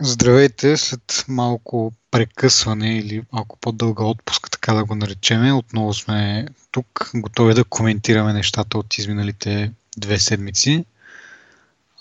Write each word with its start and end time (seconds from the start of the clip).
Здравейте, 0.00 0.76
след 0.76 1.24
малко 1.28 1.92
прекъсване 2.10 2.98
или 2.98 3.22
малко 3.32 3.58
по-дълга 3.60 4.04
отпуска, 4.04 4.50
така 4.50 4.74
да 4.74 4.84
го 4.84 4.94
наречеме. 4.94 5.52
Отново 5.52 5.94
сме 5.94 6.46
тук, 6.72 7.10
готови 7.14 7.54
да 7.54 7.64
коментираме 7.64 8.32
нещата 8.32 8.78
от 8.78 8.98
изминалите 8.98 9.72
две 9.96 10.18
седмици. 10.18 10.84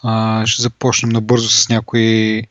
А, 0.04 0.46
ще 0.46 0.62
започнем 0.62 1.10
набързо 1.12 1.50
с 1.50 1.70
някои 1.70 2.44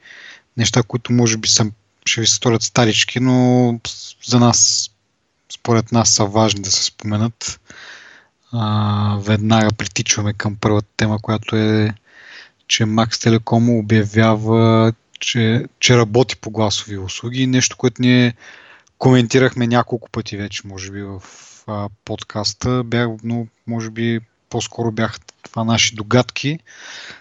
неща, 0.56 0.82
които 0.82 1.12
може 1.12 1.36
би 1.36 1.48
са, 1.48 1.70
ще 2.06 2.20
ви 2.20 2.26
се 2.26 2.34
сторят 2.34 2.62
старички, 2.62 3.20
но 3.20 3.80
за 4.26 4.38
нас, 4.38 4.90
според 5.54 5.92
нас 5.92 6.10
са 6.10 6.24
важни 6.24 6.62
да 6.62 6.70
се 6.70 6.84
споменат. 6.84 7.60
А, 8.52 9.16
веднага 9.20 9.72
притичваме 9.72 10.32
към 10.32 10.56
първата 10.56 10.88
тема, 10.96 11.18
която 11.18 11.56
е 11.56 11.94
че 12.68 12.84
Max 12.84 13.08
Telecom 13.08 13.80
обявява 13.80 14.92
че, 15.22 15.66
че 15.80 15.98
работи 15.98 16.36
по 16.36 16.50
гласови 16.50 16.98
услуги. 16.98 17.46
Нещо, 17.46 17.76
което 17.76 18.02
ние 18.02 18.34
коментирахме 18.98 19.66
няколко 19.66 20.10
пъти 20.10 20.36
вече, 20.36 20.66
може 20.66 20.92
би, 20.92 21.02
в 21.02 21.22
а, 21.66 21.88
подкаста. 22.04 22.84
Бях, 22.84 23.08
но 23.24 23.46
може 23.66 23.90
би 23.90 24.20
по-скоро 24.50 24.92
бяха 24.92 25.18
това 25.42 25.64
наши 25.64 25.94
догадки. 25.94 26.58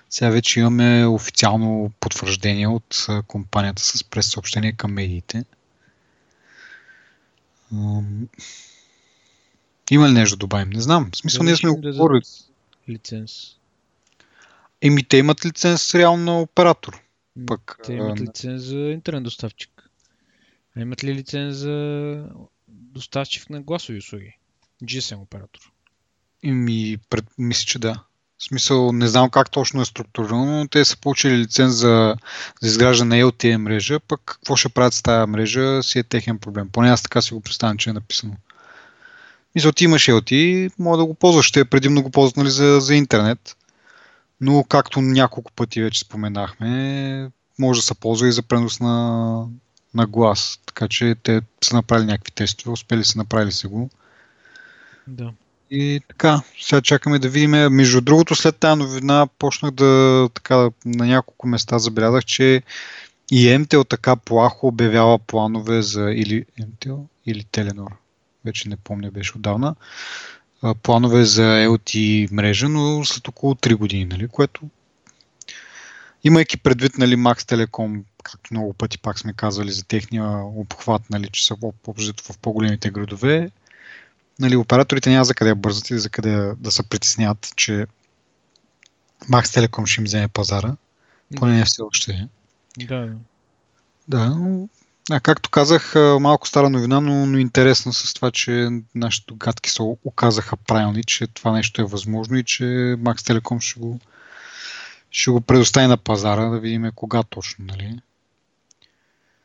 Сега 0.10 0.30
вече 0.30 0.60
имаме 0.60 1.06
официално 1.06 1.92
потвърждение 2.00 2.68
от 2.68 3.06
а, 3.10 3.22
компанията 3.22 3.82
с 3.82 4.04
прес-съобщение 4.04 4.72
към 4.72 4.94
медиите. 4.94 5.44
Има 9.92 10.10
ли 10.10 10.14
нещо 10.14 10.36
да 10.36 10.40
добавим? 10.40 10.70
Не 10.70 10.82
знам. 10.82 11.10
В 11.14 11.18
смисъл, 11.18 11.44
ние 11.44 11.56
сме 11.56 11.70
говорили. 11.70 12.22
Лиценз. 12.90 13.32
Еми, 14.82 15.04
те 15.04 15.18
имат 15.18 15.46
лиценз 15.46 15.96
реално 15.96 16.24
на 16.24 16.42
оператор. 16.42 17.02
Пък, 17.48 17.78
Те 17.84 17.94
имат 17.94 18.22
лиценз 18.22 18.64
за 18.64 18.78
интернет 18.78 19.24
доставчик. 19.24 19.90
А 20.78 20.82
имат 20.82 21.04
ли 21.04 21.16
лиценз 21.16 21.56
за 21.56 22.26
доставчик 22.68 23.50
на 23.50 23.62
гласови 23.62 23.98
услуги? 23.98 24.38
GSM 24.84 25.22
оператор. 25.22 25.72
Ими, 26.44 26.98
пред, 27.10 27.26
мисля, 27.38 27.66
че 27.66 27.80
да. 27.80 28.04
В 28.38 28.44
смисъл, 28.44 28.92
не 28.92 29.08
знам 29.08 29.30
как 29.30 29.52
точно 29.52 29.82
е 29.82 29.86
структурирано, 29.86 30.46
но 30.46 30.68
те 30.68 30.86
са 30.86 30.98
получили 30.98 31.38
лиценз 31.38 31.74
за, 31.74 32.16
за 32.62 32.68
изграждане 32.68 33.18
на 33.18 33.24
LTE 33.24 33.58
мрежа, 33.58 34.00
пък 34.00 34.22
какво 34.26 34.56
ще 34.56 34.70
правят 34.70 34.94
с 34.94 35.02
тази 35.02 35.32
мрежа 35.32 35.84
си 35.84 36.00
е 36.00 36.04
техен 36.04 36.40
проблем. 36.40 36.70
Поне 36.70 36.90
аз 36.90 37.04
така 37.04 37.22
си 37.22 37.34
го 37.34 37.42
представям, 37.42 37.78
че 37.78 37.90
е 37.90 37.94
написано. 37.94 38.34
Мисля, 39.56 39.74
ти 39.74 39.84
имаш 39.84 40.08
LTE, 40.08 40.72
може 40.80 41.00
да 41.00 41.06
го 41.06 41.14
ползваш, 41.14 41.46
ще 41.46 41.60
е 41.60 41.66
предимно 41.66 42.04
го 42.04 42.10
ползват 42.10 42.38
нали, 42.38 42.50
за, 42.50 42.80
за 42.80 42.96
интернет. 42.96 43.56
Но 44.42 44.64
както 44.64 45.02
няколко 45.02 45.52
пъти 45.52 45.82
вече 45.82 46.00
споменахме, 46.00 47.30
може 47.60 47.80
да 47.80 47.86
се 47.86 47.96
ползва 47.96 48.28
и 48.28 48.32
за 48.32 48.42
пренос 48.42 48.80
на, 48.80 49.46
на 49.94 50.08
глас. 50.08 50.60
Така 50.66 50.88
че 50.88 51.16
те 51.24 51.42
са 51.64 51.76
направили 51.76 52.08
някакви 52.08 52.32
тестове, 52.32 52.72
успели 52.72 53.04
са 53.04 53.18
направили 53.18 53.52
се 53.52 53.68
го. 53.68 53.90
Да. 55.08 55.34
И 55.72 56.02
така, 56.08 56.42
сега 56.62 56.82
чакаме 56.82 57.20
да 57.20 57.30
видим. 57.30 57.52
Между 57.52 58.02
другото, 58.02 58.36
след 58.36 58.58
тази 58.58 58.80
новина 58.80 59.28
почнах 59.40 59.72
да 59.72 60.30
така, 60.34 60.70
на 60.86 61.06
няколко 61.06 61.48
места 61.48 61.80
забелязах, 61.80 62.26
че 62.26 62.64
и 63.32 63.48
MTL 63.48 63.90
така 63.90 64.16
плахо 64.16 64.68
обявява 64.68 65.20
планове 65.20 65.82
за 65.82 66.02
или 66.02 66.46
MTL 66.62 67.06
или 67.26 67.44
Теленор. 67.44 67.92
Вече 68.46 68.70
не 68.70 68.78
помня, 68.78 69.12
беше 69.12 69.34
отдавна 69.36 69.76
планове 70.84 71.26
за 71.26 71.42
LT 71.42 72.28
мрежа, 72.32 72.70
но 72.70 73.06
след 73.06 73.28
около 73.28 73.54
3 73.54 73.76
години, 73.76 74.06
нали, 74.06 74.28
което 74.28 74.62
имайки 76.24 76.58
предвид 76.58 76.98
нали, 76.98 77.16
Max 77.16 77.40
Telecom, 77.40 78.04
както 78.24 78.54
много 78.54 78.74
пъти 78.74 78.98
пак 78.98 79.20
сме 79.20 79.34
казвали 79.34 79.72
за 79.72 79.84
техния 79.84 80.38
обхват, 80.44 81.10
нали, 81.10 81.30
че 81.32 81.46
са 81.46 81.56
в 81.56 82.38
по-големите 82.42 82.90
градове, 82.90 83.52
нали, 84.40 84.56
операторите 84.56 85.10
няма 85.10 85.26
за 85.26 85.34
къде 85.34 85.56
бързат 85.56 85.90
и 85.90 86.00
за 86.00 86.10
къде 86.10 86.54
да 86.58 86.72
се 86.72 86.84
притесняват, 86.84 87.54
че 87.56 87.88
Max 89.30 89.44
Telecom 89.44 89.86
ще 89.86 90.02
им 90.02 90.06
вземе 90.06 90.28
пазара. 90.28 90.76
Поне 91.36 91.58
не 91.58 91.66
все 91.66 91.82
още. 91.82 92.28
Да. 92.78 93.14
Да, 94.08 94.30
но 94.30 94.70
а, 95.12 95.20
както 95.20 95.50
казах, 95.50 95.96
малко 96.20 96.48
стара 96.48 96.70
новина, 96.70 97.02
но, 97.02 97.26
но 97.26 97.38
интересно 97.38 97.94
с 97.94 98.14
това, 98.14 98.32
че 98.32 98.70
нашите 98.96 99.34
гадки 99.34 99.70
се 99.70 99.82
оказаха 99.82 100.58
правилни, 100.58 101.04
че 101.04 101.28
това 101.28 101.52
нещо 101.52 101.82
е 101.82 101.86
възможно 101.86 102.38
и 102.38 102.44
че 102.44 102.64
Max 102.64 103.16
Telecom 103.16 103.60
ще 103.60 103.80
го, 103.80 104.00
ще 105.12 105.32
го 105.32 105.42
предостави 105.42 105.88
на 105.88 105.98
пазара, 105.98 106.46
да 106.46 106.60
видим 106.60 106.92
кога 106.96 107.24
точно, 107.24 107.66
нали? 107.66 108.00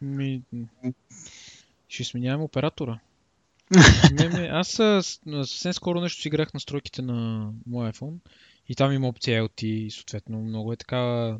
Ми... 0.00 0.42
Ще 1.88 2.04
сменяваме 2.04 2.44
оператора. 2.44 2.98
не, 4.12 4.28
не, 4.28 4.48
аз 4.52 4.68
съвсем 4.68 5.72
скоро 5.72 6.00
нещо 6.00 6.22
си 6.22 6.28
играх 6.28 6.54
настройките 6.54 7.02
на 7.02 7.50
моя 7.66 7.92
iPhone 7.92 8.14
и 8.68 8.74
там 8.74 8.92
има 8.92 9.08
опция 9.08 9.42
LT 9.42 9.64
и 9.64 9.90
съответно 9.90 10.38
много 10.38 10.72
е 10.72 10.76
така 10.76 11.34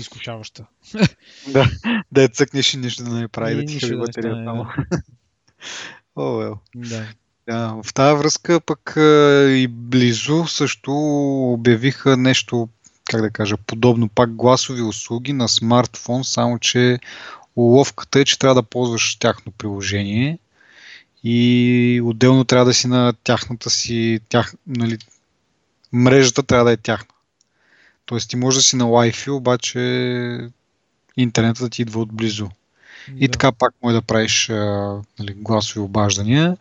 изкушаваща. 0.00 0.66
да, 1.48 1.70
да 2.12 2.22
я 2.22 2.28
цъкнеш 2.28 2.74
и 2.74 2.76
нищо 2.76 3.04
да 3.04 3.10
не 3.10 3.28
прави, 3.28 3.54
да 3.54 3.64
ти 3.64 3.80
хаби 3.80 3.96
батерия 3.96 4.44
само. 4.44 4.66
О, 6.16 6.20
well. 6.20 6.58
Да. 6.74 7.06
Да, 7.48 7.82
в 7.82 7.94
тази 7.94 8.18
връзка 8.18 8.60
пък 8.60 8.92
и 9.50 9.66
близо 9.70 10.46
също 10.46 10.92
обявиха 11.52 12.16
нещо, 12.16 12.68
как 13.10 13.22
да 13.22 13.30
кажа, 13.30 13.56
подобно 13.56 14.08
пак 14.08 14.34
гласови 14.34 14.82
услуги 14.82 15.32
на 15.32 15.48
смартфон, 15.48 16.24
само 16.24 16.58
че 16.58 16.98
уловката 17.56 18.20
е, 18.20 18.24
че 18.24 18.38
трябва 18.38 18.54
да 18.54 18.62
ползваш 18.62 19.16
тяхно 19.16 19.52
приложение 19.52 20.38
и 21.24 22.00
отделно 22.04 22.44
трябва 22.44 22.64
да 22.64 22.74
си 22.74 22.88
на 22.88 23.12
тяхната 23.24 23.70
си, 23.70 24.20
тях, 24.28 24.54
нали, 24.66 24.98
мрежата 25.92 26.42
трябва 26.42 26.64
да 26.64 26.72
е 26.72 26.76
тяхна. 26.76 27.14
Тоест 28.08 28.30
ти 28.30 28.36
може 28.36 28.58
да 28.58 28.62
си 28.62 28.76
на 28.76 28.84
Wi-Fi, 28.84 29.30
обаче 29.30 29.80
интернетът 31.16 31.72
ти 31.72 31.82
идва 31.82 32.00
отблизо. 32.00 32.44
Да. 33.08 33.24
И 33.24 33.28
така 33.28 33.52
пак 33.52 33.74
може 33.82 33.94
да 33.94 34.02
правиш 34.02 34.50
а, 34.50 34.54
нали, 35.18 35.34
гласови 35.36 35.80
обаждания, 35.80 36.56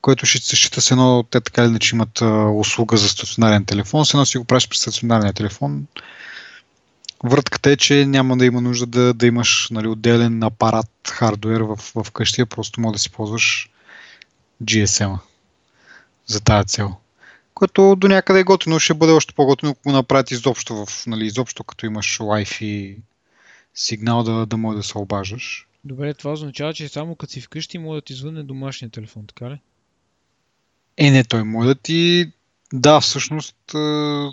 което 0.00 0.26
ще 0.26 0.38
се 0.38 0.56
счита 0.56 0.80
с 0.80 0.90
едно, 0.90 1.24
те 1.30 1.40
така 1.40 1.62
или 1.62 1.68
иначе 1.68 1.96
имат 1.96 2.22
а, 2.22 2.50
услуга 2.50 2.96
за 2.96 3.08
стационарен 3.08 3.64
телефон, 3.64 4.06
с 4.06 4.14
едно 4.14 4.26
си 4.26 4.38
го 4.38 4.44
правиш 4.44 4.68
през 4.68 4.80
стационарния 4.80 5.32
телефон. 5.32 5.86
Вратката 7.24 7.70
е, 7.70 7.76
че 7.76 8.06
няма 8.06 8.36
да 8.36 8.44
има 8.44 8.60
нужда 8.60 8.86
да, 8.86 9.14
да 9.14 9.26
имаш 9.26 9.68
нали, 9.70 9.88
отделен 9.88 10.42
апарат, 10.42 10.90
хардуер 11.08 11.60
в, 11.60 11.76
в 11.76 12.10
къщия, 12.10 12.46
просто 12.46 12.80
може 12.80 12.92
да 12.92 12.98
си 12.98 13.10
ползваш 13.10 13.70
GSM-а 14.62 15.18
за 16.26 16.40
тази 16.40 16.66
цел 16.66 16.96
което 17.56 17.96
до 17.96 18.08
някъде 18.08 18.40
е 18.40 18.44
готино, 18.44 18.80
ще 18.80 18.94
бъде 18.94 19.12
още 19.12 19.34
по-готино, 19.34 19.70
ако 19.70 19.82
го 19.82 19.92
направят 19.92 20.30
изобщо, 20.30 20.86
в, 20.86 21.06
нали, 21.06 21.26
изобщо 21.26 21.64
като 21.64 21.86
имаш 21.86 22.18
Wi-Fi 22.18 22.98
сигнал 23.74 24.22
да, 24.22 24.46
да 24.46 24.56
може 24.56 24.76
да 24.76 24.82
се 24.82 24.98
обаждаш. 24.98 25.66
Добре, 25.84 26.14
това 26.14 26.32
означава, 26.32 26.74
че 26.74 26.88
само 26.88 27.16
като 27.16 27.32
си 27.32 27.40
вкъщи 27.40 27.78
може 27.78 28.00
да 28.00 28.04
ти 28.04 28.14
звънне 28.14 28.42
домашния 28.42 28.90
телефон, 28.90 29.26
така 29.26 29.50
ли? 29.50 29.60
Е, 30.96 31.10
не, 31.10 31.24
той 31.24 31.44
може 31.44 31.68
да 31.68 31.74
ти... 31.74 32.32
Да, 32.72 33.00
всъщност... 33.00 33.56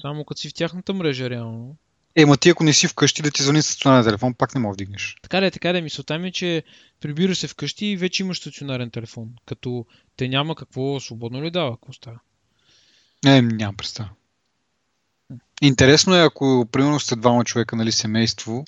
Само 0.01 0.25
като 0.27 0.41
си 0.41 0.49
в 0.49 0.53
тяхната 0.53 0.93
мрежа, 0.93 1.29
реално. 1.29 1.75
Е, 2.15 2.25
ма 2.25 2.37
ти 2.37 2.49
ако 2.49 2.63
не 2.63 2.73
си 2.73 2.87
вкъщи 2.87 3.21
да 3.21 3.31
ти 3.31 3.43
звъни 3.43 3.61
стационарен 3.61 4.03
телефон, 4.03 4.33
пак 4.33 4.55
не 4.55 4.61
мога 4.61 4.71
да 4.71 4.83
вдигнеш. 4.83 5.15
Така 5.21 5.41
ли, 5.41 5.51
така 5.51 5.73
ли, 5.73 5.81
мисълта 5.81 6.19
ми 6.19 6.27
е, 6.27 6.31
че 6.31 6.63
прибираш 6.99 7.37
се 7.37 7.47
вкъщи 7.47 7.85
и 7.85 7.97
вече 7.97 8.23
имаш 8.23 8.37
стационарен 8.37 8.91
телефон. 8.91 9.29
Като 9.45 9.85
те 10.17 10.27
няма 10.27 10.55
какво 10.55 10.99
свободно 10.99 11.43
ли 11.43 11.51
дава, 11.51 11.77
какво 11.77 11.93
става? 11.93 12.19
Не, 13.23 13.41
нямам 13.41 13.77
представа. 13.77 14.09
Интересно 15.61 16.15
е, 16.15 16.23
ако 16.23 16.67
примерно 16.71 16.99
сте 16.99 17.15
двама 17.15 17.45
човека, 17.45 17.75
нали, 17.75 17.91
семейство, 17.91 18.65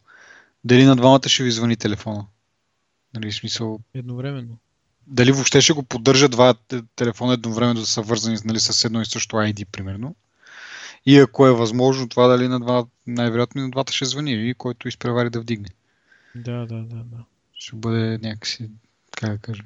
дали 0.63 0.83
на 0.83 0.95
двамата 0.95 1.29
ще 1.29 1.43
ви 1.43 1.51
звъни 1.51 1.75
телефона. 1.75 2.25
Нали, 3.13 3.31
смисъл... 3.31 3.79
Едновременно. 3.93 4.57
Дали 5.07 5.31
въобще 5.31 5.61
ще 5.61 5.73
го 5.73 5.83
поддържа 5.83 6.29
два 6.29 6.53
телефона 6.95 7.33
едновременно 7.33 7.79
да 7.79 7.85
са 7.85 8.01
вързани 8.01 8.37
нали, 8.45 8.59
с 8.59 8.85
едно 8.85 9.01
и 9.01 9.05
също 9.05 9.35
ID, 9.35 9.65
примерно. 9.65 10.15
И 11.05 11.17
ако 11.19 11.47
е 11.47 11.51
възможно 11.51 12.09
това, 12.09 12.27
дали 12.27 12.47
на 12.47 12.59
два, 12.59 12.85
най-вероятно 13.07 13.61
на 13.61 13.69
двата 13.69 13.93
ще 13.93 14.05
звъни 14.05 14.49
и 14.49 14.53
който 14.53 14.87
изпревари 14.87 15.29
да 15.29 15.41
вдигне. 15.41 15.69
Да, 16.35 16.65
да, 16.65 16.75
да, 16.75 16.95
да. 16.95 17.23
Ще 17.53 17.75
бъде 17.75 18.17
някакси, 18.17 18.69
как 19.11 19.31
да 19.31 19.37
кажа, 19.37 19.63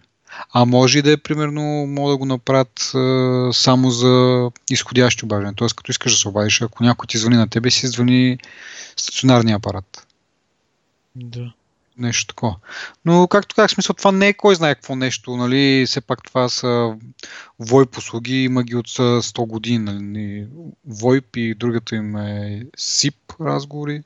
а 0.53 0.65
може 0.65 0.99
и 0.99 1.01
да 1.01 1.11
е, 1.11 1.17
примерно, 1.17 1.61
мога 1.87 2.11
да 2.11 2.17
го 2.17 2.25
направят 2.25 2.91
а, 2.95 3.49
само 3.53 3.91
за 3.91 4.45
изходящи 4.69 5.25
обаждане. 5.25 5.53
Тоест, 5.55 5.75
като 5.75 5.91
искаш 5.91 6.11
да 6.11 6.17
се 6.17 6.27
обадиш, 6.27 6.61
ако 6.61 6.83
някой 6.83 7.07
ти 7.07 7.17
звъни 7.17 7.37
на 7.37 7.49
тебе, 7.49 7.71
си 7.71 7.87
звъни 7.87 8.37
стационарния 8.97 9.55
апарат. 9.55 10.07
Да. 11.15 11.53
Нещо 11.97 12.27
такова. 12.27 12.55
Но, 13.05 13.27
както 13.27 13.55
казах, 13.55 13.71
смисъл, 13.71 13.93
това 13.93 14.11
не 14.11 14.27
е 14.27 14.33
кой 14.33 14.55
знае 14.55 14.75
какво 14.75 14.95
нещо, 14.95 15.37
нали, 15.37 15.85
все 15.87 16.01
пак 16.01 16.23
това 16.23 16.49
са 16.49 16.95
VoIP 17.61 17.97
услуги, 17.97 18.43
има 18.43 18.63
ги 18.63 18.75
от 18.75 18.87
100 18.87 19.47
години, 19.47 19.79
нали, 19.79 20.47
VoIP 20.89 21.37
и 21.37 21.55
другата 21.55 21.95
им 21.95 22.15
е 22.15 22.63
SIP 22.77 23.15
разговори. 23.41 24.03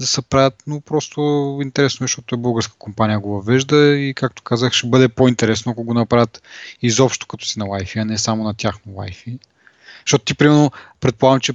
Да 0.00 0.06
се 0.06 0.22
правят, 0.22 0.62
но 0.66 0.80
просто 0.80 1.20
интересно 1.62 2.04
е, 2.04 2.08
защото 2.08 2.34
е 2.34 2.38
българска 2.38 2.74
компания 2.78 3.20
го 3.20 3.32
въвежда 3.32 3.76
и 3.76 4.14
както 4.14 4.42
казах, 4.42 4.72
ще 4.72 4.88
бъде 4.88 5.08
по-интересно, 5.08 5.72
ако 5.72 5.84
го 5.84 5.94
направят 5.94 6.42
изобщо 6.82 7.26
като 7.26 7.46
си 7.46 7.58
на 7.58 7.64
Wi-Fi, 7.64 8.02
а 8.02 8.04
не 8.04 8.18
само 8.18 8.44
на 8.44 8.54
тяхно 8.54 8.92
Wi-Fi. 8.92 9.38
Защото 10.06 10.24
ти, 10.24 10.34
примерно, 10.34 10.70
предполагам, 11.00 11.40
че 11.40 11.52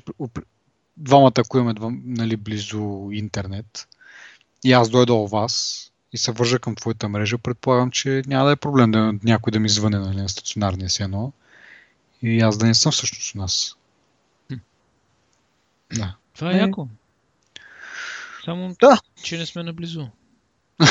двамата, 0.97 1.31
ако 1.37 1.57
имаме 1.57 1.73
нали, 2.05 2.37
близо 2.37 3.09
интернет 3.11 3.87
и 4.63 4.73
аз 4.73 4.89
дойда 4.89 5.13
у 5.13 5.27
вас 5.27 5.85
и 6.13 6.17
се 6.17 6.31
вържа 6.31 6.59
към 6.59 6.75
твоята 6.75 7.09
мрежа, 7.09 7.37
предполагам, 7.37 7.91
че 7.91 8.21
няма 8.27 8.45
да 8.45 8.51
е 8.51 8.55
проблем 8.55 8.91
да 8.91 9.13
някой 9.23 9.51
да 9.51 9.59
ми 9.59 9.69
звъне 9.69 9.99
нали, 9.99 10.17
на 10.17 10.29
стационарния 10.29 10.89
си 10.89 11.03
едно 11.03 11.31
и 12.21 12.41
аз 12.41 12.57
да 12.57 12.65
не 12.65 12.73
съм 12.73 12.91
всъщност 12.91 13.35
у 13.35 13.37
нас. 13.37 13.75
Да. 15.95 16.15
Това 16.35 16.51
е, 16.51 16.55
е 16.55 16.57
яко. 16.57 16.87
Само, 18.45 18.75
да. 18.79 18.99
че 19.23 19.37
не 19.37 19.45
сме 19.45 19.63
наблизо. 19.63 20.07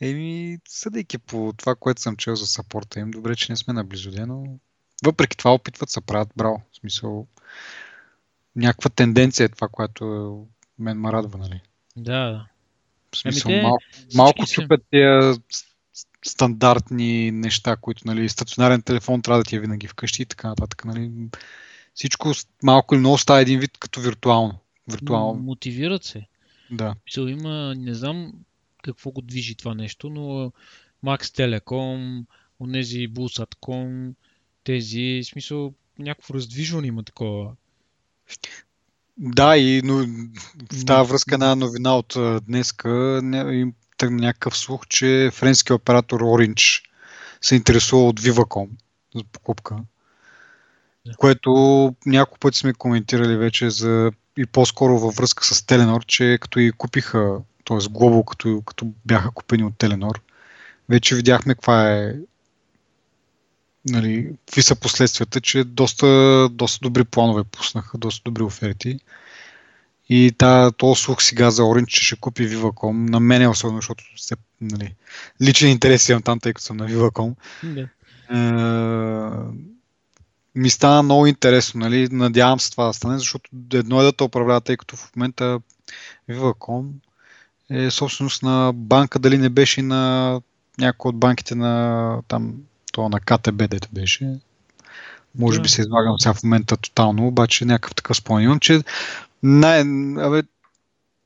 Еми, 0.00 0.58
съдейки 0.68 1.18
по 1.18 1.52
това, 1.56 1.74
което 1.74 2.00
съм 2.00 2.16
чел 2.16 2.34
за 2.34 2.46
сапорта 2.46 3.00
им, 3.00 3.10
добре, 3.10 3.36
че 3.36 3.52
не 3.52 3.56
сме 3.56 3.72
наблизо, 3.72 4.26
но 4.26 4.58
въпреки 5.04 5.36
това 5.36 5.54
опитват 5.54 5.90
се 5.90 6.00
правят 6.00 6.28
браво. 6.36 6.62
В 6.72 6.76
смисъл, 6.76 7.26
някаква 8.56 8.90
тенденция 8.90 9.44
е 9.44 9.48
това, 9.48 9.68
което 9.68 10.46
мен 10.78 11.00
ме 11.00 11.12
радва, 11.12 11.38
нали? 11.38 11.60
Да, 11.96 12.30
да. 12.30 12.46
В 13.14 13.18
смисъл, 13.18 13.52
ами 13.52 13.60
те, 13.60 13.62
малко, 13.62 13.82
малко 14.14 14.46
чупят 14.46 14.80
тия 14.90 15.34
стандартни 16.26 17.30
неща, 17.30 17.76
които, 17.76 18.02
нали, 18.06 18.28
стационарен 18.28 18.82
телефон 18.82 19.22
трябва 19.22 19.42
да 19.42 19.48
ти 19.48 19.56
е 19.56 19.60
винаги 19.60 19.88
вкъщи 19.88 20.22
и 20.22 20.26
така 20.26 20.48
нататък, 20.48 20.84
нали. 20.84 21.12
Всичко 21.94 22.32
малко 22.62 22.94
или 22.94 23.00
много 23.00 23.18
става 23.18 23.40
един 23.40 23.60
вид 23.60 23.78
като 23.78 24.00
виртуално. 24.00 24.58
Виртуално. 24.88 25.42
Мотивират 25.42 26.04
се. 26.04 26.26
Да. 26.70 26.94
Мисъл, 27.06 27.26
има, 27.26 27.74
не 27.76 27.94
знам 27.94 28.32
какво 28.82 29.10
го 29.10 29.22
движи 29.22 29.54
това 29.54 29.74
нещо, 29.74 30.10
но 30.10 30.52
Max 31.04 31.22
Telecom, 31.22 32.24
онези 32.60 33.08
Bulsat.com, 33.08 34.14
тези, 34.64 35.20
в 35.24 35.26
смисъл, 35.26 35.74
някакво 35.98 36.34
раздвижване 36.34 36.86
има 36.86 37.02
такова. 37.02 37.52
Да, 39.16 39.56
и 39.56 39.82
но, 39.84 39.94
в 40.72 40.84
тази 40.86 41.10
връзка 41.10 41.34
една 41.34 41.54
новина 41.54 41.96
от 41.96 42.16
днеска 42.46 43.20
им 43.52 43.74
тръгна 43.96 44.22
някакъв 44.22 44.58
слух, 44.58 44.86
че 44.88 45.30
френски 45.32 45.72
оператор 45.72 46.20
Orange 46.20 46.84
се 47.40 47.54
интересува 47.54 48.08
от 48.08 48.20
Viva.com 48.20 48.68
за 49.14 49.24
покупка. 49.24 49.76
Да. 51.06 51.14
Което 51.16 51.50
няколко 52.06 52.38
пъти 52.38 52.58
сме 52.58 52.72
коментирали 52.72 53.36
вече 53.36 53.70
за 53.70 54.12
и 54.38 54.46
по-скоро 54.46 54.98
във 54.98 55.14
връзка 55.14 55.44
с 55.44 55.66
Теленор, 55.66 56.04
че 56.04 56.38
като 56.40 56.58
и 56.60 56.72
купиха, 56.72 57.38
т.е. 57.64 57.76
Global, 57.76 58.24
като, 58.24 58.62
като 58.66 58.86
бяха 59.04 59.30
купени 59.30 59.64
от 59.64 59.78
Теленор, 59.78 60.20
вече 60.88 61.14
видяхме 61.14 61.54
каква 61.54 61.92
е 61.92 62.14
нали, 63.88 64.36
какви 64.46 64.62
са 64.62 64.76
последствията, 64.76 65.40
че 65.40 65.64
доста, 65.64 66.48
доста 66.52 66.78
добри 66.82 67.04
планове 67.04 67.44
пуснаха, 67.44 67.98
доста 67.98 68.22
добри 68.24 68.42
оферти. 68.42 68.98
И 70.08 70.32
та, 70.38 70.70
този 70.70 71.02
слух 71.02 71.22
сега 71.22 71.50
за 71.50 71.62
Orange, 71.62 71.86
че 71.86 72.04
ще 72.04 72.16
купи 72.16 72.48
Viva.com, 72.48 73.10
на 73.10 73.20
мен 73.20 73.42
е 73.42 73.48
особено, 73.48 73.78
защото 73.78 74.04
се, 74.16 74.34
нали, 74.60 74.94
личен 75.42 75.70
интерес 75.70 76.08
имам 76.08 76.22
там, 76.22 76.40
тъй 76.40 76.52
като 76.52 76.64
съм 76.64 76.76
на 76.76 76.88
Viva.com. 76.88 77.34
Yeah. 77.64 77.88
Е, 78.30 79.73
ми 80.54 80.70
стана 80.70 81.02
много 81.02 81.26
интересно, 81.26 81.80
нали? 81.80 82.08
надявам 82.10 82.60
се 82.60 82.70
това 82.70 82.86
да 82.86 82.92
стане, 82.92 83.18
защото 83.18 83.50
едно 83.72 84.00
е 84.00 84.04
да 84.04 84.12
те 84.12 84.24
управлява, 84.24 84.60
тъй 84.60 84.76
като 84.76 84.96
в 84.96 85.16
момента 85.16 85.60
Viva.com 86.30 86.88
е 87.70 87.90
собственост 87.90 88.42
на 88.42 88.72
банка, 88.74 89.18
дали 89.18 89.38
не 89.38 89.48
беше 89.48 89.82
на 89.82 90.40
някои 90.78 91.08
от 91.08 91.18
банките 91.18 91.54
на 91.54 92.22
там 92.28 92.54
то 92.92 93.08
на 93.08 93.20
КТБ, 93.20 93.56
дето 93.56 93.88
беше. 93.92 94.38
Може 95.38 95.60
би 95.60 95.68
се 95.68 95.80
излагам 95.80 96.18
сега 96.18 96.34
в 96.34 96.42
момента 96.42 96.76
тотално, 96.76 97.26
обаче 97.26 97.64
някакъв 97.64 97.94
такъв 97.94 98.16
спомен 98.16 98.44
имам, 98.44 98.60
че 98.60 98.82
най, 99.42 99.80
абе, 100.18 100.42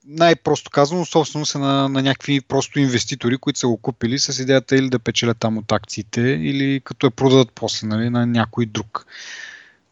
най-просто 0.09 0.71
казано, 0.71 1.05
собственост 1.05 1.55
е 1.55 1.59
на, 1.59 1.89
на 1.89 2.03
някакви 2.03 2.41
просто 2.41 2.79
инвеститори, 2.79 3.39
които 3.39 3.59
са 3.59 3.69
го 3.69 3.77
купили 3.77 4.19
с 4.19 4.43
идеята 4.43 4.77
или 4.77 4.89
да 4.89 4.99
печелят 4.99 5.39
там 5.39 5.59
от 5.59 5.73
акциите, 5.73 6.21
или 6.21 6.81
като 6.85 7.07
я 7.07 7.11
продадат 7.11 7.53
после 7.55 7.87
нали, 7.87 8.11
на 8.11 8.27
някой 8.27 8.67
друг. 8.67 9.07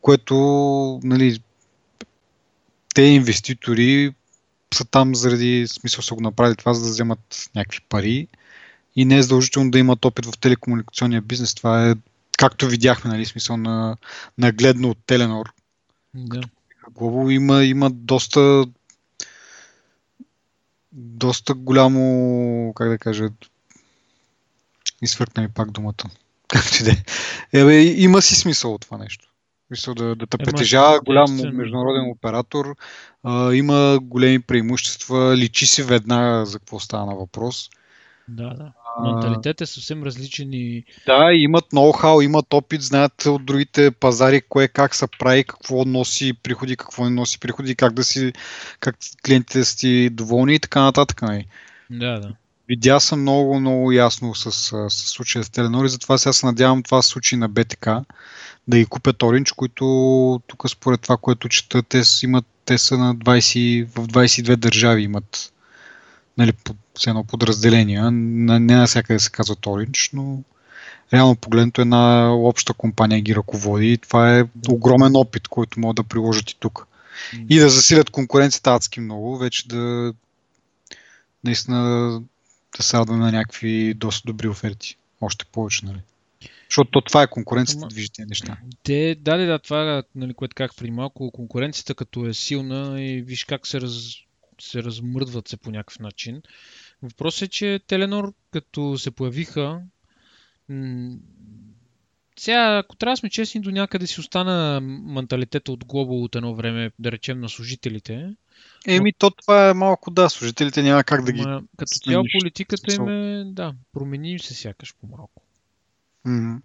Което, 0.00 0.34
нали, 1.02 1.40
те 2.94 3.02
инвеститори 3.02 4.14
са 4.74 4.84
там 4.84 5.14
заради 5.14 5.66
смисъл 5.68 6.02
са 6.02 6.14
го 6.14 6.20
направили 6.20 6.56
това, 6.56 6.74
за 6.74 6.84
да 6.84 6.90
вземат 6.90 7.50
някакви 7.54 7.80
пари 7.88 8.28
и 8.96 9.04
не 9.04 9.16
е 9.16 9.22
задължително 9.22 9.70
да 9.70 9.78
имат 9.78 10.04
опит 10.04 10.26
в 10.26 10.38
телекомуникационния 10.38 11.22
бизнес. 11.22 11.54
Това 11.54 11.90
е, 11.90 11.94
както 12.38 12.68
видяхме, 12.68 13.10
нали, 13.10 13.26
смисъл 13.26 13.56
на, 13.56 13.96
нагледно 14.38 14.90
от 14.90 14.98
Теленор. 15.06 15.52
Да. 16.14 16.40
Глобо 16.90 17.30
има, 17.30 17.64
има 17.64 17.90
доста 17.90 18.66
доста 20.96 21.54
голямо, 21.54 22.72
как 22.74 22.88
да 22.88 22.98
кажа, 22.98 23.28
изфъркна 25.02 25.42
ми 25.42 25.48
пак 25.48 25.70
думата. 25.70 26.04
Както 26.48 26.84
да 26.84 26.90
е. 27.70 27.82
Има 27.82 28.22
си 28.22 28.34
смисъл 28.34 28.74
от 28.74 28.80
това 28.80 28.98
нещо. 28.98 29.28
Мисъл 29.70 29.94
да, 29.94 30.14
да 30.14 30.26
те 30.26 30.38
притежава 30.38 31.00
голям 31.00 31.40
международен 31.52 32.10
оператор, 32.10 32.76
а, 33.22 33.54
има 33.54 33.98
големи 34.02 34.42
преимущества, 34.42 35.36
личи 35.36 35.66
си 35.66 35.82
веднага 35.82 36.46
за 36.46 36.58
какво 36.58 36.80
става 36.80 37.14
въпрос. 37.14 37.70
Да, 38.28 38.54
да. 38.54 38.72
Менталитет 39.02 39.60
е 39.60 39.66
съвсем 39.66 40.02
различен 40.02 40.48
и... 40.52 40.84
Да, 41.06 41.32
имат 41.32 41.64
ноу-хау, 41.72 42.24
имат 42.24 42.54
опит, 42.54 42.82
знаят 42.82 43.26
от 43.26 43.44
другите 43.44 43.90
пазари 43.90 44.42
кое 44.48 44.68
как 44.68 44.94
се 44.94 45.06
прави, 45.18 45.44
какво 45.44 45.84
носи 45.84 46.32
приходи, 46.42 46.76
какво 46.76 47.04
не 47.04 47.10
носи 47.10 47.40
приходи, 47.40 47.76
как 47.76 47.92
да 47.92 48.04
си, 48.04 48.32
как 48.80 48.96
клиентите 49.26 49.64
са 49.64 49.76
ти 49.76 50.10
доволни 50.10 50.54
и 50.54 50.60
така 50.60 50.82
нататък. 50.82 51.22
Нали. 51.22 51.46
Да, 51.90 52.20
да. 52.20 52.32
Видя 52.68 53.00
съм 53.00 53.20
много, 53.20 53.60
много 53.60 53.92
ясно 53.92 54.34
с, 54.34 54.52
с, 54.52 54.90
случая 54.90 55.44
с 55.44 55.50
Теленор 55.50 55.84
и 55.84 55.88
затова 55.88 56.18
сега 56.18 56.32
се 56.32 56.46
надявам 56.46 56.82
това 56.82 57.02
се 57.02 57.08
случи 57.08 57.36
на 57.36 57.48
БТК, 57.48 58.04
да 58.68 58.78
ги 58.78 58.86
купят 58.86 59.16
Orange, 59.16 59.54
които 59.54 60.40
тук 60.46 60.70
според 60.70 61.00
това, 61.00 61.16
което 61.16 61.48
чета, 61.48 61.82
те, 61.82 62.02
имат, 62.22 62.44
те 62.64 62.78
са 62.78 62.98
на 62.98 63.16
20, 63.16 63.86
в 63.86 64.08
22 64.08 64.56
държави 64.56 65.02
имат 65.02 65.52
нали, 66.38 66.52
под, 66.52 66.76
едно 67.06 67.24
подразделение. 67.24 68.10
Не 68.10 68.58
навсякъде 68.58 69.18
се 69.18 69.30
казва 69.30 69.56
Orange, 69.56 70.10
но 70.12 70.42
реално 71.12 71.36
погледнато 71.36 71.80
една 71.80 72.34
обща 72.34 72.72
компания 72.72 73.20
ги 73.20 73.34
ръководи 73.34 73.92
и 73.92 73.98
това 73.98 74.38
е 74.38 74.44
огромен 74.68 75.16
опит, 75.16 75.48
който 75.48 75.80
могат 75.80 75.96
да 75.96 76.02
приложат 76.02 76.50
и 76.50 76.56
тук. 76.60 76.86
И 77.48 77.58
да 77.58 77.70
засилят 77.70 78.10
конкуренцията 78.10 78.74
адски 78.74 79.00
много, 79.00 79.38
вече 79.38 79.68
да 79.68 80.14
наистина 81.44 82.10
да 82.76 82.82
се 82.82 82.98
радваме 82.98 83.24
на 83.24 83.32
някакви 83.32 83.94
доста 83.94 84.26
добри 84.26 84.48
оферти. 84.48 84.96
Още 85.20 85.44
повече, 85.44 85.86
нали? 85.86 86.00
Защото 86.70 87.00
това 87.00 87.22
е 87.22 87.26
конкуренцията, 87.26 87.86
движи 87.86 88.10
тези 88.10 88.28
неща. 88.28 88.56
Те, 88.82 89.16
да, 89.20 89.36
да, 89.36 89.58
това, 89.58 90.02
нали, 90.14 90.34
което 90.34 90.54
как 90.54 90.76
преди 90.76 90.90
малко, 90.90 91.30
конкуренцията 91.30 91.94
като 91.94 92.26
е 92.26 92.34
силна 92.34 93.02
и 93.02 93.22
виж 93.22 93.44
как 93.44 93.66
се, 93.66 93.80
раз, 93.80 93.92
се 94.60 94.82
размърдват 94.82 95.48
се 95.48 95.56
по 95.56 95.70
някакъв 95.70 95.98
начин. 95.98 96.42
Въпросът 97.02 97.42
е, 97.42 97.48
че 97.48 97.80
Теленор, 97.86 98.34
като 98.50 98.98
се 98.98 99.10
появиха, 99.10 99.80
м- 100.68 101.16
сега, 102.38 102.78
ако 102.84 102.96
трябва 102.96 103.12
да 103.12 103.16
сме 103.16 103.30
честни, 103.30 103.60
до 103.60 103.70
някъде 103.70 104.06
си 104.06 104.20
остана 104.20 104.80
менталитета 104.80 105.72
от 105.72 105.84
Global 105.84 106.24
от 106.24 106.36
едно 106.36 106.54
време, 106.54 106.90
да 106.98 107.12
речем, 107.12 107.40
на 107.40 107.48
служителите. 107.48 108.34
Еми, 108.86 109.12
то 109.12 109.30
това 109.30 109.70
е 109.70 109.74
малко, 109.74 110.10
да, 110.10 110.30
служителите 110.30 110.82
няма 110.82 111.04
как 111.04 111.24
да 111.24 111.32
ги... 111.32 111.42
Ма, 111.42 111.62
като 111.76 111.98
цяло 112.10 112.24
политиката 112.40 112.94
им 112.94 113.08
е, 113.08 113.44
да, 113.44 113.74
промени 113.92 114.38
се 114.38 114.54
сякаш 114.54 114.94
по-малко. 115.00 115.42
Mm-hmm. 116.26 116.60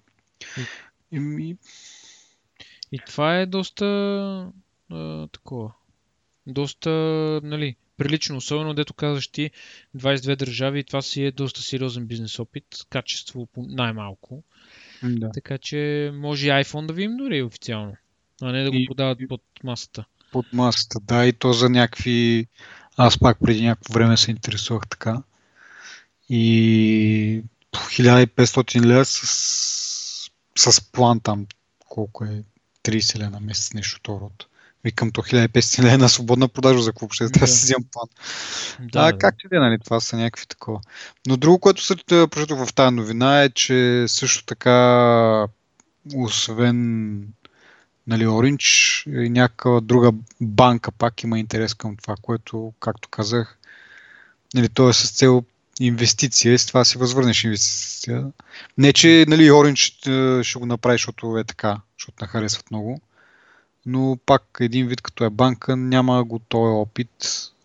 И, 1.12 1.18
и... 1.44 1.58
и 2.92 3.00
това 3.08 3.38
е 3.38 3.46
доста 3.46 3.86
а, 4.92 5.28
такова. 5.28 5.74
Доста, 6.48 6.90
нали, 7.44 7.76
прилично, 7.98 8.38
особено 8.38 8.74
дето 8.74 8.94
казваш 8.94 9.28
ти 9.28 9.52
22 9.98 10.36
държави 10.36 10.80
и 10.80 10.84
това 10.84 11.02
си 11.02 11.24
е 11.24 11.32
доста 11.32 11.62
сериозен 11.62 12.06
бизнес 12.06 12.40
опит, 12.40 12.66
качество 12.90 13.48
най-малко. 13.58 14.44
Да. 15.04 15.32
Така 15.32 15.58
че 15.58 16.12
може 16.14 16.48
и 16.48 16.52
iPhone 16.52 16.86
да 16.86 16.94
видим 16.94 17.18
дори 17.18 17.42
официално, 17.42 17.96
а 18.42 18.52
не 18.52 18.64
да 18.64 18.72
го 18.72 18.78
и, 18.78 18.88
подават 18.88 19.20
под 19.30 19.42
масата. 19.64 20.06
Под 20.32 20.54
масата, 20.54 21.00
да, 21.00 21.26
и 21.26 21.34
то 21.34 21.54
за 21.54 21.70
някакви... 21.70 22.48
Аз 22.98 23.20
пак 23.20 23.38
преди 23.40 23.62
някакво 23.66 23.94
време 23.94 24.18
се 24.18 24.32
интересувах 24.32 24.88
така. 24.88 25.24
И 26.30 27.44
1500 27.74 28.86
лева 28.86 29.06
с, 29.06 30.32
с 30.58 30.92
план 30.92 31.20
там, 31.20 31.48
колко 31.80 32.26
е 32.26 32.44
30 32.84 33.20
лева 33.20 33.30
на 33.30 33.40
месец, 33.40 33.74
нещо 33.74 34.14
от 34.14 34.22
род. 34.22 34.48
Викам 34.84 35.12
то 35.12 35.22
1500 35.22 35.84
лева 35.84 35.98
на 35.98 36.10
свободна 36.10 36.48
продажа 36.48 36.82
за 36.82 36.94
клуб, 36.94 37.14
ще 37.14 37.30
да 37.30 37.48
си 37.48 37.64
вземам 37.66 37.84
план. 37.92 38.08
Да, 38.80 39.00
а, 39.00 39.12
да. 39.12 39.18
как 39.18 39.36
че 39.38 39.48
да, 39.48 39.60
нали, 39.60 39.78
това 39.84 40.00
са 40.00 40.18
някакви 40.18 40.46
такова. 40.48 40.80
Но 41.28 41.38
друго, 41.38 41.60
което 41.60 41.84
се 41.84 41.96
прочетох 42.08 42.66
в 42.66 42.74
тази 42.74 42.96
новина 42.96 43.44
е, 43.44 43.50
че 43.50 44.06
също 44.08 44.46
така, 44.46 45.48
освен 46.16 47.28
нали, 48.08 48.26
Orange 48.26 49.04
и 49.26 49.30
някаква 49.30 49.82
друга 49.82 50.12
банка 50.42 50.92
пак 50.92 51.24
има 51.24 51.40
интерес 51.40 51.74
към 51.74 51.98
това, 51.98 52.16
което, 52.22 52.74
както 52.80 53.10
казах, 53.10 53.58
нали, 54.54 54.70
то 54.70 54.90
е 54.90 54.94
с 54.94 55.12
цел 55.12 55.44
инвестиция 55.80 56.54
и 56.54 56.58
с 56.58 56.66
това 56.66 56.86
си 56.86 56.98
възвърнеш 56.98 57.44
инвестиция. 57.44 58.26
Не, 58.78 58.94
че 58.94 59.26
нали, 59.28 59.52
Orange 59.52 60.44
ще 60.44 60.60
го 60.60 60.66
направи, 60.66 60.94
защото 60.94 61.38
е 61.38 61.44
така, 61.44 61.78
защото 62.00 62.16
не 62.22 62.28
харесват 62.28 62.72
много, 62.72 63.02
но 63.86 64.18
пак 64.26 64.58
един 64.60 64.88
вид 64.88 65.02
като 65.02 65.24
е 65.24 65.30
банка 65.30 65.76
няма 65.76 66.24
го 66.24 66.40
този 66.40 66.70
опит. 66.70 67.10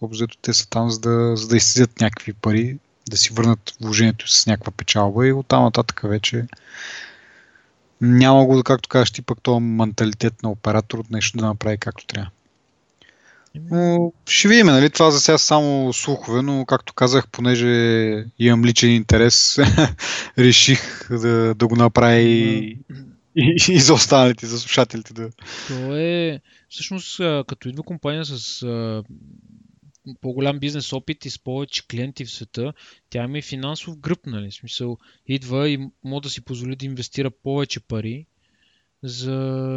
Обзето 0.01 0.37
те 0.43 0.53
са 0.53 0.69
там 0.69 0.91
за 0.91 1.01
да, 1.01 1.37
за 1.37 1.49
да 1.49 1.57
изсидят 1.57 2.01
някакви 2.01 2.33
пари, 2.33 2.79
да 3.11 3.17
си 3.17 3.33
върнат 3.33 3.75
вложението 3.81 4.29
с 4.29 4.47
някаква 4.47 4.73
печалба 4.73 5.27
и 5.27 5.33
оттам 5.33 5.63
нататък 5.63 6.01
вече 6.05 6.47
няма 8.01 8.47
го, 8.47 8.63
както 8.63 8.89
кажеш 8.89 9.11
ти, 9.11 9.23
пък 9.23 9.41
този 9.43 9.61
менталитет 9.61 10.43
на 10.43 10.51
оператор 10.51 10.99
от 10.99 11.11
нещо 11.11 11.39
да 11.39 11.47
направи 11.47 11.79
както 11.79 12.07
трябва. 12.07 12.31
Но 13.71 14.13
ще 14.27 14.49
видим, 14.49 14.67
нали? 14.67 14.91
Това 14.91 15.11
за 15.11 15.21
сега 15.21 15.39
само 15.39 15.93
слухове, 15.93 16.43
но 16.43 16.65
както 16.65 16.95
казах, 16.95 17.29
понеже 17.29 17.67
имам 18.39 18.65
личен 18.65 18.91
интерес, 18.91 19.59
реших 20.39 21.09
да, 21.11 21.55
да 21.55 21.67
го 21.67 21.77
направя 21.77 22.15
и, 22.15 22.79
и, 23.37 23.57
и 23.69 23.81
за 23.81 23.95
останалите, 23.95 24.47
за 24.47 24.61
слушателите 24.61 25.15
да. 25.15 25.31
То 25.69 25.97
е, 25.97 26.41
всъщност, 26.69 27.17
като 27.47 27.69
идва 27.69 27.83
компания 27.83 28.25
с 28.25 28.65
по-голям 30.21 30.59
бизнес 30.59 30.93
опит 30.93 31.25
и 31.25 31.31
с 31.31 31.39
повече 31.39 31.87
клиенти 31.89 32.25
в 32.25 32.31
света, 32.31 32.73
тя 33.11 33.25
има 33.25 33.39
и 33.39 33.43
финансов 33.43 33.99
гръб, 33.99 34.27
нали? 34.27 34.51
В 34.51 34.55
смисъл, 34.55 34.99
идва 35.27 35.69
и 35.69 35.89
може 36.05 36.23
да 36.23 36.31
си 36.31 36.41
позволи 36.41 36.77
да 36.77 36.87
инвестира 36.87 37.31
повече 37.31 37.81
пари 37.81 38.27
за 39.03 39.37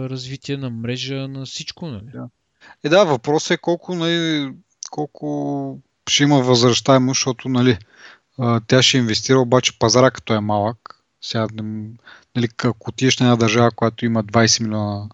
развитие 0.09 0.57
на 0.57 0.69
мрежа, 0.69 1.27
на 1.27 1.45
всичко, 1.45 1.87
нали? 1.87 2.11
Да. 2.13 2.29
Е, 2.83 2.89
да, 2.89 3.03
въпросът 3.03 3.51
е 3.51 3.57
колко, 3.57 3.95
нали, 3.95 4.51
колко 4.91 5.79
ще 6.09 6.23
има 6.23 6.41
възвръщаемо, 6.41 7.11
защото, 7.11 7.49
нали, 7.49 7.77
тя 8.67 8.81
ще 8.83 8.97
инвестира, 8.97 9.39
обаче 9.39 9.79
пазара 9.79 10.11
като 10.11 10.33
е 10.33 10.39
малък, 10.39 10.98
сега, 11.21 11.47
нали, 12.35 12.47
ако 12.63 12.89
отидеш 12.89 13.17
на 13.17 13.25
една 13.25 13.35
държава, 13.35 13.71
която 13.71 14.05
има 14.05 14.23
20 14.23 14.63
милиона 14.63 15.09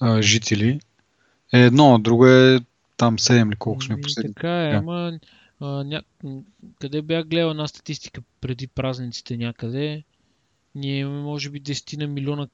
а, 0.00 0.22
жители, 0.22 0.80
е 1.52 1.60
едно, 1.60 1.98
друго 1.98 2.26
е 2.26 2.60
там 2.96 3.18
7 3.18 3.48
или 3.48 3.56
колко 3.56 3.82
сме 3.82 3.92
ами, 3.92 4.02
последни. 4.02 4.34
Така 4.34 4.62
е, 4.62 4.70
ама 4.70 5.18
ня... 5.60 6.02
къде 6.80 7.02
бях 7.02 7.26
гледал 7.26 7.50
една 7.50 7.68
статистика 7.68 8.20
преди 8.40 8.66
празниците 8.66 9.36
някъде, 9.36 10.02
ние 10.74 10.98
имаме 10.98 11.22
може 11.22 11.50
би 11.50 11.62
10 11.62 11.98
на 11.98 12.06
милиона 12.06 12.48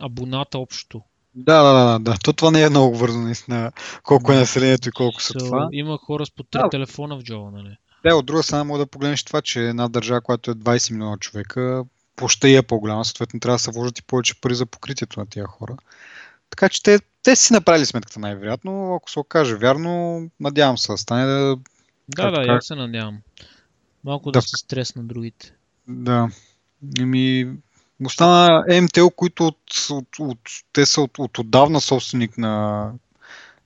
абоната 0.00 0.58
общо. 0.58 1.02
Да, 1.34 1.62
да, 1.62 1.72
да, 1.72 1.98
да. 1.98 2.18
То 2.24 2.32
това 2.32 2.50
не 2.50 2.62
е 2.62 2.70
много 2.70 2.96
вързано 2.96 3.24
наистина. 3.24 3.72
Колко 4.02 4.32
е 4.32 4.36
населението 4.36 4.88
и 4.88 4.92
колко 4.92 5.22
са 5.22 5.34
so, 5.34 5.38
това. 5.38 5.68
Има 5.72 5.98
хора 5.98 6.26
с 6.26 6.30
по 6.30 6.42
три 6.42 6.60
да. 6.60 6.68
телефона 6.68 7.18
в 7.18 7.22
джоба, 7.22 7.50
нали? 7.50 7.76
Да, 8.04 8.16
от 8.16 8.26
друга 8.26 8.42
страна 8.42 8.64
мога 8.64 8.78
да 8.78 8.86
погледнеш 8.86 9.24
това, 9.24 9.42
че 9.42 9.60
една 9.60 9.88
държава, 9.88 10.20
която 10.20 10.50
е 10.50 10.54
20 10.54 10.92
милиона 10.92 11.16
човека, 11.18 11.84
площа 12.16 12.48
е 12.48 12.62
по-голяма, 12.62 13.04
съответно 13.04 13.40
трябва 13.40 13.54
да 13.54 13.58
се 13.58 13.70
вложат 13.70 13.98
и 13.98 14.02
повече 14.02 14.40
пари 14.40 14.54
за 14.54 14.66
покритието 14.66 15.20
на 15.20 15.26
тия 15.26 15.46
хора. 15.46 15.76
Така 16.50 16.68
че 16.68 16.82
те, 16.82 17.00
те 17.22 17.36
си 17.36 17.52
направили 17.52 17.86
сметката 17.86 18.20
най-вероятно. 18.20 18.94
Ако 18.94 19.10
се 19.10 19.18
окаже 19.18 19.56
вярно, 19.56 20.22
надявам 20.40 20.78
се 20.78 20.92
да 20.92 20.98
стане 20.98 21.26
да... 21.26 21.56
Да, 22.08 22.30
да, 22.30 22.52
я 22.52 22.62
се 22.62 22.74
надявам. 22.74 23.18
Малко 24.04 24.30
да, 24.30 24.38
да 24.38 24.42
се 24.42 24.56
стрес 24.56 24.94
на 24.94 25.04
другите. 25.04 25.52
Да. 25.88 26.30
Еми, 27.00 27.52
остана 28.04 28.64
МТО, 28.82 29.10
които 29.10 29.46
от, 29.46 29.58
от, 29.90 30.18
от, 30.18 30.38
те 30.72 30.86
са 30.86 31.00
от, 31.00 31.18
от 31.18 31.38
отдавна 31.38 31.80
собственик 31.80 32.38
на... 32.38 32.52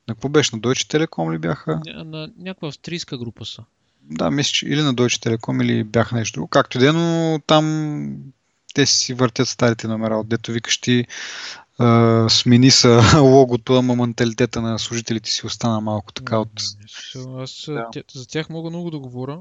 На 0.08 0.14
какво 0.14 0.28
беше? 0.28 0.56
На 0.56 0.62
Deutsche 0.62 1.06
Telekom 1.06 1.34
ли 1.34 1.38
бяха? 1.38 1.80
На, 1.86 2.04
на 2.04 2.30
някаква 2.38 2.68
австрийска 2.68 3.18
група 3.18 3.44
са. 3.44 3.62
Да, 4.02 4.30
мисля, 4.30 4.52
че 4.52 4.66
или 4.66 4.82
на 4.82 4.94
Deutsche 4.94 5.26
Telekom 5.26 5.64
или 5.64 5.84
бяха 5.84 6.16
нещо 6.16 6.34
друго. 6.34 6.48
Както 6.48 6.84
и 6.84 6.92
но 6.92 7.40
там 7.46 8.16
те 8.74 8.86
си 8.86 9.14
въртят 9.14 9.48
старите 9.48 9.88
номера, 9.88 10.16
от 10.16 10.28
дето 10.28 10.52
викаш 10.52 10.78
ти 10.78 11.06
смени 12.28 12.70
са 12.70 13.02
логото, 13.22 13.74
ама 13.74 13.96
менталитета 13.96 14.62
на 14.62 14.78
служителите 14.78 15.30
си 15.30 15.46
остана 15.46 15.80
малко 15.80 16.12
така 16.12 16.38
от... 16.38 16.62
Аз 17.38 17.64
да. 17.68 18.02
за 18.14 18.28
тях 18.28 18.50
мога 18.50 18.70
много 18.70 18.90
да 18.90 18.98
говоря. 18.98 19.38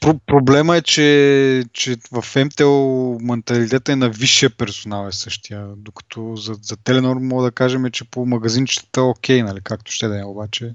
Про- 0.00 0.20
проблема 0.26 0.76
е, 0.76 0.82
че, 0.82 1.64
че 1.72 1.96
в 2.12 2.44
МТО 2.44 3.18
менталитета 3.20 3.92
е 3.92 3.96
на 3.96 4.08
висшия 4.08 4.50
персонал 4.50 5.08
е 5.08 5.12
същия, 5.12 5.66
докато 5.76 6.36
за, 6.36 6.54
за 6.62 6.76
Теленор 6.76 7.16
мога 7.16 7.44
да 7.44 7.52
кажем, 7.52 7.90
че 7.90 8.04
по 8.04 8.26
магазинчетата 8.26 9.00
е 9.00 9.04
окей, 9.04 9.42
нали, 9.42 9.60
както 9.62 9.92
ще 9.92 10.08
да 10.08 10.20
е, 10.20 10.24
обаче 10.24 10.74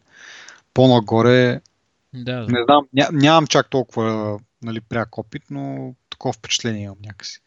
по-нагоре 0.74 1.62
да, 2.14 2.36
да. 2.36 2.48
не 2.48 2.64
знам, 2.64 2.88
ня, 2.94 3.08
нямам 3.12 3.48
чак 3.48 3.70
толкова 3.70 4.40
нали, 4.62 4.82
пряк 4.82 5.18
опит, 5.18 5.44
но 5.50 5.94
такова 6.10 6.34
впечатление 6.34 6.84
имам 6.84 6.98
някакси. 7.04 7.42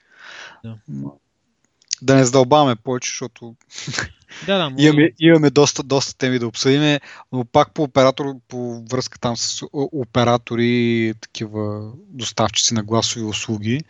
Да 0.64 0.76
да 2.02 2.14
не 2.14 2.24
задълбаваме 2.24 2.76
повече, 2.76 3.10
защото 3.10 3.54
да, 4.46 4.58
да, 4.58 4.82
имаме, 4.82 5.10
имаме 5.18 5.50
доста, 5.50 5.82
доста 5.82 6.18
теми 6.18 6.38
да 6.38 6.46
обсъдиме, 6.46 7.00
но 7.32 7.44
пак 7.44 7.74
по 7.74 7.82
оператор, 7.82 8.26
по 8.48 8.84
връзка 8.90 9.18
там 9.18 9.36
с 9.36 9.62
оператори, 9.72 11.14
такива 11.20 11.92
доставчици 12.08 12.74
на 12.74 12.82
гласови 12.82 13.24
услуги. 13.24 13.80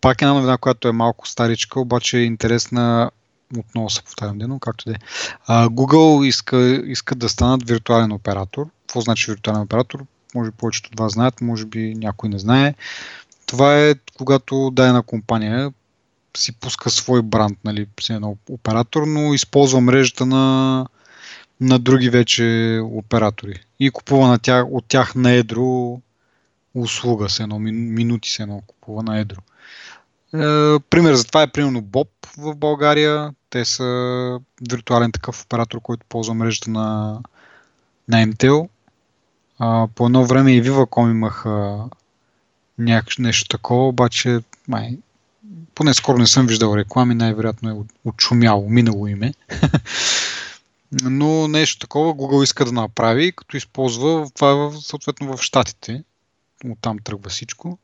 Пак 0.00 0.22
една 0.22 0.34
новина, 0.34 0.58
която 0.58 0.88
е 0.88 0.92
малко 0.92 1.28
старичка, 1.28 1.80
обаче 1.80 2.18
е 2.18 2.24
интересна, 2.24 3.10
отново 3.58 3.90
се 3.90 4.02
повтарям, 4.02 4.38
но 4.38 4.58
както 4.58 4.84
да 4.84 4.92
е. 4.92 4.98
Google 5.48 6.26
иска, 6.26 6.82
иска 6.86 7.14
да 7.14 7.28
станат 7.28 7.68
виртуален 7.68 8.12
оператор. 8.12 8.66
Какво 8.80 9.00
значи 9.00 9.30
виртуален 9.30 9.62
оператор? 9.62 10.04
Може 10.34 10.50
повечето 10.50 10.90
от 10.92 11.00
вас 11.00 11.12
знаят, 11.12 11.40
може 11.40 11.64
би 11.64 11.94
някой 11.94 12.28
не 12.28 12.38
знае. 12.38 12.74
Това 13.54 13.80
е 13.80 13.94
когато 14.18 14.70
дадена 14.70 15.02
компания 15.02 15.72
си 16.36 16.52
пуска 16.52 16.90
свой 16.90 17.22
бранд, 17.22 17.58
нали, 17.64 17.86
си 18.00 18.12
едно 18.12 18.36
оператор, 18.50 19.02
но 19.06 19.34
използва 19.34 19.80
мрежата 19.80 20.26
на, 20.26 20.86
на 21.60 21.78
други 21.78 22.10
вече 22.10 22.80
оператори. 22.84 23.64
И 23.80 23.90
купува 23.90 24.28
на 24.28 24.38
тях, 24.38 24.66
от 24.70 24.84
тях 24.88 25.14
на 25.14 25.30
едро 25.30 26.00
услуга 26.74 27.28
с 27.28 27.40
едно, 27.40 27.58
минути 27.58 28.30
с 28.30 28.38
едно 28.38 28.62
купува 28.66 29.02
на 29.02 29.18
едро. 29.18 29.40
Е, 30.34 30.78
пример 30.90 31.14
за 31.14 31.24
това 31.24 31.42
е 31.42 31.52
примерно 31.52 31.82
Bob 31.82 32.08
в 32.38 32.56
България. 32.56 33.30
Те 33.50 33.64
са 33.64 34.40
виртуален 34.70 35.12
такъв 35.12 35.42
оператор, 35.42 35.80
който 35.80 36.06
ползва 36.08 36.34
мрежата 36.34 36.70
на, 36.70 37.20
на 38.08 38.26
MTEL. 38.26 38.68
А, 39.58 39.88
по 39.94 40.06
едно 40.06 40.24
време 40.24 40.52
и 40.52 40.62
Viva.com 40.62 41.10
имаха 41.10 41.84
някакво 42.78 43.22
нещо 43.22 43.48
такова, 43.48 43.88
обаче 43.88 44.40
май, 44.68 44.98
поне 45.74 45.94
скоро 45.94 46.18
не 46.18 46.26
съм 46.26 46.46
виждал 46.46 46.76
реклами, 46.76 47.14
най-вероятно 47.14 47.70
е 47.70 48.08
отшумяло, 48.08 48.68
минало 48.68 49.06
име. 49.06 49.34
Но 51.02 51.48
нещо 51.48 51.78
такова 51.78 52.14
Google 52.14 52.44
иска 52.44 52.64
да 52.64 52.72
направи, 52.72 53.32
като 53.32 53.56
използва 53.56 54.30
това 54.34 54.52
е 54.52 54.80
съответно 54.80 55.36
в 55.36 55.42
Штатите. 55.42 56.04
Оттам 56.64 56.98
тръгва 56.98 57.30
всичко. 57.30 57.78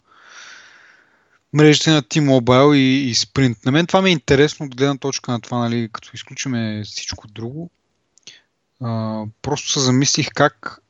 Мрежите 1.53 1.91
на 1.91 2.03
T-Mobile 2.03 2.75
и, 2.77 3.11
и 3.11 3.15
Sprint. 3.15 3.67
На 3.67 3.73
мен 3.73 3.87
това 3.87 4.03
ми 4.03 4.11
е 4.11 4.13
интересно 4.13 4.67
от 4.67 4.77
гледна 4.77 4.97
точка 4.97 5.33
на 5.33 5.41
това, 5.41 5.59
нали, 5.59 5.89
като 5.93 6.11
изключиме 6.15 6.83
всичко 6.85 7.29
друго. 7.29 7.71
А, 8.81 9.23
просто 9.43 9.73
се 9.73 9.81
замислих 9.81 10.29
как 10.35 10.83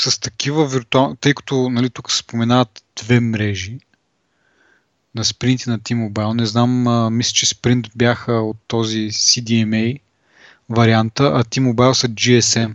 с 0.00 0.20
такива 0.20 0.66
виртуални, 0.66 1.16
тъй 1.16 1.34
като 1.34 1.70
нали, 1.70 1.90
тук 1.90 2.10
се 2.10 2.18
споменават 2.18 2.82
две 2.96 3.20
мрежи, 3.20 3.78
на 5.14 5.24
спринти 5.24 5.70
на 5.70 5.78
T-Mobile. 5.78 6.34
Не 6.34 6.46
знам, 6.46 6.86
а, 6.86 7.10
мисля, 7.10 7.32
че 7.32 7.46
спринт 7.46 7.86
бяха 7.96 8.32
от 8.32 8.56
този 8.66 8.98
CDMA 8.98 10.00
варианта, 10.68 11.32
а 11.34 11.44
T-Mobile 11.44 11.92
са 11.92 12.08
GSM. 12.08 12.74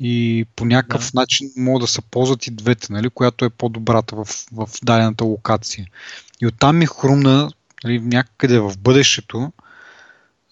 И 0.00 0.46
по 0.56 0.64
някакъв 0.64 1.12
да. 1.12 1.20
начин 1.20 1.50
могат 1.56 1.80
да 1.80 1.86
се 1.86 2.02
ползват 2.02 2.46
и 2.46 2.50
двете, 2.50 2.92
нали, 2.92 3.10
която 3.10 3.44
е 3.44 3.50
по-добрата 3.50 4.16
в, 4.16 4.24
в 4.52 4.68
дадената 4.82 5.24
локация. 5.24 5.86
И 6.40 6.46
оттам 6.46 6.78
ми 6.78 6.86
хрумна 6.86 7.50
нали, 7.84 8.00
някъде 8.00 8.58
в 8.58 8.72
бъдещето 8.78 9.52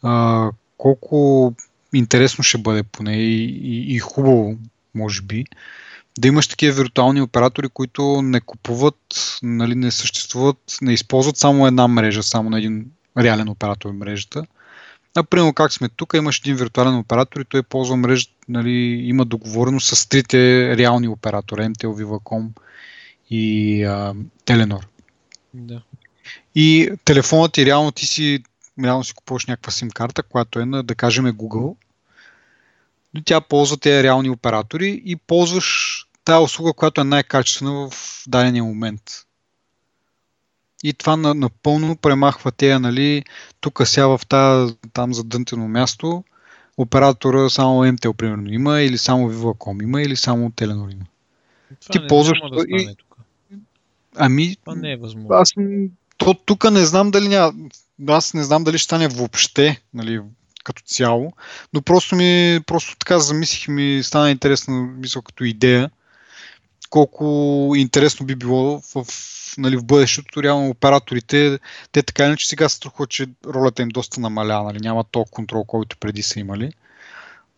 а, 0.03 0.51
колко 0.79 1.55
интересно 1.93 2.45
ще 2.45 2.59
бъде 2.59 2.83
поне 2.83 3.17
и, 3.17 3.45
и, 3.45 3.95
и 3.95 3.99
хубаво, 3.99 4.57
може 4.97 5.23
би, 5.23 5.45
да 6.19 6.29
имаш 6.29 6.49
такива 6.49 6.73
виртуални 6.83 7.23
оператори, 7.23 7.69
които 7.69 8.23
не 8.23 8.41
купуват, 8.41 9.39
нали, 9.43 9.75
не 9.75 9.91
съществуват, 9.91 10.79
не 10.83 10.93
използват 10.93 11.37
само 11.37 11.67
една 11.67 11.89
мрежа, 11.89 12.23
само 12.23 12.51
на 12.51 12.59
един 12.59 12.87
реален 13.19 13.49
оператор 13.49 13.91
в 13.91 13.95
мрежата 13.95 14.47
Например, 15.17 15.55
как 15.55 15.73
сме 15.73 15.89
тук, 15.89 16.15
имаш 16.17 16.39
един 16.39 16.57
виртуален 16.57 16.97
оператор 16.97 17.41
и 17.41 17.45
той 17.45 17.63
ползва 17.63 17.97
мрежа, 17.97 18.29
нали, 18.49 18.73
има 19.05 19.25
договореност 19.25 19.97
с 19.97 20.09
трите 20.09 20.39
реални 20.77 21.09
оператора, 21.09 21.63
MTL, 21.63 21.87
Viva.com 21.87 22.49
и 23.31 23.85
а, 23.85 24.15
Telenor. 24.45 24.85
Да. 25.55 25.83
И 26.55 26.91
телефонът 27.05 27.53
ти 27.53 27.67
реално 27.67 27.93
ти 27.93 28.07
си, 28.07 28.43
реално 28.85 29.05
си 29.05 29.15
купуваш 29.15 29.47
някаква 29.47 29.73
сим 29.73 29.91
карта, 29.91 30.23
която 30.23 30.61
е 30.61 30.65
на, 30.65 30.83
да 30.83 30.95
кажем, 30.95 31.25
Google. 31.25 31.77
Но 33.17 33.23
тя 33.23 33.41
ползва 33.41 33.77
тези 33.77 34.03
реални 34.03 34.31
оператори 34.31 35.03
и 35.05 35.17
ползваш 35.17 36.01
тази 36.25 36.45
услуга, 36.45 36.73
която 36.73 37.01
е 37.01 37.05
най-качествена 37.05 37.91
в 37.91 38.23
дадения 38.27 38.65
момент. 38.65 39.03
И 40.85 40.93
това 40.93 41.17
напълно 41.17 41.97
премахва 41.97 42.53
тея, 42.53 42.81
нали, 42.81 43.25
тук 43.61 43.81
ся 43.85 44.09
в 44.09 44.21
тази, 44.29 44.75
там 44.93 45.15
задънтено 45.15 45.69
място, 45.69 46.25
оператора 46.77 47.51
само 47.51 47.85
MTL 47.85 48.13
примерно 48.13 48.53
има, 48.53 48.81
или 48.81 48.99
само 48.99 49.31
Viva.com 49.31 49.83
има, 49.83 50.03
или 50.03 50.17
само 50.17 50.51
Telenor 50.51 50.93
има. 50.93 51.05
Това 51.81 51.93
Ти 51.93 51.99
не, 51.99 52.07
ползваш 52.07 52.39
няма 52.41 52.57
да 52.57 52.61
стане 52.61 52.83
и... 52.83 52.97
тук. 52.97 53.17
Ами, 54.17 54.57
това 54.57 54.75
не 54.75 54.93
е 54.93 54.97
възможно. 54.97 55.29
Аз 55.31 55.53
то 56.17 56.35
тук 56.35 56.71
не 56.71 56.85
знам 56.85 57.11
дали 57.11 57.29
няма, 57.29 57.53
аз 58.09 58.35
не 58.35 58.45
знам 58.45 58.65
дали 58.65 58.79
ще 58.79 58.85
стане 58.85 59.09
въобще, 59.09 59.83
нали, 59.95 60.21
като 60.67 60.83
цяло, 60.83 61.33
но 61.73 61.83
просто 61.83 62.17
ми, 62.17 62.61
просто 62.67 62.97
така 62.99 63.19
замислих 63.19 63.69
ми, 63.69 64.01
стана 64.03 64.31
интересно, 64.31 64.75
мисъл 64.75 65.23
като 65.23 65.45
идея, 65.45 65.91
колко 66.91 67.73
интересно 67.77 68.27
би 68.27 68.35
било 68.37 68.81
в, 68.95 69.07
нали, 69.59 69.77
в 69.77 69.85
бъдещето, 69.85 70.43
реално 70.43 70.69
операторите, 70.69 71.59
те 71.93 72.03
така 72.03 72.27
иначе 72.27 72.49
сега 72.49 72.69
се 72.69 72.77
страхуват, 72.77 73.11
че 73.11 73.27
ролята 73.47 73.83
им 73.83 73.89
доста 73.89 74.21
намаля, 74.21 74.63
нали, 74.63 74.79
няма 74.81 75.05
толкова 75.05 75.35
контрол, 75.35 75.65
който 75.65 75.97
преди 75.97 76.23
са 76.23 76.41
имали. 76.41 76.73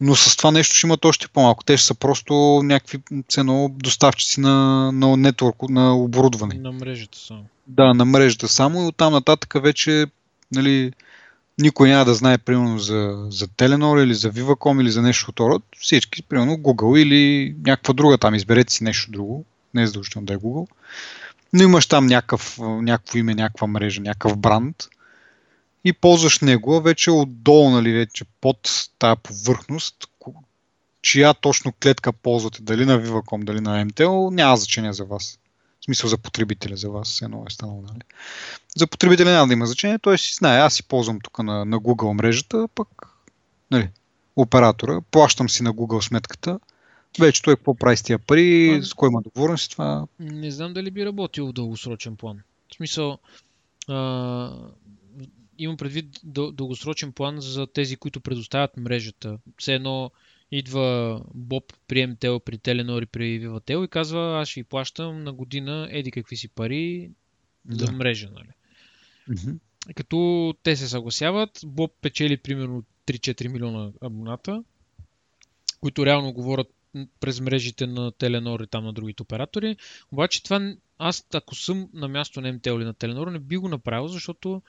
Но 0.00 0.14
с 0.14 0.36
това 0.36 0.50
нещо 0.50 0.74
ще 0.74 0.86
имат 0.86 1.04
още 1.04 1.28
по-малко. 1.28 1.64
Те 1.64 1.76
ще 1.76 1.86
са 1.86 1.94
просто 1.94 2.34
някакви 2.64 2.98
цено 3.28 3.68
доставчици 3.72 4.40
на, 4.40 4.90
на 4.92 5.16
нетворк, 5.16 5.56
на 5.68 5.96
оборудване. 5.96 6.54
На 6.54 6.72
мрежата 6.72 7.18
само. 7.18 7.44
Да, 7.66 7.94
на 7.94 8.04
мрежата 8.04 8.48
само 8.48 8.82
и 8.82 8.86
оттам 8.86 9.12
нататък 9.12 9.54
вече 9.62 10.06
нали, 10.52 10.92
никой 11.58 11.88
няма 11.88 12.04
да 12.04 12.14
знае 12.14 12.38
примерно 12.38 12.78
за, 12.78 13.26
за 13.30 13.48
Telenor 13.48 14.04
или 14.04 14.14
за 14.14 14.32
Viva.com 14.32 14.80
или 14.80 14.90
за 14.90 15.02
нещо 15.02 15.32
род. 15.40 15.62
Всички, 15.78 16.22
примерно 16.22 16.52
Google 16.52 16.98
или 16.98 17.54
някаква 17.66 17.94
друга 17.94 18.18
там, 18.18 18.34
изберете 18.34 18.72
си 18.72 18.84
нещо 18.84 19.10
друго. 19.10 19.44
Не 19.74 19.82
е 19.82 19.86
задължително 19.86 20.26
да 20.26 20.34
е 20.34 20.36
Google. 20.36 20.68
Но 21.52 21.62
имаш 21.62 21.86
там 21.86 22.06
някакъв, 22.06 22.58
някакво 22.60 23.18
име, 23.18 23.34
някаква 23.34 23.66
мрежа, 23.66 24.00
някакъв 24.00 24.38
бранд 24.38 24.76
и 25.84 25.92
ползваш 25.92 26.40
него, 26.40 26.80
вече 26.80 27.10
отдолу, 27.10 27.70
нали, 27.70 27.92
вече 27.92 28.24
под 28.40 28.70
тая 28.98 29.16
повърхност, 29.16 29.94
чия 31.02 31.34
точно 31.34 31.72
клетка 31.82 32.12
ползвате, 32.12 32.62
дали 32.62 32.84
на 32.84 33.02
Viva.com, 33.02 33.44
дали 33.44 33.60
на 33.60 33.84
MTL, 33.86 34.34
няма 34.34 34.56
значение 34.56 34.92
за 34.92 35.04
вас. 35.04 35.38
Смисъл 35.88 36.10
за 36.10 36.18
потребителя, 36.18 36.76
за 36.76 36.90
вас 36.90 37.22
едно 37.22 37.44
е 37.48 37.50
станало. 37.50 37.82
Нали? 37.82 38.00
За 38.76 38.86
потребителя 38.86 39.30
няма 39.30 39.46
да 39.46 39.52
има 39.52 39.66
значение, 39.66 39.98
той 39.98 40.18
си 40.18 40.34
знае, 40.34 40.58
аз 40.58 40.74
си 40.74 40.82
ползвам 40.82 41.20
тук 41.20 41.38
на, 41.38 41.64
на 41.64 41.80
Google 41.80 42.12
мрежата, 42.12 42.68
пък 42.74 42.88
нали, 43.70 43.88
оператора, 44.36 45.00
плащам 45.10 45.48
си 45.48 45.62
на 45.62 45.74
Google 45.74 46.00
сметката, 46.00 46.60
вече 47.20 47.42
той 47.42 47.56
какво 47.56 47.74
прави 47.74 47.96
с 47.96 48.02
тия 48.02 48.18
пари, 48.18 48.80
с 48.82 48.94
кой 48.94 49.08
има 49.08 49.22
договорност 49.22 49.70
това. 49.70 50.06
Не 50.20 50.50
знам 50.50 50.74
дали 50.74 50.90
би 50.90 51.06
работил 51.06 51.46
в 51.46 51.52
дългосрочен 51.52 52.16
план. 52.16 52.40
В 52.72 52.74
смисъл, 52.74 53.18
а, 53.88 54.50
имам 55.58 55.76
предвид 55.76 56.20
дългосрочен 56.24 57.12
план 57.12 57.40
за 57.40 57.66
тези, 57.66 57.96
които 57.96 58.20
предоставят 58.20 58.76
мрежата. 58.76 59.38
Все 59.58 59.74
едно 59.74 60.10
идва 60.50 61.22
Боб 61.34 61.72
при 61.88 62.06
МТЛ, 62.06 62.36
при 62.38 62.58
Теленор 62.58 63.02
и 63.02 63.06
при 63.06 63.40
Vivatel 63.40 63.84
и 63.84 63.88
казва, 63.88 64.40
аз 64.40 64.48
ще 64.48 64.60
ви 64.60 64.64
плащам 64.64 65.24
на 65.24 65.32
година 65.32 65.88
еди 65.90 66.10
какви 66.10 66.36
си 66.36 66.48
пари 66.48 67.10
да. 67.64 67.86
за 67.86 67.92
мрежа. 67.92 68.28
Нали? 68.34 68.48
Mm-hmm. 69.30 69.58
Като 69.94 70.54
те 70.62 70.76
се 70.76 70.88
съгласяват, 70.88 71.60
Боб 71.64 71.92
печели 72.00 72.36
примерно 72.36 72.84
3-4 73.06 73.48
милиона 73.48 73.92
абоната, 74.00 74.64
които 75.80 76.06
реално 76.06 76.32
говорят 76.32 76.68
през 77.20 77.40
мрежите 77.40 77.86
на 77.86 78.12
Теленор 78.12 78.60
и 78.60 78.66
там 78.66 78.84
на 78.84 78.92
другите 78.92 79.22
оператори. 79.22 79.76
Обаче 80.12 80.42
това 80.42 80.74
аз 80.98 81.26
ако 81.34 81.54
съм 81.54 81.88
на 81.94 82.08
място 82.08 82.40
на 82.40 82.52
МТЛ 82.52 82.70
или 82.70 82.84
на 82.84 82.94
Теленор 82.94 83.28
не 83.28 83.38
би 83.38 83.56
го 83.56 83.68
направил, 83.68 84.08
защото 84.08 84.62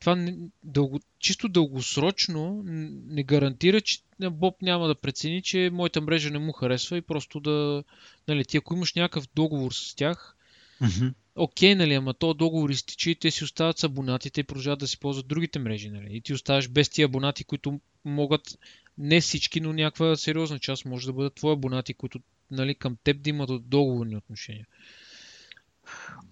това 0.00 0.16
не, 0.16 0.36
дълго, 0.64 1.00
чисто 1.18 1.48
дългосрочно 1.48 2.62
не 2.64 3.22
гарантира, 3.22 3.80
че 3.80 3.98
Боб 4.20 4.62
няма 4.62 4.88
да 4.88 4.94
прецени, 4.94 5.42
че 5.42 5.70
моята 5.72 6.00
мрежа 6.00 6.30
не 6.30 6.38
му 6.38 6.52
харесва 6.52 6.96
и 6.96 7.02
просто 7.02 7.40
да... 7.40 7.84
Нали, 8.28 8.44
ти 8.44 8.56
ако 8.56 8.74
имаш 8.74 8.94
някакъв 8.94 9.28
договор 9.34 9.72
с 9.72 9.94
тях, 9.94 10.36
mm-hmm. 10.82 11.12
окей, 11.36 11.74
нали, 11.74 11.94
ама 11.94 12.14
то 12.14 12.34
договор 12.34 12.70
изтича 12.70 13.10
и 13.10 13.14
те 13.14 13.30
си 13.30 13.44
остават 13.44 13.78
с 13.78 13.84
абонатите 13.84 14.40
и 14.40 14.44
продължават 14.44 14.78
да 14.78 14.88
си 14.88 14.98
ползват 15.00 15.28
другите 15.28 15.58
мрежи. 15.58 15.90
Нали. 15.90 16.08
И 16.10 16.20
ти 16.20 16.32
оставаш 16.32 16.68
без 16.68 16.88
тия 16.88 17.04
абонати, 17.04 17.44
които 17.44 17.80
могат, 18.04 18.58
не 18.98 19.20
всички, 19.20 19.60
но 19.60 19.72
някаква 19.72 20.16
сериозна 20.16 20.58
част 20.58 20.84
може 20.84 21.06
да 21.06 21.12
бъдат 21.12 21.34
твои 21.34 21.52
абонати, 21.52 21.94
които 21.94 22.20
нали, 22.50 22.74
към 22.74 22.96
теб 23.04 23.22
да 23.22 23.30
имат 23.30 23.68
договорни 23.68 24.16
отношения. 24.16 24.66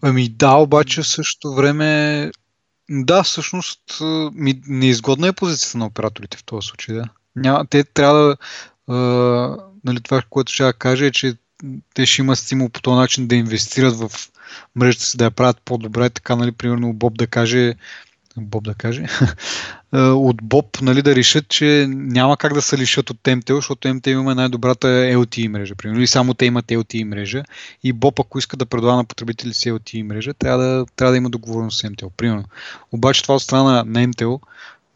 Ами 0.03 0.29
да, 0.29 0.55
обаче 0.55 1.03
в 1.03 1.09
същото 1.09 1.55
време 1.55 2.31
да, 2.91 3.23
всъщност 3.23 3.81
неизгодна 4.67 5.29
е 5.29 5.33
позицията 5.33 5.79
на 5.79 5.87
операторите 5.87 6.37
в 6.37 6.45
този 6.45 6.67
случай. 6.67 6.95
Да. 6.95 7.09
Няма, 7.37 7.67
те 7.67 7.85
трябва 7.85 8.19
да. 8.19 8.37
А, 8.89 9.57
нали, 9.85 10.01
това, 10.01 10.23
което 10.31 10.53
ще 10.53 10.65
да 10.65 10.73
кажа 10.73 11.07
е, 11.07 11.11
че 11.11 11.35
те 11.95 12.07
ще 12.07 12.23
имат 12.23 12.39
стимул 12.39 12.69
по 12.69 12.83
този 12.83 12.97
начин 12.97 13.27
да 13.27 13.35
инвестират 13.35 13.97
в 13.97 14.11
мрежата 14.77 15.05
си, 15.05 15.17
да 15.17 15.25
я 15.25 15.31
правят 15.31 15.61
по-добре. 15.65 16.11
Така, 16.11 16.37
нали, 16.37 16.53
примерно, 16.53 16.93
Боб 16.93 17.19
да 17.19 17.27
каже, 17.27 17.75
Боб 18.37 18.65
да 18.65 18.75
каже, 18.75 19.07
от 19.93 20.37
Боб 20.43 20.83
нали, 20.83 21.03
да 21.03 21.15
решат, 21.15 21.49
че 21.49 21.87
няма 21.89 22.37
как 22.37 22.55
да 22.55 22.63
се 22.63 22.79
лишат 22.79 23.11
от 23.11 23.17
TMTL, 23.23 23.55
защото 23.55 23.89
TMTL 23.89 24.21
има 24.21 24.35
най-добрата 24.35 24.87
LTE 24.89 25.49
мрежа. 25.49 25.75
Примерно, 25.75 26.01
или 26.01 26.07
само 26.07 26.35
те 26.35 26.45
имат 26.45 26.67
LTE 26.67 27.05
мрежа 27.05 27.43
и 27.83 27.93
Боб, 27.93 28.21
ако 28.21 28.39
иска 28.39 28.57
да 28.57 28.67
предлага 28.67 28.97
на 28.97 29.05
потребители 29.05 29.55
си 29.55 29.73
LTE 29.73 30.03
мрежа, 30.03 30.35
трябва 30.35 30.65
да, 30.65 30.87
трябва 30.97 31.11
да 31.11 31.17
има 31.17 31.31
договорност 31.31 31.79
с 31.81 31.83
MTL. 31.83 32.11
Примерно. 32.17 32.45
Обаче 32.93 33.23
това 33.23 33.35
от 33.35 33.43
страна 33.43 33.85
на 33.85 34.07
MTL 34.07 34.41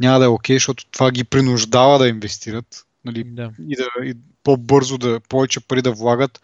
няма 0.01 0.19
да 0.19 0.25
е 0.25 0.29
окей, 0.29 0.55
okay, 0.55 0.57
защото 0.57 0.87
това 0.91 1.11
ги 1.11 1.25
принуждава 1.25 1.99
да 1.99 2.09
инвестират 2.09 2.87
нали, 3.05 3.25
да. 3.25 3.51
и 3.69 3.77
да 3.77 3.89
и 4.05 4.15
по-бързо 4.45 4.99
да 4.99 5.21
повече 5.29 5.61
пари 5.61 5.83
да 5.83 5.93
влагат 5.93 6.41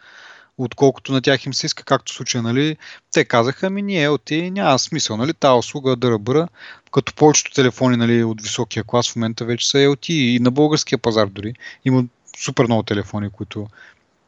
отколкото 0.59 1.13
на 1.13 1.23
тях 1.23 1.47
им 1.47 1.55
се 1.55 1.67
иска, 1.67 1.85
както 1.85 2.13
в 2.13 2.17
случая, 2.17 2.43
нали, 2.43 2.77
те 3.13 3.25
казаха, 3.25 3.71
ми 3.71 3.83
ние 3.83 4.09
LTE 4.09 4.51
няма 4.51 4.79
смисъл, 4.79 5.17
нали, 5.17 5.35
тази 5.35 5.59
услуга 5.59 5.97
да 5.97 6.11
ръбъра, 6.11 6.49
като 6.93 7.15
повечето 7.15 7.53
телефони 7.53 7.97
нали, 7.97 8.25
от 8.25 8.43
високия 8.43 8.85
клас 8.85 9.13
в 9.13 9.17
момента 9.17 9.45
вече 9.45 9.69
са 9.71 9.79
LTE 9.79 10.13
и 10.13 10.39
на 10.39 10.51
българския 10.51 10.99
пазар 10.99 11.27
дори. 11.27 11.55
Има 11.85 12.05
супер 12.39 12.65
много 12.65 12.83
телефони, 12.83 13.31
които 13.31 13.67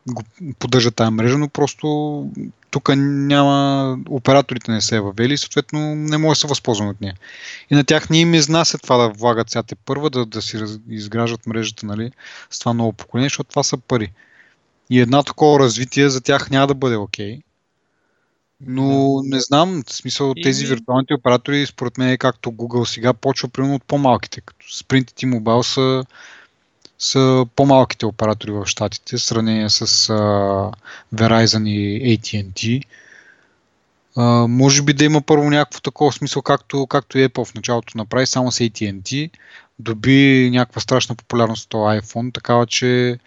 го 0.09 0.23
поддържат 0.59 0.95
тази 0.95 1.11
мрежа, 1.11 1.39
но 1.39 1.49
просто 1.49 2.29
тук 2.71 2.91
няма, 2.97 3.99
операторите 4.09 4.73
не 4.73 4.81
се 4.81 4.97
е 4.97 5.01
въвели 5.01 5.35
и 5.35 5.39
съответно 5.39 5.95
не 5.95 6.19
може 6.19 6.37
да 6.37 6.41
се 6.41 6.47
възползваме 6.47 6.91
от 6.91 7.01
нея. 7.01 7.15
И 7.71 7.75
на 7.75 7.85
тях 7.85 8.11
не 8.11 8.19
им 8.19 8.35
изнася 8.35 8.79
това 8.79 8.97
да 8.97 9.09
влагат 9.09 9.51
сега 9.51 9.63
те 9.63 9.75
първа, 9.75 10.11
да, 10.11 10.27
да 10.27 10.43
си 10.43 10.61
раз, 10.61 10.79
изграждат 10.89 11.47
мрежата 11.47 11.87
нали, 11.87 12.11
с 12.51 12.59
това 12.59 12.73
ново 12.73 12.93
поколение, 12.93 13.27
защото 13.27 13.51
това 13.51 13.63
са 13.63 13.77
пари. 13.77 14.13
И 14.91 15.01
едно 15.01 15.23
такова 15.23 15.59
развитие 15.59 16.09
за 16.09 16.21
тях 16.21 16.51
няма 16.51 16.67
да 16.67 16.75
бъде 16.75 16.97
окей. 16.97 17.37
Okay. 17.37 17.43
Но 18.67 19.21
не 19.25 19.41
знам, 19.41 19.83
в 19.87 19.93
смисъл 19.93 20.35
тези 20.43 20.67
виртуалните 20.67 21.15
оператори, 21.15 21.67
според 21.67 21.99
мен, 21.99 22.19
както 22.19 22.51
Google 22.53 22.85
сега, 22.85 23.13
почва 23.13 23.49
примерно 23.49 23.75
от 23.75 23.85
по-малките. 23.85 24.41
Като 24.41 24.67
Sprint 24.67 25.13
и 25.13 25.27
T-Mobile 25.27 25.63
са, 25.63 26.05
са 26.99 27.47
по-малките 27.57 28.07
оператори 28.07 28.53
в 28.53 28.67
Штатите, 28.67 29.17
в 29.17 29.23
сравнение 29.23 29.71
с 29.71 29.87
uh, 29.87 30.73
Verizon 31.15 31.69
и 31.69 32.19
AT&T. 32.19 32.83
Uh, 34.17 34.47
може 34.47 34.83
би 34.83 34.93
да 34.93 35.05
има 35.05 35.21
първо 35.21 35.51
някакво 35.51 35.81
такова 35.81 36.13
смисъл, 36.13 36.43
както, 36.43 36.87
както 36.87 37.19
Apple 37.19 37.45
в 37.45 37.55
началото 37.55 37.99
направи, 37.99 38.27
само 38.27 38.53
с 38.53 38.59
AT&T. 38.59 39.31
Доби 39.79 40.51
някаква 40.53 40.81
страшна 40.81 41.15
популярност 41.15 41.65
от 41.65 41.71
този 41.71 42.01
iPhone, 42.01 42.35
такава 42.35 42.67
че 42.67 43.19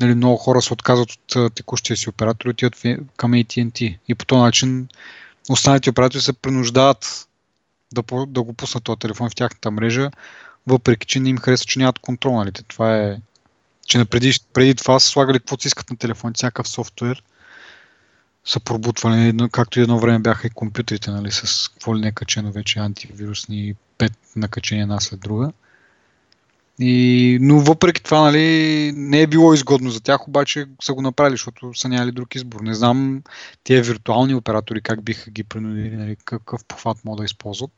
нали, 0.00 0.14
много 0.14 0.36
хора 0.36 0.62
се 0.62 0.72
отказват 0.72 1.10
от 1.36 1.54
текущия 1.54 1.96
си 1.96 2.08
оператор 2.08 2.46
и 2.46 2.50
отиват 2.50 2.82
към 3.16 3.32
AT&T. 3.32 3.98
И 4.08 4.14
по 4.14 4.24
този 4.24 4.40
начин 4.40 4.88
останалите 5.48 5.90
оператори 5.90 6.20
се 6.20 6.32
принуждават 6.32 7.28
да, 7.92 8.02
да 8.26 8.42
го 8.42 8.52
пуснат 8.52 8.84
този 8.84 8.98
телефон 8.98 9.30
в 9.30 9.34
тяхната 9.34 9.70
мрежа, 9.70 10.10
въпреки 10.68 11.06
че 11.06 11.20
не 11.20 11.28
им 11.28 11.38
харесва, 11.38 11.66
че 11.66 11.78
нямат 11.78 11.98
контрол. 11.98 12.36
Нали. 12.36 12.52
Това 12.52 12.96
е, 12.96 13.16
че 13.86 14.04
преди, 14.04 14.32
преди 14.52 14.74
това 14.74 15.00
са 15.00 15.08
слагали 15.08 15.38
каквото 15.38 15.62
си 15.62 15.68
искат 15.68 15.90
на 15.90 15.96
телефоните, 15.96 16.38
всякакъв 16.38 16.68
софтуер 16.68 17.22
са 18.44 18.60
пробутвали, 18.60 19.48
както 19.52 19.80
и 19.80 19.82
едно 19.82 19.98
време 19.98 20.18
бяха 20.18 20.46
и 20.46 20.50
компютрите, 20.50 21.10
нали, 21.10 21.30
с 21.30 21.68
какво 21.68 21.96
ли 21.96 22.00
не 22.00 22.12
качено 22.12 22.52
вече 22.52 22.78
антивирусни 22.78 23.74
пет 23.98 24.12
накачения 24.36 24.82
една 24.82 25.00
след 25.00 25.20
друга. 25.20 25.52
И, 26.80 27.38
но 27.40 27.60
въпреки 27.60 28.02
това, 28.02 28.20
нали, 28.20 28.92
не 28.96 29.22
е 29.22 29.26
било 29.26 29.54
изгодно 29.54 29.90
за 29.90 30.00
тях, 30.00 30.28
обаче 30.28 30.66
са 30.82 30.94
го 30.94 31.02
направили, 31.02 31.32
защото 31.32 31.74
са 31.74 31.88
нямали 31.88 32.12
друг 32.12 32.34
избор. 32.34 32.60
Не 32.60 32.74
знам 32.74 33.22
тия 33.64 33.82
виртуални 33.82 34.34
оператори 34.34 34.80
как 34.80 35.02
биха 35.02 35.30
ги 35.30 35.44
принудили, 35.44 35.96
нали, 35.96 36.16
какъв 36.24 36.64
похват 36.64 37.04
могат 37.04 37.18
да 37.18 37.24
използват. 37.24 37.70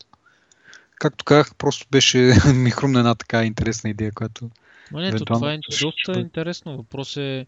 Както 1.00 1.24
казах, 1.24 1.54
просто 1.54 1.86
беше 1.90 2.32
ми 2.54 2.70
хрумна 2.70 2.98
една 2.98 3.14
така 3.14 3.44
интересна 3.44 3.90
идея, 3.90 4.12
която... 4.12 4.50
Но 4.92 5.00
не, 5.00 5.12
това 5.12 5.52
е 5.52 5.58
доста 5.80 6.20
интересно. 6.20 6.76
Въпрос 6.76 7.16
е 7.16 7.46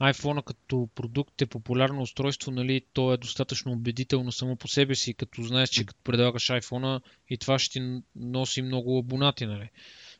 iPhone 0.00 0.44
като 0.44 0.88
продукт 0.94 1.42
е 1.42 1.46
популярно 1.46 2.02
устройство, 2.02 2.50
нали, 2.50 2.82
то 2.92 3.12
е 3.12 3.16
достатъчно 3.16 3.72
убедително 3.72 4.32
само 4.32 4.56
по 4.56 4.68
себе 4.68 4.94
си, 4.94 5.14
като 5.14 5.42
знаеш, 5.42 5.68
че 5.68 5.86
като 5.86 6.00
предлагаш 6.04 6.46
iPhone 6.46 7.00
и 7.30 7.38
това 7.38 7.58
ще 7.58 7.72
ти 7.72 8.02
носи 8.16 8.62
много 8.62 8.98
абонати, 8.98 9.46
нали. 9.46 9.70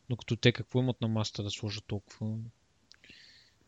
Докато 0.08 0.36
те 0.36 0.52
какво 0.52 0.80
имат 0.80 1.00
на 1.00 1.08
масата 1.08 1.42
да 1.42 1.50
сложат 1.50 1.84
толкова? 1.86 2.36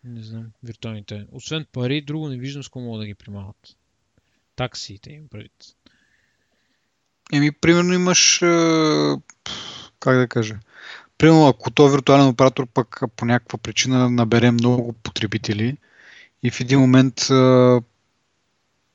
Не 0.04 0.22
знам, 0.22 0.52
виртуалните. 0.62 1.26
Освен 1.32 1.66
пари, 1.72 2.02
друго 2.02 2.28
не 2.28 2.38
виждам 2.38 2.62
с 2.62 2.68
кого 2.68 2.84
могат 2.84 3.00
да 3.00 3.06
ги 3.06 3.14
примават. 3.14 3.76
Таксиите 4.56 5.12
им 5.12 5.28
предвид. 5.28 5.76
Еми, 7.32 7.52
примерно 7.52 7.92
имаш, 7.92 8.38
как 10.00 10.16
да 10.16 10.26
кажа, 10.28 10.56
примерно 11.18 11.48
ако 11.48 11.70
този 11.70 11.92
виртуален 11.92 12.26
оператор 12.26 12.66
пък 12.66 13.00
по 13.16 13.24
някаква 13.24 13.58
причина 13.58 14.10
набере 14.10 14.50
много 14.50 14.92
потребители 14.92 15.76
и 16.42 16.50
в 16.50 16.60
един 16.60 16.80
момент 16.80 17.26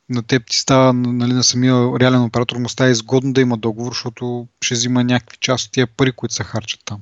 на 0.09 0.23
теб 0.27 0.45
ти 0.49 0.57
става, 0.57 0.93
нали, 0.93 1.33
на 1.33 1.43
самия 1.43 1.99
реален 1.99 2.23
оператор 2.23 2.57
му 2.57 2.69
става 2.69 2.89
изгодно 2.89 3.33
да 3.33 3.41
има 3.41 3.57
договор, 3.57 3.91
защото 3.91 4.47
ще 4.61 4.73
взима 4.73 5.03
някакви 5.03 5.37
част 5.37 5.65
от 5.65 5.71
тия 5.71 5.87
пари, 5.87 6.11
които 6.11 6.35
се 6.35 6.43
харчат 6.43 6.81
там. 6.85 7.01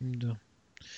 Да. 0.00 0.36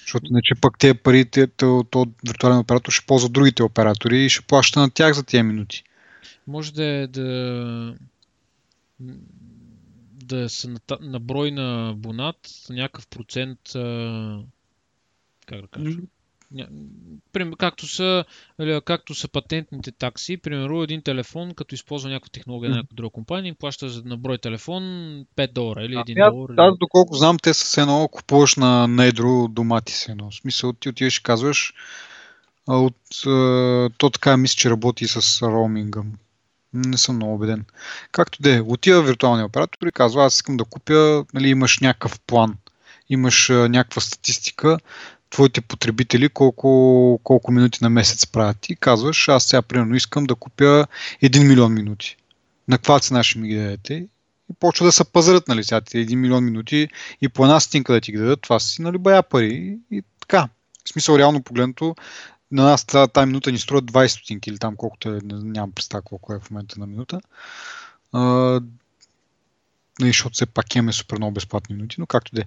Защото 0.01 0.27
не, 0.31 0.41
че 0.43 0.55
пък 0.55 0.79
тези 0.79 0.95
пари, 0.95 1.25
то 1.57 2.07
виртуален 2.27 2.59
оператор 2.59 2.93
ще 2.93 3.07
ползва 3.07 3.29
другите 3.29 3.63
оператори 3.63 4.25
и 4.25 4.29
ще 4.29 4.43
плаща 4.43 4.81
на 4.81 4.91
тях 4.91 5.13
за 5.13 5.23
тези 5.23 5.43
минути. 5.43 5.85
Може 6.47 6.75
да 6.75 6.85
е 6.85 7.07
да, 7.07 7.95
да 10.13 10.49
са 10.49 10.69
на, 10.69 10.81
на 11.01 11.21
брой 11.21 11.51
на 11.51 11.91
абонат 11.91 12.51
някакъв 12.71 13.07
процент 13.07 13.59
как 15.47 15.61
да 15.61 15.69
кажа? 15.71 15.99
както 17.59 17.87
са, 17.87 18.25
както 18.85 19.15
са 19.15 19.29
патентните 19.29 19.93
такси, 19.93 20.37
примерно 20.37 20.83
един 20.83 21.03
телефон, 21.03 21.55
като 21.55 21.75
използва 21.75 22.11
някаква 22.11 22.29
технология 22.29 22.71
на 22.71 22.77
някаква 22.77 22.95
друга 22.95 23.13
компания, 23.13 23.55
плаща 23.55 23.89
за 23.89 24.03
на 24.05 24.17
брой 24.17 24.39
телефон 24.39 24.83
5 25.37 25.53
долара 25.53 25.85
или 25.85 25.95
1 25.95 26.27
а, 26.27 26.31
долар. 26.31 26.49
Аз, 26.57 26.79
доколко 26.79 27.17
знам, 27.17 27.39
те 27.39 27.55
са 27.55 27.67
се 27.67 27.81
едно, 27.81 28.09
купуваш 28.09 28.57
на, 28.57 28.87
на 28.87 29.05
едро 29.05 29.49
домати 29.49 29.93
се 29.93 30.11
едно. 30.13 30.31
В 30.31 30.35
смисъл, 30.35 30.73
ти 30.73 30.89
отиваш 30.89 31.19
и 31.19 31.23
казваш, 31.23 31.75
а 32.69 32.77
от, 32.77 33.27
а, 33.27 33.91
то 33.99 34.11
така 34.11 34.37
мисля, 34.37 34.57
че 34.57 34.71
работи 34.71 35.09
с 35.09 35.43
роуминга. 35.43 36.03
Не 36.75 36.99
съм 36.99 37.17
много 37.17 37.35
убеден. 37.35 37.65
Както 38.13 38.43
де, 38.43 38.63
отива 38.67 39.03
виртуалния 39.03 39.47
оператор 39.47 39.87
и 39.87 39.93
казва, 39.93 40.25
аз 40.25 40.35
искам 40.35 40.57
да 40.57 40.65
купя, 40.65 41.25
нали, 41.35 41.49
имаш 41.49 41.79
някакъв 41.79 42.21
план, 42.21 42.57
имаш 43.09 43.49
някаква 43.49 44.01
статистика, 44.01 44.79
твоите 45.31 45.61
потребители 45.61 46.29
колко, 46.29 47.21
колко 47.25 47.53
минути 47.53 47.79
на 47.83 47.91
месец 47.91 48.27
правят. 48.27 48.69
И 48.69 48.77
казваш, 48.77 49.29
аз 49.29 49.45
сега 49.45 49.63
примерно 49.63 49.95
искам 49.95 50.25
да 50.25 50.35
купя 50.35 50.87
1 51.23 51.49
милион 51.49 51.75
минути. 51.75 52.17
На 52.69 52.79
каква 52.79 53.01
цена 53.01 53.23
ще 53.23 53.39
ми 53.39 53.49
ги 53.49 53.57
дадете? 53.57 53.95
И 54.51 54.55
почва 54.61 54.87
да 54.87 54.93
се 54.93 55.05
пазарят, 55.05 55.49
нали, 55.49 55.65
сега 55.65 55.81
1 55.81 56.15
милион 56.15 56.45
минути 56.45 56.89
и 57.21 57.29
по 57.29 57.45
една 57.45 57.61
стинка 57.61 57.93
да 57.93 58.01
ти 58.01 58.13
ги 58.13 58.19
дадат, 58.19 58.41
това 58.41 58.61
си, 58.61 58.83
нали, 58.83 58.99
бая 58.99 59.23
пари 59.23 59.79
и 59.91 60.03
така. 60.21 60.49
В 60.85 60.89
смисъл, 60.89 61.19
реално 61.19 61.43
погледнато, 61.43 61.95
на 62.53 62.63
нас 62.63 62.85
тази, 62.85 63.13
тази 63.13 63.27
минута 63.27 63.53
ни 63.53 63.59
струва 63.59 63.83
20 63.83 64.07
стотинки 64.07 64.51
или 64.51 64.59
там 64.59 64.77
колкото 64.77 65.09
е, 65.09 65.19
нямам 65.25 65.73
представа 65.73 66.03
колко 66.03 66.33
е 66.33 66.41
в 66.41 66.51
момента 66.51 66.81
на 66.81 66.87
минута. 66.87 67.21
А, 68.13 68.21
нали, 70.01 70.11
защото 70.11 70.35
все 70.35 70.47
пак 70.47 70.75
имаме 70.75 70.93
супер 70.93 71.17
много 71.17 71.33
безплатни 71.33 71.75
минути, 71.75 71.97
но 71.99 72.07
както 72.07 72.35
де. 72.35 72.45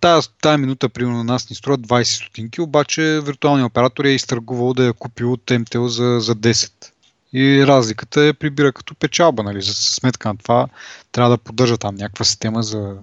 Тая, 0.00 0.22
тая 0.42 0.58
минута, 0.58 0.88
примерно, 0.88 1.16
на 1.16 1.24
нас 1.24 1.50
ни 1.50 1.56
струва 1.56 1.78
20 1.78 2.02
стотинки, 2.02 2.60
обаче 2.60 3.20
виртуалният 3.24 3.70
оператор 3.70 4.04
е 4.04 4.08
изтъргувал 4.08 4.74
да 4.74 4.84
я 4.84 4.92
купил 4.92 5.32
от 5.32 5.50
МТЛ 5.50 5.86
за, 5.86 6.20
за 6.20 6.36
10. 6.36 6.72
И 7.32 7.66
разликата 7.66 8.22
е 8.22 8.32
прибира 8.32 8.72
като 8.72 8.94
печалба, 8.94 9.42
нали? 9.42 9.62
За 9.62 9.74
сметка 9.74 10.28
на 10.28 10.36
това 10.36 10.68
трябва 11.12 11.30
да 11.30 11.38
поддържа 11.38 11.78
там 11.78 11.94
някаква 11.94 12.24
система 12.24 12.62
за, 12.62 12.96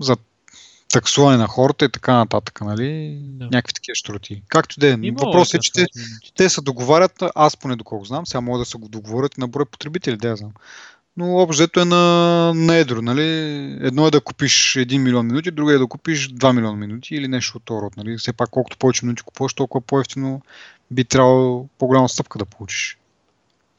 за 0.00 0.16
таксуване 0.92 1.36
на 1.36 1.46
хората 1.46 1.84
и 1.84 1.90
така 1.90 2.14
нататък, 2.14 2.60
нали? 2.60 3.18
Да. 3.22 3.44
Някакви 3.44 3.74
такива 3.74 3.94
штроти. 3.94 4.42
Както 4.48 4.80
да 4.80 4.88
е. 4.88 4.96
Въпросът 4.96 5.54
е, 5.54 5.58
че 5.58 5.72
те, 5.72 5.86
те 6.36 6.48
се 6.48 6.60
договарят, 6.60 7.22
аз 7.34 7.56
поне 7.56 7.76
доколко 7.76 8.04
знам, 8.04 8.26
сега 8.26 8.40
могат 8.40 8.60
да 8.60 8.64
се 8.64 8.78
го 8.78 8.88
договорят 8.88 9.38
на 9.38 9.48
брой 9.48 9.64
потребители, 9.64 10.16
да 10.16 10.28
я 10.28 10.36
знам 10.36 10.52
но 11.16 11.36
общо 11.36 11.80
е 11.80 11.84
на, 11.84 12.52
на 12.54 12.76
едро. 12.76 13.02
Нали? 13.02 13.22
Едно 13.80 14.06
е 14.06 14.10
да 14.10 14.20
купиш 14.20 14.74
1 14.74 14.98
милион 14.98 15.26
минути, 15.26 15.50
друго 15.50 15.70
е 15.70 15.78
да 15.78 15.86
купиш 15.86 16.28
2 16.28 16.52
милиона 16.52 16.76
минути 16.76 17.14
или 17.14 17.28
нещо 17.28 17.56
от 17.56 17.64
този 17.64 17.82
род. 17.82 17.96
Нали? 17.96 18.18
Все 18.18 18.32
пак 18.32 18.50
колкото 18.50 18.78
повече 18.78 19.04
минути 19.04 19.22
купуваш, 19.22 19.54
толкова 19.54 19.86
по-ефтино 19.86 20.42
би 20.90 21.04
трябвало 21.04 21.68
по-голяма 21.78 22.08
стъпка 22.08 22.38
да 22.38 22.44
получиш. 22.44 22.98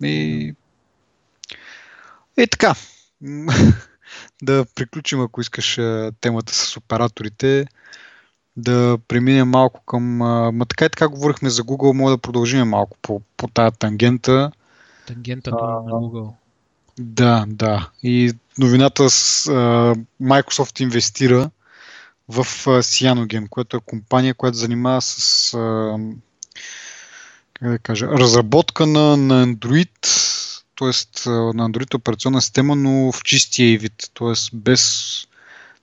И, 0.03 0.53
и 2.37 2.47
така. 2.47 2.75
Да 4.41 4.65
приключим, 4.75 5.21
ако 5.21 5.41
искаш 5.41 5.75
темата 6.21 6.55
с 6.55 6.77
операторите. 6.77 7.67
Да 8.57 8.97
преминем 9.07 9.49
малко 9.49 9.81
към... 9.85 10.03
Ма 10.57 10.65
така 10.65 10.85
и 10.85 10.89
така 10.89 11.07
говорихме 11.07 11.49
за 11.49 11.63
Google, 11.63 11.93
може 11.93 12.15
да 12.15 12.21
продължим 12.21 12.67
малко 12.67 12.97
по, 13.01 13.21
по 13.37 13.47
тая 13.47 13.71
тангента. 13.71 14.51
Тангента 15.07 15.51
а, 15.53 15.65
на 15.65 15.91
Google. 15.91 16.33
Да, 16.99 17.45
да. 17.47 17.89
И 18.03 18.33
новината 18.57 19.09
с 19.09 19.47
а, 19.47 19.51
Microsoft 20.21 20.81
инвестира 20.81 21.49
в 22.29 22.39
а, 22.39 22.43
Cyanogen, 22.69 23.49
което 23.49 23.77
е 23.77 23.85
компания, 23.85 24.33
която 24.33 24.57
занимава 24.57 25.01
с 25.01 25.53
а, 25.53 25.97
как 27.53 27.71
да 27.71 27.79
кажа, 27.79 28.07
разработка 28.07 28.85
на, 28.85 29.17
на 29.17 29.47
Android, 29.47 30.07
т.е. 30.77 31.29
на 31.29 31.69
Android 31.69 31.95
операционна 31.95 32.41
система, 32.41 32.75
но 32.75 33.11
в 33.11 33.23
чистия 33.23 33.79
вид, 33.79 34.11
т.е. 34.13 34.33
без... 34.53 35.13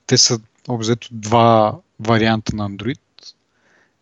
Те 0.07 0.19
са 0.19 0.41
обзето 0.69 1.09
два 1.13 1.77
варианта 2.01 2.57
на 2.57 2.71
Android. 2.71 2.99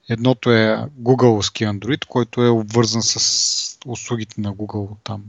Едното 0.09 0.51
е 0.51 0.87
Google 1.03 1.79
Android, 1.79 2.07
който 2.07 2.43
е 2.43 2.49
обвързан 2.49 3.03
с 3.03 3.79
услугите 3.87 4.41
на 4.41 4.55
Google, 4.55 4.89
там 5.05 5.23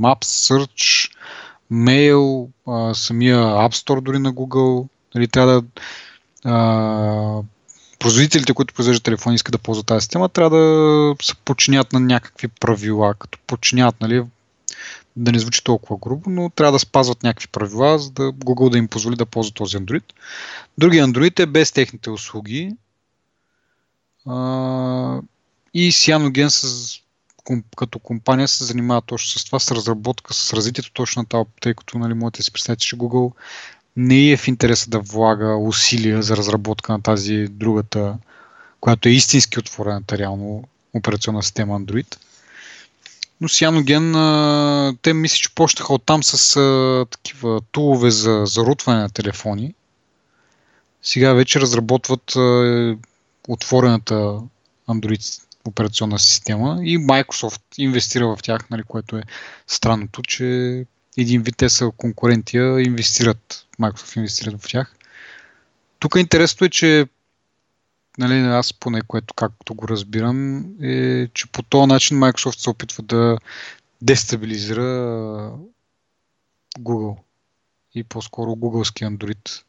Maps, 0.00 0.24
Search, 0.24 1.12
Mail, 1.72 2.48
самия 2.94 3.38
App 3.38 3.74
Store 3.74 4.00
дори 4.00 4.18
на 4.18 4.32
Google. 4.32 4.88
Нали, 5.14 5.28
трябва 5.28 5.52
да 5.52 5.66
а, 6.44 7.42
производителите, 7.98 8.54
които 8.54 8.74
произвеждат 8.74 9.02
телефони, 9.04 9.34
искат 9.34 9.52
да 9.52 9.58
ползват 9.58 9.86
тази 9.86 10.00
система, 10.00 10.28
трябва 10.28 10.58
да 10.58 11.14
се 11.22 11.34
подчинят 11.34 11.92
на 11.92 12.00
някакви 12.00 12.48
правила, 12.48 13.14
като 13.14 13.38
подчинят, 13.46 14.00
нали, 14.00 14.24
да 15.16 15.32
не 15.32 15.38
звучи 15.38 15.64
толкова 15.64 15.96
грубо, 16.02 16.30
но 16.30 16.50
трябва 16.50 16.72
да 16.72 16.78
спазват 16.78 17.22
някакви 17.22 17.48
правила, 17.48 17.98
за 17.98 18.10
да 18.10 18.32
Google 18.32 18.70
да 18.70 18.78
им 18.78 18.88
позволи 18.88 19.16
да 19.16 19.26
ползва 19.26 19.54
този 19.54 19.76
Android. 19.76 20.04
Другия 20.78 21.06
Android 21.06 21.40
е 21.40 21.46
без 21.46 21.72
техните 21.72 22.10
услуги, 22.10 22.76
и 25.74 25.92
Cyanogen 25.92 26.48
с, 26.48 26.98
като 27.76 27.98
компания 27.98 28.48
се 28.48 28.64
занимава 28.64 29.02
точно 29.02 29.40
с 29.40 29.44
това, 29.44 29.58
с 29.58 29.70
разработка, 29.72 30.34
с 30.34 30.52
развитието 30.52 30.92
точно 30.92 31.22
на 31.22 31.26
това, 31.26 31.44
тъй 31.60 31.74
като 31.74 31.98
нали, 31.98 32.14
можете 32.14 32.38
да 32.38 32.42
си 32.42 32.52
представите, 32.52 32.84
че 32.86 32.96
Google 32.96 33.32
не 33.96 34.30
е 34.30 34.36
в 34.36 34.48
интереса 34.48 34.90
да 34.90 35.00
влага 35.00 35.56
усилия 35.56 36.22
за 36.22 36.36
разработка 36.36 36.92
на 36.92 37.02
тази 37.02 37.46
другата, 37.50 38.18
която 38.80 39.08
е 39.08 39.12
истински 39.12 39.58
отворената 39.58 40.18
реално 40.18 40.64
операционна 40.94 41.42
система 41.42 41.80
Android. 41.80 42.16
Но 43.42 43.48
Cyanogen, 43.48 44.12
те 45.02 45.12
мисля, 45.12 45.36
че 45.36 45.54
почнаха 45.54 45.94
оттам 45.94 46.22
с 46.22 46.56
а, 46.56 47.06
такива 47.10 47.60
тулове 47.72 48.10
за 48.10 48.42
зарутване 48.46 49.00
на 49.00 49.10
телефони. 49.10 49.74
Сега 51.02 51.32
вече 51.32 51.60
разработват 51.60 52.36
а, 52.36 52.96
отворената 53.48 54.40
Android 54.88 55.42
операционна 55.64 56.18
система 56.18 56.78
и 56.82 56.98
Microsoft 56.98 57.60
инвестира 57.78 58.26
в 58.26 58.38
тях, 58.42 58.70
нали, 58.70 58.82
което 58.82 59.16
е 59.16 59.22
странното, 59.66 60.22
че 60.22 60.44
един 61.16 61.42
вид 61.42 61.56
те 61.56 61.68
са 61.68 61.90
конкурентия, 61.96 62.80
инвестират, 62.80 63.66
Microsoft 63.80 64.16
инвестират 64.16 64.62
в 64.62 64.68
тях. 64.68 64.94
Тук 65.98 66.14
интересното 66.18 66.64
е, 66.64 66.68
че 66.68 67.06
нали, 68.18 68.38
аз 68.40 68.74
поне 68.74 69.02
което 69.02 69.34
както 69.34 69.74
го 69.74 69.88
разбирам, 69.88 70.64
е, 70.82 71.28
че 71.34 71.46
по 71.52 71.62
този 71.62 71.86
начин 71.86 72.18
Microsoft 72.18 72.58
се 72.58 72.70
опитва 72.70 73.02
да 73.02 73.38
дестабилизира 74.02 74.82
Google 76.78 77.16
и 77.94 78.04
по-скоро 78.04 78.50
Googleски 78.50 79.16
Android 79.16 79.62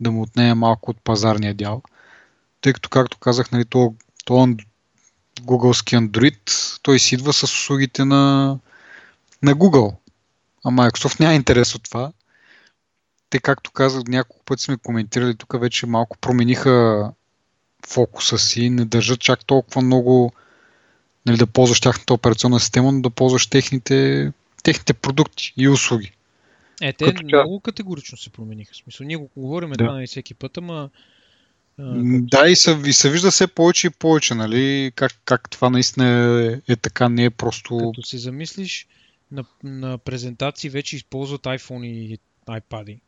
да 0.00 0.10
му 0.10 0.22
отнеме 0.22 0.54
малко 0.54 0.90
от 0.90 1.00
пазарния 1.04 1.54
дял. 1.54 1.82
Тъй 2.60 2.72
като, 2.72 2.88
както 2.88 3.18
казах, 3.18 3.50
нали, 3.50 3.64
то, 3.64 3.94
то 4.24 4.46
Googleски 5.40 6.08
Android, 6.08 6.78
той 6.82 6.98
си 6.98 7.14
идва 7.14 7.32
с 7.32 7.42
услугите 7.42 8.04
на, 8.04 8.58
на 9.42 9.54
Google. 9.54 9.96
А 10.64 10.70
Microsoft 10.70 11.20
няма 11.20 11.34
интерес 11.34 11.74
от 11.74 11.82
това. 11.82 12.12
Те, 13.30 13.38
както 13.38 13.70
казах, 13.70 14.02
няколко 14.08 14.44
пъти 14.44 14.62
сме 14.62 14.76
коментирали, 14.76 15.36
тук 15.36 15.60
вече 15.60 15.86
малко 15.86 16.18
промениха 16.18 17.12
фокуса 17.86 18.38
си, 18.38 18.70
не 18.70 18.84
държат 18.84 19.20
чак 19.20 19.44
толкова 19.44 19.82
много 19.82 20.32
нали, 21.26 21.36
да 21.36 21.46
ползваш 21.46 21.80
тяхната 21.80 22.14
операционна 22.14 22.60
система, 22.60 22.92
но 22.92 23.00
да 23.00 23.10
ползваш 23.10 23.46
техните, 23.46 24.32
техните 24.62 24.92
продукти 24.92 25.52
и 25.56 25.68
услуги. 25.68 26.12
Е, 26.80 26.92
те 26.92 27.04
Като 27.04 27.24
много 27.24 27.60
категорично 27.60 28.18
се 28.18 28.30
промениха. 28.30 28.72
В 28.72 28.76
смисъл, 28.76 29.06
ние 29.06 29.16
го 29.16 29.30
говорим 29.36 29.70
да. 29.70 29.76
това 29.76 29.92
на 29.92 30.06
всеки 30.06 30.34
път, 30.34 30.58
ама 30.58 30.90
да, 31.78 32.48
и 32.48 32.56
се, 32.56 32.78
и 32.86 32.92
се 32.92 33.10
вижда 33.10 33.30
все 33.30 33.46
повече 33.46 33.86
и 33.86 33.90
повече, 33.90 34.34
нали? 34.34 34.92
Как, 34.94 35.12
как 35.24 35.50
това 35.50 35.70
наистина 35.70 36.06
е, 36.68 36.72
е 36.72 36.76
така, 36.76 37.08
не 37.08 37.24
е 37.24 37.30
просто. 37.30 37.78
Като 37.78 38.02
се 38.02 38.18
замислиш, 38.18 38.86
на, 39.32 39.44
на 39.62 39.98
презентации 39.98 40.70
вече 40.70 40.96
използват 40.96 41.42
iPhone 41.42 41.86
и 41.86 42.18
iPad. 42.48 42.98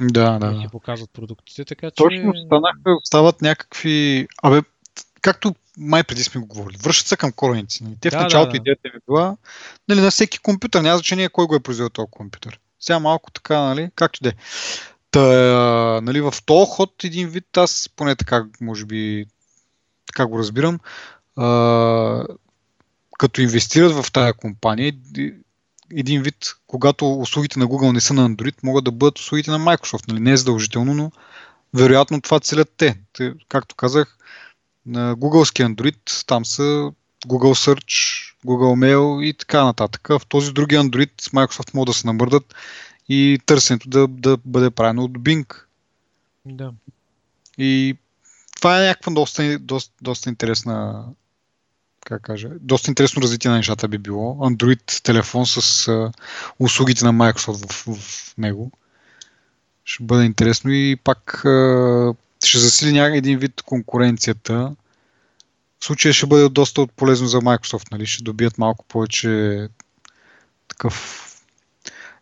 Да, 0.00 0.38
да. 0.38 0.52
Да 0.52 0.60
си 0.60 0.66
показват 0.72 1.10
продуктите, 1.10 1.64
така 1.64 1.90
че... 1.90 1.94
Точно 1.94 2.34
станаха, 2.46 2.96
стават 3.04 3.42
някакви... 3.42 4.28
Абе, 4.42 4.62
както 5.20 5.54
май 5.78 6.04
преди 6.04 6.22
сме 6.22 6.40
го 6.40 6.46
говорили, 6.46 6.78
връщат 6.82 7.06
се 7.06 7.16
към 7.16 7.32
кореници. 7.32 7.84
Нали? 7.84 7.96
Те 8.00 8.10
да, 8.10 8.18
в 8.18 8.22
началото 8.22 8.52
да, 8.52 8.52
да. 8.52 8.56
идеята 8.56 8.88
ми 8.94 9.00
била 9.08 9.36
нали, 9.88 10.00
на 10.00 10.10
всеки 10.10 10.38
компютър, 10.38 10.80
няма 10.82 10.98
значение 10.98 11.28
кой 11.28 11.46
го 11.46 11.54
е 11.54 11.60
произвел 11.60 11.90
този 11.90 12.10
компютър. 12.10 12.60
Сега 12.80 12.98
малко 12.98 13.30
така, 13.30 13.60
нали, 13.60 13.90
както 13.94 14.22
де. 14.22 14.32
Та, 15.10 16.00
нали, 16.00 16.20
в 16.20 16.34
този 16.46 16.70
ход 16.70 17.04
един 17.04 17.28
вид, 17.28 17.56
аз 17.56 17.90
поне 17.96 18.16
така, 18.16 18.46
може 18.60 18.84
би, 18.84 19.26
така 20.06 20.26
го 20.26 20.38
разбирам, 20.38 20.78
а, 21.36 22.24
като 23.18 23.40
инвестират 23.40 23.92
в 23.92 24.12
тая 24.12 24.32
компания, 24.34 24.92
един 25.96 26.22
вид, 26.22 26.36
когато 26.66 27.20
услугите 27.20 27.58
на 27.58 27.66
Google 27.66 27.92
не 27.92 28.00
са 28.00 28.14
на 28.14 28.30
Android, 28.30 28.54
могат 28.62 28.84
да 28.84 28.92
бъдат 28.92 29.18
услугите 29.18 29.50
на 29.50 29.58
Microsoft. 29.58 30.08
Нали? 30.08 30.20
Не 30.20 30.32
е 30.32 30.36
задължително, 30.36 30.94
но 30.94 31.10
вероятно 31.74 32.20
това 32.20 32.40
целят 32.40 32.72
те. 32.76 32.98
те 33.12 33.34
както 33.48 33.74
казах, 33.74 34.18
на 34.86 35.16
Googleски 35.16 35.74
Android 35.74 36.26
там 36.26 36.44
са 36.44 36.92
Google 37.26 37.74
Search, 37.74 38.24
Google 38.46 38.94
Mail 38.94 39.24
и 39.24 39.34
така 39.34 39.64
нататък. 39.64 40.08
В 40.08 40.20
този 40.28 40.52
други 40.52 40.76
Android 40.76 41.10
с 41.20 41.28
Microsoft 41.28 41.74
могат 41.74 41.86
да 41.86 41.94
се 41.94 42.06
намърдат 42.06 42.54
и 43.08 43.38
търсенето 43.46 43.88
да, 43.88 44.08
да 44.08 44.36
бъде 44.44 44.70
правено 44.70 45.04
от 45.04 45.12
Bing. 45.12 45.54
Да. 46.46 46.72
И 47.58 47.96
това 48.56 48.78
е 48.78 48.86
някаква 48.86 49.12
доста, 49.12 49.58
доста, 49.58 49.94
доста 50.02 50.28
интересна 50.28 51.04
как 52.08 52.22
кажа, 52.22 52.50
доста 52.60 52.90
интересно 52.90 53.22
развитие 53.22 53.50
на 53.50 53.56
нещата 53.56 53.88
би 53.88 53.98
било. 53.98 54.34
Android 54.34 55.02
телефон 55.02 55.46
с 55.46 55.88
а, 55.88 56.12
услугите 56.58 57.04
на 57.04 57.12
Microsoft 57.12 57.72
в, 57.72 57.96
в 57.96 58.38
него. 58.38 58.70
Ще 59.84 60.04
бъде 60.04 60.24
интересно 60.24 60.70
и 60.70 60.96
пак 61.04 61.44
а, 61.44 62.14
ще 62.44 62.58
засили 62.58 62.92
някакъв 62.92 63.18
един 63.18 63.38
вид 63.38 63.62
конкуренцията. 63.62 64.76
В 65.80 65.84
случая 65.84 66.14
ще 66.14 66.26
бъде 66.26 66.48
доста 66.48 66.86
полезно 66.86 67.26
за 67.26 67.38
Microsoft, 67.38 67.92
нали? 67.92 68.06
Ще 68.06 68.24
добият 68.24 68.58
малко 68.58 68.84
повече 68.84 69.68
такъв 70.68 71.24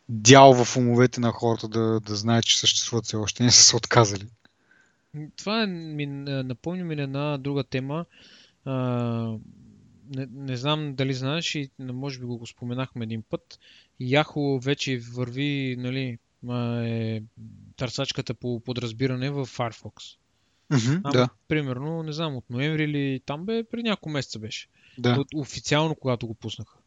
дял 0.08 0.64
в 0.64 0.76
умовете 0.76 1.20
на 1.20 1.30
хората 1.30 1.68
да, 1.68 2.00
да 2.00 2.16
знаят, 2.16 2.44
че 2.44 2.58
съществуват 2.58 3.04
все 3.04 3.16
още. 3.16 3.42
Не 3.42 3.50
са 3.50 3.62
се 3.62 3.76
отказали. 3.76 4.26
Това 5.36 5.62
е, 5.62 5.66
ми, 5.66 6.06
напомня 6.06 6.84
ми 6.84 6.96
на 6.96 7.02
една 7.02 7.38
друга 7.38 7.64
тема. 7.64 8.04
Не, 10.08 10.26
не 10.32 10.56
знам 10.56 10.94
дали 10.94 11.14
знаеш 11.14 11.54
и 11.54 11.70
може 11.78 12.18
би 12.18 12.24
го, 12.24 12.38
го 12.38 12.46
споменахме 12.46 13.04
един 13.04 13.22
път. 13.22 13.58
Яхо 14.00 14.60
вече 14.62 14.98
върви, 14.98 15.76
нали, 15.78 16.18
е 16.84 17.22
търсачката 17.76 18.34
по 18.34 18.60
подразбиране 18.60 19.30
в 19.30 19.46
Firefox. 19.46 20.16
Mm-hmm, 20.72 21.02
там, 21.02 21.12
да. 21.12 21.28
Примерно, 21.48 22.02
не 22.02 22.12
знам, 22.12 22.36
от 22.36 22.50
ноември 22.50 22.84
или 22.84 23.20
там 23.26 23.44
бе, 23.44 23.64
при 23.64 23.82
няколко 23.82 24.08
месеца 24.08 24.38
беше. 24.38 24.68
Да. 24.98 25.20
От, 25.20 25.28
официално, 25.34 25.94
когато 25.94 26.26
го 26.26 26.34
пуснаха. 26.34 26.78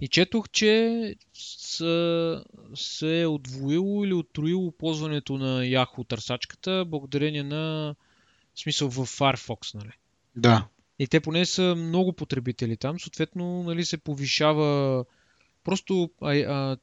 И 0.00 0.08
четох, 0.08 0.48
че 0.48 1.14
са, 1.34 2.44
се 2.74 3.20
е 3.20 3.26
отвоило 3.26 4.04
или 4.04 4.14
отроило 4.14 4.70
ползването 4.70 5.38
на 5.38 5.62
Yahoo 5.62 6.08
търсачката 6.08 6.84
благодарение 6.86 7.42
на 7.42 7.94
смисъл 8.54 8.90
в 8.90 8.96
Firefox, 8.96 9.74
нали? 9.74 9.92
Да. 10.36 10.66
И 10.98 11.06
те 11.06 11.20
поне 11.20 11.46
са 11.46 11.74
много 11.76 12.12
потребители 12.12 12.76
там, 12.76 13.00
съответно 13.00 13.62
нали, 13.62 13.84
се 13.84 13.96
повишава 13.96 15.04
Просто 15.68 16.10
а, 16.20 16.32
а, 16.32 16.76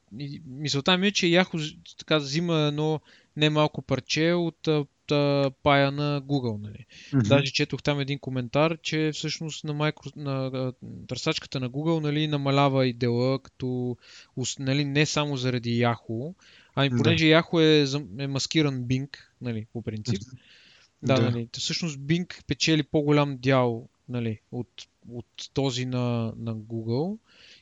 мисълта 0.46 0.98
ми 0.98 1.06
е, 1.06 1.12
че 1.12 1.26
Yahoo 1.26 1.76
така 1.98 2.18
взима 2.18 2.58
едно 2.58 3.00
немалко 3.36 3.82
парче 3.82 4.32
от 4.32 4.68
а, 4.68 4.84
а, 5.10 5.50
пая 5.62 5.92
на 5.92 6.22
Google. 6.22 6.62
Нали. 6.62 6.86
Mm-hmm. 7.12 7.28
Даже 7.28 7.52
четох 7.52 7.82
там 7.82 8.00
един 8.00 8.18
коментар, 8.18 8.78
че 8.82 9.10
всъщност 9.14 9.64
на, 9.64 9.74
майкро, 9.74 10.10
на 10.16 10.46
а, 10.46 10.72
търсачката 11.06 11.60
на 11.60 11.70
Google 11.70 12.00
нали, 12.00 12.26
намалява 12.26 12.86
и 12.86 12.92
дела, 12.92 13.38
като 13.38 13.96
нали, 14.58 14.84
не 14.84 15.06
само 15.06 15.36
заради 15.36 15.70
Yahoo, 15.70 16.34
а 16.74 16.86
и 16.86 16.90
понеже 16.90 17.24
да. 17.24 17.30
Yahoo 17.30 17.60
е, 18.18 18.22
е 18.22 18.26
маскиран 18.26 18.84
Bing, 18.84 19.16
нали, 19.40 19.66
по 19.72 19.82
принцип. 19.82 20.22
Mm-hmm. 20.22 20.38
Да, 21.02 21.14
да. 21.14 21.30
Нали, 21.30 21.48
всъщност 21.58 21.98
Bing 21.98 22.44
печели 22.46 22.82
по-голям 22.82 23.36
дял 23.36 23.88
нали, 24.08 24.40
от, 24.52 24.86
от 25.08 25.50
този 25.54 25.86
на, 25.86 26.32
на 26.36 26.56
Google. 26.56 27.18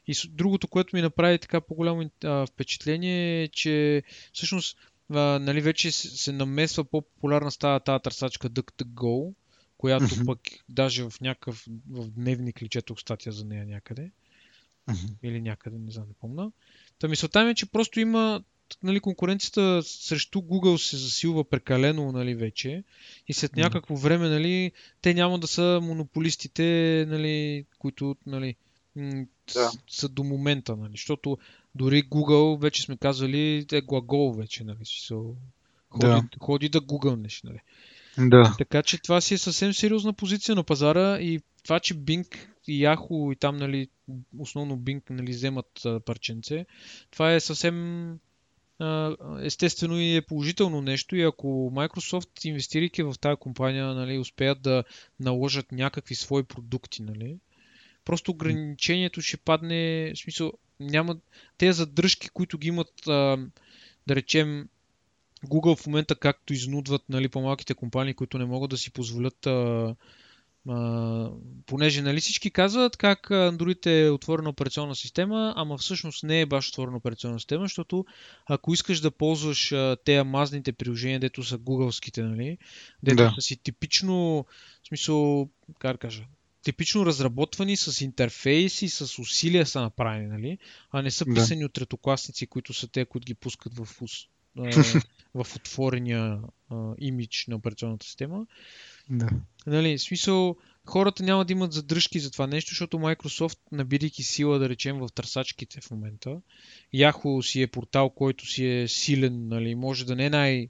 И 0.07 0.15
другото, 0.29 0.69
което 0.69 0.97
ми 0.97 1.03
направи 1.03 1.39
така 1.39 1.61
по-голямо 1.61 2.11
а, 2.25 2.47
впечатление 2.47 3.43
е, 3.43 3.49
че 3.49 4.03
всъщност 4.33 4.79
а, 5.11 5.39
нали, 5.39 5.61
вече 5.61 5.93
се, 5.93 6.33
намесва 6.33 6.85
по-популярна 6.85 7.51
става 7.51 7.81
тази 7.81 8.03
търсачка 8.03 8.51
DuckDuckGo, 8.51 9.35
която 9.79 10.05
mm-hmm. 10.05 10.27
пък 10.27 10.41
даже 10.69 11.03
в 11.03 11.21
някакъв 11.21 11.67
в 11.91 12.11
дневник 12.11 12.63
ли 12.63 12.69
четох 12.69 13.01
статия 13.01 13.33
за 13.33 13.45
нея 13.45 13.67
някъде. 13.67 14.11
Mm-hmm. 14.89 15.15
Или 15.23 15.41
някъде, 15.41 15.79
не 15.79 15.91
знам, 15.91 16.09
не 16.09 16.15
помня. 16.15 16.53
Та 16.99 17.09
мисълта 17.09 17.45
ми 17.45 17.51
е, 17.51 17.55
че 17.55 17.67
просто 17.67 18.01
има 18.01 18.45
нали, 18.83 19.01
конкуренцията 19.01 19.83
срещу 19.83 20.39
Google 20.39 20.77
се 20.77 20.97
засилва 20.97 21.45
прекалено 21.45 22.13
нали, 22.13 22.35
вече 22.35 22.85
и 23.29 23.35
след 23.35 23.57
някакво 23.57 23.97
време 23.97 24.29
нали, 24.29 24.73
те 25.03 25.15
няма 25.15 25.39
да 25.39 25.47
са 25.47 25.81
монополистите, 25.83 27.07
нали, 27.09 27.65
които 27.79 28.17
нали, 28.27 28.57
да. 29.55 29.71
са 29.89 30.09
до 30.09 30.25
момента, 30.25 30.77
нали? 30.77 30.93
Защото 30.93 31.39
дори 31.75 32.03
Google, 32.03 32.61
вече 32.61 32.83
сме 32.83 32.97
казали, 32.97 33.67
е 33.73 33.81
глагол 33.81 34.33
вече, 34.33 34.65
нали? 34.65 34.85
Си 34.85 35.15
ходи, 35.91 36.07
да. 36.07 36.23
ходи 36.41 36.69
да 36.69 36.81
гугълнеш, 36.81 37.43
нали? 37.43 37.61
Да. 38.19 38.55
Така 38.59 38.83
че 38.83 39.03
това 39.03 39.21
си 39.21 39.35
е 39.35 39.39
съвсем 39.39 39.75
сериозна 39.75 40.13
позиция 40.13 40.55
на 40.55 40.65
пазара 40.65 41.21
и 41.21 41.41
това, 41.65 41.81
че 41.81 41.95
Bing 41.95 42.37
и 42.69 42.85
Yahoo 42.85 43.33
и 43.33 43.37
там, 43.37 43.57
нали, 43.57 43.89
основно 44.39 44.79
Bing, 44.79 45.11
нали, 45.11 45.33
вземат 45.33 45.87
парченце, 46.05 46.67
това 47.11 47.35
е 47.35 47.41
съвсем 47.41 48.19
естествено 49.43 50.01
и 50.01 50.17
е 50.17 50.23
положително 50.23 50.83
нещо 50.83 51.17
и 51.17 51.23
ако 51.23 51.73
Microsoft, 51.75 52.45
инвестирайки 52.45 53.03
в 53.03 53.15
тази 53.21 53.37
компания, 53.37 53.87
нали, 53.87 54.19
успеят 54.19 54.63
да 54.63 54.85
наложат 55.21 55.73
някакви 55.73 56.15
свои 56.15 56.43
продукти, 56.43 57.03
нали, 57.03 57.37
просто 58.05 58.31
ограничението 58.31 59.21
ще 59.21 59.37
падне, 59.37 60.13
в 60.15 60.19
смисъл, 60.19 60.53
няма 60.81 61.17
тези 61.59 61.73
задръжки, 61.77 62.29
които 62.29 62.59
ги 62.59 62.69
имат, 62.69 62.93
да 64.07 64.17
речем, 64.17 64.69
Google 65.47 65.77
в 65.77 65.87
момента 65.87 66.15
както 66.17 66.53
изнудват 66.53 67.03
нали, 67.09 67.29
по-малките 67.29 67.75
компании, 67.75 68.15
които 68.15 68.39
не 68.39 68.45
могат 68.45 68.71
да 68.71 68.77
си 68.77 68.91
позволят 68.91 69.47
а, 69.47 69.95
а, 70.69 71.31
понеже 71.67 72.03
нали 72.03 72.21
всички 72.21 72.51
казват 72.51 72.97
как 72.97 73.29
Android 73.29 73.87
е 73.87 74.11
отворена 74.11 74.49
операционна 74.49 74.95
система, 74.95 75.53
ама 75.57 75.79
всъщност 75.79 76.25
не 76.25 76.41
е 76.41 76.47
баш 76.47 76.69
отворена 76.69 76.97
операционна 76.97 77.41
система, 77.41 77.65
защото 77.65 78.05
ако 78.47 78.73
искаш 78.73 79.01
да 79.01 79.11
ползваш 79.11 79.73
а, 79.73 79.97
тези 80.05 80.23
мазните 80.23 80.73
приложения, 80.73 81.21
дето 81.21 81.43
са 81.43 81.59
гугълските, 81.59 82.23
нали, 82.23 82.59
дето 83.03 83.17
да. 83.17 83.33
са 83.35 83.41
си 83.41 83.57
типично, 83.57 84.47
в 84.83 84.89
смисъл, 84.89 85.49
как 85.79 85.93
да 85.93 85.99
кажа, 85.99 86.25
типично 86.65 87.07
разработвани 87.07 87.77
с 87.77 88.01
интерфейси, 88.01 88.89
с 88.89 89.19
усилия 89.19 89.67
са 89.67 89.81
направени, 89.81 90.27
нали? 90.27 90.59
а 90.91 91.03
не 91.03 91.11
са 91.11 91.25
писани 91.35 91.61
да. 91.61 91.67
от 91.67 91.73
третокласници, 91.73 92.47
които 92.47 92.75
са 92.75 92.89
те, 92.89 93.05
които 93.05 93.25
ги 93.25 93.35
пускат 93.35 93.73
в, 93.77 93.89
в 95.35 95.57
отворения 95.57 96.41
а, 96.71 96.95
имидж 96.99 97.47
на 97.47 97.57
операционната 97.57 98.07
система. 98.07 98.47
Да. 99.11 99.29
Нали, 99.67 99.99
смисъл, 99.99 100.57
хората 100.87 101.23
няма 101.23 101.45
да 101.45 101.53
имат 101.53 101.73
задръжки 101.73 102.21
за 102.21 102.31
това 102.31 102.47
нещо, 102.47 102.71
защото 102.71 102.97
Microsoft, 102.97 103.59
набирайки 103.73 104.23
сила, 104.23 104.59
да 104.59 104.69
речем, 104.69 104.99
в 104.99 105.09
търсачките 105.15 105.81
в 105.81 105.91
момента, 105.91 106.41
Yahoo 106.95 107.41
си 107.41 107.63
е 107.63 107.67
портал, 107.67 108.11
който 108.11 108.47
си 108.47 108.67
е 108.67 108.89
силен, 108.89 109.49
нали, 109.49 109.75
може 109.75 110.07
да 110.07 110.17
не 110.17 110.27
е 110.27 110.31
най- 110.31 110.69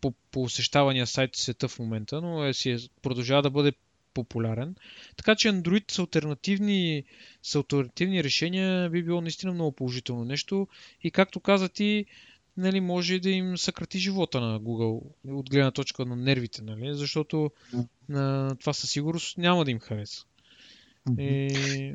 по 0.00 0.12
посещавания 0.30 1.06
сайт 1.06 1.36
света 1.36 1.68
в 1.68 1.78
момента, 1.78 2.20
но 2.20 2.44
е, 2.44 2.54
си 2.54 2.70
е, 2.70 2.78
продължава 3.02 3.42
да 3.42 3.50
бъде 3.50 3.72
популярен. 4.14 4.74
Така 5.16 5.34
че 5.34 5.48
Android 5.48 5.92
с 5.92 5.98
альтернативни, 5.98 7.04
с 7.42 7.54
альтернативни 7.54 8.24
решения 8.24 8.90
би 8.90 9.02
било 9.02 9.20
наистина 9.20 9.52
много 9.52 9.72
положително 9.72 10.24
нещо. 10.24 10.68
И 11.02 11.10
както 11.10 11.40
каза 11.40 11.68
ти, 11.68 12.06
нали, 12.60 12.80
може 12.80 13.18
да 13.18 13.30
им 13.30 13.58
съкрати 13.58 13.98
живота 13.98 14.40
на 14.40 14.60
Google 14.60 15.00
от 15.28 15.50
гледна 15.50 15.70
точка 15.70 16.04
на 16.04 16.16
нервите, 16.16 16.62
нали, 16.62 16.94
защото 16.94 17.50
на 18.08 18.56
това 18.60 18.72
със 18.72 18.90
сигурност 18.90 19.38
няма 19.38 19.64
да 19.64 19.70
им 19.70 19.78
хареса. 19.78 20.24
И... 21.18 21.94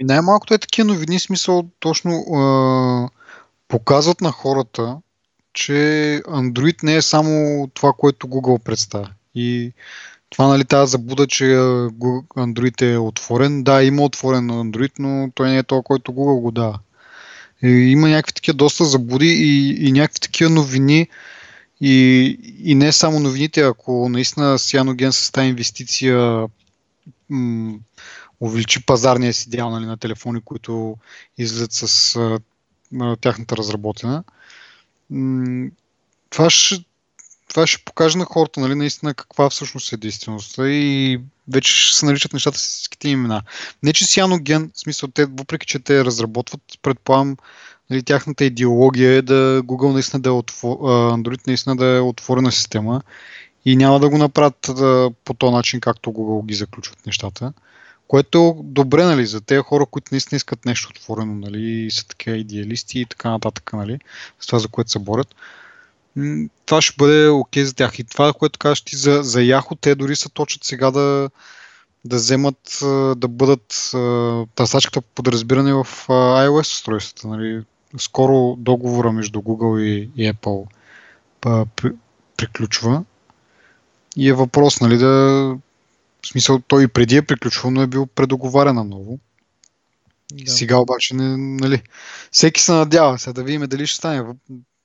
Най-малкото 0.00 0.54
е 0.54 0.58
такива 0.58 0.88
новини, 0.88 1.18
смисъл 1.18 1.68
точно 1.80 2.10
а, 2.12 3.08
показват 3.68 4.20
на 4.20 4.32
хората, 4.32 4.98
че 5.52 5.72
Android 6.26 6.82
не 6.82 6.96
е 6.96 7.02
само 7.02 7.66
това, 7.74 7.92
което 7.92 8.26
Google 8.26 8.62
представя. 8.62 9.10
И 9.34 9.72
това, 10.30 10.48
нали, 10.48 10.64
тази 10.64 10.90
забуда, 10.90 11.26
че 11.26 11.44
Android 11.44 12.92
е 12.94 12.98
отворен. 12.98 13.62
Да, 13.62 13.82
има 13.82 14.02
отворен 14.02 14.50
Android, 14.50 14.92
но 14.98 15.30
той 15.34 15.50
не 15.50 15.58
е 15.58 15.62
това, 15.62 15.82
който 15.82 16.12
Google 16.12 16.40
го 16.40 16.50
дава. 16.50 16.78
И 17.62 17.68
има 17.68 18.08
някакви 18.08 18.32
такива 18.32 18.54
доста 18.54 18.84
забуди 18.84 19.26
и, 19.26 19.76
и 19.88 19.92
някакви 19.92 20.20
такива 20.20 20.50
новини. 20.50 21.08
И, 21.80 22.38
и 22.58 22.74
не 22.74 22.92
само 22.92 23.20
новините, 23.20 23.60
ако 23.60 24.08
наистина 24.08 24.58
Cyanogen 24.58 25.10
с 25.10 25.32
тази 25.32 25.48
инвестиция 25.48 26.46
м- 27.30 27.78
увеличи 28.40 28.86
пазарния 28.86 29.34
си 29.34 29.50
дял 29.50 29.70
нали, 29.70 29.86
на 29.86 29.96
телефони, 29.96 30.40
които 30.44 30.96
излизат 31.38 31.72
с 31.72 32.16
а, 32.16 33.16
тяхната 33.16 33.56
разработена, 33.56 34.24
м- 35.10 35.70
това 36.30 36.50
ще, 36.50 36.84
това 37.52 37.66
ще 37.66 37.84
покаже 37.84 38.18
на 38.18 38.24
хората, 38.24 38.60
нали, 38.60 38.74
наистина 38.74 39.14
каква 39.14 39.50
всъщност 39.50 39.92
е 39.92 39.96
действителността 39.96 40.68
и 40.68 41.20
вече 41.48 41.72
ще 41.72 41.98
се 41.98 42.06
наричат 42.06 42.32
нещата 42.32 42.58
с 42.58 42.62
всичките 42.62 43.08
имена. 43.08 43.42
Не, 43.82 43.92
че 43.92 44.04
Cyanogen, 44.04 44.70
в 44.74 44.80
смисъл, 44.80 45.08
те, 45.08 45.24
въпреки 45.24 45.66
че 45.66 45.78
те 45.78 46.04
разработват, 46.04 46.60
предполагам, 46.82 47.36
нали, 47.90 48.02
тяхната 48.02 48.44
идеология 48.44 49.12
е 49.12 49.22
да 49.22 49.62
Google 49.62 49.92
наистина 49.92 50.22
да 50.22 50.28
е 50.28 50.32
отвор... 50.32 50.76
Android 50.86 51.46
наистина 51.46 51.76
да 51.76 51.86
е 51.86 52.00
отворена 52.00 52.52
система 52.52 53.02
и 53.64 53.76
няма 53.76 54.00
да 54.00 54.08
го 54.08 54.18
направят 54.18 54.70
да, 54.76 55.10
по 55.24 55.34
този 55.34 55.54
начин, 55.54 55.80
както 55.80 56.10
Google 56.10 56.46
ги 56.46 56.54
заключват 56.54 57.06
нещата. 57.06 57.52
Което 58.08 58.56
е 58.58 58.62
добре, 58.64 59.04
нали, 59.04 59.26
за 59.26 59.40
тези 59.40 59.60
хора, 59.60 59.86
които 59.86 60.08
наистина 60.12 60.36
искат 60.36 60.64
нещо 60.64 60.88
отворено, 60.90 61.34
нали, 61.34 61.90
са 61.90 62.06
такива 62.06 62.36
идеалисти 62.36 63.00
и 63.00 63.06
така 63.06 63.30
нататък, 63.30 63.70
нали, 63.72 63.98
с 64.40 64.46
това, 64.46 64.58
за 64.58 64.68
което 64.68 64.90
се 64.90 64.98
борят 64.98 65.34
това 66.66 66.82
ще 66.82 66.94
бъде 66.98 67.28
окей 67.28 67.62
okay 67.62 67.66
за 67.66 67.74
тях. 67.74 67.98
И 67.98 68.04
това, 68.04 68.32
което 68.32 68.58
кажеш 68.58 68.80
ти 68.80 68.96
за, 68.96 69.22
за 69.22 69.38
Yahoo, 69.40 69.78
те 69.80 69.94
дори 69.94 70.16
са 70.16 70.28
точат 70.28 70.64
сега 70.64 70.90
да, 70.90 71.30
да 72.04 72.16
вземат, 72.16 72.78
да 73.16 73.28
бъдат 73.28 73.90
търсачката 74.54 75.00
подразбиране 75.00 75.72
в 75.72 75.86
iOS 76.08 76.60
устройствата. 76.60 77.28
Нали. 77.28 77.64
Скоро 77.98 78.56
договора 78.58 79.12
между 79.12 79.40
Google 79.40 79.80
и, 79.80 80.10
и 80.16 80.32
Apple 80.32 80.66
при, 81.76 81.92
приключва. 82.36 83.04
И 84.16 84.28
е 84.28 84.32
въпрос, 84.32 84.80
нали, 84.80 84.98
да. 84.98 85.08
В 86.22 86.28
смисъл, 86.28 86.60
той 86.68 86.84
и 86.84 86.88
преди 86.88 87.16
е 87.16 87.22
приключвал, 87.22 87.70
но 87.70 87.82
е 87.82 87.86
бил 87.86 88.06
предоговарен 88.06 88.74
на 88.74 88.84
ново. 88.84 89.18
Да. 90.32 90.52
Сега 90.52 90.76
обаче, 90.76 91.14
не, 91.14 91.36
нали, 91.36 91.82
всеки 92.30 92.60
се 92.60 92.72
надява 92.72 93.18
сега 93.18 93.32
да 93.32 93.42
видим 93.42 93.62
дали 93.62 93.86
ще 93.86 93.96
стане. 93.96 94.24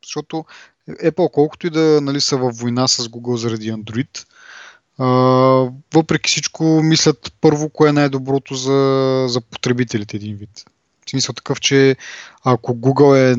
Защото 0.08 0.46
Apple, 0.89 1.32
колкото 1.32 1.67
и 1.67 1.70
да 1.70 2.00
нали, 2.02 2.22
са 2.22 2.38
във 2.38 2.56
война 2.56 2.88
с 2.88 3.08
Google 3.08 3.36
заради 3.36 3.72
Android, 3.72 4.26
а, 4.98 5.06
въпреки 5.93 6.30
всичко 6.30 6.63
мислят 6.84 7.34
първо 7.41 7.70
кое 7.70 7.89
е 7.89 7.93
най-доброто 7.93 8.56
за, 8.56 9.26
за 9.30 9.41
потребителите 9.41 10.17
един 10.17 10.36
вид. 10.36 10.65
В 11.06 11.10
смисъл 11.10 11.34
такъв, 11.34 11.60
че 11.60 11.96
ако 12.43 12.74
Google 12.74 13.32
е 13.32 13.36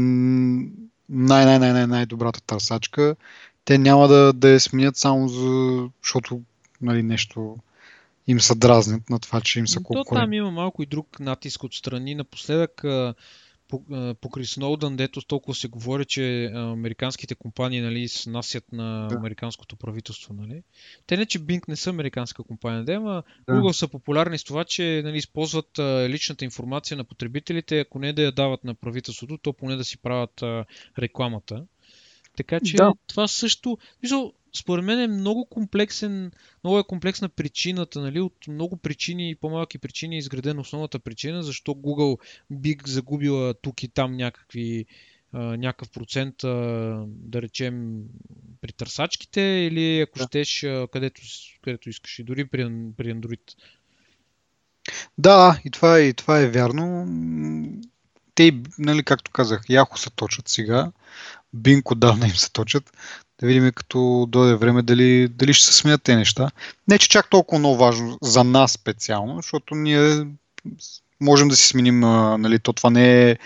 най-най-най-най-добрата 1.08 2.40
търсачка, 2.40 3.16
те 3.64 3.78
няма 3.78 4.08
да, 4.08 4.32
да 4.32 4.48
я 4.48 4.60
сменят 4.60 4.96
само 4.96 5.28
за, 5.28 5.88
защото 6.02 6.40
нали, 6.82 7.02
нещо 7.02 7.56
им 8.26 8.40
са 8.40 8.54
дразнят 8.54 9.10
на 9.10 9.18
това, 9.18 9.40
че 9.40 9.58
им 9.58 9.68
са 9.68 9.80
конкурент. 9.82 10.06
То 10.08 10.14
там 10.14 10.32
има 10.32 10.50
малко 10.50 10.82
и 10.82 10.86
друг 10.86 11.20
натиск 11.20 11.64
от 11.64 11.74
страни. 11.74 12.14
Напоследък 12.14 12.84
покрай 14.20 14.44
Сноудън, 14.44 14.96
дето 14.96 15.22
толкова 15.22 15.54
се 15.54 15.68
говори, 15.68 16.04
че 16.04 16.50
американските 16.54 17.34
компании 17.34 17.80
нали, 17.80 18.08
се 18.08 18.30
насят 18.30 18.72
на 18.72 19.08
да. 19.08 19.16
американското 19.16 19.76
правителство. 19.76 20.34
Нали. 20.34 20.62
Те 21.06 21.16
не, 21.16 21.26
че 21.26 21.40
Bing 21.40 21.68
не 21.68 21.76
са 21.76 21.90
американска 21.90 22.42
компания, 22.42 22.84
да, 22.84 22.92
ама 22.92 23.22
да. 23.46 23.54
Google 23.54 23.72
са 23.72 23.88
популярни 23.88 24.38
с 24.38 24.44
това, 24.44 24.64
че 24.64 25.02
нали, 25.04 25.16
използват 25.16 25.78
личната 26.08 26.44
информация 26.44 26.96
на 26.96 27.04
потребителите, 27.04 27.80
ако 27.80 27.98
не 27.98 28.12
да 28.12 28.22
я 28.22 28.32
дават 28.32 28.64
на 28.64 28.74
правителството, 28.74 29.38
то 29.38 29.52
поне 29.52 29.76
да 29.76 29.84
си 29.84 29.98
правят 29.98 30.42
рекламата. 30.98 31.64
Така 32.38 32.60
че 32.60 32.76
да. 32.76 32.92
това 33.06 33.28
също 33.28 33.78
според 34.56 34.84
мен 34.84 35.00
е 35.00 35.06
много 35.06 35.46
комплексен, 35.46 36.32
много 36.64 36.78
е 36.78 36.84
комплексна 36.84 37.28
причината, 37.28 38.00
нали, 38.00 38.20
от 38.20 38.48
много 38.48 38.76
причини 38.76 39.30
и 39.30 39.34
по-малки 39.34 39.78
причини 39.78 40.14
е 40.14 40.18
изградена 40.18 40.60
основната 40.60 40.98
причина, 40.98 41.42
защо 41.42 41.72
Google 41.72 42.20
би 42.50 42.76
загубила 42.86 43.54
тук 43.54 43.82
и 43.82 43.88
там 43.88 44.16
някакви 44.16 44.86
някакъв 45.32 45.90
процент, 45.90 46.34
да 47.06 47.42
речем, 47.42 48.02
при 48.60 48.72
търсачките 48.72 49.40
или 49.40 50.00
ако 50.00 50.18
да. 50.18 50.24
щеш, 50.24 50.60
където, 50.92 51.22
където 51.62 51.88
искаш 51.88 52.18
и 52.18 52.22
дори 52.22 52.44
при, 52.44 52.62
при 52.96 53.14
Android. 53.14 53.54
Да, 55.18 55.60
и 55.64 55.70
това, 55.70 55.98
е, 55.98 56.02
и 56.02 56.14
това 56.14 56.40
е 56.40 56.50
вярно. 56.50 57.06
Те, 58.38 58.52
нали, 58.78 59.02
както 59.02 59.30
казах, 59.30 59.62
яко 59.68 59.98
се 59.98 60.10
точат 60.10 60.48
сега. 60.48 60.90
Бинко 61.52 61.94
давна 61.94 62.26
им 62.26 62.34
се 62.34 62.52
точат. 62.52 62.92
Да 63.40 63.46
видим 63.46 63.72
като 63.74 64.26
дойде 64.28 64.54
време 64.54 64.82
дали, 64.82 65.28
дали 65.28 65.54
ще 65.54 65.66
се 65.66 65.74
сменят 65.74 66.02
те 66.02 66.16
неща. 66.16 66.50
Не, 66.88 66.98
че 66.98 67.08
чак 67.08 67.30
толкова 67.30 67.58
много 67.58 67.76
важно 67.76 68.18
за 68.22 68.44
нас 68.44 68.72
специално, 68.72 69.36
защото 69.36 69.74
ние 69.74 70.26
можем 71.20 71.48
да 71.48 71.56
си 71.56 71.68
сменим, 71.68 72.00
нали, 72.40 72.58
то 72.58 72.72
това 72.72 72.90
не 72.90 73.30
е 73.30 73.36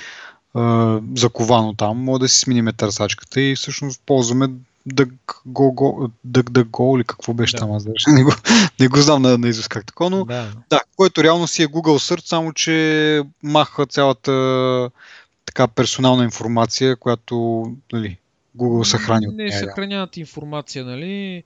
заковано 1.16 1.74
там, 1.74 1.98
може 1.98 2.20
да 2.20 2.28
си 2.28 2.38
сменим 2.38 2.68
търсачката 2.76 3.40
и 3.40 3.56
всъщност 3.56 4.02
ползваме 4.06 4.48
DuckDuckGo 4.88 6.10
go, 6.64 6.96
или 6.96 7.04
какво 7.04 7.34
беше 7.34 7.56
да. 7.56 7.58
там, 7.58 7.72
аз 7.72 7.84
даже 7.84 8.04
не 8.08 8.24
го, 8.24 8.32
не 8.80 8.88
го 8.88 8.96
знам 8.96 9.22
на, 9.22 9.38
на 9.38 9.48
изус 9.48 9.68
как 9.68 9.86
такова, 9.86 10.10
но 10.10 10.24
да. 10.24 10.52
да, 10.70 10.80
което 10.96 11.24
реално 11.24 11.46
си 11.46 11.62
е 11.62 11.68
Google 11.68 12.14
Search, 12.14 12.26
само 12.26 12.52
че 12.52 13.22
маха 13.42 13.86
цялата 13.86 14.90
така 15.46 15.68
персонална 15.68 16.24
информация, 16.24 16.96
която 16.96 17.64
нали, 17.92 18.18
Google 18.56 18.82
съхрани 18.82 19.28
от 19.28 19.34
Не 19.34 19.52
съхраняват 19.52 20.16
информация, 20.16 20.84
нали? 20.84 21.44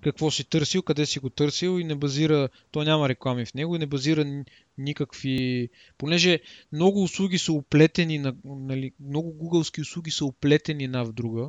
Какво 0.00 0.30
си 0.30 0.44
търсил, 0.44 0.82
къде 0.82 1.06
си 1.06 1.18
го 1.18 1.30
търсил 1.30 1.80
и 1.80 1.84
не 1.84 1.94
базира, 1.94 2.48
то 2.70 2.82
няма 2.82 3.08
реклами 3.08 3.46
в 3.46 3.54
него 3.54 3.76
и 3.76 3.78
не 3.78 3.86
базира 3.86 4.44
никакви, 4.78 5.68
понеже 5.98 6.40
много 6.72 7.02
услуги 7.02 7.38
са 7.38 7.52
оплетени, 7.52 8.18
на, 8.18 8.34
нали, 8.44 8.92
много 9.00 9.30
гугълски 9.30 9.80
услуги 9.80 10.10
са 10.10 10.24
оплетени 10.24 10.84
една 10.84 11.04
в 11.04 11.12
друга, 11.12 11.48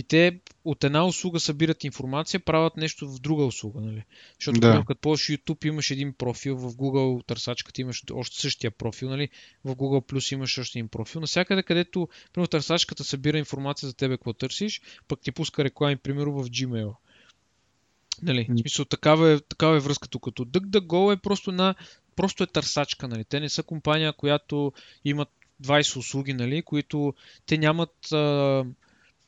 и 0.00 0.02
те 0.02 0.40
от 0.64 0.84
една 0.84 1.06
услуга 1.06 1.40
събират 1.40 1.84
информация, 1.84 2.40
правят 2.40 2.76
нещо 2.76 3.08
в 3.08 3.20
друга 3.20 3.44
услуга. 3.44 3.80
Нали? 3.80 4.04
Защото 4.38 4.60
да. 4.60 4.84
като 4.86 5.00
ползваш 5.00 5.26
YouTube 5.26 5.66
имаш 5.66 5.90
един 5.90 6.12
профил, 6.12 6.56
в 6.56 6.72
Google 6.72 7.26
търсачката 7.26 7.80
имаш 7.80 8.02
още 8.12 8.40
същия 8.40 8.70
профил, 8.70 9.08
нали? 9.08 9.28
в 9.64 9.74
Google 9.74 10.12
Plus 10.12 10.32
имаш 10.32 10.58
още 10.58 10.78
един 10.78 10.88
профил. 10.88 11.20
Насякъде, 11.20 11.62
където 11.62 12.08
примерно, 12.32 12.48
търсачката 12.48 13.04
събира 13.04 13.38
информация 13.38 13.88
за 13.88 13.94
тебе, 13.94 14.16
какво 14.16 14.32
търсиш, 14.32 14.80
пък 15.08 15.20
ти 15.20 15.32
пуска 15.32 15.64
реклами, 15.64 15.96
примерно 15.96 16.32
в 16.32 16.48
Gmail. 16.48 16.94
Нали? 18.22 18.46
В 18.50 18.60
смисъл, 18.60 18.84
такава 18.84 19.30
е, 19.30 19.40
такава 19.40 19.76
е 19.76 19.80
връзка 19.80 20.08
тук. 20.08 20.24
Като 20.24 20.44
DuckDuckGo 20.44 21.12
е 21.12 21.16
просто 21.16 21.50
една 21.50 21.74
просто 22.16 22.42
е 22.42 22.46
търсачка, 22.46 23.08
нали? 23.08 23.24
Те 23.24 23.40
не 23.40 23.48
са 23.48 23.62
компания, 23.62 24.12
която 24.12 24.72
имат 25.04 25.28
20 25.62 25.96
услуги, 25.96 26.32
нали, 26.32 26.62
които 26.62 27.14
те 27.46 27.58
нямат 27.58 28.12
а, 28.12 28.64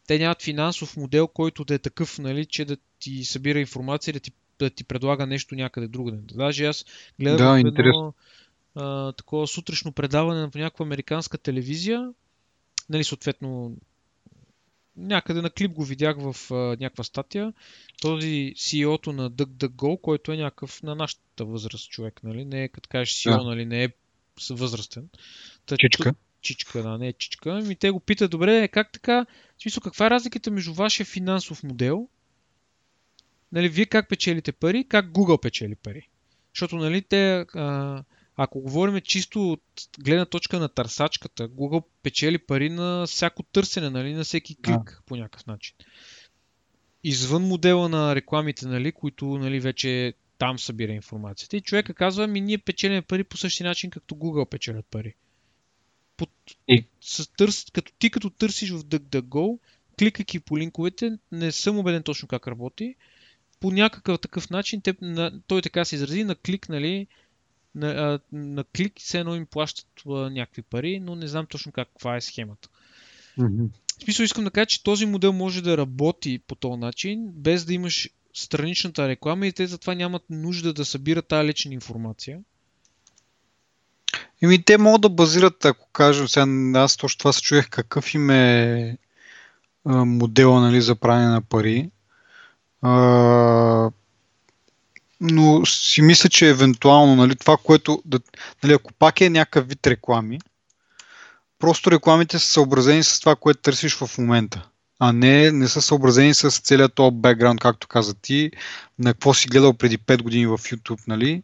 те 0.07 0.19
нямат 0.19 0.43
финансов 0.43 0.97
модел, 0.97 1.29
който 1.29 1.65
да 1.65 1.75
е 1.75 1.79
такъв, 1.79 2.19
нали, 2.19 2.47
че 2.47 2.65
да 2.65 2.77
ти 2.99 3.25
събира 3.25 3.61
информация, 3.61 4.13
да 4.15 4.21
ти, 4.21 4.33
да 4.59 4.71
ти 4.71 4.85
предлага 4.85 5.27
нещо 5.27 5.55
някъде 5.55 5.89
другаде. 5.89 6.19
Даже 6.35 6.67
аз 6.67 6.85
гледам 7.21 7.63
да, 7.63 7.71
едно 7.81 8.15
а, 8.75 9.13
такова 9.13 9.47
сутрешно 9.47 9.93
предаване 9.93 10.41
на 10.41 10.51
някаква 10.55 10.85
американска 10.85 11.39
телевизия, 11.39 12.13
нали, 12.89 13.05
съответно 13.05 13.77
някъде 14.97 15.43
на 15.43 15.51
клип 15.51 15.73
го 15.73 15.85
видях 15.85 16.17
в 16.19 16.51
а, 16.51 16.55
някаква 16.55 17.05
статия. 17.05 17.53
Този 18.01 18.53
CEO-то 18.57 19.13
на 19.13 19.31
DuckDuckGo, 19.31 20.01
който 20.01 20.33
е 20.33 20.37
някакъв 20.37 20.83
на 20.83 20.95
нашата 20.95 21.45
възраст 21.45 21.91
човек, 21.91 22.21
нали? 22.25 22.45
Не 22.45 22.65
е, 22.65 22.69
като 22.69 22.89
кажеш 22.89 23.15
CEO, 23.15 23.39
да. 23.39 23.45
нали, 23.45 23.67
не 23.67 23.85
е 23.85 23.89
възрастен. 24.51 25.09
Та, 25.67 25.77
Чичка. 25.77 26.15
Чичка, 26.43 26.83
да, 26.83 26.99
не 26.99 27.09
е 27.09 27.13
чичка. 27.13 27.51
Ами 27.51 27.77
те 27.77 27.91
го 27.91 28.01
питат, 28.01 28.31
добре, 28.31 28.69
как 28.69 28.93
така? 28.93 29.27
В 29.59 29.63
смисъл, 29.63 29.81
каква 29.81 30.07
е 30.07 30.11
разликата 30.11 30.51
между 30.51 30.75
вашия 30.75 31.07
финансов 31.07 31.63
модел? 31.63 32.09
Нали, 33.53 33.69
вие 33.69 33.87
как 33.87 34.09
печелите 34.09 34.53
пари, 34.53 34.85
как 34.89 35.07
Google 35.07 35.43
печели 35.43 35.75
пари? 35.75 36.09
Защото, 36.55 36.77
нали, 36.77 37.03
те, 37.03 37.47
а, 37.55 38.05
ако 38.37 38.61
говорим 38.61 39.01
чисто 39.01 39.53
от 39.53 39.63
гледна 40.01 40.27
точка 40.27 40.59
на 40.59 40.69
търсачката, 40.69 41.49
Google 41.49 41.85
печели 42.03 42.39
пари 42.39 42.71
на 42.71 43.07
всяко 43.07 43.43
търсене, 43.43 43.91
нали, 43.91 44.15
на 44.15 44.25
всеки 44.25 44.57
клик 44.57 44.99
а. 44.99 45.03
по 45.07 45.17
някакъв 45.17 45.47
начин. 45.47 45.77
Извън 47.05 47.43
модела 47.43 47.89
на 47.89 48.15
рекламите, 48.15 48.67
нали, 48.67 48.93
които 48.93 49.27
нали, 49.27 49.61
вече 49.61 50.15
там 50.39 50.59
събира 50.59 50.93
информацията. 50.93 51.57
И 51.57 51.61
човека 51.61 51.95
казва, 51.95 52.27
ми 52.27 52.41
ние 52.41 52.59
печелим 52.59 53.03
пари 53.03 53.25
по 53.25 53.37
същия 53.37 53.67
начин, 53.67 53.91
както 53.91 54.15
Google 54.15 54.49
печелят 54.49 54.87
пари. 54.87 55.15
Под, 56.23 56.31
и... 56.69 56.85
с 57.01 57.33
търс, 57.37 57.67
като 57.73 57.93
ти 57.99 58.11
като 58.11 58.31
търсиш 58.31 58.71
в 58.71 58.85
DuckDuckGo, 58.85 59.59
кликайки 59.99 60.41
по 60.41 60.59
линковете, 60.59 61.19
не 61.33 61.53
съм 61.53 61.79
убеден 61.79 62.03
точно 62.03 62.29
как 62.29 62.49
работи, 62.49 62.95
по 63.61 63.71
някакъв 63.71 64.21
такъв 64.21 64.51
начин, 64.51 64.81
те, 64.81 64.95
на, 65.01 65.41
той 65.47 65.63
така 65.63 65.85
се 65.85 65.95
изрази, 65.95 66.25
на 66.25 66.35
клик, 66.35 66.69
нали, 66.69 67.07
на, 67.75 67.89
а, 67.89 68.21
на 68.33 68.65
клик 68.65 68.93
все 68.97 69.19
едно 69.19 69.35
им 69.35 69.47
плащат 69.47 69.87
а, 70.07 70.11
някакви 70.11 70.63
пари, 70.63 71.01
но 71.01 71.15
не 71.15 71.27
знам 71.27 71.47
точно 71.47 71.73
как, 71.73 71.89
каква 71.89 72.17
е 72.17 72.21
схемата. 72.21 72.69
Mm-hmm. 73.39 73.69
В 73.99 74.03
смисъл 74.05 74.25
искам 74.25 74.45
да 74.45 74.51
кажа, 74.51 74.67
че 74.67 74.83
този 74.83 75.07
модел 75.07 75.33
може 75.33 75.63
да 75.63 75.77
работи 75.77 76.39
по 76.39 76.55
този 76.55 76.81
начин, 76.81 77.29
без 77.33 77.65
да 77.65 77.75
имаш 77.75 78.09
страничната 78.35 79.09
реклама 79.09 79.47
и 79.47 79.53
те 79.53 79.67
затова 79.67 79.95
нямат 79.95 80.23
нужда 80.31 80.73
да 80.73 80.85
събират 80.85 81.29
тази 81.29 81.49
лична 81.49 81.75
информация. 81.75 82.41
Еми, 84.43 84.65
те 84.65 84.79
могат 84.79 85.01
да 85.01 85.09
базират, 85.09 85.65
ако 85.65 85.89
кажем, 85.93 86.29
сега 86.29 86.47
аз 86.75 86.97
точно 86.97 87.19
това 87.19 87.33
се 87.33 87.43
чуех, 87.43 87.69
какъв 87.69 88.15
им 88.15 88.31
е 88.31 88.97
модела 89.85 90.61
нали, 90.61 90.81
за 90.81 90.95
правене 90.95 91.27
на 91.27 91.43
пари. 91.43 91.91
А, 92.83 93.91
но 95.21 95.67
си 95.67 96.03
мисля, 96.03 96.29
че 96.29 96.49
евентуално 96.49 97.17
нали, 97.17 97.37
това, 97.37 97.57
което, 97.57 98.03
да, 98.05 98.21
нали, 98.63 98.73
ако 98.73 98.93
пак 98.93 99.21
е 99.21 99.31
някакъв 99.31 99.69
вид 99.69 99.87
реклами, 99.87 100.39
просто 101.59 101.91
рекламите 101.91 102.39
са 102.39 102.47
съобразени 102.47 103.03
с 103.03 103.21
това, 103.21 103.37
което 103.37 103.61
търсиш 103.61 103.95
в 103.95 104.19
момента 104.19 104.69
а 105.05 105.13
не, 105.13 105.53
не 105.53 105.69
са 105.69 105.83
съобразени 105.83 106.35
с 106.35 106.51
целият 106.51 106.95
този 106.95 107.17
бекграунд, 107.17 107.61
както 107.61 107.89
каза 107.89 108.15
ти, 108.15 108.51
на 108.99 109.13
какво 109.13 109.35
си 109.35 109.49
гледал 109.49 109.75
преди 109.75 109.99
5 109.99 110.23
години 110.23 110.47
в 110.47 110.59
YouTube, 110.59 111.01
нали? 111.09 111.43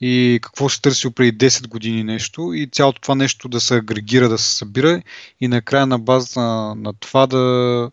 И 0.00 0.38
какво 0.42 0.68
си 0.68 0.82
търсил 0.82 1.10
преди 1.10 1.38
10 1.38 1.68
години 1.68 2.04
нещо 2.04 2.52
и 2.54 2.68
цялото 2.72 3.00
това 3.00 3.14
нещо 3.14 3.48
да 3.48 3.60
се 3.60 3.76
агрегира, 3.76 4.28
да 4.28 4.38
се 4.38 4.56
събира 4.56 5.02
и 5.40 5.48
накрая 5.48 5.86
на 5.86 5.98
база 5.98 6.40
на, 6.40 6.74
на 6.74 6.92
това 6.92 7.26
да, 7.26 7.90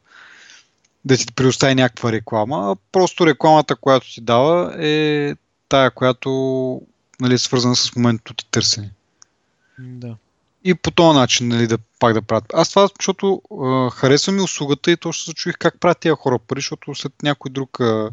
да 1.05 1.17
ти 1.17 1.25
предостави 1.35 1.75
някаква 1.75 2.11
реклама. 2.11 2.77
Просто 2.91 3.27
рекламата, 3.27 3.75
която 3.75 4.13
ти 4.13 4.21
дава 4.21 4.75
е 4.85 5.35
тая, 5.69 5.91
която 5.91 6.81
нали, 7.19 7.33
е 7.33 7.37
свързана 7.37 7.75
с 7.75 7.95
моментното 7.95 8.33
ти 8.33 8.51
търсене. 8.51 8.91
Да 9.79 10.15
и 10.63 10.75
по 10.75 10.91
този 10.91 11.19
начин 11.19 11.47
нали, 11.47 11.67
да 11.67 11.77
пак 11.99 12.13
да 12.13 12.21
правят. 12.21 12.45
Аз 12.53 12.69
това, 12.69 12.89
защото 12.99 13.41
а, 13.61 13.89
харесва 13.89 14.33
ми 14.33 14.41
услугата 14.41 14.91
и 14.91 14.97
точно 14.97 15.23
се 15.23 15.33
чуих 15.33 15.57
как 15.57 15.79
правят 15.79 15.99
тия 15.99 16.15
хора 16.15 16.39
пари, 16.39 16.59
защото 16.59 16.95
след 16.95 17.13
някой 17.23 17.51
друг 17.51 17.79
а, 17.79 18.09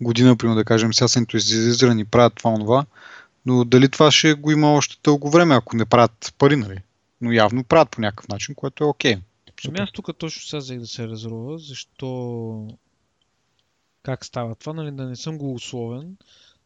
година, 0.00 0.36
примерно 0.36 0.56
да 0.56 0.64
кажем, 0.64 0.94
сега 0.94 1.08
са 1.08 1.18
ентузиазирани, 1.18 2.04
правят 2.04 2.34
това, 2.34 2.58
това, 2.58 2.86
но 3.46 3.64
дали 3.64 3.88
това 3.88 4.10
ще 4.10 4.34
го 4.34 4.50
има 4.50 4.72
още 4.72 4.96
дълго 5.04 5.30
време, 5.30 5.54
ако 5.54 5.76
не 5.76 5.84
правят 5.84 6.34
пари, 6.38 6.56
нали? 6.56 6.78
Но 7.20 7.32
явно 7.32 7.64
правят 7.64 7.90
по 7.90 8.00
някакъв 8.00 8.28
начин, 8.28 8.54
което 8.54 8.84
е 8.84 8.86
окей. 8.86 9.14
Okay. 9.14 9.68
Ами 9.68 9.78
аз 9.78 9.92
тук 9.92 10.18
точно 10.18 10.42
сега 10.42 10.58
взех 10.58 10.78
да 10.78 10.86
се 10.86 11.08
разрува, 11.08 11.58
защо 11.58 12.68
как 14.02 14.24
става 14.24 14.54
това, 14.54 14.72
нали, 14.72 14.90
да 14.90 15.04
не 15.04 15.16
съм 15.16 15.38
го 15.38 15.54
условен, 15.54 16.16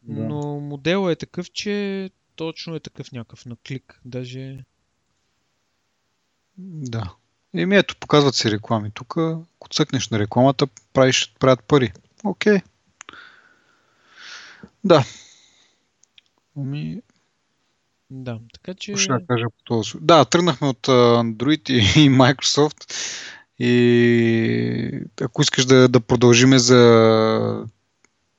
да. 0.03 0.23
но 0.23 0.59
моделът 0.59 1.11
е 1.11 1.15
такъв, 1.15 1.51
че 1.51 2.09
точно 2.35 2.75
е 2.75 2.79
такъв 2.79 3.11
някакъв 3.11 3.45
на 3.45 3.55
клик. 3.67 4.01
Даже 4.05 4.63
да. 6.57 7.13
Еми 7.55 7.77
ето, 7.77 7.95
показват 7.95 8.35
си 8.35 8.51
реклами. 8.51 8.91
Тук, 8.91 9.17
ако 9.17 9.69
цъкнеш 9.69 10.09
на 10.09 10.19
рекламата, 10.19 10.67
правиш, 10.93 11.33
правят 11.39 11.63
пари. 11.63 11.93
Окей. 12.23 12.61
Да. 14.83 15.05
Ами... 16.57 17.01
Да, 18.09 18.39
така 18.53 18.73
че... 18.73 18.95
Ще 18.95 19.13
да 19.13 19.25
кажа 19.27 19.45
по 19.49 19.63
този... 19.63 19.91
Да, 20.01 20.25
тръгнахме 20.25 20.67
от 20.67 20.87
Android 20.87 21.69
и, 21.69 21.77
и 22.05 22.09
Microsoft. 22.09 22.93
И 23.59 25.01
ако 25.21 25.41
искаш 25.41 25.65
да, 25.65 25.89
да 25.89 25.99
продължиме 25.99 26.59
за, 26.59 26.75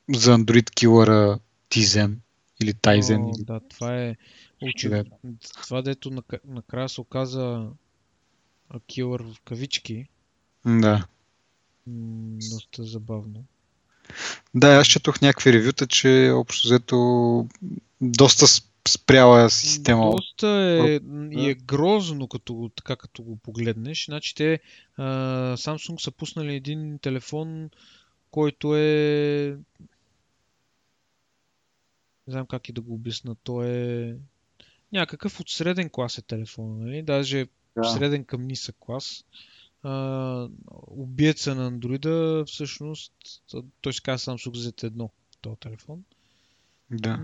за 0.09 0.37
Android 0.37 0.69
килъра 0.69 1.39
Tizen 1.69 2.15
или 2.63 2.73
Tizen. 2.73 3.23
О, 3.23 3.43
да, 3.43 3.59
това 3.69 4.01
е... 4.01 4.15
Учи... 4.61 4.89
Това, 5.63 5.81
дето 5.81 6.23
накрая 6.45 6.89
се 6.89 7.01
оказа 7.01 7.67
килър 8.87 9.23
в 9.23 9.41
кавички. 9.45 10.07
Да. 10.65 11.05
доста 12.51 12.83
забавно. 12.83 13.45
Да, 14.55 14.67
аз 14.67 14.87
четох 14.87 15.21
някакви 15.21 15.53
ревюта, 15.53 15.87
че 15.87 16.31
общо 16.35 16.67
взето 16.67 17.47
доста 18.01 18.45
спряла 18.87 19.49
система. 19.49 20.11
Доста 20.11 20.47
е, 20.47 20.99
и 21.31 21.49
е 21.49 21.53
грозно, 21.53 22.27
като, 22.27 22.71
така 22.75 22.95
като 22.95 23.23
го 23.23 23.35
погледнеш. 23.35 24.05
Значи 24.05 24.35
те 24.35 24.59
а, 24.97 25.03
Samsung 25.57 26.01
са 26.01 26.11
пуснали 26.11 26.55
един 26.55 26.99
телефон, 26.99 27.69
който 28.31 28.75
е... 28.75 29.57
Не 32.27 32.31
знам 32.31 32.45
как 32.45 32.69
и 32.69 32.73
да 32.73 32.81
го 32.81 32.93
обясна. 32.93 33.35
Той 33.43 33.67
е 33.67 34.15
някакъв 34.91 35.39
от 35.39 35.49
среден 35.49 35.89
клас 35.89 36.17
е 36.17 36.21
телефон. 36.21 36.79
Нали? 36.79 37.01
Даже 37.01 37.47
да. 37.77 37.83
среден 37.83 38.23
към 38.23 38.47
нисък 38.47 38.75
клас. 38.79 39.25
А, 39.85 40.49
убиеца 40.87 41.55
на 41.55 41.67
андроида, 41.67 42.43
всъщност, 42.47 43.13
той 43.81 43.93
се 43.93 44.01
казва 44.01 44.33
Samsung 44.33 44.71
Z1, 44.71 45.09
този 45.41 45.57
телефон. 45.59 46.03
Да. 46.91 47.19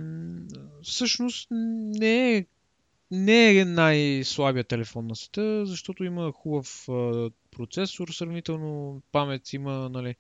Всъщност 0.83 1.47
не 1.51 2.37
е, 2.37 2.45
не 3.11 3.57
е 3.57 3.65
най-слабия 3.65 4.63
телефон 4.63 5.07
на 5.07 5.15
света, 5.15 5.65
защото 5.65 6.03
има 6.03 6.31
хубав 6.31 6.89
а, 6.89 7.29
процесор, 7.51 8.07
сравнително 8.07 9.01
памет 9.11 9.53
има, 9.53 9.89
нали, 9.89 10.15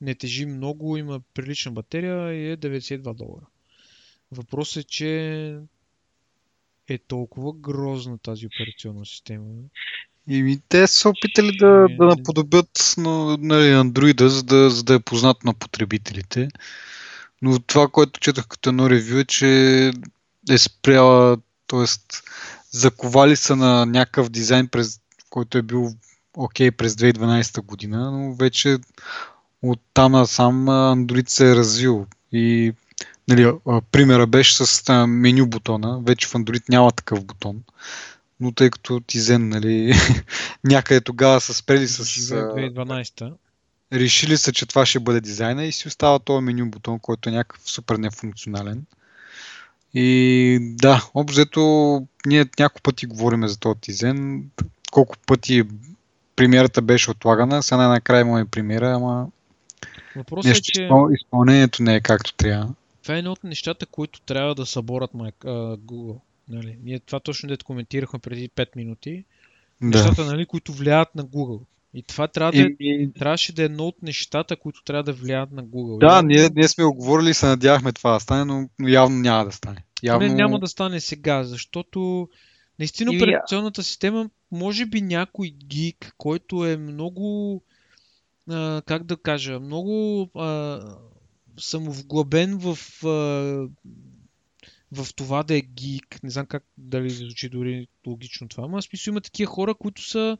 не 0.00 0.14
тежи 0.14 0.46
много, 0.46 0.96
има 0.96 1.20
прилична 1.34 1.72
батерия 1.72 2.32
и 2.32 2.50
е 2.50 2.56
92 2.56 3.14
долара. 3.14 3.46
Въпросът 4.32 4.84
е, 4.84 4.86
че 4.86 5.58
е 6.88 6.98
толкова 6.98 7.52
грозна 7.52 8.18
тази 8.18 8.46
операционна 8.46 9.06
система. 9.06 9.44
И 10.28 10.60
те 10.68 10.86
са 10.86 11.08
опитали 11.08 11.56
да, 11.56 11.86
да 11.98 12.04
наподобят 12.04 12.94
на, 12.98 13.36
нали, 13.40 13.74
Android, 13.74 14.26
за 14.26 14.42
да, 14.42 14.70
за 14.70 14.82
да 14.82 14.94
е 14.94 15.00
познат 15.00 15.44
на 15.44 15.54
потребителите. 15.54 16.48
Но 17.42 17.58
това, 17.58 17.88
което 17.88 18.20
четах 18.20 18.48
като 18.48 18.68
едно 18.68 18.90
ревю 18.90 19.18
е, 19.18 19.24
че 19.24 19.92
е 20.50 20.58
спряла, 20.58 21.36
т.е. 21.66 21.84
заковали 22.70 23.36
са 23.36 23.56
на 23.56 23.86
някакъв 23.86 24.28
дизайн, 24.28 24.68
през, 24.68 25.00
който 25.30 25.58
е 25.58 25.62
бил 25.62 25.92
окей 26.36 26.68
okay 26.68 26.76
през 26.76 26.94
2012 26.94 27.60
година, 27.62 28.10
но 28.10 28.34
вече 28.34 28.78
от 29.62 29.80
там 29.94 30.12
насам 30.12 30.66
Android 30.66 31.28
се 31.28 31.50
е 31.50 31.56
развил. 31.56 32.06
И 32.32 32.72
Нали, 33.28 33.52
примера 33.92 34.26
беше 34.26 34.64
с 34.64 35.06
меню 35.06 35.46
бутона. 35.46 36.00
Вече 36.06 36.26
в 36.26 36.32
Android 36.32 36.62
няма 36.68 36.92
такъв 36.92 37.24
бутон. 37.24 37.62
Но 38.40 38.52
тъй 38.52 38.70
като 38.70 39.00
Tizen, 39.00 39.38
нали, 39.38 39.94
някъде 40.64 41.00
тогава 41.00 41.40
са 41.40 41.54
спрели 41.54 41.88
с... 41.88 42.04
2012 42.04 43.32
Решили 43.92 44.36
са, 44.36 44.52
че 44.52 44.66
това 44.66 44.86
ще 44.86 45.00
бъде 45.00 45.20
дизайна 45.20 45.64
и 45.64 45.72
си 45.72 45.88
остава 45.88 46.18
този 46.18 46.44
меню 46.44 46.70
бутон, 46.70 46.98
който 46.98 47.28
е 47.28 47.32
някакъв 47.32 47.70
супер 47.70 47.96
нефункционален. 47.96 48.84
И 49.94 50.58
да, 50.60 51.08
общо 51.14 52.06
ние 52.26 52.46
няколко 52.58 52.82
пъти 52.82 53.06
говорим 53.06 53.48
за 53.48 53.58
този 53.58 53.78
Tizen. 53.78 54.42
Колко 54.90 55.16
пъти 55.26 55.64
премиерата 56.36 56.82
беше 56.82 57.10
отлагана, 57.10 57.62
сега 57.62 57.76
най-накрая 57.76 58.20
имаме 58.20 58.44
премиера, 58.44 58.94
ама 58.94 59.26
Въпросът 60.16 60.56
е, 60.56 60.60
че... 60.60 60.88
изпълнението 61.10 61.82
не 61.82 61.94
е 61.94 62.00
както 62.00 62.34
трябва 62.34 62.68
това 63.06 63.14
е 63.14 63.18
едно 63.18 63.32
от 63.32 63.44
нещата, 63.44 63.86
които 63.86 64.20
трябва 64.20 64.54
да 64.54 64.66
съборят 64.66 65.10
Google. 65.12 66.20
Нали? 66.48 66.78
Ние 66.82 66.98
това 66.98 67.20
точно 67.20 67.48
дето 67.48 67.64
коментирахме 67.64 68.18
преди 68.18 68.48
5 68.48 68.68
минути. 68.76 69.24
Да. 69.82 69.86
Нещата, 69.86 70.24
нали, 70.24 70.46
които 70.46 70.72
влияят 70.72 71.14
на 71.14 71.24
Google. 71.24 71.60
И 71.94 72.02
това 72.02 72.28
трябва 72.28 72.52
да, 72.52 72.58
и... 72.80 73.10
трябваше 73.18 73.52
да 73.52 73.62
е 73.62 73.64
едно 73.64 73.84
от 73.84 74.02
нещата, 74.02 74.56
които 74.56 74.84
трябва 74.84 75.02
да 75.02 75.12
влияят 75.12 75.52
на 75.52 75.64
Google. 75.64 75.98
Да, 75.98 76.06
явно... 76.06 76.28
ние, 76.28 76.50
ние 76.54 76.68
сме 76.68 76.84
оговорили 76.84 77.30
и 77.30 77.34
се 77.34 77.46
надявахме 77.46 77.92
това 77.92 78.12
да 78.12 78.20
стане, 78.20 78.44
но, 78.44 78.68
но 78.78 78.88
явно 78.88 79.18
няма 79.18 79.44
да 79.44 79.52
стане. 79.52 79.84
Явно... 80.02 80.28
Не, 80.28 80.34
няма 80.34 80.58
да 80.58 80.66
стане 80.66 81.00
сега, 81.00 81.44
защото 81.44 82.28
Наистина 82.78 83.14
И- 83.14 83.16
операционната 83.16 83.82
система, 83.82 84.30
може 84.52 84.86
би 84.86 85.00
някой 85.00 85.48
гик, 85.48 86.14
който 86.18 86.66
е 86.66 86.76
много, 86.76 87.62
а, 88.50 88.82
как 88.86 89.04
да 89.04 89.16
кажа, 89.16 89.60
много 89.60 90.22
а, 90.34 90.80
самовглъбен 91.58 92.58
в, 92.58 92.78
а, 93.04 93.08
в 94.92 95.14
това 95.16 95.42
да 95.42 95.56
е 95.56 95.60
гик. 95.60 96.22
Не 96.22 96.30
знам 96.30 96.46
как 96.46 96.64
дали 96.78 97.10
звучи 97.10 97.48
дори 97.48 97.88
логично 98.06 98.48
това, 98.48 98.68
но 98.68 98.76
в 98.76 98.82
смисъл 98.82 99.12
има 99.12 99.20
такива 99.20 99.52
хора, 99.52 99.74
които 99.74 100.02
са 100.02 100.38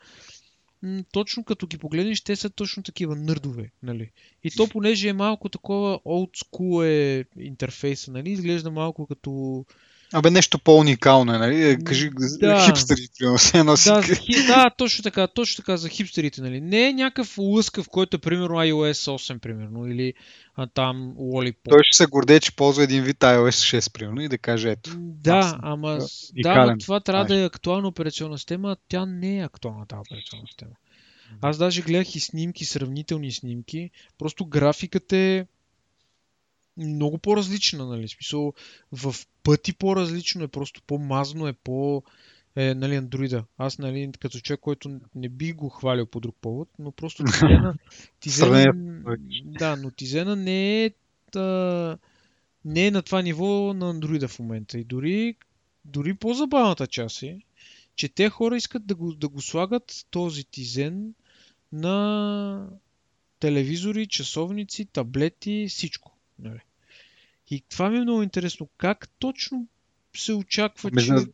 точно 1.13 1.45
като 1.45 1.67
ги 1.67 1.79
погледнеш, 1.79 2.21
те 2.21 2.37
са 2.37 2.51
точно 2.51 2.83
такива 2.83 3.17
нърдове, 3.17 3.71
нали? 3.83 4.11
И 4.45 4.51
то, 4.51 4.69
понеже 4.69 5.09
е 5.09 5.13
малко 5.13 5.49
такова 5.49 5.99
old 5.99 6.45
school 6.45 6.85
е 6.85 7.25
интерфейса, 7.41 8.13
нали? 8.13 8.31
Изглежда 8.31 8.71
малко 8.71 9.07
като 9.07 9.65
Абе, 10.13 10.31
нещо 10.31 10.59
по-уникално 10.59 11.35
е, 11.35 11.39
нали? 11.39 11.63
Е, 11.63 11.77
Кажи, 11.77 12.11
Да. 12.41 12.65
хипстери, 12.67 13.01
примерно, 13.19 13.39
все 13.39 13.59
едно 13.59 13.77
си... 13.77 13.89
Да, 13.89 14.03
за, 14.03 14.15
хи- 14.15 14.47
да, 14.47 14.71
точно 14.71 15.03
така, 15.03 15.27
точно 15.27 15.57
така, 15.57 15.77
за 15.77 15.89
хипстерите, 15.89 16.41
нали? 16.41 16.61
Не 16.61 16.89
е 16.89 16.93
някакъв 16.93 17.35
лъскав, 17.39 17.89
който 17.89 18.17
е 18.17 18.21
примерно 18.21 18.55
iOS 18.55 18.93
8, 19.13 19.39
примерно, 19.39 19.87
или 19.87 20.15
а, 20.57 20.67
там 20.67 21.15
Lollipop. 21.15 21.69
Той 21.69 21.79
ще 21.83 21.97
се 21.97 22.07
гордее, 22.07 22.41
че 22.41 22.57
ползва 22.57 22.85
един 22.85 23.03
вид 23.03 23.17
iOS 23.19 23.79
6, 23.79 23.93
примерно, 23.93 24.21
и 24.21 24.29
да 24.29 24.39
каже, 24.39 24.71
ето. 24.71 24.91
Да, 24.99 25.37
аз 25.37 25.55
ама 25.63 25.91
да, 25.91 26.01
с- 26.01 26.33
и 26.37 26.43
да, 26.43 26.53
кален, 26.53 26.69
но 26.71 26.79
това 26.79 27.01
трябва 27.01 27.25
да 27.25 27.41
е 27.41 27.45
актуална 27.45 27.89
операционна 27.89 28.39
система, 28.39 28.73
а 28.73 28.77
тя 28.89 29.07
не 29.07 29.39
е 29.39 29.45
актуална 29.45 29.87
тази 29.87 30.01
операционна 30.01 30.45
система. 30.47 30.71
Аз 31.43 31.59
даже 31.59 31.83
гледах 31.83 32.15
и 32.15 32.21
снимки, 32.21 32.65
сравнителни 32.65 33.33
снимки, 33.33 33.91
просто 34.19 34.47
графиката 34.47 35.17
е 35.17 35.47
много 36.77 37.19
по-различна, 37.19 37.87
нали? 37.87 38.09
Смисъл, 38.09 38.53
в 38.93 39.15
пъти 39.43 39.73
по-различно 39.73 40.45
е, 40.45 40.49
просто 40.49 40.83
по-мазно 40.87 41.49
е, 41.49 41.53
по... 41.53 42.03
Е, 42.57 42.75
нали, 42.75 42.95
андроида. 42.95 43.45
Аз, 43.59 43.79
нали, 43.79 44.11
като 44.21 44.41
човек, 44.41 44.61
който 44.61 45.01
не 45.15 45.29
би 45.29 45.53
го 45.53 45.69
хвалил 45.69 46.07
по 46.07 46.21
друг 46.21 46.37
повод, 46.41 46.69
но 46.79 46.93
просто 46.93 47.25
Тизена... 47.25 47.75
Тизена 48.21 49.17
да, 49.45 49.77
но 49.77 49.91
Тизена 49.91 50.37
не 50.37 50.85
е, 50.85 50.91
та, 51.33 51.99
не 52.65 52.87
е 52.87 52.91
на 52.91 53.03
това 53.03 53.23
ниво 53.23 53.75
на 53.75 53.91
андроида 53.91 54.29
в 54.29 54.39
момента. 54.39 54.79
И 54.79 54.85
дори, 54.85 55.37
дори 55.85 56.15
по-забавната 56.15 56.87
част 56.87 57.23
е, 57.23 57.39
че 57.97 58.09
те 58.09 58.29
хора 58.29 58.57
искат 58.57 58.87
да 58.87 58.95
го, 58.95 59.13
да 59.13 59.29
го 59.29 59.41
слагат 59.41 60.07
този 60.11 60.45
Тизен 60.45 61.15
на 61.73 62.69
телевизори, 63.41 64.07
часовници, 64.07 64.85
таблети, 64.85 65.67
всичко. 65.69 66.16
Нали. 66.39 66.61
И 67.51 67.63
това 67.69 67.91
ми 67.91 67.97
е 67.97 68.01
много 68.01 68.23
интересно. 68.23 68.69
Как 68.79 69.09
точно 69.19 69.67
се 70.17 70.33
очаква, 70.33 70.91
Ами, 70.93 71.03
че... 71.03 71.17
за- 71.17 71.27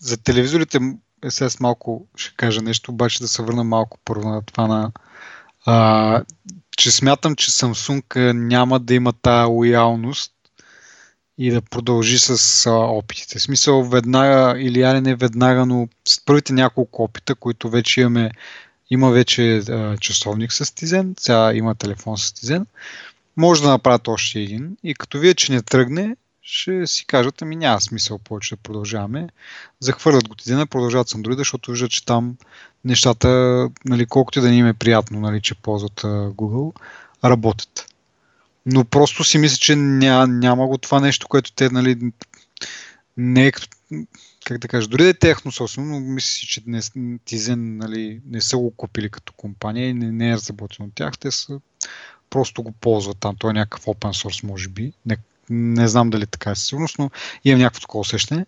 За 0.00 0.16
телевизорите, 0.16 0.78
е, 1.24 1.30
сега 1.30 1.50
с 1.50 1.60
малко 1.60 2.06
ще 2.16 2.36
кажа 2.36 2.62
нещо, 2.62 2.90
обаче 2.92 3.18
да 3.20 3.28
се 3.28 3.42
върна 3.42 3.64
малко 3.64 3.98
първо 4.04 4.28
на 4.28 4.42
това 4.42 4.66
на... 4.66 4.92
А, 5.66 6.22
че 6.76 6.90
смятам, 6.90 7.36
че 7.36 7.50
Samsung 7.50 8.16
а, 8.16 8.34
няма 8.34 8.80
да 8.80 8.94
има 8.94 9.12
тая 9.12 9.46
лоялност 9.46 10.32
и 11.38 11.50
да 11.50 11.62
продължи 11.62 12.18
с 12.18 12.66
а, 12.66 12.70
опитите. 12.72 13.38
В 13.38 13.42
смисъл 13.42 13.84
веднага, 13.84 14.60
или 14.60 14.82
али 14.82 15.00
не 15.00 15.14
веднага, 15.14 15.66
но 15.66 15.88
с 16.08 16.24
първите 16.24 16.52
няколко 16.52 17.02
опита, 17.04 17.34
които 17.34 17.70
вече 17.70 18.00
имаме, 18.00 18.30
има 18.90 19.10
вече 19.10 19.56
а, 19.56 19.96
часовник 19.96 20.52
с 20.52 20.74
Тизен, 20.74 21.14
сега 21.18 21.52
има 21.54 21.74
телефон 21.74 22.18
с 22.18 22.32
Тизен, 22.32 22.66
може 23.38 23.62
да 23.62 23.68
направят 23.68 24.08
още 24.08 24.40
един 24.40 24.76
и 24.84 24.94
като 24.94 25.18
вие, 25.18 25.34
че 25.34 25.52
не 25.52 25.62
тръгне, 25.62 26.16
ще 26.42 26.86
си 26.86 27.06
кажат, 27.06 27.42
ами 27.42 27.56
няма 27.56 27.80
смисъл 27.80 28.18
повече 28.18 28.56
да 28.56 28.62
продължаваме. 28.62 29.28
Захвърлят 29.80 30.28
го 30.28 30.34
Тизена, 30.34 30.66
продължават 30.66 31.08
с 31.08 31.14
Android, 31.14 31.36
защото 31.36 31.70
виждат, 31.70 31.90
че 31.90 32.04
там 32.04 32.36
нещата, 32.84 33.28
нали, 33.84 34.06
колкото 34.06 34.38
и 34.38 34.42
да 34.42 34.50
ни 34.50 34.58
им 34.58 34.66
е 34.66 34.74
приятно, 34.74 35.20
нали, 35.20 35.40
че 35.40 35.54
ползват 35.54 36.00
Google, 36.02 36.80
работят. 37.24 37.94
Но 38.66 38.84
просто 38.84 39.24
си 39.24 39.38
мисля, 39.38 39.56
че 39.56 39.76
ня, 39.76 40.26
няма 40.26 40.66
го 40.66 40.78
това 40.78 41.00
нещо, 41.00 41.28
което 41.28 41.52
те, 41.52 41.70
нали, 41.70 42.12
не 43.16 43.46
е 43.46 43.52
как 44.44 44.58
да 44.58 44.68
кажа, 44.68 44.88
дори 44.88 45.02
да 45.02 45.08
е 45.08 45.14
техно 45.14 45.52
собствено, 45.52 45.88
но 45.88 46.00
мисля 46.00 46.26
си, 46.26 46.46
че 46.46 46.62
не, 46.66 46.80
Тизен 47.24 47.76
нали, 47.76 48.20
не 48.26 48.40
са 48.40 48.58
го 48.58 48.70
купили 48.70 49.10
като 49.10 49.32
компания 49.32 49.88
и 49.88 49.94
не, 49.94 50.12
не 50.12 50.30
е 50.30 50.34
разработен 50.34 50.86
от 50.86 50.94
тях. 50.94 51.18
Те 51.18 51.30
са 51.30 51.60
просто 52.30 52.62
го 52.62 52.72
ползват 52.72 53.18
там. 53.20 53.36
Той 53.38 53.50
е 53.50 53.52
някакъв 53.52 53.84
open 53.84 54.24
source, 54.24 54.44
може 54.44 54.68
би. 54.68 54.92
Не, 55.06 55.16
не 55.50 55.88
знам 55.88 56.10
дали 56.10 56.26
така 56.26 56.50
е 56.50 56.54
със 56.54 56.66
сигурност, 56.66 56.98
но 56.98 57.10
имам 57.44 57.60
някакво 57.60 57.80
такова 57.80 58.00
усещане. 58.00 58.46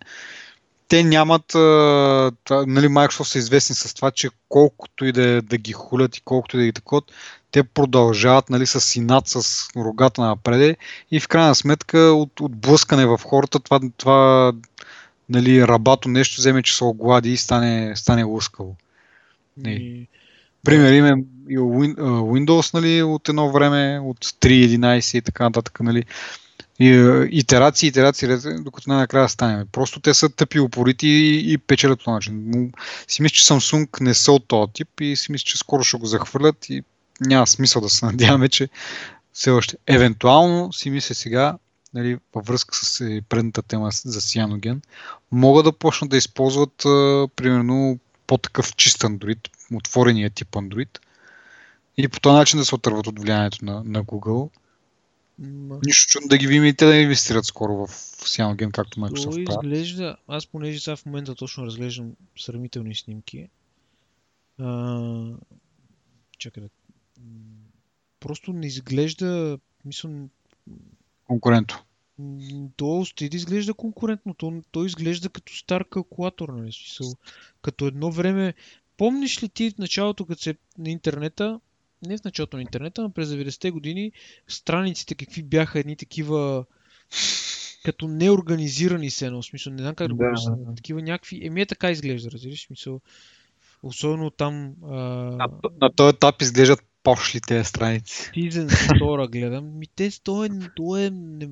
Те 0.88 1.04
нямат, 1.04 1.54
а, 1.54 2.32
това, 2.44 2.64
нали, 2.66 2.86
Microsoft 2.86 3.22
са 3.22 3.38
известни 3.38 3.74
с 3.74 3.94
това, 3.94 4.10
че 4.10 4.28
колкото 4.48 5.04
и 5.04 5.12
да, 5.12 5.42
да 5.42 5.58
ги 5.58 5.72
хулят 5.72 6.16
и 6.16 6.20
колкото 6.20 6.56
и 6.56 6.60
да 6.60 6.66
ги 6.66 6.72
такот, 6.72 7.12
те 7.50 7.62
продължават 7.62 8.50
нали, 8.50 8.66
с 8.66 8.96
инат, 8.96 9.28
с 9.28 9.68
рогата 9.76 10.22
напреде 10.22 10.76
и 11.10 11.20
в 11.20 11.28
крайна 11.28 11.54
сметка 11.54 11.98
от, 11.98 12.40
от 12.40 12.56
блъскане 12.56 13.06
в 13.06 13.20
хората 13.24 13.60
това, 13.60 13.80
това 13.96 14.52
нали, 15.28 15.68
рабато 15.68 16.08
нещо 16.08 16.40
вземе, 16.40 16.62
че 16.62 16.76
се 16.76 16.84
оглади 16.84 17.32
и 17.32 17.36
стане, 17.36 17.96
стане 17.96 18.22
лъскаво. 18.22 18.76
И... 19.66 20.06
Пример 20.64 20.92
има 20.92 21.22
и 21.48 21.58
Windows 21.58 22.74
нали, 22.74 23.02
от 23.02 23.28
едно 23.28 23.52
време, 23.52 24.00
от 24.04 24.18
3.11 24.18 25.18
и 25.18 25.22
така 25.22 25.44
нататък. 25.44 25.80
Нали. 25.80 26.04
И, 26.80 26.88
итерации, 27.30 27.88
итерации, 27.88 28.28
докато 28.60 28.90
най-накрая 28.90 29.28
стане. 29.28 29.64
Просто 29.72 30.00
те 30.00 30.14
са 30.14 30.28
тъпи, 30.28 30.60
упорити 30.60 31.08
и, 31.08 31.52
и 31.52 31.58
печелят 31.58 32.04
по 32.04 32.10
начин. 32.10 32.52
Си 33.08 33.22
мисля, 33.22 33.34
че 33.34 33.44
Samsung 33.44 34.00
не 34.00 34.14
са 34.14 34.32
от 34.32 34.48
този 34.48 34.72
тип 34.72 35.00
и 35.00 35.16
си 35.16 35.32
мисля, 35.32 35.44
че 35.44 35.58
скоро 35.58 35.82
ще 35.82 35.98
го 35.98 36.06
захвърлят 36.06 36.70
и 36.70 36.82
няма 37.20 37.46
смисъл 37.46 37.82
да 37.82 37.88
се 37.88 38.06
надяваме, 38.06 38.48
че 38.48 38.68
все 39.32 39.50
още. 39.50 39.76
Евентуално 39.86 40.72
си 40.72 40.90
мисля 40.90 41.14
сега, 41.14 41.58
нали, 41.94 42.18
във 42.34 42.46
връзка 42.46 42.74
с 42.74 43.00
е, 43.00 43.22
предната 43.28 43.62
тема 43.62 43.90
за 43.92 44.20
Cyanogen, 44.20 44.80
могат 45.32 45.64
да 45.64 45.72
почнат 45.72 46.10
да 46.10 46.16
използват 46.16 46.74
примерно 47.36 47.98
по-такъв 48.30 48.76
чист 48.76 48.98
Android, 48.98 49.48
отворения 49.74 50.30
тип 50.30 50.48
Android 50.48 50.98
и 51.96 52.08
по 52.08 52.20
този 52.20 52.34
начин 52.34 52.58
да 52.58 52.64
се 52.64 52.74
отърват 52.74 53.06
от 53.06 53.20
влиянието 53.20 53.64
на, 53.64 53.84
на 53.84 54.04
Google. 54.04 54.50
М, 55.38 55.78
Нищо 55.86 56.10
чудно 56.10 56.28
да 56.28 56.38
ги 56.38 56.46
видим 56.46 56.64
и 56.64 56.74
те 56.74 56.86
да 56.86 56.96
инвестират 56.96 57.44
скоро 57.44 57.74
в 57.74 57.88
Cyanogen, 57.88 58.70
както 58.70 59.00
То 59.00 59.00
Microsoft 59.00 59.44
правят. 59.44 59.64
изглежда, 59.64 60.16
аз 60.28 60.46
понеже 60.46 60.80
сега 60.80 60.96
в 60.96 61.06
момента 61.06 61.34
точно 61.34 61.66
разглеждам 61.66 62.12
сравнителни 62.38 62.94
снимки. 62.94 63.48
А, 64.58 65.32
чакай 66.38 66.62
да... 66.62 66.68
Просто 68.20 68.52
не 68.52 68.66
изглежда, 68.66 69.58
мисля, 69.84 70.10
Конкуренто. 71.26 71.84
М, 72.20 72.68
то 72.76 73.04
стои 73.04 73.28
да 73.28 73.36
изглежда 73.36 73.74
конкурентно. 73.74 74.34
То, 74.34 74.62
то 74.70 74.84
изглежда 74.84 75.28
като 75.28 75.56
стар 75.56 75.84
калкулатор, 75.84 76.48
нали? 76.48 76.72
Смисъл, 76.72 77.12
като 77.62 77.86
едно 77.86 78.10
време... 78.10 78.54
Помниш 78.96 79.42
ли 79.42 79.48
ти 79.48 79.70
в 79.70 79.78
началото, 79.78 80.26
като 80.26 80.42
се 80.42 80.54
на 80.78 80.90
интернета, 80.90 81.60
не 82.06 82.18
в 82.18 82.24
началото 82.24 82.56
на 82.56 82.62
интернета, 82.62 83.02
но 83.02 83.10
през 83.10 83.28
90-те 83.28 83.70
години, 83.70 84.12
страниците 84.48 85.14
какви 85.14 85.42
бяха 85.42 85.78
едни 85.78 85.96
такива 85.96 86.64
като 87.84 88.08
неорганизирани 88.08 89.10
се 89.10 89.26
едно, 89.26 89.42
в 89.42 89.46
смисъл, 89.46 89.72
не 89.72 89.82
знам 89.82 89.94
как 89.94 90.08
да 90.08 90.14
го 90.14 90.22
Да, 90.22 90.74
такива 90.74 91.02
някакви, 91.02 91.46
еми 91.46 91.60
е 91.60 91.66
така 91.66 91.90
изглежда, 91.90 92.30
разбираш, 92.30 92.66
смисъл, 92.66 93.00
особено 93.82 94.30
там 94.30 94.74
а, 94.84 94.94
На, 94.94 95.48
на 95.80 95.92
този 95.96 96.14
етап 96.14 96.42
изглеждат 96.42 96.80
пошли 97.02 97.40
тези 97.40 97.64
страници. 97.64 98.30
Season 98.34 98.66
2 98.66 99.30
гледам, 99.30 99.78
ми 99.78 99.86
те 99.86 100.10
то 100.22 100.44
е, 100.44 100.48
то 100.76 100.96
е 100.96 101.10
не... 101.10 101.48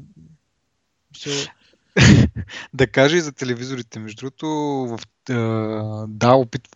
Мисъл, 1.26 1.52
Да 2.74 2.86
кажа 2.86 3.16
и 3.16 3.20
за 3.20 3.32
телевизорите, 3.32 3.98
между 3.98 4.20
другото, 4.20 4.48
в, 4.48 4.98
да, 6.08 6.32
опит, 6.32 6.68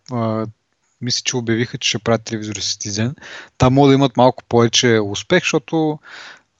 мисля, 1.01 1.21
че 1.23 1.37
обявиха, 1.37 1.77
че 1.77 1.89
ще 1.89 1.99
правят 1.99 2.23
телевизори 2.23 2.61
с 2.61 2.75
Tizen. 2.75 3.15
Там 3.57 3.73
могат 3.73 3.89
да 3.89 3.93
имат 3.93 4.17
малко 4.17 4.43
повече 4.43 4.99
успех, 4.99 5.43
защото 5.43 5.99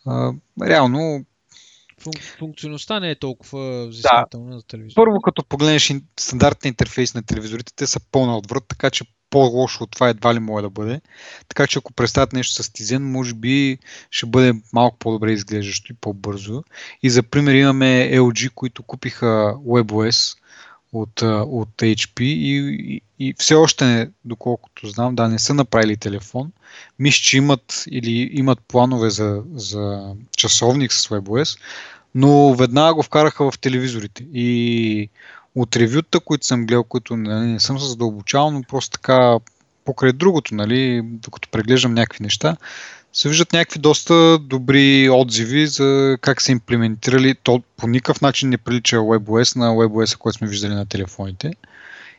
а, 0.06 0.34
реално 0.62 1.26
функ, 2.04 2.16
функционалността 2.40 3.00
не 3.00 3.12
е 3.12 3.20
толкова 3.20 3.88
взискателна 3.88 4.60
за 4.60 4.66
телевизор. 4.68 4.96
Първо, 4.96 5.22
като 5.22 5.44
погледнеш 5.44 5.94
стандартния 6.20 6.70
интерфейс 6.70 7.14
на 7.14 7.24
телевизорите, 7.24 7.74
те 7.76 7.88
са 7.88 8.00
пълна 8.12 8.38
отврат, 8.38 8.64
така 8.68 8.90
че 8.90 9.06
по-лошо 9.30 9.84
от 9.84 9.92
това 9.92 10.10
едва 10.10 10.36
ли 10.36 10.40
може 10.40 10.64
да 10.64 10.70
бъде. 10.70 11.02
Така 11.48 11.68
че 11.68 11.80
ако 11.80 11.94
представят 11.94 12.34
нещо 12.34 12.64
с 12.64 12.68
Tizen, 12.68 12.98
може 12.98 13.34
би 13.34 13.78
ще 14.12 14.26
бъде 14.26 14.54
малко 14.74 14.98
по-добре 14.98 15.32
изглеждащо 15.32 15.92
и 15.92 15.96
по-бързо. 16.02 16.64
И 17.04 17.10
за 17.10 17.24
пример 17.24 17.54
имаме 17.54 18.10
LG, 18.14 18.50
които 18.54 18.84
купиха 18.84 19.56
WebOS 19.58 20.38
от, 20.94 21.22
от 21.22 21.70
HP 21.78 22.22
и, 22.22 22.58
и, 22.94 23.02
и 23.20 23.34
все 23.38 23.56
още, 23.56 23.86
не, 23.86 24.10
доколкото 24.26 24.88
знам, 24.88 25.16
да, 25.16 25.28
не 25.28 25.40
са 25.40 25.54
направили 25.54 25.98
телефон. 25.98 26.52
Мисля, 27.00 27.22
че 27.24 27.38
имат 27.38 27.84
или 27.92 28.30
имат 28.34 28.60
планове 28.68 29.10
за, 29.10 29.44
за 29.54 30.14
часовник 30.38 30.94
с 30.94 31.08
WebOS, 31.08 31.60
но 32.16 32.54
веднага 32.54 32.94
го 32.94 33.04
вкараха 33.04 33.52
в 33.52 33.60
телевизорите. 33.60 34.26
И 34.34 35.10
от 35.56 35.76
ревюта, 35.76 36.20
които 36.20 36.46
съм 36.46 36.66
гледал, 36.66 36.84
които 36.84 37.18
нали, 37.18 37.46
не 37.46 37.60
съм 37.60 37.80
се 37.80 37.86
задълбочавал, 37.86 38.52
но 38.52 38.64
просто 38.64 38.92
така 38.92 39.40
покрай 39.86 40.14
другото, 40.14 40.56
нали, 40.56 41.02
докато 41.04 41.50
преглеждам 41.50 41.94
някакви 41.94 42.24
неща, 42.24 42.58
се 43.14 43.30
виждат 43.30 43.54
някакви 43.54 43.80
доста 43.80 44.40
добри 44.40 45.10
отзиви 45.10 45.68
за 45.68 46.18
как 46.22 46.42
са 46.42 46.52
имплементирали. 46.52 47.36
То 47.36 47.64
по 47.78 47.88
никакъв 47.88 48.22
начин 48.22 48.50
не 48.50 48.58
прилича 48.58 48.98
WebOS 48.98 49.56
на 49.56 49.70
WebOS, 49.70 50.18
който 50.18 50.38
сме 50.38 50.48
виждали 50.48 50.74
на 50.74 50.86
телефоните. 50.86 51.54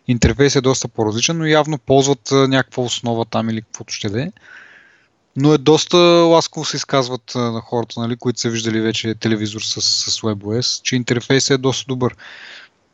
Интерфейс 0.08 0.56
е 0.56 0.60
доста 0.60 0.88
по-различен, 0.88 1.38
но 1.38 1.46
явно 1.46 1.78
ползват 1.78 2.28
някаква 2.32 2.82
основа 2.82 3.24
там 3.24 3.50
или 3.50 3.62
каквото 3.62 3.94
ще 3.94 4.08
да 4.08 4.22
е. 4.22 4.32
Но 5.36 5.54
е 5.54 5.58
доста 5.58 5.96
ласково 5.96 6.64
се 6.64 6.76
изказват 6.76 7.32
на 7.34 7.60
хората, 7.60 8.00
нали, 8.00 8.16
които 8.16 8.40
са 8.40 8.50
виждали 8.50 8.80
вече 8.80 9.14
телевизор 9.14 9.60
с, 9.60 9.80
с 9.80 10.20
WebOS, 10.20 10.82
че 10.82 10.96
интерфейсът 10.96 11.54
е 11.54 11.58
доста 11.58 11.84
добър. 11.88 12.16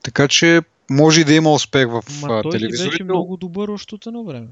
Така 0.03 0.28
че 0.28 0.61
може 0.90 1.20
и 1.20 1.24
да 1.24 1.34
има 1.34 1.53
успех 1.53 1.86
в 1.88 2.03
Ма 2.22 2.42
той 2.42 2.53
телевизорите. 2.53 2.90
беше 2.90 3.05
много 3.05 3.36
добър 3.36 3.68
още 3.68 3.96
едно 4.07 4.24
време. 4.24 4.48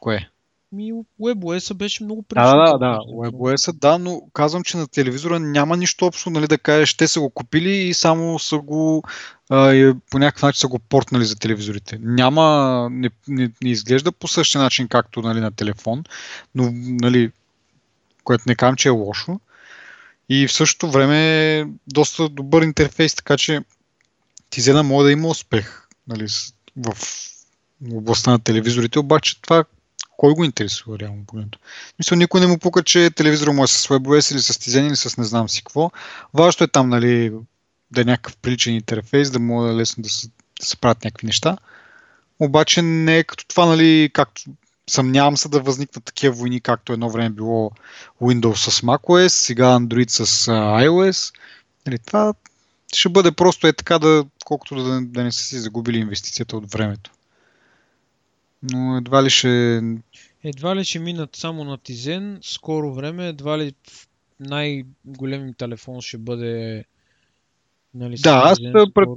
Кое? 0.00 0.28
Ми 0.74 0.92
WebOS 1.20 1.74
беше 1.74 2.04
много 2.04 2.24
Да, 2.34 2.56
да, 2.56 2.78
да. 2.78 2.98
WebOS, 2.98 3.72
да, 3.72 3.98
но 3.98 4.22
казвам, 4.32 4.64
че 4.64 4.76
на 4.76 4.88
телевизора 4.88 5.40
няма 5.40 5.76
нищо 5.76 6.06
общо, 6.06 6.30
нали, 6.30 6.46
да 6.46 6.58
кажеш, 6.58 6.94
те 6.94 7.08
са 7.08 7.20
го 7.20 7.30
купили 7.30 7.76
и 7.76 7.94
само 7.94 8.38
са 8.38 8.58
го 8.58 9.02
а, 9.50 9.94
по 10.10 10.18
някакъв 10.18 10.42
начин 10.42 10.60
са 10.60 10.68
го 10.68 10.78
портнали 10.78 11.24
за 11.24 11.36
телевизорите. 11.36 11.98
Няма, 12.02 12.88
не, 12.90 13.10
не, 13.28 13.50
не 13.62 13.70
изглежда 13.70 14.12
по 14.12 14.28
същия 14.28 14.60
начин, 14.60 14.88
както 14.88 15.22
нали, 15.22 15.40
на 15.40 15.50
телефон, 15.50 16.04
но, 16.54 16.70
нали, 16.74 17.32
което 18.24 18.44
не 18.46 18.54
казвам, 18.54 18.76
че 18.76 18.88
е 18.88 18.92
лошо. 18.92 19.40
И 20.28 20.48
в 20.48 20.52
същото 20.52 20.90
време 20.90 21.18
е 21.58 21.66
доста 21.86 22.28
добър 22.28 22.62
интерфейс, 22.62 23.14
така 23.14 23.36
че 23.36 23.60
Тизена 24.50 24.82
може 24.82 25.04
да 25.04 25.12
има 25.12 25.28
успех 25.28 25.88
нали, 26.08 26.26
в 26.76 26.94
областта 27.92 28.30
на 28.30 28.38
телевизорите, 28.38 28.98
обаче 28.98 29.42
това 29.42 29.64
кой 30.16 30.34
го 30.34 30.44
интересува 30.44 30.98
реално 30.98 31.24
погледното? 31.26 31.58
Мисля, 31.98 32.16
никой 32.16 32.40
не 32.40 32.46
му 32.46 32.58
пука, 32.58 32.82
че 32.82 33.10
телевизора 33.10 33.52
му 33.52 33.64
е 33.64 33.66
с 33.66 33.88
WebOS 33.88 34.32
или 34.32 34.40
с 34.40 34.52
Tizen 34.52 34.86
или 34.86 34.96
с 34.96 35.16
не 35.16 35.24
знам 35.24 35.48
си 35.48 35.62
какво. 35.62 35.90
Важното 36.34 36.64
е 36.64 36.68
там, 36.68 36.88
нали, 36.88 37.32
да 37.90 38.00
е 38.00 38.04
някакъв 38.04 38.36
приличен 38.36 38.74
интерфейс, 38.74 39.30
да 39.30 39.38
да 39.38 39.70
е 39.70 39.74
лесно 39.74 40.02
да 40.02 40.08
се, 40.08 40.28
да 40.60 40.66
се 40.66 40.76
правят 40.76 41.04
някакви 41.04 41.26
неща. 41.26 41.56
Обаче 42.40 42.82
не 42.82 43.18
е 43.18 43.24
като 43.24 43.46
това, 43.46 43.66
нали, 43.66 44.10
както 44.12 44.42
съмнявам 44.90 45.36
се 45.36 45.48
да 45.48 45.60
възникнат 45.60 46.04
такива 46.04 46.34
войни, 46.34 46.60
както 46.60 46.92
едно 46.92 47.10
време 47.10 47.30
било 47.30 47.70
Windows 48.22 48.70
с 48.70 48.80
macOS, 48.80 49.28
сега 49.28 49.64
Android 49.64 50.10
с 50.10 50.46
iOS. 50.52 51.34
Нали, 51.86 51.98
това 51.98 52.34
ще 52.94 53.08
бъде 53.08 53.32
просто 53.32 53.66
е 53.66 53.72
така, 53.72 53.98
да, 53.98 54.24
колкото 54.44 54.74
да, 54.74 55.00
да 55.00 55.24
не 55.24 55.32
са 55.32 55.42
си 55.42 55.58
загубили 55.58 55.98
инвестицията 55.98 56.56
от 56.56 56.72
времето 56.72 57.10
но 58.72 58.96
едва 58.96 59.24
ли 59.24 59.30
ще... 59.30 59.82
Едва 60.44 60.76
ли 60.76 60.84
ще 60.84 60.98
минат 60.98 61.36
само 61.36 61.64
на 61.64 61.78
Тизен, 61.78 62.38
скоро 62.42 62.94
време, 62.94 63.28
едва 63.28 63.58
ли 63.58 63.74
най-големим 64.40 65.54
телефон 65.54 66.00
ще 66.00 66.18
бъде 66.18 66.84
нали, 67.94 68.16
да, 68.16 68.42
аз, 68.44 68.58
пред... 68.94 69.08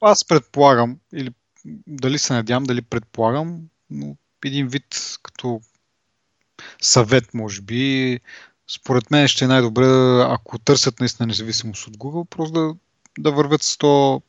аз 0.00 0.24
предполагам, 0.24 0.98
или 1.14 1.30
дали 1.86 2.18
се 2.18 2.32
надявам, 2.32 2.64
дали 2.64 2.82
предполагам, 2.82 3.60
но 3.90 4.16
един 4.44 4.68
вид 4.68 5.18
като 5.22 5.60
съвет, 6.82 7.34
може 7.34 7.62
би, 7.62 8.20
според 8.68 9.10
мен 9.10 9.28
ще 9.28 9.44
е 9.44 9.48
най-добре, 9.48 9.84
ако 10.28 10.58
търсят 10.58 11.00
наистина 11.00 11.26
независимост 11.26 11.86
от 11.86 11.96
Google, 11.96 12.28
просто 12.28 12.52
да, 12.52 12.74
да 13.18 13.32
вървят 13.32 13.62
с 13.62 13.78
то 13.78 14.22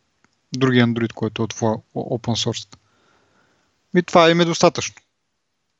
другия 0.53 0.87
Android, 0.87 1.13
който 1.13 1.41
е 1.41 1.45
от 1.45 1.53
open 1.53 2.49
source. 2.49 2.75
Ми 3.95 4.03
това 4.03 4.29
им 4.29 4.41
е 4.41 4.45
достатъчно. 4.45 4.95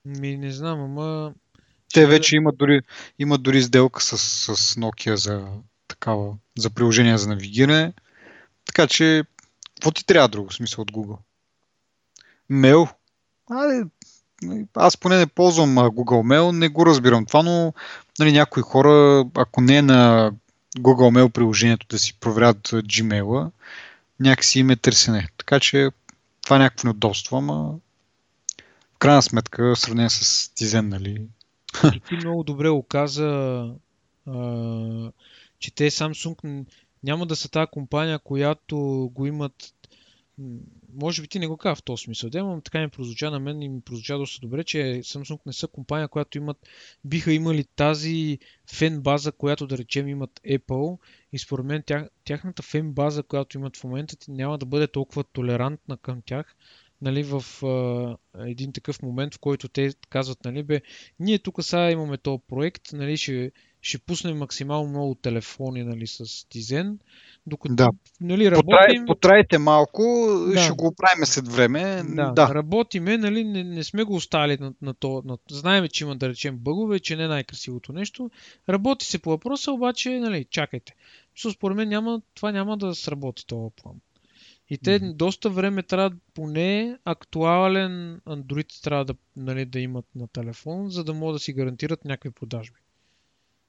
Ми 0.05 0.38
не 0.38 0.51
знам, 0.51 0.82
ама... 0.82 1.34
Те 1.93 2.05
вече 2.05 2.36
имат 2.36 2.57
дори, 2.57 2.82
имат 3.20 3.43
дори 3.43 3.61
сделка 3.61 4.01
с, 4.01 4.18
с 4.18 4.76
Nokia 4.76 5.13
за 5.13 5.47
такава, 5.88 6.34
за 6.57 6.70
приложение 6.70 7.18
за 7.18 7.30
навигиране. 7.30 7.93
Така 8.66 8.88
че, 8.88 9.24
какво 9.76 9.91
ти 9.91 10.05
трябва 10.05 10.28
друго 10.28 10.53
смисъл 10.53 10.82
от 10.82 10.91
Google? 10.91 11.18
Мейл? 12.49 12.88
Ай, 13.51 13.82
аз 14.74 14.97
поне 14.97 15.18
не 15.18 15.28
ползвам 15.28 15.76
Google 15.76 16.38
Mail, 16.38 16.51
не 16.51 16.70
го 16.70 16.86
разбирам 16.86 17.26
това, 17.26 17.43
но 17.43 17.74
нали, 18.20 18.32
някои 18.32 18.63
хора, 18.63 19.26
ако 19.36 19.61
не 19.61 19.78
е 19.78 19.82
на 19.82 20.32
Google 20.78 21.20
Mail 21.20 21.30
приложението 21.30 21.88
да 21.89 21.99
си 21.99 22.20
проверят 22.20 22.68
Gmail-а, 22.68 23.51
някакси 24.20 24.59
им 24.59 24.70
е 24.70 24.76
търсене. 24.76 25.28
Така 25.38 25.59
че 25.59 25.89
това 26.43 26.55
е 26.55 26.59
някакво 26.59 26.88
неудобство, 26.88 27.38
ама 27.38 27.76
в 28.95 28.97
крайна 28.97 29.21
сметка, 29.21 29.75
в 29.75 29.79
сравнение 29.79 30.09
с 30.09 30.53
Тизен, 30.53 30.89
нали? 30.89 31.27
И 31.95 31.99
ти 31.99 32.15
много 32.15 32.43
добре 32.43 32.69
оказа, 32.69 33.25
а, 34.25 35.11
че 35.59 35.75
те 35.75 35.91
Samsung 35.91 36.65
няма 37.03 37.25
да 37.25 37.35
са 37.35 37.49
тази 37.49 37.71
компания, 37.71 38.19
която 38.19 38.77
го 39.13 39.25
имат 39.25 39.73
може 40.93 41.21
би 41.21 41.27
ти 41.27 41.39
не 41.39 41.47
го 41.47 41.57
казва 41.57 41.75
в 41.75 41.83
този 41.83 42.03
смисъл, 42.03 42.29
да, 42.29 42.43
но 42.43 42.61
така 42.61 42.79
ми 42.79 42.89
прозвуча 42.89 43.31
на 43.31 43.39
мен 43.39 43.61
и 43.61 43.69
ми 43.69 43.81
прозвуча 43.81 44.17
доста 44.17 44.41
добре, 44.41 44.63
че 44.63 44.77
Samsung 44.77 45.39
не 45.45 45.53
са 45.53 45.67
компания, 45.67 46.07
която 46.07 46.37
имат, 46.37 46.57
биха 47.03 47.33
имали 47.33 47.65
тази 47.75 48.39
фен 48.73 49.01
база, 49.01 49.31
която 49.31 49.67
да 49.67 49.77
речем 49.77 50.07
имат 50.07 50.41
Apple. 50.49 50.97
И 51.33 51.39
според 51.39 51.65
мен 51.65 51.83
тях, 51.85 52.07
тяхната 52.23 52.63
фен 52.63 52.91
база, 52.91 53.23
която 53.23 53.57
имат 53.57 53.77
в 53.77 53.83
момента, 53.83 54.15
няма 54.27 54.57
да 54.57 54.65
бъде 54.65 54.87
толкова 54.87 55.23
толерантна 55.23 55.97
към 55.97 56.21
тях, 56.25 56.55
нали, 57.01 57.23
в 57.23 57.65
а, 57.65 58.17
един 58.47 58.73
такъв 58.73 59.01
момент, 59.01 59.35
в 59.35 59.39
който 59.39 59.67
те 59.67 59.93
казват, 60.09 60.37
нали, 60.45 60.63
бе, 60.63 60.81
ние 61.19 61.39
тук 61.39 61.63
сега 61.63 61.91
имаме 61.91 62.17
този 62.17 62.41
проект, 62.47 62.93
нали, 62.93 63.17
ще, 63.17 63.51
ще 63.81 63.97
пуснем 63.97 64.37
максимално 64.37 64.89
много 64.89 65.15
телефони 65.15 65.83
нали, 65.83 66.07
с 66.07 66.49
Тизен, 66.49 66.99
докато 67.47 67.75
да. 67.75 67.89
нали, 68.21 68.51
работим... 68.51 69.05
Потрайте 69.05 69.57
малко, 69.57 70.03
да. 70.53 70.63
ще 70.63 70.71
го 70.71 70.87
оправим 70.87 71.25
след 71.25 71.47
време. 71.47 72.03
Да, 72.03 72.31
да. 72.31 72.55
работиме, 72.55 73.17
нали, 73.17 73.43
не, 73.43 73.63
не 73.63 73.83
сме 73.83 74.03
го 74.03 74.15
оставили 74.15 74.57
на, 74.59 74.73
на 74.81 74.93
то. 74.93 75.21
На... 75.25 75.37
Знаеме, 75.51 75.87
че 75.87 76.03
има 76.03 76.15
да 76.15 76.29
речем 76.29 76.57
бъгове, 76.57 76.99
че 76.99 77.15
не 77.15 77.23
е 77.23 77.27
най-красивото 77.27 77.93
нещо. 77.93 78.29
Работи 78.69 79.05
се 79.05 79.19
по 79.19 79.29
въпроса, 79.29 79.71
обаче, 79.71 80.19
нали, 80.19 80.45
чакайте. 80.45 80.95
Според 81.53 81.77
мен 81.77 81.89
няма, 81.89 82.21
това 82.35 82.51
няма 82.51 82.77
да 82.77 82.95
сработи 82.95 83.47
този 83.47 83.75
план. 83.75 83.95
И 84.70 84.78
те 84.78 84.99
mm-hmm. 84.99 85.13
доста 85.13 85.49
време 85.49 85.84
трябва, 85.84 86.18
поне 86.34 86.99
актуален 87.05 88.22
Android 88.26 88.84
трябва 88.84 89.05
да, 89.05 89.16
нали, 89.36 89.66
да 89.66 89.80
имат 89.80 90.05
на 90.16 90.28
телефон, 90.28 90.89
за 90.89 91.03
да 91.03 91.13
могат 91.13 91.36
да 91.36 91.39
си 91.39 91.53
гарантират 91.53 92.05
някакви 92.05 92.32
продажби. 92.32 92.80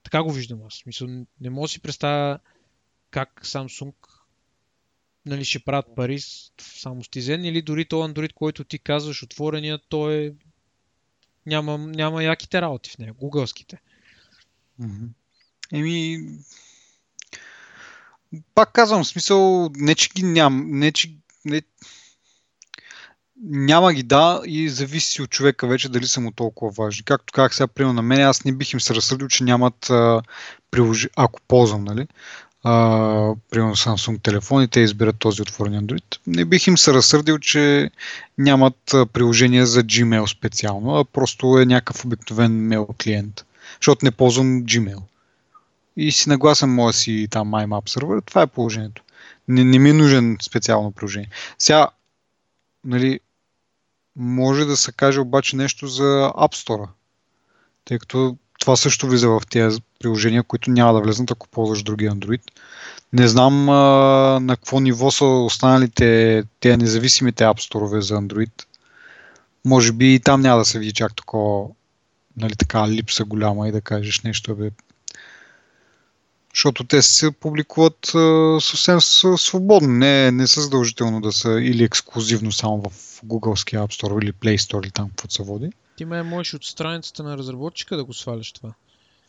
Така 0.02 0.22
го 0.22 0.32
виждам 0.32 0.60
аз. 0.66 0.82
Мисъл, 0.86 1.08
не 1.40 1.50
мога 1.50 1.64
да 1.64 1.68
си 1.68 1.80
представя 1.80 2.38
как 3.10 3.40
Samsung 3.44 3.94
нали, 5.26 5.44
ще 5.44 5.58
правят 5.58 5.94
пари 5.96 6.20
само 6.60 7.04
с 7.04 7.08
Tizen 7.08 7.48
или 7.48 7.62
дори 7.62 7.84
то 7.84 8.08
Android, 8.08 8.32
който 8.32 8.64
ти 8.64 8.78
казваш 8.78 9.22
отворения, 9.22 9.78
то 9.88 10.10
е 10.10 10.34
няма, 11.46 11.78
няма 11.78 12.24
яките 12.24 12.60
работи 12.60 12.90
в 12.90 12.98
него, 12.98 13.16
гугълските. 13.18 13.80
Mm-hmm. 14.80 15.08
Еми, 15.72 16.18
пак 18.54 18.72
казвам, 18.72 19.04
в 19.04 19.08
смисъл, 19.08 19.70
не 19.76 19.94
че 19.94 20.10
ги 20.14 20.22
ням, 20.22 20.64
не 20.66 20.92
че 20.92 21.10
не, 21.44 21.62
няма 23.42 23.92
ги 23.92 24.02
да 24.02 24.42
и 24.46 24.68
зависи 24.68 25.22
от 25.22 25.30
човека 25.30 25.66
вече 25.66 25.88
дали 25.88 26.06
са 26.06 26.20
му 26.20 26.30
толкова 26.30 26.70
важни. 26.70 27.04
Както 27.04 27.32
казах 27.32 27.54
сега, 27.54 27.66
примерно 27.66 27.94
на 27.94 28.02
мен, 28.02 28.20
аз 28.20 28.44
не 28.44 28.52
бих 28.52 28.72
им 28.72 28.80
се 28.80 28.94
разсъдил, 28.94 29.28
че 29.28 29.44
нямат 29.44 29.90
а, 29.90 30.22
приложи... 30.70 31.08
ако 31.16 31.40
ползвам, 31.48 31.84
нали? 31.84 32.06
А, 32.64 33.34
примерно 33.50 33.76
Samsung 33.76 34.22
телефон 34.22 34.62
и 34.62 34.68
те 34.68 34.80
избират 34.80 35.18
този 35.18 35.42
отворен 35.42 35.72
Android. 35.72 36.18
Не 36.26 36.44
бих 36.44 36.66
им 36.66 36.78
се 36.78 36.94
разсърдил, 36.94 37.38
че 37.38 37.90
нямат 38.38 38.94
приложение 39.12 39.66
за 39.66 39.84
Gmail 39.84 40.26
специално, 40.26 40.96
а 40.96 41.04
просто 41.04 41.58
е 41.58 41.66
някакъв 41.66 42.04
обикновен 42.04 42.52
мейл 42.52 42.86
клиент. 43.02 43.44
Защото 43.80 44.04
не 44.04 44.10
ползвам 44.10 44.62
Gmail 44.62 45.02
и 45.96 46.12
си 46.12 46.28
нагласен 46.28 46.74
моя 46.74 46.92
си 46.92 47.28
там 47.30 47.50
IMAP 47.50 47.88
сервер, 47.88 48.22
това 48.26 48.42
е 48.42 48.46
положението. 48.46 49.02
Не, 49.48 49.64
не 49.64 49.78
ми 49.78 49.90
е 49.90 49.92
нужен 49.92 50.36
специално 50.42 50.92
приложение. 50.92 51.30
Сега, 51.58 51.88
нали, 52.84 53.20
може 54.16 54.64
да 54.64 54.76
се 54.76 54.92
каже 54.92 55.20
обаче 55.20 55.56
нещо 55.56 55.86
за 55.86 56.32
App 56.36 56.66
Store, 56.66 56.88
тъй 57.84 57.98
като 57.98 58.36
това 58.58 58.76
също 58.76 59.06
влиза 59.06 59.28
в 59.28 59.42
тези 59.50 59.80
приложения, 60.00 60.42
които 60.42 60.70
няма 60.70 60.92
да 60.92 61.00
влезнат, 61.00 61.30
ако 61.30 61.48
ползваш 61.48 61.82
други 61.82 62.08
Android. 62.08 62.42
Не 63.12 63.28
знам 63.28 63.68
а, 63.68 63.72
на 64.40 64.56
какво 64.56 64.80
ниво 64.80 65.10
са 65.10 65.24
останалите 65.24 66.42
тези 66.60 66.76
независимите 66.76 67.44
App 67.44 67.70
Store 67.70 67.98
за 67.98 68.14
Android. 68.14 68.64
Може 69.64 69.92
би 69.92 70.14
и 70.14 70.20
там 70.20 70.40
няма 70.40 70.58
да 70.58 70.64
се 70.64 70.78
види 70.78 70.92
чак 70.92 71.16
такова, 71.16 71.68
нали, 72.36 72.56
така 72.56 72.88
липса 72.88 73.24
голяма 73.24 73.68
и 73.68 73.72
да 73.72 73.80
кажеш 73.80 74.20
нещо, 74.20 74.56
бе, 74.56 74.70
Защото 76.56 76.84
те 76.84 77.02
се 77.02 77.30
публикуват 77.30 78.06
съвсем 78.60 79.00
свободно, 79.36 79.88
не, 79.88 80.30
не 80.30 80.46
са 80.46 80.60
задължително 80.60 81.20
да 81.20 81.32
са 81.32 81.50
или 81.50 81.84
ексклюзивно 81.84 82.52
само 82.52 82.82
в 82.82 83.20
Google 83.24 83.76
App 83.76 84.02
Store 84.02 84.22
или 84.22 84.32
Play 84.32 84.56
Store 84.56 84.84
или 84.84 84.90
там 84.90 85.08
каквото 85.08 85.34
се 85.34 85.42
води. 85.42 85.70
Ти 85.96 86.04
ме 86.04 86.22
можеш 86.22 86.54
от 86.54 86.64
страницата 86.64 87.22
на 87.22 87.38
разработчика 87.38 87.96
да 87.96 88.04
го 88.04 88.14
сваляш 88.14 88.52
това. 88.52 88.72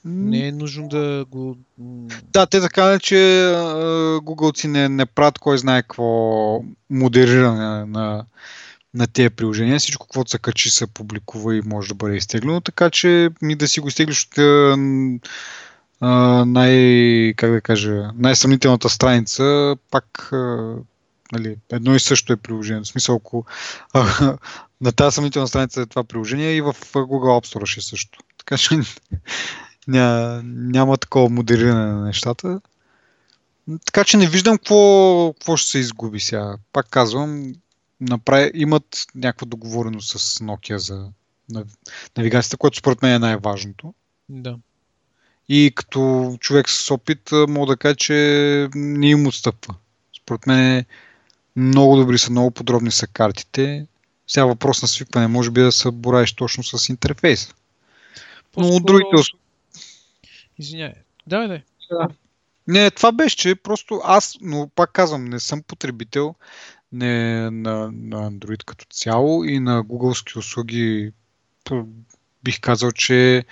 Не 0.05 0.47
е 0.47 0.51
нужно 0.51 0.87
да 0.87 1.25
го... 1.29 1.57
Да, 2.33 2.45
те 2.45 2.61
така 2.61 2.99
че 2.99 3.15
Google 4.21 4.67
не, 4.67 4.89
не 4.89 5.05
правят 5.05 5.39
кой 5.39 5.57
знае 5.57 5.81
какво 5.81 6.63
модериране 6.89 7.85
на, 7.85 8.25
на 8.93 9.07
тези 9.07 9.29
приложения. 9.29 9.79
Всичко, 9.79 10.05
каквото 10.05 10.31
се 10.31 10.39
качи, 10.39 10.69
се 10.69 10.87
публикува 10.87 11.55
и 11.55 11.61
може 11.65 11.87
да 11.87 11.95
бъде 11.95 12.15
изтеглено. 12.15 12.61
Така 12.61 12.89
че 12.89 13.29
ми 13.41 13.55
да 13.55 13.67
си 13.67 13.79
го 13.79 13.87
изтеглиш 13.87 14.27
от 14.27 14.37
най, 16.45 17.33
как 17.33 17.51
да 17.51 17.61
кажа, 17.61 18.09
най-съмнителната 18.15 18.89
страница, 18.89 19.75
пак 19.91 20.29
нали, 21.31 21.57
едно 21.71 21.95
и 21.95 21.99
също 21.99 22.33
е 22.33 22.37
приложение. 22.37 22.83
В 22.83 22.87
смисъл, 22.87 23.15
ако 23.15 23.45
на 24.81 24.91
тази 24.91 25.15
съмнителна 25.15 25.47
страница 25.47 25.81
е 25.81 25.85
това 25.85 26.03
приложение 26.03 26.51
и 26.51 26.61
в 26.61 26.73
Google 26.93 27.41
App 27.41 27.55
Store 27.55 27.65
ще 27.65 27.79
е 27.79 27.83
също. 27.83 28.19
Така 28.37 28.57
че 28.57 28.79
ня, 29.87 30.41
няма 30.43 30.97
такова 30.97 31.29
модериране 31.29 31.85
на 31.85 32.05
нещата. 32.05 32.61
Така 33.85 34.03
че 34.03 34.17
не 34.17 34.27
виждам 34.27 34.57
какво, 34.57 35.33
какво 35.33 35.57
ще 35.57 35.69
се 35.69 35.79
изгуби 35.79 36.19
сега. 36.19 36.57
Пак 36.73 36.89
казвам, 36.89 37.53
направи, 38.01 38.51
имат 38.53 39.05
някаква 39.15 39.45
договореност 39.45 40.19
с 40.19 40.39
Nokia 40.39 40.75
за 40.75 41.09
навигацията, 42.17 42.57
което 42.57 42.77
според 42.77 43.01
мен 43.01 43.13
е 43.13 43.19
най-важното. 43.19 43.93
Да. 44.29 44.57
И 45.49 45.71
като 45.75 46.35
човек 46.39 46.69
с 46.69 46.91
опит 46.91 47.29
мога 47.47 47.65
да 47.65 47.77
кажа, 47.77 47.95
че 47.95 48.69
не 48.75 49.09
им 49.09 49.27
отстъпва. 49.27 49.75
Според 50.21 50.47
мен 50.47 50.85
много 51.55 51.95
добри 51.95 52.17
са, 52.17 52.31
много 52.31 52.51
подробни 52.51 52.91
са 52.91 53.07
картите. 53.07 53.85
Сега 54.27 54.45
въпрос 54.45 54.81
на 54.81 54.87
свикване 54.87 55.27
може 55.27 55.51
би 55.51 55.61
да 55.61 55.71
се 55.71 55.91
бораеш 55.91 56.33
точно 56.33 56.63
с 56.63 56.89
интерфейса. 56.89 57.53
Но 58.57 58.67
от 58.67 58.85
другите 58.85 59.15
Извинявай. 60.59 60.93
Давай, 61.27 61.47
дай. 61.47 61.61
Да. 61.91 62.07
Не, 62.67 62.91
това 62.91 63.11
беше, 63.11 63.37
че 63.37 63.55
просто 63.55 64.01
аз, 64.03 64.37
но 64.41 64.69
пак 64.75 64.91
казвам, 64.91 65.25
не 65.25 65.39
съм 65.39 65.63
потребител 65.63 66.35
не, 66.91 67.41
на, 67.51 67.91
на 67.93 68.31
Android 68.31 68.63
като 68.63 68.85
цяло 68.89 69.43
и 69.43 69.59
на 69.59 69.83
Google 69.83 70.37
услуги 70.37 71.11
бих 72.43 72.59
казал, 72.61 72.91
че 72.91 73.45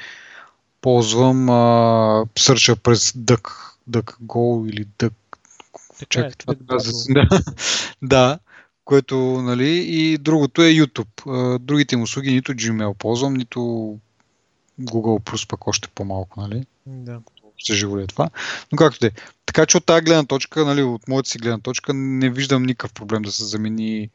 ползвам 0.81 1.49
а, 1.49 2.25
сърча 2.37 2.75
през 2.75 3.11
Duck, 3.11 3.49
DuckGo 3.89 4.69
или 4.69 4.85
Duck. 4.85 5.13
Така 5.99 6.09
Чакай, 6.09 6.29
е, 6.29 6.31
това 6.31 6.55
да, 6.59 7.39
да, 8.01 8.39
което, 8.85 9.15
нали, 9.41 9.85
и 9.87 10.17
другото 10.17 10.61
е 10.61 10.65
YouTube. 10.65 11.57
Другите 11.57 11.95
им 11.95 12.01
услуги 12.01 12.31
нито 12.31 12.53
Gmail 12.53 12.93
ползвам, 12.93 13.33
нито 13.33 13.59
Google 14.81 15.23
Plus 15.23 15.49
пък 15.49 15.67
още 15.67 15.87
по-малко, 15.95 16.41
нали? 16.41 16.65
Да. 16.85 17.21
Се 17.59 17.73
живее 17.73 18.07
това. 18.07 18.29
Но 18.71 18.75
както 18.75 18.99
де. 18.99 19.11
Така 19.45 19.65
че 19.65 19.77
от 19.77 19.85
тази 19.85 20.05
гледна 20.05 20.25
точка, 20.25 20.65
нали, 20.65 20.83
от 20.83 21.07
моята 21.07 21.29
си 21.29 21.37
гледна 21.37 21.59
точка, 21.59 21.93
не 21.93 22.29
виждам 22.29 22.63
никакъв 22.63 22.93
проблем 22.93 23.21
да 23.21 23.31
се 23.31 23.45
замени 23.45 24.09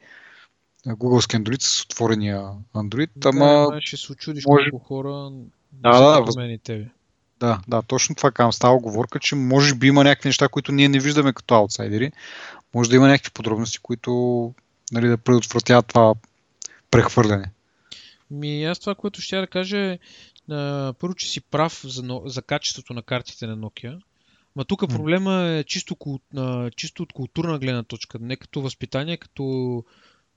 Google 0.87 1.39
Android 1.39 1.61
с 1.61 1.83
отворения 1.83 2.49
Android. 2.75 3.09
Да, 3.15 3.29
ама... 3.29 3.77
ще 3.79 3.97
се 3.97 4.11
очудиш 4.11 4.45
може... 4.45 4.69
колко 4.69 4.85
хора 4.85 5.31
да, 5.73 5.91
да, 5.91 6.21
да, 6.21 6.47
да, 6.47 6.57
тебе. 6.57 6.85
Да, 7.39 7.61
да, 7.67 7.81
точно 7.81 8.15
това 8.15 8.31
казвам. 8.31 8.53
Става 8.53 8.75
оговорка, 8.75 9.19
че 9.19 9.35
може 9.35 9.75
би 9.75 9.87
има 9.87 10.03
някакви 10.03 10.29
неща, 10.29 10.47
които 10.47 10.71
ние 10.71 10.89
не 10.89 10.99
виждаме 10.99 11.33
като 11.33 11.55
аутсайдери. 11.55 12.11
Може 12.73 12.89
да 12.89 12.95
има 12.95 13.07
някакви 13.07 13.31
подробности, 13.31 13.79
които 13.79 14.53
нали, 14.91 15.07
да 15.07 15.17
предотвратяват 15.17 15.87
това 15.87 16.13
прехвърляне. 16.91 17.51
Ми, 18.31 18.63
аз 18.63 18.79
това, 18.79 18.95
което 18.95 19.21
ще 19.21 19.35
я 19.35 19.41
да 19.41 19.47
кажа 19.47 19.77
е, 19.77 19.99
първо, 20.99 21.13
че 21.15 21.29
си 21.29 21.41
прав 21.41 21.81
за, 21.83 22.21
за 22.25 22.41
качеството 22.41 22.93
на 22.93 23.01
картите 23.01 23.47
на 23.47 23.57
Nokia. 23.57 24.01
Ма 24.55 24.65
тук 24.65 24.89
проблема 24.89 25.43
е 25.43 25.63
чисто, 25.63 26.19
чисто 26.75 27.03
от 27.03 27.13
културна 27.13 27.59
гледна 27.59 27.83
точка, 27.83 28.17
не 28.21 28.35
като 28.35 28.61
възпитание, 28.61 29.17
като, 29.17 29.83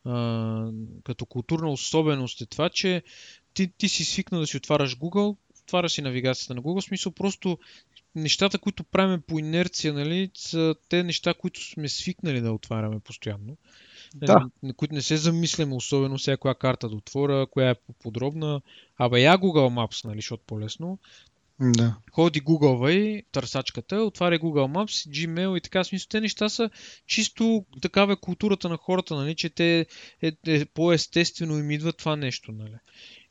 а, 0.05 0.71
като 1.05 1.27
културна 1.27 1.71
особеност 1.71 2.41
е 2.41 2.47
това, 2.47 2.69
че 2.69 3.03
ти, 3.55 3.73
ти 3.79 3.89
си 3.89 4.05
свикнал 4.05 4.41
да 4.41 4.47
си 4.47 4.57
отваряш 4.57 4.97
Google, 4.97 5.37
отваряш 5.63 5.93
си 5.93 6.03
навигацията 6.03 6.55
на 6.55 6.63
Google, 6.63 6.81
в 6.81 6.85
смисъл 6.85 7.13
просто 7.13 7.59
нещата, 8.15 8.59
които 8.59 8.85
правим 8.85 9.23
по 9.27 9.39
инерция, 9.39 9.93
нали, 9.93 10.31
са 10.35 10.75
те 10.89 11.03
неща, 11.03 11.35
които 11.35 11.65
сме 11.65 11.89
свикнали 11.89 12.41
да 12.41 12.53
отваряме 12.53 13.01
постоянно 13.01 13.57
да. 14.15 14.49
на 14.63 14.75
които 14.75 14.95
не 14.95 15.03
се 15.03 15.17
замисляме 15.17 15.75
особено 15.75 16.19
сега 16.19 16.37
коя 16.37 16.55
карта 16.55 16.89
да 16.89 16.97
отворя, 16.97 17.47
коя 17.47 17.71
е 17.71 17.75
по-подробна. 17.75 18.61
Абе 18.97 19.21
я 19.21 19.39
Google 19.39 19.75
Maps, 19.75 20.05
нали, 20.05 20.19
защото 20.19 20.43
по-лесно. 20.47 20.99
Да. 21.61 21.97
Ходи 22.13 22.43
Google 22.43 22.91
и 22.91 23.23
търсачката, 23.33 23.97
отваря 23.97 24.39
Google 24.39 24.73
Maps, 24.73 25.11
Gmail 25.11 25.59
и 25.59 25.61
така. 25.61 25.85
Смисъл, 25.85 26.07
те 26.11 26.21
неща 26.21 26.49
са 26.49 26.71
чисто 27.07 27.65
такава 27.83 28.13
е 28.13 28.17
културата 28.17 28.69
на 28.69 28.77
хората, 28.77 29.15
нали, 29.15 29.37
че 29.37 29.51
те 29.51 29.87
е, 30.23 30.33
е, 30.47 30.65
по-естествено 30.65 31.59
им 31.59 31.71
идва 31.71 31.93
това 31.93 32.17
нещо. 32.17 32.53
Нали. 32.53 32.75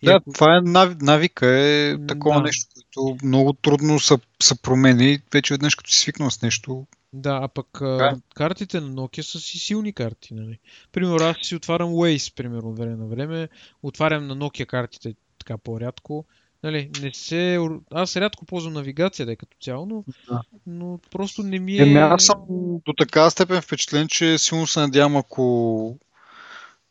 И 0.02 0.06
да, 0.06 0.14
ако... 0.14 0.32
това 0.34 0.58
е 0.58 0.62
навика, 1.02 1.48
е 1.48 1.96
такова 2.08 2.36
да. 2.36 2.44
нещо, 2.44 2.68
което 2.74 3.26
много 3.26 3.54
трудно 3.54 4.00
се, 4.00 4.16
се 4.44 4.62
промени. 4.62 5.20
Вече 5.34 5.54
веднъж 5.54 5.76
като 5.76 5.92
си 5.92 6.00
свикнал 6.00 6.30
с 6.30 6.42
нещо, 6.42 6.88
да, 7.14 7.40
а 7.44 7.48
пък 7.48 7.68
да. 7.82 8.16
картите 8.36 8.80
на 8.80 8.90
Nokia 8.90 9.22
са 9.22 9.40
си 9.40 9.58
силни 9.58 9.94
карти. 9.94 10.34
Нали? 10.34 10.60
Примерно 10.92 11.16
аз 11.16 11.38
си 11.42 11.56
отварям 11.56 11.90
Waze, 11.90 12.36
примерно, 12.36 12.76
време 12.76 12.96
на 12.96 13.08
време. 13.08 13.50
Отварям 13.84 14.28
на 14.28 14.38
Nokia 14.38 14.66
картите 14.66 15.16
така 15.40 15.58
по-рядко. 15.58 16.26
Нали, 16.64 16.90
не 17.02 17.12
се... 17.14 17.60
Аз 17.92 18.16
рядко 18.16 18.46
ползвам 18.46 18.74
навигация, 18.74 19.26
да 19.26 19.32
е 19.32 19.36
като 19.36 19.58
цяло, 19.62 19.86
но, 19.86 20.04
да. 20.30 20.42
но 20.68 21.00
просто 21.12 21.44
не 21.44 21.60
ми 21.60 21.74
е... 21.74 21.82
Еми, 21.82 22.00
аз 22.00 22.26
съм 22.26 22.38
до 22.86 22.94
така 22.98 23.30
степен 23.30 23.62
впечатлен, 23.62 24.08
че 24.08 24.38
силно 24.38 24.68
се 24.68 24.80
надявам, 24.80 25.16
ако 25.16 25.98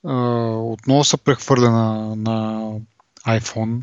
а, 0.07 0.15
отново 0.57 1.05
се 1.05 1.17
прехвърля 1.17 1.71
на, 1.71 2.17
на 2.17 2.71
iPhone, 3.27 3.81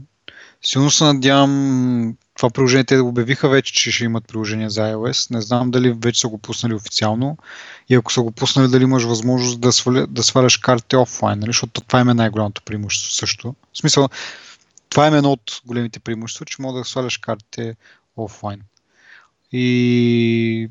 силно 0.61 0.91
се 0.91 1.03
надявам 1.03 2.15
това 2.39 2.49
приложение 2.49 2.83
те 2.83 2.95
да 2.95 3.03
обявиха 3.03 3.49
вече, 3.49 3.73
че 3.73 3.91
ще 3.91 4.03
имат 4.03 4.27
приложение 4.27 4.69
за 4.69 4.81
iOS. 4.81 5.31
Не 5.31 5.41
знам 5.41 5.71
дали 5.71 5.91
вече 5.91 6.19
са 6.21 6.27
го 6.27 6.37
пуснали 6.37 6.73
официално 6.73 7.37
и 7.89 7.95
ако 7.95 8.13
са 8.13 8.21
го 8.21 8.31
пуснали, 8.31 8.67
дали 8.67 8.83
имаш 8.83 9.03
възможност 9.03 9.61
да, 9.61 9.71
сваля, 9.71 10.07
да 10.07 10.23
сваляш 10.23 10.57
картите 10.57 10.97
офлайн, 10.97 11.39
нали? 11.39 11.49
защото 11.49 11.81
това 11.81 11.99
е 11.99 12.03
най-голямото 12.03 12.61
преимущество 12.61 13.13
също. 13.13 13.55
В 13.73 13.77
смисъл, 13.77 14.09
това 14.89 15.07
е 15.07 15.17
едно 15.17 15.31
от 15.31 15.61
големите 15.65 15.99
преимущества, 15.99 16.45
че 16.45 16.61
мога 16.61 16.79
да 16.79 16.85
сваляш 16.85 17.17
картите 17.17 17.75
офлайн. 18.17 18.61
И 19.51 20.69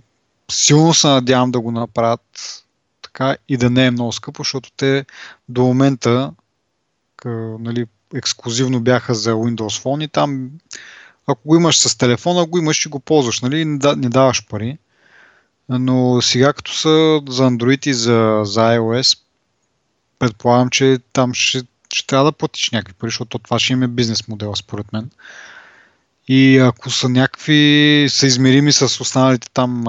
силно 0.50 0.94
се 0.94 1.06
надявам 1.06 1.50
да 1.50 1.60
го 1.60 1.70
направят 1.70 2.64
така 3.02 3.36
и 3.48 3.56
да 3.56 3.70
не 3.70 3.86
е 3.86 3.90
много 3.90 4.12
скъпо, 4.12 4.42
защото 4.42 4.72
те 4.76 5.06
до 5.48 5.62
момента 5.62 6.32
къ, 7.16 7.28
нали, 7.60 7.86
ексклюзивно 8.14 8.80
бяха 8.80 9.14
за 9.14 9.32
Windows 9.32 9.82
Phone 9.82 10.04
и 10.04 10.08
там 10.08 10.50
ако 11.26 11.48
го 11.48 11.56
имаш 11.56 11.78
с 11.78 11.98
телефона, 11.98 12.46
го 12.46 12.58
имаш 12.58 12.86
и 12.86 12.88
го 12.88 13.00
ползваш, 13.00 13.40
нали? 13.40 13.64
Не, 13.64 13.78
да, 13.78 13.96
не 13.96 14.08
даваш 14.08 14.46
пари. 14.46 14.78
Но 15.68 16.22
сега 16.22 16.52
като 16.52 16.74
са 16.74 17.20
за 17.28 17.42
Android 17.42 17.86
и 17.86 17.94
за, 17.94 18.40
за 18.44 18.60
iOS, 18.60 19.18
предполагам, 20.18 20.70
че 20.70 20.98
там 21.12 21.34
ще, 21.34 21.62
ще 21.95 22.07
трябва 22.07 22.24
да 22.24 22.32
платиш 22.32 22.70
някакви 22.70 22.95
пари, 22.95 23.09
защото 23.09 23.39
това 23.39 23.59
ще 23.59 23.72
има 23.72 23.84
е 23.84 23.89
бизнес 23.89 24.28
модела, 24.28 24.57
според 24.57 24.93
мен. 24.93 25.11
И 26.28 26.59
ако 26.59 26.91
са 26.91 27.09
някакви 27.09 28.07
са 28.11 28.26
измерими 28.26 28.72
с 28.72 29.01
останалите 29.01 29.51
там 29.51 29.84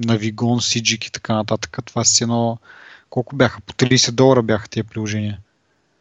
Navigon, 0.00 0.80
CGIC 0.80 1.08
и 1.08 1.12
така 1.12 1.34
нататък, 1.34 1.78
това 1.84 2.04
си 2.04 2.24
едно... 2.24 2.58
Колко 3.10 3.36
бяха? 3.36 3.60
По 3.60 3.72
30 3.72 4.10
долара 4.10 4.42
бяха 4.42 4.68
тия 4.68 4.84
приложения. 4.84 5.38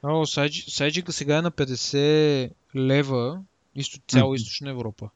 О, 0.04 0.26
Сайджика 0.26 1.14
сега 1.14 1.38
е 1.38 1.42
на 1.42 1.52
50 1.52 2.50
лева 2.76 3.40
Изто, 3.76 4.00
цяла 4.08 4.32
mm-hmm. 4.32 4.36
източна 4.36 4.70
Европа. 4.70 5.10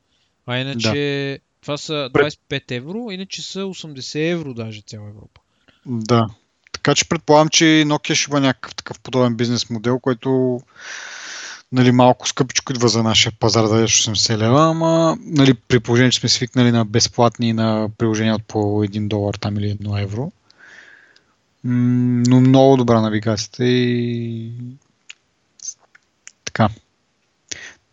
А 0.45 0.57
иначе 0.57 1.39
да. 1.41 1.61
това 1.61 1.77
са 1.77 2.09
25 2.13 2.71
евро, 2.71 3.07
иначе 3.11 3.41
са 3.41 3.59
80 3.59 4.31
евро 4.31 4.53
даже 4.53 4.81
цяла 4.81 5.09
Европа. 5.09 5.41
Да. 5.85 6.29
Така 6.89 6.95
че 6.95 7.09
предполагам, 7.09 7.49
че 7.49 7.63
Nokia 7.63 8.13
ще 8.13 8.31
има 8.31 8.39
някакъв 8.39 8.75
такъв 8.75 8.99
подобен 8.99 9.35
бизнес 9.35 9.69
модел, 9.69 9.99
който 9.99 10.61
нали, 11.71 11.91
малко 11.91 12.27
скъпичко 12.27 12.71
идва 12.73 12.89
за 12.89 13.03
нашия 13.03 13.33
пазар 13.39 13.63
да 13.63 13.87
80 13.87 14.37
лева, 14.37 14.69
ама 14.69 15.17
нали, 15.21 15.53
при 15.53 15.79
положение, 15.79 16.11
че 16.11 16.19
сме 16.19 16.29
свикнали 16.29 16.71
на 16.71 16.85
безплатни 16.85 17.53
на 17.53 17.89
приложения 17.97 18.35
от 18.35 18.45
по 18.45 18.57
1 18.57 19.07
долар 19.07 19.33
там 19.33 19.57
или 19.57 19.77
1 19.77 20.03
евро. 20.03 20.31
но 21.63 22.41
много 22.41 22.77
добра 22.77 23.01
навигацията 23.01 23.65
и 23.65 24.51
така. 26.45 26.69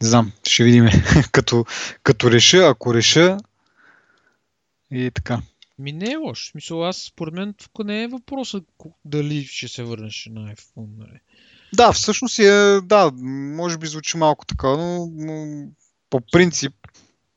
Не 0.03 0.09
знам, 0.09 0.33
ще 0.49 0.65
видим. 0.65 0.89
като, 1.33 1.65
като 2.03 2.31
реша, 2.31 2.69
ако 2.69 2.95
реша, 2.95 3.39
И 4.91 5.11
така. 5.11 5.41
Ми 5.79 5.93
не 5.93 6.11
е 6.11 6.17
лош. 6.17 6.49
В 6.49 6.51
Смисъл, 6.51 6.85
аз 6.85 6.97
според 6.97 7.35
мен 7.35 7.55
тук 7.55 7.87
не 7.87 8.03
е 8.03 8.09
въпросът 8.09 8.65
ко- 8.79 8.95
дали 9.05 9.45
ще 9.45 9.69
се 9.69 9.83
върнеш 9.83 10.29
на 10.31 10.55
iPhone. 10.55 10.99
Нали. 10.99 11.21
Да, 11.75 11.93
всъщност 11.93 12.39
е, 12.39 12.81
да, 12.81 13.11
може 13.57 13.79
би 13.79 13.87
звучи 13.87 14.17
малко 14.17 14.47
така, 14.47 14.69
но, 14.69 15.11
но 15.15 15.67
по 16.11 16.21
принцип 16.33 16.73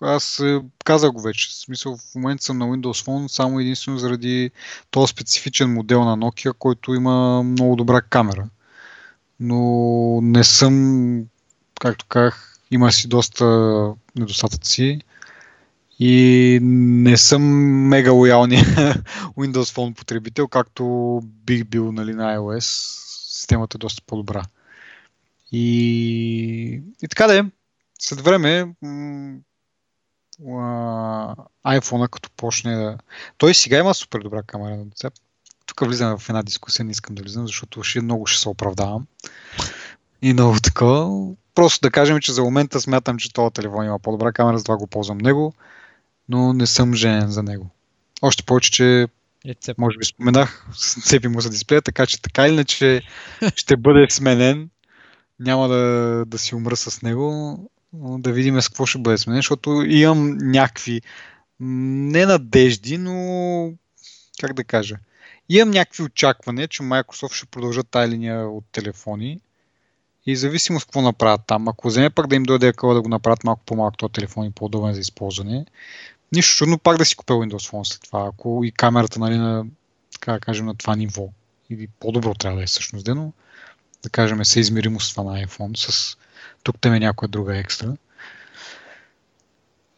аз 0.01 0.39
е, 0.39 0.61
казах 0.85 1.11
го 1.11 1.21
вече. 1.21 1.47
В 1.47 1.53
смисъл, 1.53 1.97
в 1.97 2.15
момента 2.15 2.43
съм 2.43 2.57
на 2.57 2.65
Windows 2.65 3.05
Phone 3.05 3.27
само 3.27 3.59
единствено 3.59 3.97
заради 3.97 4.51
този 4.91 5.11
специфичен 5.11 5.73
модел 5.73 6.03
на 6.05 6.17
Nokia, 6.17 6.53
който 6.53 6.93
има 6.93 7.43
много 7.43 7.75
добра 7.75 8.01
камера. 8.01 8.49
Но 9.39 10.21
не 10.21 10.43
съм, 10.43 11.25
както 11.79 12.05
казах, 12.05 12.59
има 12.71 12.91
си 12.91 13.07
доста 13.07 13.45
недостатъци 14.15 15.01
и 15.99 16.59
не 16.61 17.17
съм 17.17 17.43
мега 17.87 18.11
лоялния 18.11 18.63
Windows 19.37 19.75
Phone 19.75 19.93
потребител, 19.93 20.47
както 20.47 21.21
бих 21.23 21.65
бил 21.65 21.91
нали, 21.91 22.13
на 22.13 22.37
iOS. 22.37 22.59
Системата 23.29 23.77
е 23.77 23.79
доста 23.79 24.01
по-добра. 24.07 24.45
И, 25.51 26.81
и 27.01 27.07
така 27.09 27.27
да 27.27 27.39
е. 27.39 27.43
След 27.99 28.21
време 28.21 28.73
iPhone-а 31.65 32.07
като 32.07 32.29
почне 32.37 32.75
да... 32.75 32.97
Той 33.37 33.53
сега 33.53 33.77
има 33.77 33.93
супер 33.93 34.19
добра 34.19 34.43
камера. 34.43 34.77
Сега, 34.95 35.11
тук 35.65 35.79
влизам 35.87 36.17
в 36.17 36.29
една 36.29 36.43
дискусия, 36.43 36.85
не 36.85 36.91
искам 36.91 37.15
да 37.15 37.21
влизам, 37.21 37.47
защото 37.47 37.83
ще 37.83 38.01
много 38.01 38.25
ще 38.25 38.41
се 38.41 38.49
оправдавам. 38.49 39.07
И 40.21 40.33
много 40.33 40.59
такова. 40.59 41.33
Просто 41.55 41.81
да 41.81 41.91
кажем, 41.91 42.19
че 42.19 42.31
за 42.31 42.43
момента 42.43 42.81
смятам, 42.81 43.17
че 43.17 43.33
този 43.33 43.53
телефон 43.53 43.85
има 43.85 43.99
по-добра 43.99 44.31
камера, 44.31 44.57
затова 44.57 44.77
го 44.77 44.87
ползвам 44.87 45.17
него, 45.17 45.53
но 46.29 46.53
не 46.53 46.67
съм 46.67 46.93
женен 46.93 47.29
за 47.29 47.43
него. 47.43 47.69
Още 48.21 48.43
повече, 48.43 48.71
че 48.71 49.07
Е, 49.45 49.55
може 49.77 49.97
би 49.97 50.05
споменах, 50.05 50.67
цепи 51.03 51.27
му 51.27 51.41
за 51.41 51.49
дисплея, 51.49 51.81
така 51.81 52.05
че 52.05 52.21
така 52.21 52.47
или 52.47 52.53
иначе 52.53 53.01
ще 53.55 53.77
бъде 53.77 54.07
сменен. 54.09 54.69
Няма 55.39 55.67
да, 55.67 56.23
да 56.27 56.37
си 56.37 56.55
умра 56.55 56.75
с 56.75 57.01
него, 57.01 57.57
да 57.93 58.31
видим 58.31 58.61
с 58.61 58.69
какво 58.69 58.85
ще 58.85 58.99
бъде 58.99 59.17
сменен, 59.17 59.37
защото 59.37 59.83
имам 59.87 60.37
някакви 60.37 61.01
не 61.59 62.25
надежди, 62.25 62.97
но 62.97 63.73
как 64.41 64.53
да 64.53 64.63
кажа, 64.63 64.95
имам 65.49 65.71
някакви 65.71 66.03
очаквания, 66.03 66.67
че 66.67 66.83
Microsoft 66.83 67.33
ще 67.33 67.45
продължат 67.45 67.89
тази 67.89 68.11
линия 68.11 68.49
от 68.49 68.65
телефони 68.71 69.39
и 70.25 70.35
зависимо 70.35 70.79
с 70.79 70.85
какво 70.85 71.01
направят 71.01 71.41
там. 71.47 71.67
Ако 71.67 71.87
вземе 71.87 72.09
пак 72.09 72.27
да 72.27 72.35
им 72.35 72.43
дойде 72.43 72.67
акъла 72.67 72.93
да 72.93 73.01
го 73.01 73.09
направят 73.09 73.43
малко 73.43 73.61
по-малко 73.65 73.97
този 73.97 74.13
телефон 74.13 74.45
и 74.45 74.51
по-удобен 74.51 74.93
за 74.93 74.99
използване, 74.99 75.65
нищо 76.31 76.57
чудно 76.57 76.77
пак 76.77 76.97
да 76.97 77.05
си 77.05 77.15
купя 77.15 77.33
Windows 77.33 77.71
Phone 77.71 77.83
след 77.83 78.01
това, 78.01 78.27
ако 78.27 78.61
и 78.63 78.71
камерата 78.71 79.19
нали, 79.19 79.37
на, 79.37 79.65
така 80.13 80.31
да 80.31 80.39
кажем, 80.39 80.65
на 80.65 80.75
това 80.75 80.95
ниво. 80.95 81.29
Или 81.69 81.87
по-добро 81.99 82.33
трябва 82.33 82.57
да 82.57 82.63
е 82.63 82.67
всъщност, 82.67 83.05
де, 83.05 83.13
но 83.13 83.33
да 84.03 84.09
кажем 84.09 84.45
се 84.45 84.59
измеримо 84.59 84.99
с 84.99 85.11
това 85.11 85.23
на 85.23 85.45
iPhone, 85.45 85.77
с 85.77 86.17
тук 86.63 86.79
там 86.81 86.93
някоя 86.93 87.29
друга 87.29 87.57
екстра. 87.57 87.93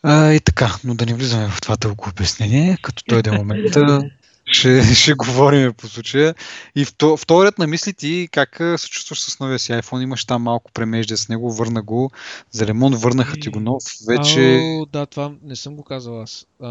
А, 0.03 0.33
и 0.33 0.39
така, 0.39 0.75
но 0.83 0.95
да 0.95 1.05
не 1.05 1.13
влизаме 1.13 1.49
в 1.49 1.61
това 1.61 1.75
дълго 1.75 2.09
обяснение, 2.09 2.77
като 2.81 3.03
дойде 3.07 3.31
момента, 3.31 4.09
ще, 4.45 4.83
ще 4.95 5.13
говорим 5.13 5.73
по 5.73 5.87
случая. 5.87 6.35
И 6.75 6.85
вто, 6.85 7.17
вторият 7.17 7.57
на 7.57 7.67
мисли 7.67 7.93
ти, 7.93 8.29
как 8.31 8.55
се 8.77 8.89
чувстваш 8.89 9.19
с 9.19 9.39
новия 9.39 9.59
си 9.59 9.71
iPhone, 9.71 10.03
имаш 10.03 10.25
там 10.25 10.41
малко 10.41 10.71
премежда 10.71 11.17
с 11.17 11.29
него, 11.29 11.51
върна 11.51 11.81
го 11.81 12.11
за 12.51 12.67
ремонт, 12.67 12.95
върнаха 12.95 13.37
ти 13.37 13.49
го 13.49 13.59
нов, 13.59 13.83
вече... 14.07 14.55
Ало, 14.55 14.85
да, 14.85 15.05
това 15.05 15.33
не 15.43 15.55
съм 15.55 15.75
го 15.75 15.83
казал 15.83 16.21
аз. 16.21 16.47
А, 16.59 16.69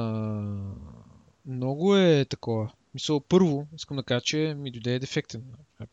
много 1.46 1.96
е 1.96 2.24
такова. 2.24 2.70
Мисъл, 2.94 3.20
първо, 3.20 3.66
искам 3.76 3.96
да 3.96 4.02
кажа, 4.02 4.20
че 4.20 4.54
ми 4.58 4.70
дойде 4.70 4.98
дефектен. 4.98 5.42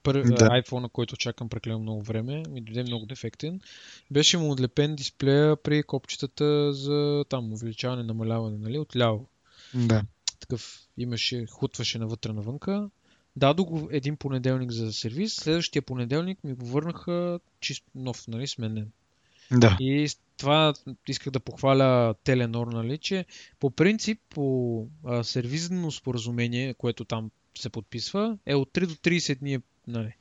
Първи 0.03 0.33
Да. 0.33 0.49
iPhone, 0.49 0.79
на 0.79 0.89
който 0.89 1.17
чакам 1.17 1.49
прекалено 1.49 1.79
много 1.79 2.01
време, 2.01 2.43
ми 2.49 2.61
дойде 2.61 2.83
много 2.83 3.05
дефектен. 3.05 3.61
Беше 4.11 4.37
му 4.37 4.51
отлепен 4.51 4.95
дисплея 4.95 5.55
при 5.55 5.83
копчетата 5.83 6.73
за 6.73 7.25
там 7.29 7.53
увеличаване, 7.53 8.03
намаляване, 8.03 8.57
нали, 8.57 8.79
отляво. 8.79 9.25
Да. 9.73 10.03
Такъв 10.39 10.79
имаше, 10.97 11.45
хутваше 11.45 11.99
навътре 11.99 12.33
навънка. 12.33 12.89
Дадох 13.35 13.67
го 13.67 13.87
един 13.91 14.17
понеделник 14.17 14.71
за 14.71 14.93
сервис, 14.93 15.33
следващия 15.33 15.81
понеделник 15.81 16.43
ми 16.43 16.53
го 16.53 16.65
върнаха 16.65 17.39
чист 17.59 17.83
нов, 17.95 18.27
нали, 18.27 18.47
сменен. 18.47 18.91
Да. 19.51 19.77
И 19.79 20.09
това 20.37 20.73
исках 21.07 21.33
да 21.33 21.39
похваля 21.39 22.13
Теленор, 22.23 22.67
нали, 22.67 22.97
че 22.97 23.25
по 23.59 23.69
принцип 23.69 24.19
по 24.29 24.87
а, 25.05 25.23
сервизно 25.23 25.91
споразумение, 25.91 26.73
което 26.73 27.05
там 27.05 27.31
се 27.57 27.69
подписва, 27.69 28.37
е 28.45 28.55
от 28.55 28.69
3 28.73 28.85
до 28.85 28.93
30 28.93 29.39
дни. 29.39 29.59
Нали. 29.87 30.13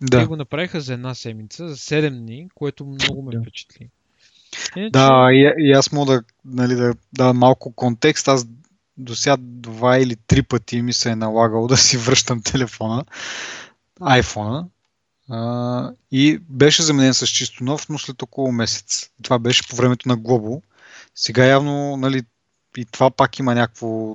Те 0.00 0.16
Да. 0.16 0.28
го 0.28 0.36
направиха 0.36 0.80
за 0.80 0.94
една 0.94 1.14
седмица, 1.14 1.68
за 1.68 1.76
7 1.76 2.10
дни, 2.10 2.48
което 2.54 2.86
много 2.86 3.22
ме 3.22 3.32
Да. 3.32 3.40
впечатли. 3.40 3.88
Иначе, 4.76 4.90
Да, 4.90 5.28
и, 5.32 5.52
и 5.58 5.72
аз 5.72 5.92
мога 5.92 6.12
да, 6.14 6.22
нали, 6.44 6.74
да 6.74 6.94
дам 7.12 7.38
малко 7.38 7.72
контекст. 7.72 8.28
Аз 8.28 8.46
до 8.98 9.16
сега 9.16 9.36
два 9.40 9.98
или 9.98 10.16
три 10.16 10.42
пъти 10.42 10.82
ми 10.82 10.92
се 10.92 11.10
е 11.10 11.16
налагало 11.16 11.66
да 11.66 11.76
си 11.76 11.96
връщам 11.96 12.42
телефона, 12.42 13.04
iPhone-а. 14.00 14.66
А, 15.28 15.92
и 16.12 16.38
беше 16.48 16.82
заменен 16.82 17.14
с 17.14 17.26
чисто 17.26 17.64
нов, 17.64 17.88
но 17.88 17.98
след 17.98 18.22
около 18.22 18.52
месец. 18.52 19.10
Това 19.22 19.38
беше 19.38 19.68
по 19.68 19.76
времето 19.76 20.08
на 20.08 20.16
Глобо. 20.16 20.62
Сега 21.14 21.44
явно, 21.44 21.96
нали, 21.96 22.22
и 22.76 22.84
това 22.84 23.10
пак 23.10 23.38
има 23.38 23.54
някакво, 23.54 24.14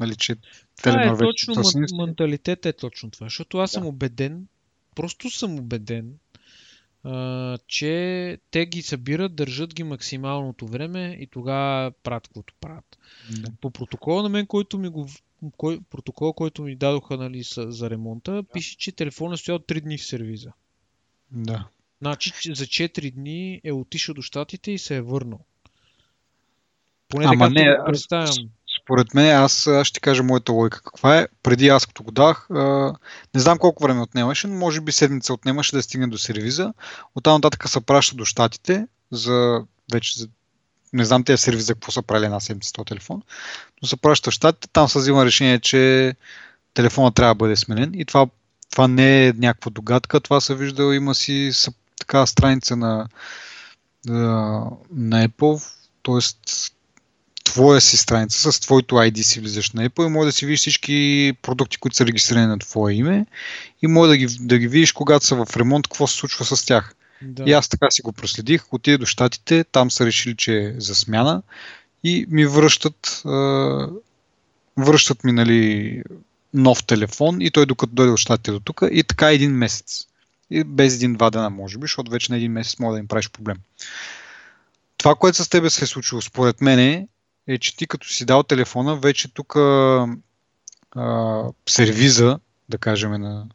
нали, 0.00 0.16
че 0.16 0.36
това 0.76 1.02
е 1.02 1.18
точно, 1.18 1.54
менталитет 1.96 2.66
е 2.66 2.72
точно 2.72 3.10
това, 3.10 3.26
защото 3.26 3.58
аз 3.58 3.70
съм 3.70 3.86
убеден, 3.86 4.46
просто 4.94 5.30
съм 5.30 5.58
убеден, 5.58 6.14
а, 7.04 7.58
че 7.66 8.38
те 8.50 8.66
ги 8.66 8.82
събират, 8.82 9.34
държат 9.34 9.74
ги 9.74 9.82
максималното 9.82 10.66
време 10.66 11.16
и 11.20 11.26
тогава 11.26 11.90
правят 11.90 12.28
каквото 12.28 12.54
правят. 12.60 12.98
Да. 13.30 13.50
по 13.60 13.70
протокола 13.70 14.22
на 14.22 14.28
мен, 14.28 14.46
който 14.46 14.78
ми 14.78 14.88
го 14.88 15.08
кой, 15.56 15.80
протокола, 15.90 16.32
който 16.32 16.62
ми 16.62 16.76
дадоха 16.76 17.16
нали, 17.16 17.42
за 17.56 17.90
ремонта, 17.90 18.42
пише, 18.52 18.76
че 18.76 18.92
телефонът 18.92 19.40
стоял 19.40 19.58
3 19.58 19.80
дни 19.80 19.98
в 19.98 20.04
сервиза. 20.04 20.52
да. 21.32 21.68
Значи 22.00 22.32
за 22.54 22.64
4 22.64 23.12
дни 23.14 23.60
е 23.64 23.72
отишъл 23.72 24.14
до 24.14 24.22
щатите 24.22 24.70
и 24.72 24.78
се 24.78 24.96
е 24.96 25.00
върнал. 25.00 25.40
Поне 27.08 27.24
Ама 27.26 27.48
така 27.48 27.48
не, 27.48 27.76
го 27.76 27.84
представям. 27.86 28.50
Според 28.82 29.14
мен, 29.14 29.36
аз 29.36 29.66
аз 29.66 29.86
ще 29.86 30.00
кажа 30.00 30.22
моята 30.22 30.52
логика 30.52 30.82
каква 30.82 31.18
е. 31.18 31.28
Преди 31.42 31.68
аз 31.68 31.86
като 31.86 32.02
го 32.02 32.10
дах, 32.10 32.50
а, 32.50 32.94
не 33.34 33.40
знам 33.40 33.58
колко 33.58 33.82
време 33.82 34.00
отнемаше, 34.00 34.46
но 34.46 34.54
може 34.54 34.80
би 34.80 34.92
седмица 34.92 35.34
отнемаше 35.34 35.76
да 35.76 35.82
стигне 35.82 36.06
до 36.06 36.18
сервиза. 36.18 36.72
Оттам 37.14 37.34
нататък 37.34 37.68
се 37.68 37.80
праща 37.80 38.16
до 38.16 38.24
щатите 38.24 38.86
за 39.10 39.62
вече 39.92 40.18
за 40.18 40.28
не 40.92 41.04
знам 41.04 41.24
тези 41.24 41.42
сервиза 41.42 41.74
какво 41.74 41.92
са 41.92 42.02
правили 42.02 42.24
една 42.24 42.40
седмица 42.40 42.72
този 42.72 42.84
телефон, 42.84 43.22
но 43.82 43.88
се 43.88 43.96
праща 43.96 44.30
в 44.30 44.34
щатите, 44.34 44.68
там 44.68 44.88
се 44.88 44.98
взима 44.98 45.24
решение, 45.24 45.60
че 45.60 46.14
телефона 46.74 47.12
трябва 47.12 47.34
да 47.34 47.38
бъде 47.38 47.56
сменен 47.56 47.90
и 47.94 48.04
това, 48.04 48.26
това 48.70 48.88
не 48.88 49.26
е 49.26 49.32
някаква 49.32 49.70
догадка, 49.70 50.20
това 50.20 50.40
се 50.40 50.54
вижда, 50.54 50.94
има 50.94 51.14
си 51.14 51.50
така 51.98 52.26
страница 52.26 52.76
на, 52.76 53.08
на 54.06 55.28
Apple, 55.28 55.64
т.е 56.02 56.20
твоя 57.50 57.80
си 57.80 57.96
страница, 57.96 58.52
с 58.52 58.60
твоето 58.60 58.94
ID 58.94 59.22
си 59.22 59.40
влизаш 59.40 59.70
на 59.70 59.88
Apple 59.88 60.06
и 60.06 60.10
може 60.10 60.26
да 60.26 60.32
си 60.32 60.46
видиш 60.46 60.60
всички 60.60 61.32
продукти, 61.42 61.78
които 61.78 61.96
са 61.96 62.06
регистрирани 62.06 62.46
на 62.46 62.58
твое 62.58 62.92
име 62.92 63.26
и 63.82 63.86
може 63.86 64.08
да 64.08 64.16
ги, 64.16 64.26
да 64.40 64.58
ги 64.58 64.68
видиш, 64.68 64.92
когато 64.92 65.26
са 65.26 65.44
в 65.44 65.56
ремонт, 65.56 65.86
какво 65.86 66.06
се 66.06 66.16
случва 66.16 66.44
с 66.44 66.66
тях. 66.66 66.94
Да. 67.22 67.44
И 67.46 67.52
аз 67.52 67.68
така 67.68 67.90
си 67.90 68.02
го 68.02 68.12
проследих, 68.12 68.72
отида 68.72 68.98
до 68.98 69.06
щатите, 69.06 69.64
там 69.64 69.90
са 69.90 70.06
решили, 70.06 70.36
че 70.36 70.56
е 70.58 70.74
за 70.78 70.94
смяна 70.94 71.42
и 72.04 72.26
ми 72.28 72.46
връщат, 72.46 73.22
а, 73.24 73.88
връщат 74.76 75.24
ми 75.24 75.32
нали, 75.32 76.02
нов 76.54 76.84
телефон 76.84 77.40
и 77.40 77.50
той 77.50 77.66
докато 77.66 77.92
дойде 77.92 78.12
от 78.12 78.18
щатите 78.18 78.50
до 78.50 78.60
тук 78.60 78.82
и 78.92 79.02
така 79.02 79.30
един 79.30 79.50
месец. 79.50 80.06
И 80.50 80.64
без 80.64 80.94
един-два 80.94 81.30
дена, 81.30 81.50
може 81.50 81.78
би, 81.78 81.82
защото 81.82 82.10
вече 82.10 82.32
на 82.32 82.36
един 82.36 82.52
месец 82.52 82.78
може 82.78 82.92
да 82.92 82.98
им 82.98 83.08
правиш 83.08 83.30
проблем. 83.30 83.56
Това, 84.96 85.14
което 85.14 85.44
с 85.44 85.48
тебе 85.48 85.70
се 85.70 85.84
е 85.84 85.86
случило, 85.86 86.20
според 86.20 86.60
мен, 86.60 86.78
е, 86.78 87.06
че 87.60 87.76
ти 87.76 87.86
като 87.86 88.08
си 88.08 88.24
дал 88.24 88.42
телефона, 88.42 88.96
вече 88.96 89.34
тук 89.34 89.56
а, 89.56 90.06
сервиза, 91.68 92.38
да 92.68 92.78
кажем, 92.78 93.12
на, 93.12 93.46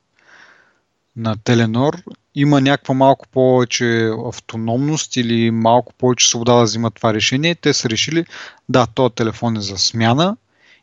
на 1.15 1.36
Теленор, 1.43 2.03
има 2.36 2.61
някаква 2.61 2.93
малко 2.93 3.27
повече 3.27 4.11
автономност 4.25 5.17
или 5.17 5.51
малко 5.51 5.93
повече 5.93 6.29
свобода 6.29 6.55
да 6.55 6.63
взимат 6.63 6.93
това 6.93 7.13
решение. 7.13 7.55
Те 7.55 7.73
са 7.73 7.89
решили, 7.89 8.25
да, 8.69 8.88
този 8.88 9.15
телефон 9.15 9.57
е 9.57 9.61
за 9.61 9.77
смяна 9.77 10.38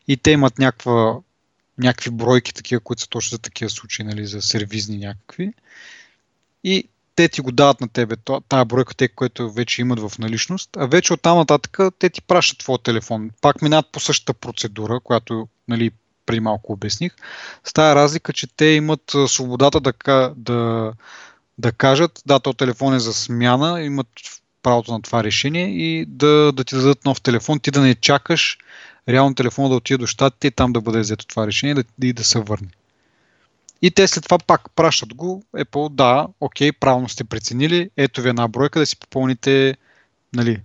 и 0.07 0.17
те 0.17 0.31
имат 0.31 0.59
някаква, 0.59 1.15
някакви 1.77 2.09
бройки, 2.11 2.53
такива, 2.53 2.79
които 2.79 3.01
са 3.01 3.09
точно 3.09 3.35
за 3.35 3.39
такива 3.39 3.69
случаи, 3.69 4.05
нали, 4.05 4.27
за 4.27 4.41
сервизни 4.41 4.97
някакви. 4.97 5.53
И 6.63 6.87
те 7.15 7.29
ти 7.29 7.41
го 7.41 7.51
дават 7.51 7.81
на 7.81 7.87
тебе, 7.87 8.15
тази 8.49 8.65
бройка, 8.65 8.95
те, 8.95 9.07
което 9.07 9.51
вече 9.51 9.81
имат 9.81 9.99
в 9.99 10.19
наличност, 10.19 10.69
а 10.77 10.85
вече 10.85 11.13
оттам 11.13 11.37
нататък 11.37 11.77
те 11.99 12.09
ти 12.09 12.21
пращат 12.21 12.59
твоя 12.59 12.79
телефон. 12.79 13.29
Пак 13.41 13.61
минават 13.61 13.91
по 13.91 13.99
същата 13.99 14.33
процедура, 14.33 14.99
която 14.99 15.47
нали, 15.67 15.91
преди 16.25 16.39
малко 16.39 16.73
обясних. 16.73 17.15
С 17.63 17.73
тази 17.73 17.95
разлика, 17.95 18.33
че 18.33 18.47
те 18.55 18.65
имат 18.65 19.13
свободата 19.27 19.79
да, 19.79 19.93
да, 20.37 20.93
да 21.57 21.71
кажат, 21.71 22.21
да, 22.25 22.39
то 22.39 22.53
телефон 22.53 22.93
е 22.93 22.99
за 22.99 23.13
смяна, 23.13 23.81
имат 23.81 24.07
правото 24.63 24.91
на 24.91 25.01
това 25.01 25.23
решение 25.23 25.65
и 25.65 26.05
да, 26.05 26.51
да 26.51 26.63
ти 26.63 26.75
дадат 26.75 27.05
нов 27.05 27.21
телефон, 27.21 27.59
ти 27.59 27.71
да 27.71 27.81
не 27.81 27.95
чакаш 27.95 28.57
реално 29.09 29.35
телефона 29.35 29.69
да 29.69 29.75
отиде 29.75 29.97
до 29.97 30.07
щатите 30.07 30.47
и 30.47 30.51
там 30.51 30.73
да 30.73 30.81
бъде 30.81 30.99
взето 30.99 31.27
това 31.27 31.47
решение 31.47 31.75
да, 31.75 31.83
и 32.03 32.13
да 32.13 32.23
се 32.23 32.39
върне. 32.39 32.67
И 33.83 33.91
те 33.91 34.07
след 34.07 34.23
това 34.23 34.37
пак 34.37 34.71
пращат 34.75 35.13
го. 35.13 35.43
Apple, 35.57 35.89
да, 35.89 36.27
окей, 36.39 36.71
правилно 36.71 37.09
сте 37.09 37.23
преценили, 37.23 37.89
ето 37.97 38.21
ви 38.21 38.29
една 38.29 38.47
бройка 38.47 38.79
да 38.79 38.85
си 38.85 38.99
попълните 38.99 39.77
нали, 40.33 40.61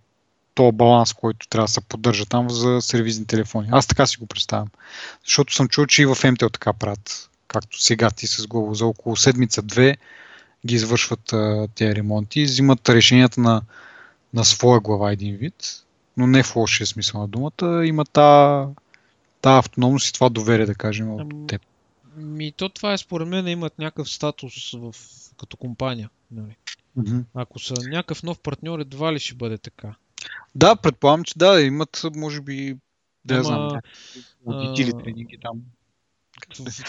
то 0.55 0.73
баланс, 0.73 1.13
който 1.13 1.49
трябва 1.49 1.65
да 1.65 1.73
се 1.73 1.81
поддържа 1.81 2.27
там 2.27 2.51
за 2.51 2.81
сервизни 2.81 3.27
телефони. 3.27 3.69
Аз 3.73 3.87
така 3.87 4.07
си 4.07 4.17
го 4.17 4.27
представям. 4.27 4.69
Защото 5.25 5.55
съм 5.55 5.69
чул, 5.69 5.87
че 5.87 6.03
и 6.03 6.07
в 6.07 6.15
MTL 6.15 6.53
така 6.53 6.73
правят. 6.73 7.31
Както 7.49 7.83
сега 7.83 8.11
ти 8.11 8.27
с 8.27 8.47
глава 8.47 8.75
за 8.75 8.87
около 8.87 9.17
седмица-две 9.17 9.97
ги 10.67 10.75
извършват 10.75 11.33
а, 11.33 11.69
тези 11.75 11.95
ремонти, 11.95 12.45
взимат 12.45 12.89
решенията 12.89 13.41
на, 13.41 13.63
на 14.35 14.45
своя 14.45 14.81
глава 14.81 15.13
един 15.13 15.37
вид, 15.37 15.55
но 16.17 16.27
не 16.27 16.43
в 16.43 16.57
лошия 16.57 16.87
смисъл 16.87 17.21
на 17.21 17.29
думата. 17.29 17.87
Има 17.87 18.05
та, 18.05 18.67
та 19.41 19.59
автономност 19.59 20.09
и 20.09 20.13
това 20.13 20.29
доверие, 20.29 20.67
да 20.67 20.75
кажем, 20.75 21.15
от 21.15 21.47
теб. 21.47 21.63
Ми, 22.17 22.53
то 22.53 22.69
това 22.69 22.93
е 22.93 22.99
според 22.99 23.29
мен 23.29 23.49
имат 23.49 23.79
някакъв 23.79 24.11
статус 24.11 24.73
в, 24.73 24.95
като 25.39 25.57
компания. 25.57 26.11
Нали? 26.31 26.57
Mm-hmm. 26.99 27.25
Ако 27.35 27.59
са 27.59 27.75
някакъв 27.89 28.23
нов 28.23 28.41
партньор, 28.41 28.79
едва 28.79 29.13
ли 29.13 29.19
ще 29.19 29.35
бъде 29.35 29.59
така. 29.59 29.95
Да, 30.55 30.77
предполагам, 30.77 31.25
че 31.25 31.39
да, 31.39 31.61
имат, 31.61 32.05
може 32.17 32.41
би, 32.41 32.77
да 33.25 33.35
Ама, 33.35 33.45
знам, 33.45 33.81
аудитили 34.49 34.93
а... 34.95 34.99
тренинги 34.99 35.39
там. 35.43 35.61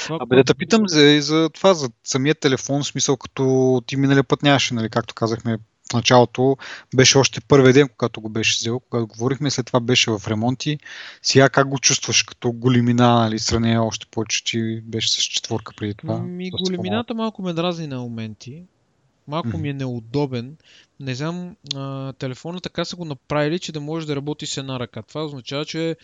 Абе, 0.09 0.35
да 0.35 0.43
те 0.43 0.53
питам 0.53 0.87
за, 0.87 1.21
за 1.21 1.49
това, 1.49 1.73
за 1.73 1.89
самия 2.03 2.35
телефон, 2.35 2.83
в 2.83 2.87
смисъл 2.87 3.17
като 3.17 3.81
ти 3.85 3.95
миналия 3.95 4.23
път 4.23 4.43
нямаше, 4.43 4.73
нали, 4.73 4.89
както 4.89 5.15
казахме 5.15 5.57
началото, 5.93 6.57
беше 6.95 7.17
още 7.17 7.41
първия 7.41 7.73
ден, 7.73 7.89
когато 7.89 8.21
го 8.21 8.29
беше 8.29 8.57
взел, 8.59 8.79
когато 8.79 9.07
говорихме, 9.07 9.51
след 9.51 9.65
това 9.65 9.79
беше 9.79 10.11
в 10.11 10.21
ремонти. 10.27 10.77
Сега 11.21 11.49
как 11.49 11.69
го 11.69 11.79
чувстваш 11.79 12.23
като 12.23 12.51
големина, 12.51 13.13
нали, 13.13 13.39
сравнение 13.39 13.79
още 13.79 14.05
повече, 14.11 14.43
че 14.43 14.81
беше 14.83 15.11
с 15.11 15.15
четворка 15.15 15.73
преди 15.77 15.93
това? 15.93 16.19
Ми, 16.19 16.49
големината 16.49 17.13
малко 17.13 17.41
ме 17.41 17.53
дразни 17.53 17.87
на 17.87 17.97
моменти. 17.97 18.63
Малко 19.27 19.57
ми 19.57 19.69
е 19.69 19.73
неудобен. 19.73 20.57
Не 20.99 21.15
знам, 21.15 21.55
а, 21.75 22.13
телефона 22.13 22.61
така 22.61 22.85
са 22.85 22.95
го 22.95 23.05
направили, 23.05 23.59
че 23.59 23.71
да 23.71 23.81
може 23.81 24.07
да 24.07 24.15
работи 24.15 24.45
с 24.45 24.57
една 24.57 24.79
ръка. 24.79 25.01
Това 25.01 25.25
означава, 25.25 25.65
че 25.65 25.95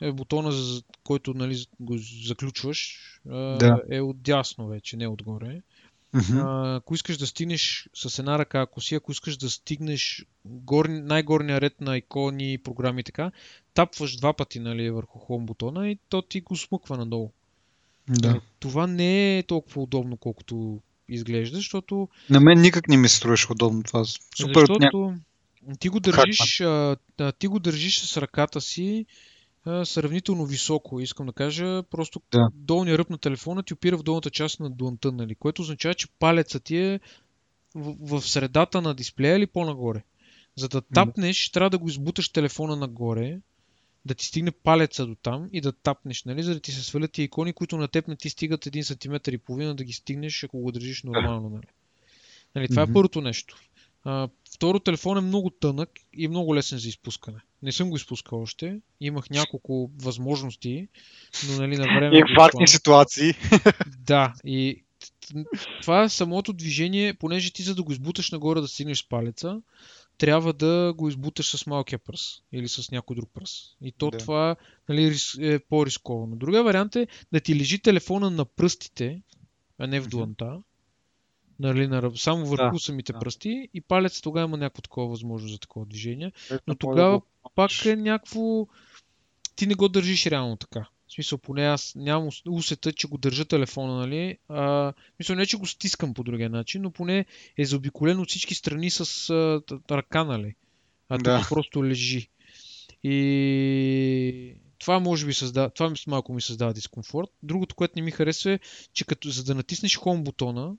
е 0.00 0.12
бутона, 0.12 0.52
за 0.52 0.82
който 1.04 1.34
нали, 1.34 1.66
го 1.80 1.96
заключваш, 2.26 2.98
а, 3.30 3.36
да. 3.36 3.82
е 3.90 4.00
отдясно 4.00 4.66
вече, 4.66 4.96
не 4.96 5.08
отгоре. 5.08 5.60
А, 6.14 6.76
ако 6.76 6.94
искаш 6.94 7.16
да 7.18 7.26
стигнеш 7.26 7.88
с 7.94 8.18
една 8.18 8.38
ръка, 8.38 8.60
ако 8.60 8.80
си, 8.80 8.94
ако 8.94 9.12
искаш 9.12 9.36
да 9.36 9.50
стигнеш 9.50 10.26
гор, 10.44 10.84
най-горния 10.88 11.60
ред 11.60 11.80
на 11.80 11.96
икони, 11.96 12.58
програми 12.58 13.00
и 13.00 13.04
така, 13.04 13.30
тапваш 13.74 14.16
два 14.16 14.32
пъти 14.32 14.58
нали, 14.58 14.90
върху 14.90 15.18
хом 15.18 15.46
бутона 15.46 15.88
и 15.88 15.98
то 16.08 16.22
ти 16.22 16.40
го 16.40 16.56
смъква 16.56 16.96
надолу. 16.96 17.30
Да. 18.08 18.28
Нали, 18.28 18.40
това 18.60 18.86
не 18.86 19.38
е 19.38 19.42
толкова 19.42 19.82
удобно, 19.82 20.16
колкото 20.16 20.80
изглежда, 21.08 21.56
защото... 21.56 22.08
На 22.30 22.40
мен 22.40 22.60
никак 22.60 22.88
не 22.88 22.96
ми 22.96 23.08
се 23.08 23.16
струваше 23.16 23.52
удобно 23.52 23.82
това. 23.82 24.04
Супер 24.36 24.60
защото 24.60 25.14
ти 25.78 25.88
го 25.88 26.00
държиш, 26.00 26.60
а, 26.60 26.96
ти 27.38 27.46
го 27.46 27.58
държиш 27.58 28.00
с 28.00 28.16
ръката 28.16 28.60
си 28.60 29.06
сравнително 29.84 30.46
високо, 30.46 31.00
искам 31.00 31.26
да 31.26 31.32
кажа. 31.32 31.82
Просто 31.82 32.20
да. 32.32 32.48
долния 32.54 32.98
ръб 32.98 33.10
на 33.10 33.18
телефона 33.18 33.62
ти 33.62 33.74
опира 33.74 33.96
в 33.96 34.02
долната 34.02 34.30
част 34.30 34.60
на 34.60 34.70
дланта, 34.70 35.12
нали? 35.12 35.34
което 35.34 35.62
означава, 35.62 35.94
че 35.94 36.08
палецът 36.18 36.64
ти 36.64 36.76
е 36.76 37.00
в, 37.74 38.20
в 38.20 38.28
средата 38.28 38.82
на 38.82 38.94
дисплея 38.94 39.36
или 39.36 39.46
по-нагоре. 39.46 40.02
За 40.56 40.68
да 40.68 40.80
тапнеш, 40.80 41.50
трябва 41.50 41.70
да 41.70 41.78
го 41.78 41.88
избуташ 41.88 42.28
телефона 42.28 42.76
нагоре, 42.76 43.38
да 44.04 44.14
ти 44.14 44.26
стигне 44.26 44.50
палеца 44.50 45.06
до 45.06 45.14
там 45.14 45.48
и 45.52 45.60
да 45.60 45.72
тапнеш, 45.72 46.24
нали, 46.24 46.42
за 46.42 46.54
да 46.54 46.60
ти 46.60 46.72
се 46.72 46.82
свалят 46.82 47.12
ти 47.12 47.22
икони, 47.22 47.52
които 47.52 47.76
на 47.76 47.88
теб 47.88 48.08
не 48.08 48.16
ти 48.16 48.30
стигат 48.30 48.64
1 48.64 48.82
см 48.82 49.34
и 49.34 49.38
половина 49.38 49.74
да 49.74 49.84
ги 49.84 49.92
стигнеш, 49.92 50.44
ако 50.44 50.58
го 50.58 50.72
държиш 50.72 51.02
нормално. 51.02 51.48
Нали. 51.48 51.66
Нали, 52.54 52.68
това 52.68 52.86
mm-hmm. 52.86 52.90
е 52.90 52.92
първото 52.92 53.20
нещо. 53.20 53.56
А, 54.04 54.28
второ, 54.54 54.80
телефон 54.80 55.18
е 55.18 55.20
много 55.20 55.50
тънък 55.50 55.90
и 56.12 56.28
много 56.28 56.54
лесен 56.54 56.78
за 56.78 56.88
изпускане. 56.88 57.38
Не 57.62 57.72
съм 57.72 57.90
го 57.90 57.96
изпускал 57.96 58.42
още. 58.42 58.80
Имах 59.00 59.30
няколко 59.30 59.90
възможности, 60.02 60.88
но 61.48 61.56
нали, 61.56 61.76
на 61.76 61.84
време... 61.84 62.18
Инфарктни 62.18 62.68
ситуации. 62.68 63.32
Да, 63.98 64.34
и 64.44 64.84
това 65.80 66.08
самото 66.08 66.52
движение, 66.52 67.14
понеже 67.14 67.52
ти 67.52 67.62
за 67.62 67.74
да 67.74 67.82
го 67.82 67.92
избуташ 67.92 68.30
нагоре 68.30 68.60
да 68.60 68.68
стигнеш 68.68 68.98
с 68.98 69.08
палеца, 69.08 69.60
трябва 70.18 70.52
да 70.52 70.94
го 70.96 71.08
избуташ 71.08 71.56
с 71.56 71.66
малкия 71.66 71.98
пръст 71.98 72.44
или 72.52 72.68
с 72.68 72.90
някой 72.90 73.16
друг 73.16 73.30
пръст. 73.34 73.76
И 73.80 73.92
то 73.92 74.10
да. 74.10 74.18
това 74.18 74.56
нали, 74.88 75.16
е 75.40 75.58
по-рисковано. 75.58 76.36
Другия 76.36 76.62
вариант 76.62 76.96
е 76.96 77.06
да 77.32 77.40
ти 77.40 77.56
лежи 77.56 77.78
телефона 77.78 78.30
на 78.30 78.44
пръстите, 78.44 79.22
а 79.78 79.86
не 79.86 80.00
в 80.00 80.08
дланта. 80.08 80.58
Нали, 81.60 81.86
на, 81.86 82.10
само 82.16 82.46
върху 82.46 82.72
да, 82.72 82.78
самите 82.78 83.12
да. 83.12 83.18
пръсти 83.18 83.68
и 83.74 83.80
палец 83.80 84.20
тогава 84.20 84.48
има 84.48 84.56
някакво 84.56 84.82
такова 84.82 85.08
възможност 85.08 85.52
за 85.52 85.58
такова 85.58 85.86
движение. 85.86 86.32
Но 86.66 86.74
тогава 86.74 87.20
пак 87.54 87.84
е 87.84 87.96
някакво... 87.96 88.66
Ти 89.56 89.66
не 89.66 89.74
го 89.74 89.88
държиш 89.88 90.26
реално 90.26 90.56
така. 90.56 90.86
В 91.08 91.12
смисъл, 91.12 91.38
поне 91.38 91.66
аз 91.66 91.92
нямам 91.96 92.28
усета, 92.48 92.92
че 92.92 93.08
го 93.08 93.18
държа 93.18 93.44
телефона, 93.44 93.96
нали? 93.96 94.38
А, 94.48 94.92
мисля, 95.18 95.34
не, 95.34 95.46
че 95.46 95.56
го 95.56 95.66
стискам 95.66 96.14
по 96.14 96.24
другия 96.24 96.50
начин, 96.50 96.82
но 96.82 96.90
поне 96.90 97.26
е 97.58 97.64
заобиколен 97.64 98.20
от 98.20 98.28
всички 98.28 98.54
страни 98.54 98.90
с 98.90 99.30
а, 99.30 99.62
ръка, 99.90 100.24
нали? 100.24 100.54
А 101.08 101.18
да. 101.18 101.40
тук 101.40 101.48
просто 101.48 101.84
лежи. 101.84 102.28
И 103.02 104.54
това 104.78 104.98
може 105.00 105.26
би 105.26 105.34
създава, 105.34 105.70
това 105.70 105.94
малко 106.06 106.32
ми 106.32 106.42
създава 106.42 106.74
дискомфорт. 106.74 107.28
Другото, 107.42 107.74
което 107.74 107.92
не 107.96 108.02
ми 108.02 108.10
харесва 108.10 108.52
е, 108.52 108.58
че 108.92 109.04
като, 109.04 109.30
за 109.30 109.44
да 109.44 109.54
натиснеш 109.54 109.98
home 109.98 110.22
бутона, 110.22 110.74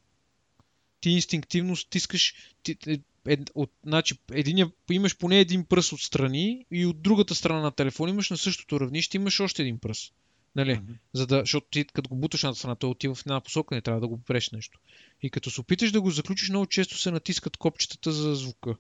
ти 1.02 1.10
инстинктивно 1.10 1.76
стискаш, 1.76 2.34
ти, 2.64 2.78
е, 2.88 3.00
е, 3.28 3.38
от, 3.56 3.72
значи, 3.86 4.16
единия, 4.32 4.72
имаш 4.92 5.18
поне 5.18 5.40
един 5.40 5.66
пръст 5.66 5.94
отстрани 5.94 6.66
и 6.72 6.86
от 6.86 7.02
другата 7.02 7.36
страна 7.36 7.62
на 7.62 7.72
телефона 7.72 8.12
имаш 8.12 8.30
на 8.30 8.38
същото 8.38 8.80
равнище, 8.80 9.18
имаш 9.18 9.40
още 9.40 9.62
един 9.62 9.80
пръст. 9.80 10.14
Нали? 10.56 10.72
Mm-hmm. 10.72 10.98
За 11.14 11.28
да, 11.28 11.40
защото 11.40 11.68
ти 11.72 11.86
като 11.86 12.10
го 12.10 12.16
буташ 12.16 12.44
на 12.44 12.56
страна, 12.56 12.76
той 12.76 12.90
отива 12.90 13.16
в 13.16 13.22
една 13.26 13.42
посока, 13.42 13.76
не 13.76 13.82
трябва 13.82 14.02
да 14.02 14.08
го 14.08 14.18
преш 14.18 14.50
нещо. 14.52 14.80
И 15.22 15.30
като 15.30 15.52
се 15.52 15.62
опиташ 15.62 15.92
да 15.92 16.02
го 16.02 16.12
заключиш, 16.12 16.50
много 16.50 16.66
често 16.66 16.98
се 16.98 17.12
натискат 17.12 17.58
копчетата 17.58 18.12
за 18.12 18.36
звука. 18.36 18.76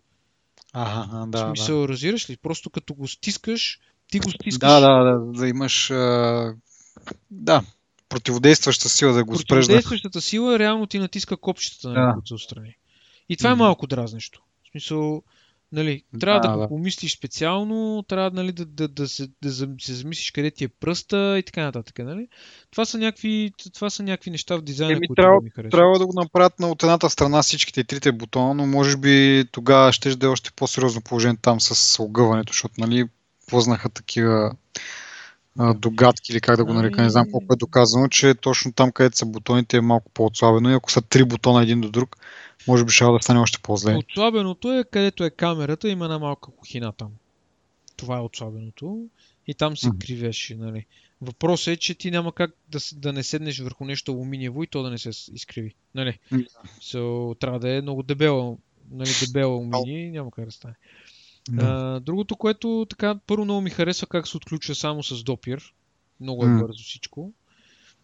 Ага, 0.73 1.25
да. 1.27 1.45
В 1.45 1.47
смисъл, 1.47 1.81
да. 1.81 1.87
разбираш 1.87 2.29
ли? 2.29 2.37
Просто 2.37 2.69
като 2.69 2.93
го 2.93 3.07
стискаш, 3.07 3.79
ти 4.07 4.19
го 4.19 4.29
стискаш. 4.31 4.69
Да, 4.69 4.79
да, 4.79 5.03
да, 5.03 5.39
да 5.39 5.47
имаш. 5.47 5.91
А... 5.91 6.55
Да, 7.31 7.63
противодействаща 8.15 8.89
сила 8.89 9.13
да 9.13 9.23
го 9.23 9.35
спреш. 9.35 9.47
Противодействащата 9.47 10.21
сила 10.21 10.59
реално 10.59 10.87
ти 10.87 10.99
натиска 10.99 11.37
копчетата 11.37 11.87
на 11.87 12.07
да. 12.07 12.13
които 12.13 12.33
отстрани. 12.33 12.75
И 13.29 13.37
това 13.37 13.51
е 13.51 13.55
малко 13.55 13.87
дразнещо. 13.87 14.41
В 14.63 14.71
смисъл, 14.71 15.23
Нали, 15.71 16.03
трябва 16.19 16.39
да, 16.39 16.51
да 16.51 16.57
го 16.57 16.67
помислиш 16.67 17.17
специално, 17.17 18.03
трябва 18.07 18.31
нали, 18.31 18.51
да, 18.51 18.65
да, 18.65 18.87
да, 18.87 19.07
се, 19.07 19.27
да 19.41 19.51
се 19.51 19.93
замислиш 19.93 20.31
къде 20.31 20.51
ти 20.51 20.63
е 20.63 20.67
пръста 20.67 21.39
и 21.39 21.43
така 21.43 21.63
нататък. 21.63 21.99
Нали? 21.99 22.27
Това, 22.71 22.85
са 22.85 22.97
някакви, 22.97 23.51
това 23.73 23.89
са 23.89 24.03
някакви 24.03 24.31
неща 24.31 24.57
в 24.57 24.61
дизайна, 24.61 24.93
Еми, 24.93 25.07
които 25.07 25.21
трябва, 25.21 25.41
ми 25.41 25.49
харесват. 25.49 25.71
Трябва 25.71 25.99
да 25.99 26.05
го 26.05 26.13
направят 26.15 26.59
на 26.59 26.69
от 26.69 26.83
едната 26.83 27.09
страна 27.09 27.41
всичките 27.41 27.83
трите 27.83 28.11
бутона, 28.11 28.53
но 28.53 28.65
може 28.65 28.97
би 28.97 29.45
тогава 29.51 29.93
ще 29.93 30.15
да 30.15 30.25
е 30.25 30.29
още 30.29 30.51
по-сериозно 30.55 31.01
положение 31.01 31.37
там 31.41 31.61
с 31.61 32.03
огъването, 32.03 32.53
защото 32.53 32.73
нали, 32.77 33.05
познаха 33.47 33.89
такива 33.89 34.55
догадки 35.75 36.31
или 36.31 36.41
как 36.41 36.57
да 36.57 36.65
го 36.65 36.73
нарека, 36.73 37.01
не 37.01 37.09
знам 37.09 37.31
колко 37.31 37.53
е 37.53 37.57
доказано, 37.57 38.07
че 38.07 38.35
точно 38.35 38.73
там, 38.73 38.91
където 38.91 39.17
са 39.17 39.25
бутоните 39.25 39.77
е 39.77 39.81
малко 39.81 40.11
по-отслабено 40.11 40.69
и 40.69 40.73
ако 40.73 40.91
са 40.91 41.01
три 41.01 41.23
бутона 41.23 41.63
един 41.63 41.81
до 41.81 41.89
друг, 41.89 42.17
може 42.67 42.85
би 42.85 42.91
ще 42.91 43.05
да 43.05 43.19
стане 43.21 43.39
още 43.39 43.59
по-зле. 43.61 43.95
Отслабеното 43.95 44.73
е 44.73 44.83
където 44.91 45.23
е 45.23 45.29
камерата, 45.29 45.89
има 45.89 46.05
една 46.05 46.19
малка 46.19 46.51
кухина 46.51 46.91
там. 46.91 47.11
Това 47.97 48.17
е 48.17 48.21
отслабеното. 48.21 49.07
И 49.47 49.53
там 49.53 49.77
се 49.77 49.87
mm-hmm. 49.87 50.05
кривеше, 50.05 50.55
нали. 50.55 50.85
Въпросът 51.21 51.67
е, 51.67 51.77
че 51.77 51.95
ти 51.95 52.11
няма 52.11 52.31
как 52.31 52.51
да, 52.69 52.79
да 52.93 53.13
не 53.13 53.23
седнеш 53.23 53.59
върху 53.59 53.85
нещо 53.85 54.11
алуминиево 54.11 54.63
и 54.63 54.67
то 54.67 54.83
да 54.83 54.89
не 54.89 54.97
се 54.97 55.09
изкриви. 55.33 55.75
Нали? 55.95 56.19
Mm-hmm. 56.31 56.47
So, 56.81 57.39
трябва 57.39 57.59
да 57.59 57.77
е 57.77 57.81
много 57.81 58.03
дебело, 58.03 58.57
нали, 58.91 59.09
дебело 59.25 59.55
алуминий, 59.55 60.11
няма 60.11 60.31
как 60.31 60.45
да 60.45 60.51
стане. 60.51 60.73
Mm-hmm. 61.49 61.95
А, 61.95 61.99
другото, 61.99 62.35
което 62.35 62.87
така, 62.89 63.19
първо 63.27 63.45
много 63.45 63.61
ми 63.61 63.69
харесва 63.69 64.07
как 64.07 64.27
се 64.27 64.37
отключва 64.37 64.75
само 64.75 65.03
с 65.03 65.23
допир. 65.23 65.73
Много 66.19 66.45
е 66.45 66.47
бързо 66.47 66.83
всичко. 66.83 67.33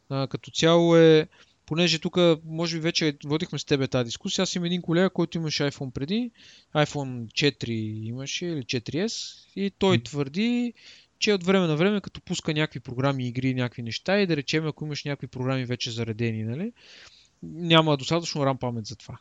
А, 0.09 0.27
като 0.27 0.51
цяло 0.51 0.95
е 0.95 1.27
понеже 1.65 1.99
тук, 1.99 2.17
може 2.45 2.77
би 2.77 2.81
вече 2.81 3.17
водихме 3.25 3.59
с 3.59 3.65
тебе 3.65 3.87
тази 3.87 4.05
дискусия, 4.05 4.43
аз 4.43 4.55
имам 4.55 4.65
един 4.65 4.81
колега, 4.81 5.09
който 5.09 5.37
имаше 5.37 5.63
iPhone 5.63 5.91
преди, 5.91 6.31
iPhone 6.75 7.25
4 7.25 7.69
имаше 8.07 8.45
или 8.45 8.63
4S 8.63 9.45
и 9.55 9.71
той 9.77 10.03
твърди, 10.03 10.73
че 11.19 11.33
от 11.33 11.43
време 11.43 11.67
на 11.67 11.75
време, 11.75 12.01
като 12.01 12.21
пуска 12.21 12.53
някакви 12.53 12.79
програми, 12.79 13.27
игри, 13.27 13.53
някакви 13.53 13.83
неща 13.83 14.19
и 14.19 14.27
да 14.27 14.37
речем, 14.37 14.67
ако 14.67 14.85
имаш 14.85 15.03
някакви 15.03 15.27
програми 15.27 15.65
вече 15.65 15.91
заредени, 15.91 16.43
нали, 16.43 16.71
няма 17.43 17.97
достатъчно 17.97 18.41
RAM 18.41 18.57
памет 18.57 18.85
за 18.85 18.95
това. 18.95 19.17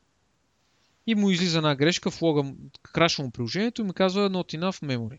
И 1.10 1.14
му 1.14 1.30
излиза 1.30 1.58
една 1.58 1.74
грешка, 1.74 2.10
влога, 2.10 2.52
крашва 2.82 3.24
му 3.24 3.30
приложението 3.30 3.82
и 3.82 3.84
ми 3.84 3.92
казва 3.92 4.30
not 4.30 4.58
enough 4.58 4.84
memory. 4.84 5.18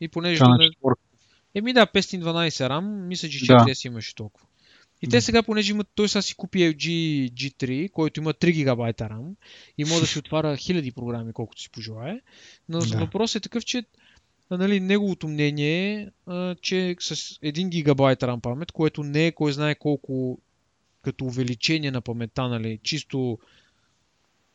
И 0.00 0.08
понеже... 0.08 0.44
На 0.44 0.58
не-. 0.58 0.70
Еми 1.54 1.72
да, 1.72 1.86
512 1.86 2.48
RAM, 2.48 3.06
мисля, 3.06 3.28
че 3.28 3.46
Да. 3.46 3.52
4S 3.52 3.86
имаше 3.86 4.14
толкова. 4.14 4.46
И 5.02 5.08
те 5.08 5.16
Да. 5.16 5.22
сега, 5.22 5.42
понеже 5.42 5.72
имат, 5.72 5.88
той 5.94 6.08
сега 6.08 6.22
си 6.22 6.34
купи 6.34 6.58
LG 6.58 6.86
G3, 7.32 7.90
който 7.90 8.20
има 8.20 8.34
3 8.34 8.66
GB 8.66 8.98
RAM 8.98 9.34
и 9.78 9.84
може 9.84 10.00
да 10.00 10.06
си 10.06 10.18
отваря 10.18 10.56
хиляди 10.56 10.92
програми, 10.92 11.32
колкото 11.32 11.62
си 11.62 11.70
пожелае. 11.70 12.20
Но 12.68 12.78
Да. 12.78 12.98
въпросът 12.98 13.40
е 13.40 13.42
такъв, 13.42 13.64
че 13.64 13.84
нали, 14.50 14.80
неговото 14.80 15.28
мнение 15.28 16.00
е, 16.30 16.54
че 16.62 16.96
с 17.00 17.16
1 17.16 17.84
GB 17.84 18.22
RAM 18.22 18.40
памет, 18.40 18.72
което 18.72 19.02
не 19.02 19.26
е 19.26 19.32
кой 19.32 19.52
знае 19.52 19.74
колко 19.74 20.38
като 21.02 21.24
увеличение 21.24 21.90
на 21.90 22.00
паметта, 22.00 22.48
нали, 22.48 22.78
чисто 22.82 23.38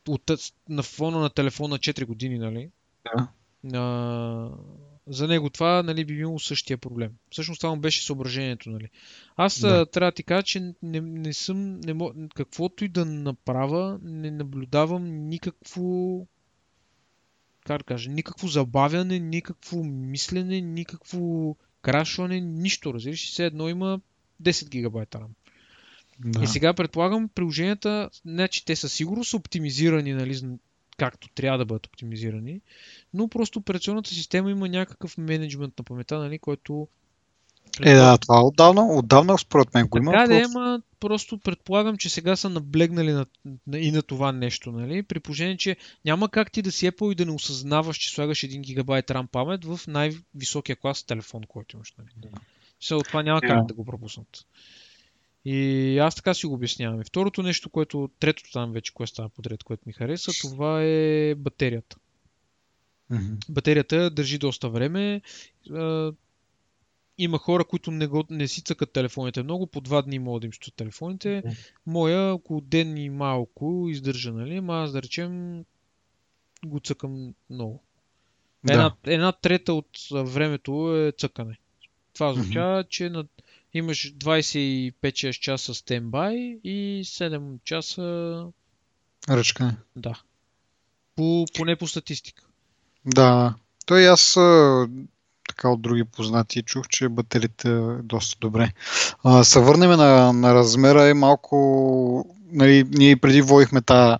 от, 0.07 0.31
на 0.69 0.83
фона 0.83 1.19
на 1.19 1.29
телефона 1.29 1.79
4 1.79 2.05
години, 2.05 2.37
нали, 2.37 2.69
Да. 3.15 3.27
а, 3.79 4.49
за 5.07 5.27
него 5.27 5.49
това 5.49 5.83
нали, 5.83 6.05
би 6.05 6.15
било 6.15 6.39
същия 6.39 6.77
проблем. 6.77 7.11
Всъщност 7.29 7.61
това 7.61 7.75
му 7.75 7.81
беше 7.81 8.05
съображението. 8.05 8.69
Нали. 8.69 8.89
Аз 9.35 9.59
Да. 9.59 9.85
трябва 9.85 10.11
да 10.11 10.15
ти 10.15 10.23
кажа, 10.23 10.43
че 10.43 10.73
не, 10.83 11.01
не 11.01 11.33
съм, 11.33 11.79
не 11.79 11.93
мо... 11.93 12.13
каквото 12.35 12.85
и 12.85 12.87
да 12.87 13.05
направя, 13.05 13.99
не 14.03 14.31
наблюдавам 14.31 15.27
никакво 15.27 16.27
как 17.65 17.77
да 17.77 17.83
кажа, 17.83 18.09
никакво 18.09 18.47
забавяне, 18.47 19.19
никакво 19.19 19.83
мислене, 19.83 20.61
никакво 20.61 21.55
крашване, 21.81 22.41
нищо, 22.41 22.93
разбираш. 22.93 23.31
Все 23.31 23.45
едно 23.45 23.69
има 23.69 24.01
10 24.41 24.69
гигабайта 24.69 25.19
RAM. 25.19 25.27
Да. 26.19 26.43
И 26.43 26.47
сега 26.47 26.73
предполагам 26.73 27.29
приложенията, 27.35 28.09
не 28.25 28.47
че 28.47 28.65
те 28.65 28.75
със 28.75 28.93
сигурност 28.93 29.29
са 29.29 29.37
оптимизирани, 29.37 30.13
нали, 30.13 30.41
както 30.97 31.29
трябва 31.35 31.57
да 31.57 31.65
бъдат 31.65 31.87
оптимизирани, 31.87 32.61
но 33.13 33.27
просто 33.27 33.59
операционната 33.59 34.09
система 34.09 34.51
има 34.51 34.69
някакъв 34.69 35.17
менеджмент 35.17 35.73
на 35.79 35.83
паметта, 35.83 36.19
нали, 36.19 36.39
който... 36.39 36.87
Е, 37.81 37.93
да, 37.93 38.17
това 38.17 38.43
отдавна, 38.43 38.87
отдавна 38.87 39.37
според 39.37 39.73
мен 39.73 39.87
го 39.87 39.97
има. 39.97 40.11
Така 40.11 40.27
да, 40.27 40.41
просто- 40.41 40.59
ама 40.59 40.81
просто 40.99 41.37
предполагам, 41.37 41.97
че 41.97 42.09
сега 42.09 42.35
са 42.35 42.49
наблегнали 42.49 43.11
на, 43.11 43.25
на, 43.67 43.79
и 43.79 43.91
на 43.91 44.01
това 44.01 44.31
нещо, 44.31 44.71
нали? 44.71 45.03
При 45.03 45.19
положение, 45.19 45.57
че 45.57 45.77
няма 46.05 46.29
как 46.29 46.51
ти 46.51 46.61
да 46.61 46.71
си 46.71 46.91
Apple 46.91 47.11
и 47.11 47.15
да 47.15 47.25
не 47.25 47.31
осъзнаваш, 47.31 47.97
че 47.97 48.13
слагаш 48.13 48.39
1 48.39 48.59
гигабайт 48.59 49.07
RAM 49.07 49.27
памет 49.27 49.65
в 49.65 49.79
най-високия 49.87 50.75
клас 50.75 51.03
телефон, 51.03 51.41
който 51.47 51.75
имаш, 51.75 51.93
нали? 51.97 52.09
Да. 52.17 52.29
Все 52.79 52.95
от 52.95 53.07
това 53.07 53.23
няма 53.23 53.41
Да. 53.41 53.47
как 53.47 53.65
да 53.65 53.73
го 53.73 53.85
пропуснат. 53.85 54.45
И 55.45 55.97
аз 55.97 56.15
така 56.15 56.33
си 56.33 56.45
го 56.45 56.53
обяснявам. 56.53 57.01
И 57.01 57.03
второто 57.03 57.43
нещо, 57.43 57.69
което, 57.69 58.09
третото 58.19 58.51
там 58.51 58.71
вече, 58.71 58.93
кое 58.93 59.07
става 59.07 59.29
подред, 59.29 59.63
което 59.63 59.83
ми 59.85 59.93
хареса, 59.93 60.31
това 60.41 60.83
е 60.83 61.35
батерията. 61.35 61.97
Мгм. 63.09 63.33
Батерията 63.49 64.09
държи 64.09 64.37
доста 64.37 64.69
време. 64.69 65.21
А, 65.71 66.11
има 67.17 67.37
хора, 67.37 67.65
които 67.65 67.91
не, 67.91 68.07
го, 68.07 68.23
не 68.29 68.47
си 68.47 68.61
цъкат 68.61 68.93
телефоните 68.93 69.43
много, 69.43 69.67
по 69.67 69.81
два 69.81 70.01
дни 70.01 70.19
могат 70.19 70.41
да 70.41 70.45
им 70.45 70.53
стоят 70.53 70.75
телефоните. 70.75 71.41
Мгм. 71.45 71.55
Моя 71.85 72.33
около 72.33 72.61
ден 72.61 72.97
и 72.97 73.09
малко 73.09 73.87
издържа, 73.89 74.33
нали? 74.33 74.55
Ама 74.55 74.73
аз 74.73 74.91
да 74.91 75.01
речем 75.01 75.63
го 76.65 76.79
цъкам 76.79 77.33
много. 77.49 77.83
Да. 78.63 78.73
Една, 78.73 78.95
една 79.03 79.31
трета 79.31 79.73
от 79.73 79.89
времето 80.11 80.95
е 80.95 81.11
цъкане. 81.17 81.57
Това 82.13 82.29
означава, 82.29 82.83
че 82.83 83.09
на, 83.09 83.25
имаш 83.73 84.13
25-6 84.13 85.31
часа 85.31 85.73
стендбай 85.73 86.35
и 86.63 87.01
7 87.05 87.57
часа 87.63 88.45
Ръчка. 89.29 89.75
да. 89.95 90.13
По, 91.15 91.45
поне 91.55 91.75
по 91.75 91.87
статистика. 91.87 92.43
Да. 93.05 93.53
Той 93.85 94.09
аз 94.09 94.37
така 95.49 95.69
от 95.69 95.81
други 95.81 96.03
познати 96.03 96.63
чух, 96.63 96.87
че 96.89 97.09
батерите 97.09 97.69
е 97.69 97.81
доста 98.03 98.37
добре. 98.41 98.73
А, 99.23 99.43
се 99.43 99.59
върнем 99.59 99.91
на, 99.91 100.33
на 100.33 100.53
размера 100.53 101.09
и 101.09 101.13
малко... 101.13 102.25
Нали, 102.51 102.83
ние 102.89 103.17
преди 103.17 103.41
водихме 103.41 103.81
тази 103.81 104.17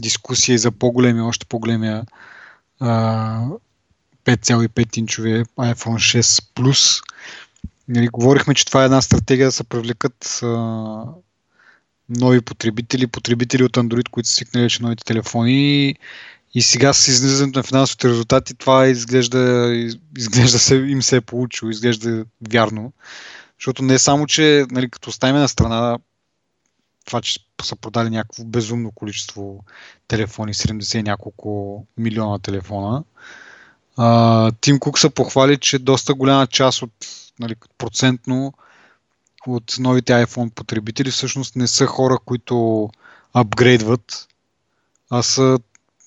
дискусия 0.00 0.58
за 0.58 0.72
по-големи, 0.72 1.20
още 1.20 1.46
по-големия 1.46 2.06
а, 2.80 3.46
5,5 4.24 4.98
инчови 4.98 5.44
iPhone 5.44 6.20
6 6.20 6.22
Plus. 6.54 7.04
Нали, 7.88 8.08
говорихме, 8.08 8.54
че 8.54 8.66
това 8.66 8.82
е 8.82 8.84
една 8.84 9.02
стратегия 9.02 9.48
да 9.48 9.52
се 9.52 9.64
привлекат 9.64 10.40
а, 10.42 10.46
нови 12.08 12.40
потребители, 12.40 13.06
потребители 13.06 13.64
от 13.64 13.72
Android, 13.72 14.08
които 14.08 14.28
са 14.28 14.34
свикнали 14.34 14.64
вече 14.64 14.82
новите 14.82 15.04
телефони 15.04 15.94
и 16.54 16.62
сега 16.62 16.92
с 16.92 17.08
излизането 17.08 17.58
на 17.58 17.62
финансовите 17.62 18.08
резултати 18.08 18.54
това 18.54 18.86
изглежда, 18.86 19.72
изглежда 20.18 20.58
се, 20.58 20.74
им 20.74 21.02
се 21.02 21.16
е 21.16 21.20
получило, 21.20 21.70
изглежда 21.70 22.24
вярно. 22.50 22.92
Защото 23.58 23.82
не 23.82 23.98
само, 23.98 24.26
че 24.26 24.66
нали, 24.70 24.90
като 24.90 25.10
оставим 25.10 25.36
на 25.36 25.48
страна 25.48 25.98
това, 27.04 27.20
че 27.20 27.40
са 27.62 27.76
продали 27.76 28.10
някакво 28.10 28.44
безумно 28.44 28.90
количество 28.90 29.64
телефони, 30.08 30.54
70 30.54 30.98
и 30.98 31.02
няколко 31.02 31.84
милиона 31.98 32.38
телефона, 32.38 33.04
а, 33.96 34.52
Тим 34.60 34.78
Кук 34.78 34.98
се 34.98 35.10
похвали, 35.10 35.58
че 35.58 35.78
доста 35.78 36.14
голяма 36.14 36.46
част 36.46 36.82
от 36.82 36.92
нали, 37.38 37.54
процентно 37.78 38.52
от 39.46 39.76
новите 39.78 40.12
iPhone 40.12 40.50
потребители 40.50 41.10
всъщност 41.10 41.56
не 41.56 41.66
са 41.66 41.86
хора, 41.86 42.18
които 42.24 42.88
апгрейдват, 43.32 44.28
а 45.10 45.22
са 45.22 45.58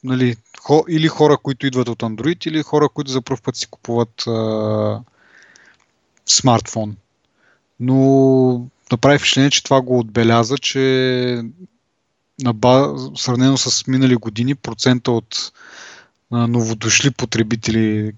нали, 0.03 0.35
хо, 0.61 0.83
или 0.89 1.07
хора, 1.07 1.37
които 1.37 1.67
идват 1.67 1.89
от 1.89 1.99
Android, 1.99 2.47
или 2.47 2.61
хора, 2.61 2.89
които 2.89 3.11
за 3.11 3.21
първ 3.21 3.41
път 3.41 3.55
си 3.55 3.67
купуват 3.67 4.27
а, 4.27 5.01
смартфон. 6.25 6.95
Но 7.79 8.67
направи 8.91 9.17
впечатление, 9.17 9.51
че 9.51 9.63
това 9.63 9.81
го 9.81 9.99
отбеляза, 9.99 10.57
че 10.57 11.43
на 12.43 12.53
база, 12.53 13.11
сравнено 13.15 13.57
с 13.57 13.87
минали 13.87 14.15
години, 14.15 14.55
процента 14.55 15.11
от 15.11 15.51
а, 16.31 16.47
новодошли 16.47 17.11
потребители 17.11 18.13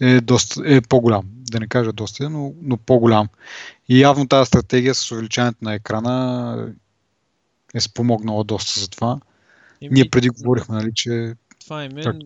е, 0.00 0.20
доста, 0.20 0.62
е 0.66 0.80
по-голям. 0.80 1.24
Да 1.52 1.60
не 1.60 1.66
кажа 1.66 1.92
доста, 1.92 2.30
но, 2.30 2.54
но 2.62 2.76
по-голям. 2.76 3.28
И 3.88 4.00
явно 4.00 4.28
тази 4.28 4.48
стратегия 4.48 4.94
с 4.94 5.12
увеличаването 5.12 5.58
на 5.62 5.74
екрана 5.74 6.74
е 7.74 7.80
спомогнала 7.80 8.44
доста 8.44 8.80
за 8.80 8.88
това. 8.88 9.20
Еми, 9.80 9.94
Ние 9.94 10.10
преди 10.10 10.28
говорихме, 10.28 10.74
нали, 10.74 10.90
че 10.94 11.34
Това 11.60 11.84
е 11.84 11.88
Так. 11.88 12.16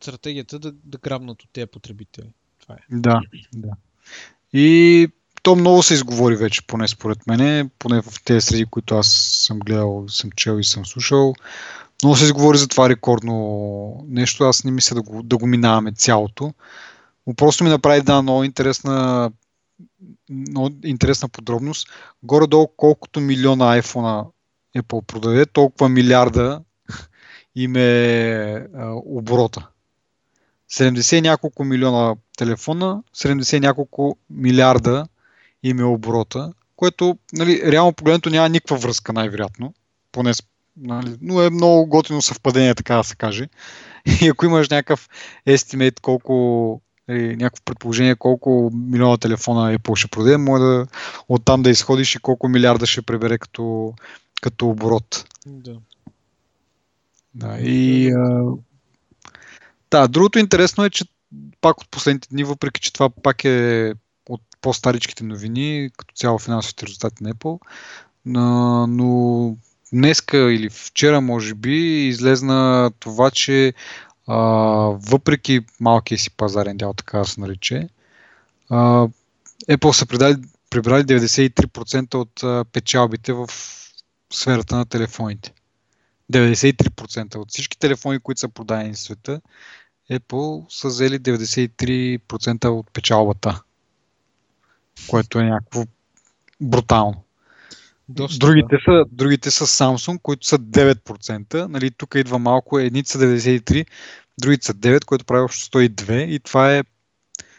стратегията 0.00 0.58
да, 0.58 0.72
да 0.84 0.98
грабнат 0.98 1.42
от 1.42 1.48
тези 1.52 1.66
потребители. 1.66 2.32
Това 2.60 2.74
е. 2.74 2.78
Да, 2.90 3.20
да. 3.52 3.70
И 4.52 5.08
то 5.42 5.56
много 5.56 5.82
се 5.82 5.94
изговори 5.94 6.36
вече, 6.36 6.66
поне 6.66 6.88
според 6.88 7.26
мене, 7.26 7.70
поне 7.78 8.02
в 8.02 8.24
тези 8.24 8.40
среди, 8.40 8.64
които 8.64 8.94
аз 8.94 9.08
съм 9.46 9.58
гледал, 9.58 10.04
съм 10.08 10.30
чел 10.36 10.58
и 10.60 10.64
съм 10.64 10.86
слушал. 10.86 11.34
Много 12.02 12.16
се 12.16 12.24
изговори 12.24 12.58
за 12.58 12.68
това 12.68 12.88
рекордно 12.88 14.06
нещо. 14.08 14.44
Аз 14.44 14.64
не 14.64 14.70
мисля 14.70 14.94
да 14.94 15.02
го, 15.02 15.22
да 15.22 15.38
го 15.38 15.46
минаваме 15.46 15.92
цялото. 15.92 16.54
Просто 17.36 17.64
ми 17.64 17.70
направи 17.70 17.98
една 17.98 18.22
много 18.22 18.44
интересна, 18.44 19.30
много 20.30 20.70
интересна 20.84 21.28
подробност. 21.28 21.88
Горе-долу 22.22 22.68
колкото 22.76 23.20
милиона 23.20 23.82
iPhone 23.82 24.26
Apple 24.76 25.04
продаде, 25.04 25.46
толкова 25.46 25.88
милиарда 25.88 26.62
им 27.56 27.76
е 27.76 28.66
оборота. 29.04 29.68
70 30.72 31.16
и 31.16 31.20
няколко 31.20 31.64
милиона 31.64 32.16
телефона, 32.36 33.02
70 33.16 33.56
и 33.56 33.60
няколко 33.60 34.16
милиарда 34.30 35.06
им 35.62 35.80
е 35.80 35.84
оборота, 35.84 36.52
което 36.76 37.18
нали, 37.32 37.72
реално 37.72 37.92
погледнато 37.92 38.30
няма 38.30 38.48
никаква 38.48 38.76
връзка 38.76 39.12
най-вероятно, 39.12 39.74
поне 40.12 40.32
нали, 40.76 41.16
но 41.20 41.42
е 41.42 41.50
много 41.50 41.86
готино 41.86 42.22
съвпадение, 42.22 42.74
така 42.74 42.96
да 42.96 43.04
се 43.04 43.16
каже. 43.16 43.48
И 44.20 44.28
ако 44.28 44.46
имаш 44.46 44.68
някакъв 44.68 45.08
estimate 45.48 46.00
колко 46.00 46.80
нали, 47.08 47.36
някакво 47.36 47.64
предположение 47.64 48.16
колко 48.16 48.70
милиона 48.74 49.16
телефона 49.16 49.78
Apple 49.78 49.94
ще 49.94 50.08
продаде, 50.08 50.36
може 50.36 50.62
да 50.62 50.86
оттам 51.28 51.62
да 51.62 51.70
изходиш 51.70 52.14
и 52.14 52.18
колко 52.18 52.48
милиарда 52.48 52.86
ще 52.86 53.02
пребере 53.02 53.38
като, 53.38 53.94
като 54.42 54.68
оборот. 54.68 55.24
Да. 55.46 55.76
Да, 57.34 57.58
и 57.58 58.10
а, 58.10 58.44
да, 59.90 60.08
другото 60.08 60.38
интересно 60.38 60.84
е, 60.84 60.90
че 60.90 61.04
пак 61.60 61.80
от 61.80 61.88
последните 61.88 62.28
дни, 62.30 62.44
въпреки 62.44 62.80
че 62.80 62.92
това 62.92 63.10
пак 63.10 63.44
е 63.44 63.92
от 64.28 64.40
по-старичките 64.60 65.24
новини, 65.24 65.90
като 65.96 66.14
цяло 66.14 66.38
финансовите 66.38 66.86
резултати 66.86 67.24
на 67.24 67.34
Apple, 67.34 67.60
но, 68.26 68.86
но 68.86 69.56
днеска 69.92 70.38
или 70.38 70.70
вчера, 70.70 71.20
може 71.20 71.54
би, 71.54 72.06
излезна 72.06 72.90
това, 72.98 73.30
че 73.30 73.74
въпреки 75.08 75.60
малкия 75.80 76.18
си 76.18 76.30
пазарен 76.30 76.76
дял, 76.76 76.94
така 76.94 77.18
да 77.18 77.24
се 77.24 77.40
нарече, 77.40 77.88
Apple 79.70 79.92
са 79.92 80.06
придали, 80.06 80.36
прибрали 80.70 81.02
93% 81.02 82.14
от 82.14 82.42
а, 82.42 82.64
печалбите 82.72 83.32
в 83.32 83.48
сферата 84.32 84.76
на 84.76 84.86
телефоните. 84.86 85.52
93% 86.32 87.36
от 87.36 87.50
всички 87.50 87.78
телефони, 87.78 88.20
които 88.20 88.40
са 88.40 88.48
продадени 88.48 88.92
в 88.92 88.98
света, 88.98 89.40
Apple 90.10 90.66
са 90.68 90.88
взели 90.88 91.20
93% 91.20 92.68
от 92.68 92.90
печалбата, 92.90 93.62
което 95.10 95.38
е 95.38 95.44
някакво 95.44 95.84
брутално. 96.60 97.23
Доста, 98.08 98.38
Другите, 98.38 98.76
са, 98.84 99.04
другите 99.12 99.50
са 99.50 99.66
Samsung, 99.66 100.22
които 100.22 100.46
са 100.46 100.58
9%. 100.58 101.66
Нали, 101.66 101.90
тук 101.90 102.14
идва 102.14 102.38
малко, 102.38 102.78
едните 102.78 103.10
са 103.10 103.18
93, 103.18 103.86
другите 104.40 104.66
са 104.66 104.74
9, 104.74 105.04
което 105.04 105.24
прави 105.24 105.42
общо 105.42 105.78
102 105.78 106.24
и 106.24 106.40
това 106.40 106.76
е 106.76 106.82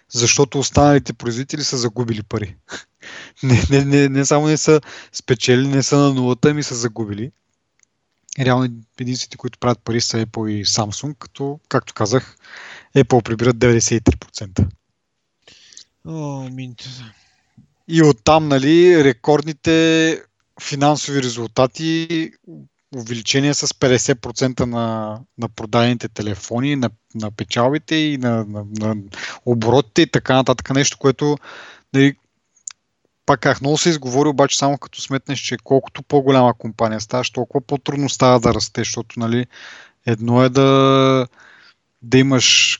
защото 0.10 0.60
останалите 0.60 1.14
производители 1.14 1.64
са 1.64 1.78
загубили 1.78 2.24
пари. 2.24 2.56
не, 3.44 3.64
не, 3.70 3.86
не, 3.86 4.10
не 4.10 4.26
само 4.26 4.48
не 4.48 4.58
са 4.58 4.82
спечели, 5.12 5.68
не 5.68 5.84
са 5.84 5.98
на 5.98 6.14
нулата, 6.14 6.54
ми 6.54 6.64
са 6.64 6.76
загубили. 6.76 7.32
Реално 8.40 8.70
единствените, 9.00 9.38
които 9.38 9.60
правят 9.60 9.80
пари 9.84 10.02
са 10.02 10.26
Apple 10.26 10.50
и 10.50 10.66
Samsung, 10.66 11.16
като, 11.20 11.60
както 11.70 11.94
казах, 11.94 12.38
Apple 12.96 13.24
прибират 13.24 13.56
93%. 13.56 14.68
О, 16.08 16.50
минт. 16.50 16.84
И 17.88 18.04
оттам, 18.04 18.48
нали, 18.48 19.04
рекордните 19.04 20.24
финансови 20.62 21.24
резултати, 21.24 22.32
увеличение 22.96 23.54
с 23.54 23.68
50% 23.68 24.60
на, 24.60 25.20
на 25.38 25.50
продадените 25.50 26.10
телефони, 26.10 26.76
на, 26.76 26.90
на 27.16 27.32
печалбите 27.32 27.96
и 27.96 28.18
на, 28.18 28.46
на, 28.46 28.66
на 28.80 28.96
оборотите 29.46 30.02
и 30.02 30.12
така 30.12 30.36
нататък. 30.36 30.74
Нещо, 30.74 30.98
което 30.98 31.38
нали, 31.94 32.16
пак 33.26 33.40
как 33.40 33.62
много 33.62 33.78
се 33.78 33.90
изговори, 33.90 34.30
обаче 34.30 34.58
само 34.58 34.78
като 34.78 35.02
сметнеш, 35.02 35.40
че 35.40 35.58
колкото 35.64 36.04
по-голяма 36.04 36.54
компания 36.54 37.02
ставаш, 37.02 37.30
толкова 37.30 37.66
по-трудно 37.66 38.10
става 38.10 38.40
да 38.40 38.54
расте, 38.54 38.82
защото 38.82 39.20
нали, 39.20 39.46
едно 40.06 40.44
е 40.44 40.50
да, 40.50 41.28
да 42.02 42.18
имаш 42.18 42.80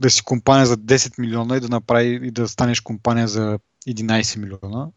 да 0.00 0.10
си 0.10 0.22
компания 0.22 0.66
за 0.66 0.76
10 0.76 1.18
милиона 1.18 1.56
и 1.56 1.60
да 1.60 1.68
направи 1.68 2.20
и 2.22 2.30
да 2.30 2.48
станеш 2.48 2.80
компания 2.80 3.28
за 3.28 3.58
11 3.88 4.38
милиона, 4.38 4.88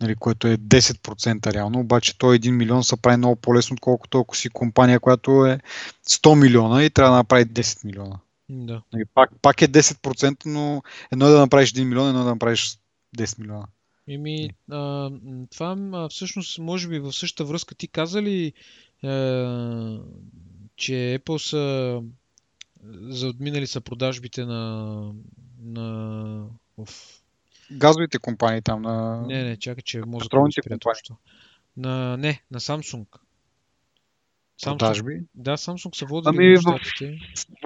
нали, 0.00 0.14
което 0.14 0.48
е 0.48 0.56
10% 0.56 1.52
реално, 1.52 1.80
обаче 1.80 2.18
той 2.18 2.38
1 2.38 2.50
милион 2.50 2.84
се 2.84 2.96
прави 2.96 3.16
много 3.16 3.36
по-лесно, 3.36 3.74
отколкото 3.74 4.18
ако 4.18 4.36
си 4.36 4.48
компания, 4.48 5.00
която 5.00 5.46
е 5.46 5.60
100 6.08 6.40
милиона 6.40 6.84
и 6.84 6.90
трябва 6.90 7.10
да 7.10 7.16
направи 7.16 7.44
10 7.44 7.84
милиона. 7.84 8.18
Да. 8.48 8.82
Нали, 8.92 9.04
пак, 9.14 9.30
пак 9.42 9.62
е 9.62 9.68
10%, 9.68 10.46
но 10.46 10.82
едно 11.12 11.26
е 11.26 11.30
да 11.30 11.38
направиш 11.38 11.72
1 11.72 11.84
милион, 11.84 12.08
едно 12.08 12.20
е 12.20 12.24
да 12.24 12.30
направиш 12.30 12.78
10 13.18 13.38
милиона. 13.38 13.66
Еми, 14.08 14.50
а, 14.70 15.10
това 15.50 15.76
а, 15.92 16.08
всъщност, 16.08 16.58
може 16.58 16.88
би 16.88 16.98
в 16.98 17.12
същата 17.12 17.44
връзка 17.44 17.74
ти 17.74 17.88
каза 17.88 18.22
ли, 18.22 18.52
а, 19.02 19.08
че 20.76 20.92
Apple 20.92 21.38
са 21.38 22.02
заотминали 23.08 23.66
са 23.66 23.80
продажбите 23.80 24.44
на, 24.44 25.12
на 25.62 26.48
в... 26.78 26.88
Газовите 27.72 28.18
компании 28.18 28.62
там 28.62 28.82
на... 28.82 29.22
Не, 29.26 29.44
не, 29.44 29.56
чакай, 29.56 29.82
че 29.82 30.00
Петролните 30.00 30.62
спря 30.62 30.70
компании. 30.74 31.16
На, 31.76 32.16
не, 32.16 32.42
на 32.50 32.60
Samsung. 32.60 33.06
Samsung. 34.62 34.78
Продажби. 34.78 35.20
Да, 35.34 35.56
Samsung 35.56 35.96
са 35.96 36.06
водили 36.06 36.36
Ами, 36.36 36.56
в 36.56 36.60
в- 36.60 36.78
щатите. 36.78 37.18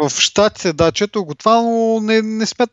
В 0.03 0.11
Штатите, 0.11 0.73
да, 0.73 0.93
чето 0.93 1.25
го 1.25 1.35
това, 1.35 1.63
но 1.63 2.01
не, 2.01 2.23
не 2.23 2.47
смят... 2.47 2.71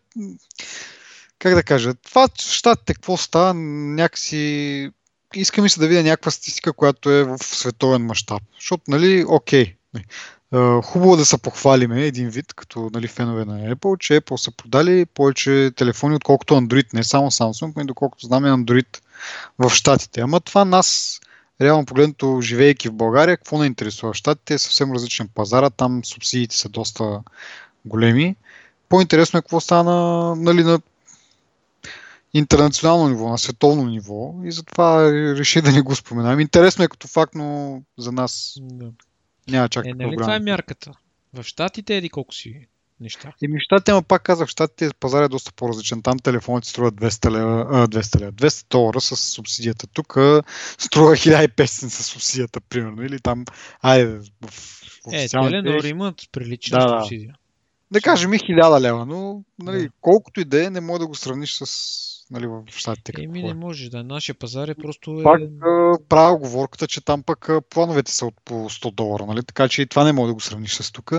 Как 1.39 1.55
да 1.55 1.63
кажа? 1.63 1.93
Това 1.93 2.27
в 2.27 2.41
Штатите 2.41 2.93
какво 2.93 3.17
става? 3.17 3.53
Някакси... 3.53 4.91
Искам 5.35 5.65
и 5.65 5.69
се 5.69 5.79
да 5.79 5.87
видя 5.87 6.03
някаква 6.03 6.31
статистика, 6.31 6.73
която 6.73 7.09
е 7.09 7.23
в 7.23 7.37
световен 7.37 8.01
мащаб. 8.01 8.43
Защото, 8.55 8.83
нали, 8.87 9.25
окей. 9.27 9.75
Хубаво 10.83 11.13
е 11.13 11.17
да 11.17 11.25
се 11.25 11.37
похвалиме 11.37 12.03
един 12.03 12.29
вид, 12.29 12.53
като 12.53 12.89
нали, 12.93 13.07
фенове 13.07 13.45
на 13.45 13.75
Apple, 13.75 13.97
че 13.97 14.21
Apple 14.21 14.35
са 14.35 14.51
продали 14.51 15.05
повече 15.05 15.71
телефони, 15.75 16.15
отколкото 16.15 16.53
Android, 16.53 16.93
не 16.93 17.03
само 17.03 17.31
Samsung, 17.31 17.73
но 17.75 17.81
и 17.81 17.85
доколкото 17.85 18.25
знам 18.25 18.45
и 18.45 18.49
Android 18.49 19.01
в 19.59 19.69
Штатите. 19.69 20.21
Ама 20.21 20.39
това 20.39 20.65
нас, 20.65 21.19
реално 21.61 21.85
погледнато, 21.85 22.41
живеейки 22.41 22.89
в 22.89 22.93
България, 22.93 23.37
какво 23.37 23.57
не 23.57 23.65
интересува? 23.65 24.13
Штатите 24.13 24.53
е 24.53 24.57
съвсем 24.57 24.93
различен 24.93 25.29
пазар, 25.35 25.63
а 25.63 25.69
там 25.69 26.05
субсидиите 26.05 26.57
са 26.57 26.69
доста 26.69 27.21
големи. 27.85 28.35
По-интересно 28.89 29.39
е 29.39 29.41
какво 29.41 29.59
стана 29.59 30.35
нали, 30.35 30.63
на 30.63 30.79
интернационално 32.33 33.09
ниво, 33.09 33.29
на 33.29 33.37
световно 33.37 33.85
ниво 33.85 34.33
и 34.43 34.51
затова 34.51 35.11
реши 35.11 35.61
да 35.61 35.71
не 35.71 35.81
го 35.81 35.95
споменавам. 35.95 36.39
Интересно 36.39 36.83
е 36.83 36.87
като 36.87 37.07
факт, 37.07 37.35
но 37.35 37.81
за 37.97 38.11
нас 38.11 38.57
Да. 38.61 38.91
Няма 39.47 39.69
чак 39.69 39.85
Е, 39.85 39.93
нали 39.93 40.15
това 40.17 40.35
е 40.35 40.39
мярката? 40.39 40.91
В 41.33 41.43
щатите 41.43 41.97
еди 41.97 42.09
колко 42.09 42.33
си 42.33 42.67
неща. 42.99 43.33
Еми, 43.43 43.59
в 43.59 43.63
щатите, 43.63 43.91
ама 43.91 44.03
пак 44.03 44.23
казах, 44.23 44.47
в 44.47 44.51
щатите 44.51 44.93
пазар 44.99 45.23
е 45.23 45.27
доста 45.27 45.53
по-различен. 45.53 46.01
Там 46.01 46.19
телефоните 46.19 46.67
струват 46.67 46.95
200 46.95 47.31
лева, 47.31 47.67
а, 47.71 47.87
200 47.87 48.19
лева, 48.19 48.31
200 48.31 48.65
долара 48.69 49.01
с 49.01 49.15
субсидията. 49.15 49.87
Тук 49.87 50.17
струва 50.77 51.15
1500 51.15 51.65
с 51.65 52.03
субсидията, 52.03 52.61
примерно. 52.61 53.03
Или 53.03 53.19
там, 53.19 53.45
айде, 53.81 54.05
в, 54.05 54.21
в 54.47 55.13
Е. 55.13 55.27
Теленор 55.27 55.83
имат 55.83 56.15
прилична 56.31 56.79
Да, 56.79 56.85
да. 56.85 57.01
субсидия. 57.01 57.35
Да 57.91 58.01
кажем 58.01 58.33
и 58.33 58.39
1000 58.39 58.81
лева, 58.81 59.05
но 59.05 59.43
нали, 59.59 59.81
Да. 59.81 59.89
колкото 60.01 60.39
и 60.39 60.45
да 60.45 60.65
е, 60.65 60.69
не 60.69 60.81
може 60.81 60.99
да 60.99 61.07
го 61.07 61.15
сравниш 61.15 61.53
с 61.53 62.16
нали, 62.31 62.47
в 62.47 62.63
щатите. 62.67 63.13
Еми 63.21 63.43
не 63.43 63.49
е. 63.49 63.53
може 63.53 63.89
да. 63.89 64.03
Нашия 64.03 64.35
пазар 64.35 64.67
е 64.67 64.75
просто... 64.75 65.21
Пак 65.23 65.41
Е... 65.41 65.47
правя 66.09 66.33
оговорката, 66.33 66.87
че 66.87 67.01
там 67.01 67.23
пък 67.23 67.49
плановете 67.69 68.11
са 68.11 68.25
от 68.25 68.35
по 68.45 68.53
100 68.53 68.95
долара, 68.95 69.25
нали? 69.25 69.43
така 69.43 69.67
че 69.67 69.81
и 69.81 69.85
това 69.87 70.03
не 70.03 70.11
може 70.11 70.27
да 70.27 70.33
го 70.33 70.39
сравниш 70.39 70.73
с 70.73 70.91
тук. 70.91 71.11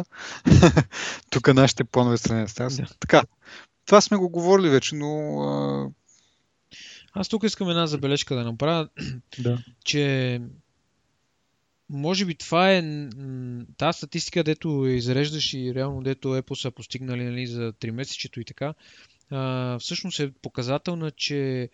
тук 1.31 1.55
нашите 1.55 1.85
планове 1.85 2.17
сравнят 2.17 2.51
с 2.51 2.55
тях. 2.55 2.69
Да. 2.69 2.87
Така, 3.01 3.23
това 3.87 4.01
сме 4.01 4.17
го 4.17 4.29
говорили 4.29 4.69
вече, 4.69 4.95
но 4.95 5.41
а, 5.43 5.89
Аз 7.13 7.29
тук 7.29 7.45
искам 7.45 7.71
една 7.71 7.87
забележка 7.87 8.35
да 8.35 8.45
направя, 8.45 8.89
да. 9.39 9.59
че 9.85 10.41
може 11.91 12.25
би 12.25 12.35
това 12.35 12.73
е 12.73 12.83
тази 13.77 13.97
статистика, 13.97 14.45
дето 14.45 14.87
изреждаш 14.87 15.55
и 15.55 15.75
реално 15.75 16.03
дето 16.03 16.29
Apple 16.29 16.63
са 16.63 16.71
постигнали 16.71 17.25
нали, 17.25 17.47
за 17.47 17.73
3 17.73 17.91
месечето 17.91 18.41
и 18.41 18.45
така, 18.45 18.75
а, 19.31 19.79
всъщност 19.79 20.21
е 20.21 20.33
показателна, 20.33 21.11
че 21.11 21.71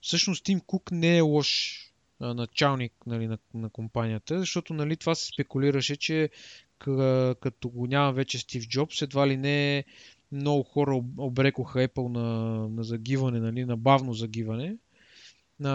всъщност 0.00 0.44
Тим 0.44 0.60
Кук 0.60 0.92
не 0.92 1.16
е 1.16 1.20
лош 1.20 1.78
а, 2.20 2.34
началник 2.34 2.92
нали, 3.06 3.26
на, 3.26 3.38
на 3.54 3.70
компанията, 3.70 4.38
защото 4.38 4.74
нали, 4.74 4.96
това 4.96 5.14
се 5.14 5.26
спекулираше, 5.26 5.96
че 5.96 6.30
като 7.40 7.68
го 7.68 7.86
няма 7.86 8.12
вече 8.12 8.38
Стив 8.38 8.68
Джобс, 8.68 9.02
едва 9.02 9.28
ли 9.28 9.36
не 9.36 9.84
много 10.32 10.62
хора 10.62 10.96
об- 10.96 11.18
обрекоха 11.18 11.88
Apple 11.88 12.08
на, 12.08 12.28
на 12.68 12.84
загиване, 12.84 13.40
нали, 13.40 13.64
на 13.64 13.76
бавно 13.76 14.14
загиване. 14.14 14.76
А, 15.64 15.70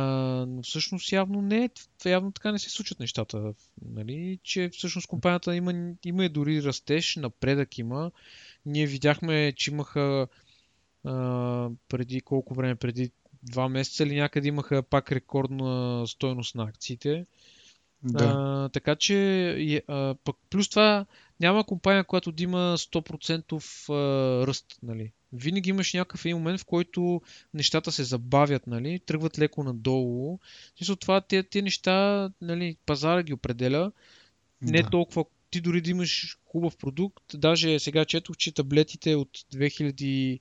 но 0.48 0.62
всъщност 0.62 1.12
явно 1.12 1.42
не 1.42 1.70
явно 2.06 2.32
така 2.32 2.52
не 2.52 2.60
се 2.60 2.70
случват 2.70 3.00
нещата. 3.00 3.54
Нали? 3.82 4.40
Че 4.44 4.70
всъщност 4.70 5.08
компанията 5.08 5.56
има, 5.56 5.94
има 6.06 6.26
и 6.26 6.30
дори 6.30 6.64
растеж, 6.64 7.16
напредък 7.16 7.78
има. 7.78 8.12
Ние 8.66 8.86
видяхме, 8.86 9.54
че 9.56 9.72
имаха 9.72 10.28
а, 11.04 11.70
преди 11.90 12.22
колко 12.22 12.54
време, 12.54 12.76
преди 12.76 13.12
два 13.44 13.70
месеца 13.70 14.04
или 14.04 14.16
някъде 14.16 14.48
имаха 14.48 14.84
пак 14.84 15.12
рекордна 15.12 16.04
стойност 16.08 16.56
на 16.56 16.64
акциите. 16.64 17.26
да. 18.04 18.34
А, 18.38 18.70
така 18.70 18.96
че, 18.96 19.84
а, 19.88 20.16
пък 20.24 20.36
плюс 20.50 20.70
това 20.70 21.06
няма 21.40 21.64
компания, 21.64 22.04
която 22.04 22.32
да 22.32 22.44
има 22.44 22.76
100% 22.78 23.90
а, 23.90 24.48
ръст. 24.48 24.66
Нали. 24.84 25.12
Винаги 25.34 25.70
имаш 25.70 25.94
някакъв 25.94 26.26
един 26.26 26.38
момент, 26.38 26.60
в 26.60 26.66
който 26.66 27.22
нещата 27.54 27.92
се 27.92 28.04
забавят, 28.04 28.68
нали, 28.68 29.00
тръгват 29.00 29.40
леко 29.40 29.64
надолу. 29.64 30.40
Смисъл 30.78 30.96
това, 30.96 31.22
тези, 31.22 31.48
тези 31.48 31.64
неща, 31.64 32.30
нали, 32.42 32.78
пазара 32.86 33.24
ги 33.24 33.34
определя. 33.34 33.92
Не 34.62 34.82
да. 34.82 34.90
толкова 34.90 35.26
ти 35.52 35.62
дори 35.62 35.82
да 35.82 35.90
имаш 35.90 36.38
хубав 36.46 36.78
продукт, 36.78 37.24
даже 37.34 37.80
сега 37.80 38.06
четох, 38.06 38.38
че 38.38 38.52
таблетите 38.52 39.16
от 39.16 39.30
2000 39.54 40.40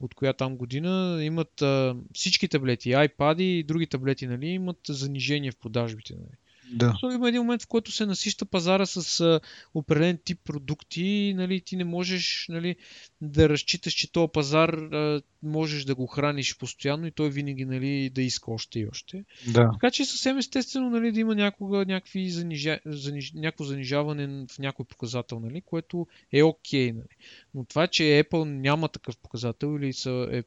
от 0.00 0.14
коя 0.14 0.32
там 0.32 0.56
година 0.56 1.18
имат 1.24 1.62
а, 1.62 1.96
всички 2.14 2.48
таблети, 2.48 2.90
iPad 2.90 3.42
и 3.42 3.64
други 3.64 3.86
таблети, 3.86 4.26
нали, 4.26 4.46
имат 4.46 4.78
занижение 4.88 5.50
в 5.50 5.56
продажбите. 5.56 6.14
Нали. 6.14 6.36
Да. 6.74 6.88
Защото 6.88 7.14
има 7.14 7.28
един 7.28 7.40
момент, 7.40 7.62
в 7.62 7.66
който 7.66 7.92
се 7.92 8.06
насища 8.06 8.44
пазара 8.44 8.86
с 8.86 9.20
а, 9.20 9.40
определен 9.74 10.18
тип 10.24 10.40
продукти 10.44 11.04
и 11.04 11.34
нали, 11.34 11.60
ти 11.60 11.76
не 11.76 11.84
можеш 11.84 12.46
нали, 12.48 12.76
да 13.20 13.48
разчиташ, 13.48 13.92
че 13.92 14.12
този 14.12 14.32
пазар 14.32 14.68
а, 14.68 15.22
можеш 15.42 15.84
да 15.84 15.94
го 15.94 16.06
храниш 16.06 16.58
постоянно 16.58 17.06
и 17.06 17.10
той 17.10 17.30
винаги 17.30 17.64
нали, 17.64 18.10
да 18.10 18.22
иска 18.22 18.50
още 18.50 18.80
и 18.80 18.88
още. 18.88 19.24
Да. 19.52 19.70
Така 19.72 19.90
че 19.90 20.02
е 20.02 20.06
съвсем 20.06 20.38
естествено 20.38 20.90
нали, 20.90 21.12
да 21.12 21.20
има 21.20 21.34
някога 21.34 21.78
някакви 21.78 22.30
занижа... 22.30 22.78
заниж... 22.86 23.32
някакво 23.32 23.64
занижаване 23.64 24.46
в 24.50 24.58
някой 24.58 24.84
показател, 24.84 25.40
нали, 25.40 25.60
което 25.60 26.06
е 26.32 26.42
окей. 26.42 26.90
Okay, 26.90 26.94
нали. 26.94 27.16
Но 27.54 27.64
това, 27.64 27.86
че 27.86 28.02
Apple 28.02 28.44
няма 28.44 28.88
такъв 28.88 29.16
показател 29.16 29.78
или 29.80 29.92
са 29.92 30.28
е 30.32 30.42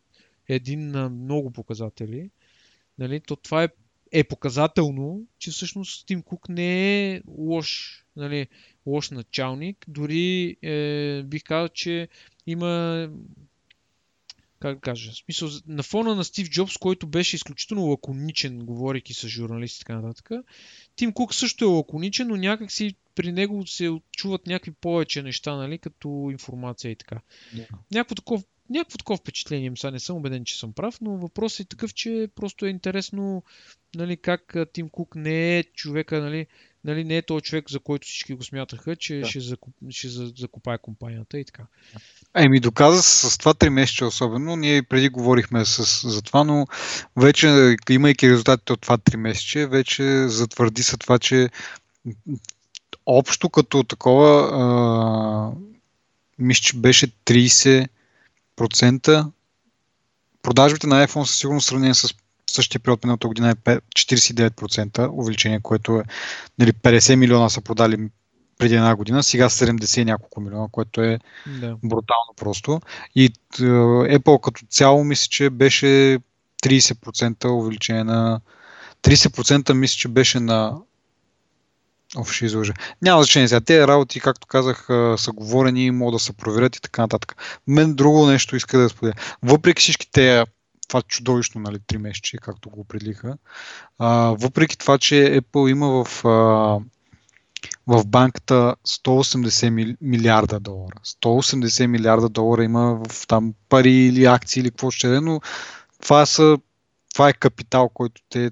един 0.49 0.91
на 0.91 1.09
много 1.09 1.51
показатели, 1.51 2.29
нали, 2.99 3.19
то 3.19 3.35
това 3.35 3.63
е, 3.63 3.69
е 4.11 4.23
показателно, 4.23 5.21
че 5.39 5.51
всъщност 5.51 6.07
Тим 6.07 6.21
Кук 6.21 6.49
не 6.49 7.11
е 7.13 7.21
лош, 7.27 8.01
нали, 8.15 8.47
лош 8.85 9.09
началник. 9.09 9.85
Дори 9.88 10.57
е, 10.61 11.23
бих 11.23 11.43
казал, 11.43 11.67
че 11.67 12.07
има 12.47 13.09
как 14.59 14.75
да 14.75 14.81
кажа, 14.81 15.11
смисъл, 15.13 15.49
на 15.67 15.84
фона 15.84 16.15
на 16.15 16.23
Стив 16.23 16.49
Джобс, 16.49 16.77
който 16.77 17.07
беше 17.07 17.35
изключително 17.35 17.85
лаконичен, 17.85 18.59
говорейки 18.59 19.13
с 19.13 19.27
журналисти 19.27 19.77
и 19.77 19.79
така 19.79 20.01
нататък, 20.01 20.31
Тим 20.95 21.13
Кук 21.13 21.34
също 21.34 21.65
е 21.65 21.67
лаконичен, 21.67 22.27
но 22.27 22.35
някакси 22.35 22.95
при 23.15 23.31
него 23.31 23.67
се 23.67 23.91
чуват 24.11 24.47
някакви 24.47 24.71
повече 24.71 25.23
неща, 25.23 25.55
нали, 25.55 25.77
като 25.77 26.29
информация 26.31 26.91
и 26.91 26.95
така. 26.95 27.21
Да. 27.53 27.67
Някакво 27.91 28.15
такова 28.15 28.43
някакво 28.69 28.98
такова 28.98 29.18
впечатление, 29.18 29.72
сега 29.77 29.91
не 29.91 29.99
съм 29.99 30.18
убеден, 30.18 30.45
че 30.45 30.60
съм 30.60 30.73
прав, 30.73 30.98
но 31.02 31.18
въпросът 31.18 31.60
е 31.60 31.69
такъв, 31.69 31.94
че 31.94 32.30
просто 32.35 32.65
е 32.65 32.69
интересно 32.69 33.44
нали, 33.95 34.18
как 34.18 34.56
Тим 34.73 34.89
Кук 34.89 35.15
не 35.15 35.57
е 35.57 35.64
човека, 35.64 36.22
нали, 36.22 36.48
нали, 36.84 37.03
не 37.03 37.18
е 37.18 37.22
този 37.22 37.41
човек, 37.41 37.69
за 37.69 37.80
който 37.80 38.07
всички 38.07 38.34
го 38.34 38.44
смятаха, 38.44 38.95
че 38.95 39.19
Да. 39.19 39.27
ще, 39.27 39.39
закуп, 39.39 39.73
ще 39.89 40.10
за- 40.10 40.34
закопае 40.38 40.77
компанията 40.77 41.39
и 41.39 41.45
така. 41.45 41.64
Еми, 42.35 42.60
доказа 42.60 43.03
с 43.03 43.38
това 43.38 43.53
три 43.53 43.69
месеца 43.69 44.06
особено. 44.06 44.56
Ние 44.56 44.84
преди 44.84 45.10
говорихме 45.10 45.65
с, 45.65 46.10
за 46.10 46.22
това, 46.22 46.44
но 46.44 46.68
вече, 47.15 47.76
имайки 47.89 48.30
резултатите 48.30 48.73
от 48.73 48.81
това 48.81 48.98
три 48.98 49.18
месече, 49.18 49.68
вече 49.68 50.27
затвърди 50.27 50.84
се 50.84 50.98
това, 50.98 51.19
че 51.19 51.49
общо 53.06 53.49
като 53.49 53.84
такова, 53.84 54.49
а, 54.53 55.52
мисля, 56.39 56.61
че 56.61 56.77
беше 56.77 57.07
30% 57.07 57.88
продажбите 60.41 60.88
на 60.88 61.07
iPhone 61.07 61.23
със 61.23 61.38
сигурно 61.38 61.61
сравнение 61.61 61.93
с 61.93 62.13
същия 62.49 62.81
период 62.81 63.03
миналата 63.03 63.27
година 63.27 63.49
е 63.49 63.55
пе- 63.55 63.81
49% 63.95 65.09
увеличение, 65.11 65.59
което 65.63 65.99
е 65.99 66.03
нали, 66.59 66.73
50 66.73 67.15
милиона 67.15 67.49
са 67.49 67.61
продали 67.61 68.09
преди 68.57 68.75
една 68.75 68.95
година, 68.95 69.23
сега 69.23 69.49
70 69.49 70.01
и 70.01 70.05
няколко 70.05 70.41
милиона, 70.41 70.67
което 70.71 71.01
е 71.01 71.19
Да. 71.47 71.75
брутално 71.84 72.34
просто. 72.35 72.81
И 73.15 73.29
т, 73.29 73.63
Apple 73.63 74.41
като 74.41 74.65
цяло 74.69 75.03
мисля, 75.03 75.27
че 75.29 75.49
беше 75.49 76.19
30% 76.63 77.45
увеличение 77.45 78.03
на 78.03 78.41
30% 79.03 79.73
мисля, 79.73 79.97
че 79.97 80.07
беше 80.07 80.39
на 80.39 80.77
Оф, 82.15 82.34
ще 82.34 82.45
излъжа. 82.45 82.73
Няма 83.01 83.23
значение 83.23 83.47
сега. 83.47 83.61
Тези 83.61 83.88
работи, 83.88 84.19
както 84.19 84.47
казах, 84.47 84.85
са 85.17 85.31
говорени, 85.34 85.91
могат 85.91 86.15
да 86.15 86.19
се 86.19 86.34
проверят 86.34 86.75
и 86.75 86.81
така 86.81 87.01
нататък. 87.01 87.35
Мен 87.67 87.95
друго 87.95 88.27
нещо 88.27 88.55
иска 88.55 88.77
да 88.77 88.89
споделя. 88.89 89.13
Въпреки 89.43 89.81
всички 89.81 90.11
те 90.11 90.43
това 90.88 91.01
чудовищно, 91.01 91.61
нали, 91.61 91.79
3 91.79 91.97
месече, 91.97 92.38
както 92.38 92.69
го 92.69 92.79
определиха, 92.79 93.38
а, 93.99 94.35
въпреки 94.39 94.77
това, 94.77 94.97
че 94.97 95.41
Apple 95.41 95.71
има 95.71 96.03
в, 96.03 96.25
а, 96.25 96.29
в 97.88 98.05
банката 98.05 98.75
180 98.88 99.69
мили- 99.69 99.97
милиарда 100.01 100.59
долара. 100.59 100.99
180 101.03 101.88
милиарда 101.88 102.29
долара 102.29 102.63
има 102.63 102.99
в 103.09 103.27
там 103.27 103.53
пари 103.69 103.93
или 103.93 104.25
акции 104.25 104.59
или 104.59 104.69
какво 104.69 104.91
ще 104.91 105.15
е, 105.15 105.21
но 105.21 105.41
това, 106.01 106.25
са, 106.25 106.57
това 107.13 107.29
е 107.29 107.34
капитал, 107.34 107.89
който 107.89 108.21
те 108.29 108.51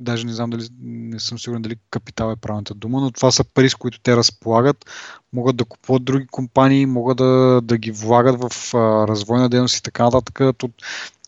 даже 0.00 0.26
не 0.26 0.32
знам 0.32 0.50
дали, 0.50 0.68
не 0.82 1.20
съм 1.20 1.38
сигурен 1.38 1.62
дали 1.62 1.76
капитал 1.90 2.32
е 2.32 2.36
правилната 2.36 2.74
дума, 2.74 3.00
но 3.00 3.10
това 3.10 3.30
са 3.30 3.44
пари, 3.44 3.70
с 3.70 3.74
които 3.74 4.00
те 4.00 4.16
разполагат, 4.16 4.90
могат 5.32 5.56
да 5.56 5.64
купуват 5.64 6.04
други 6.04 6.26
компании, 6.26 6.86
могат 6.86 7.16
да, 7.16 7.60
да 7.64 7.78
ги 7.78 7.90
влагат 7.90 8.40
в 8.40 8.74
а, 8.74 9.08
развойна 9.08 9.48
дейност 9.48 9.76
и 9.76 9.82
така 9.82 10.04
нататък. 10.04 10.40
От 10.62 10.74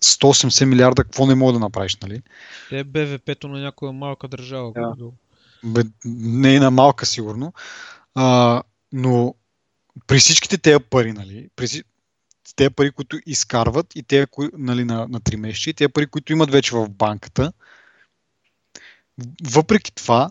180 0.03 0.65
милиарда, 0.65 1.05
какво 1.05 1.27
не 1.27 1.35
мога 1.35 1.53
да 1.53 1.59
направиш, 1.59 1.97
нали? 2.03 2.23
Те 2.69 2.79
е 2.79 2.85
БВП-то 2.85 3.49
на 3.49 3.61
някоя 3.61 3.93
малка 3.93 4.29
държава. 4.29 4.73
Да. 4.77 4.95
Бе, 5.65 5.83
не 6.05 6.55
е 6.55 6.61
на 6.61 6.71
малка 6.71 7.07
сигурно, 7.07 7.53
а, 8.15 8.63
но 8.93 9.35
при 10.07 10.19
всичките 10.19 10.59
тези 10.59 10.79
пари, 10.91 11.13
нали, 11.13 11.49
при 11.57 11.69
тези 12.57 12.71
пари, 12.71 12.91
които 12.91 13.19
изкарват 13.27 13.97
и 13.97 14.03
тези, 14.03 14.27
кои, 14.27 14.49
нали, 14.59 14.85
на, 14.85 15.09
на 15.09 15.21
3 15.21 15.37
месеца, 15.37 15.71
и 15.71 15.75
тези 15.75 15.89
пари, 15.89 16.07
които 16.07 16.33
имат 16.33 16.51
вече 16.51 16.77
в 16.77 16.89
банката, 16.89 17.53
въпреки 19.51 19.95
това, 19.95 20.31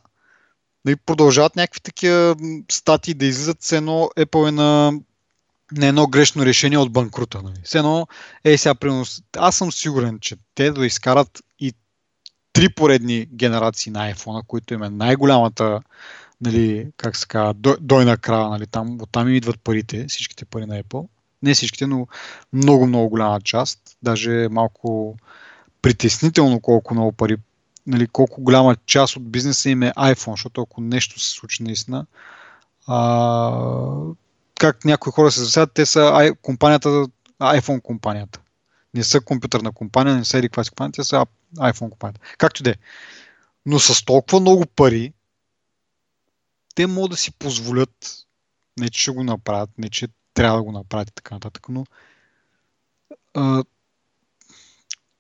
нали, 0.86 0.96
продължават 0.96 1.56
някакви 1.56 1.80
такива 1.82 2.36
статии 2.72 3.14
да 3.14 3.26
излизат, 3.26 3.62
все 3.62 3.78
едно 3.78 4.10
Apple 4.18 4.48
е 4.48 4.52
на, 4.52 4.92
на 5.72 5.88
едно 5.88 6.08
грешно 6.08 6.46
решение 6.46 6.78
от 6.78 6.92
банкрута. 6.92 7.42
Нали. 7.42 7.62
Все 7.64 7.78
едно, 7.78 8.08
е 8.44 8.58
сега, 8.58 8.76
примерно, 8.76 9.06
с- 9.06 9.24
аз 9.38 9.56
съм 9.56 9.72
сигурен, 9.72 10.20
че 10.20 10.36
те 10.56 10.72
да 10.72 10.86
изкарат 10.86 11.44
и 11.60 11.74
три 12.54 12.70
поредни 12.70 13.26
генерации 13.26 13.92
на 13.92 14.14
iPhone, 14.14 14.46
които 14.48 14.74
им 14.74 14.84
е 14.84 14.90
най-голямата, 14.90 15.82
нали, 16.42 16.88
как 16.98 17.18
се 17.18 17.28
казва, 17.28 17.54
дой- 17.54 17.78
дойна 17.82 18.18
крава, 18.18 18.50
нали, 18.50 18.68
там, 18.68 19.02
оттам 19.02 19.28
им 19.28 19.36
идват 19.36 19.62
парите, 19.62 20.06
всичките 20.08 20.46
пари 20.46 20.66
на 20.66 20.84
Apple. 20.84 21.08
Не 21.44 21.54
всичките, 21.54 21.88
но 21.88 22.08
много, 22.54 22.88
много 22.88 23.10
голяма 23.10 23.42
част. 23.42 23.80
Даже 24.04 24.48
малко 24.52 25.18
притеснително 25.82 26.60
колко 26.60 26.94
много 26.94 27.12
пари, 27.12 27.38
нали, 27.88 28.08
колко 28.08 28.42
голяма 28.42 28.76
част 28.86 29.16
от 29.16 29.32
бизнеса 29.32 29.70
им 29.70 29.84
е 29.84 29.92
iPhone, 29.92 30.32
защото 30.32 30.62
ако 30.62 30.82
нещо 30.82 31.20
се 31.20 31.30
случи 31.30 31.64
наистина, 31.64 32.06
а, 32.88 34.02
как 34.60 34.86
някои 34.86 35.12
хора 35.12 35.32
се 35.32 35.44
засядат, 35.44 35.74
те 35.74 35.86
са 35.86 36.00
i- 36.00 36.36
компанията, 36.42 36.90
iPhone 37.42 37.82
компанията. 37.82 38.40
Не 38.94 39.04
са 39.04 39.22
компютърна 39.22 39.72
компания, 39.72 40.16
не 40.16 40.26
са 40.26 40.38
еди 40.38 40.50
каква 40.50 40.64
си 40.64 40.70
компания, 40.70 40.92
те 40.92 41.04
са 41.04 41.26
iPhone 41.56 41.90
компанията. 41.90 42.22
Както 42.38 42.62
и 42.62 42.64
да 42.64 42.70
е. 42.70 42.76
Но 43.66 43.80
с 43.80 44.06
толкова 44.06 44.40
много 44.40 44.66
пари, 44.66 45.14
те 46.76 46.88
могат 46.88 47.12
да 47.12 47.18
си 47.18 47.32
позволят, 47.32 48.26
не 48.80 48.90
че 48.90 49.02
ще 49.02 49.12
го 49.12 49.24
направят, 49.24 49.70
не 49.78 49.90
че 49.90 50.08
трябва 50.34 50.58
да 50.58 50.64
го 50.64 50.72
направят 50.72 51.10
и 51.10 51.14
така 51.14 51.36
нататък, 51.36 51.70
но 51.70 51.86
а, 53.34 53.64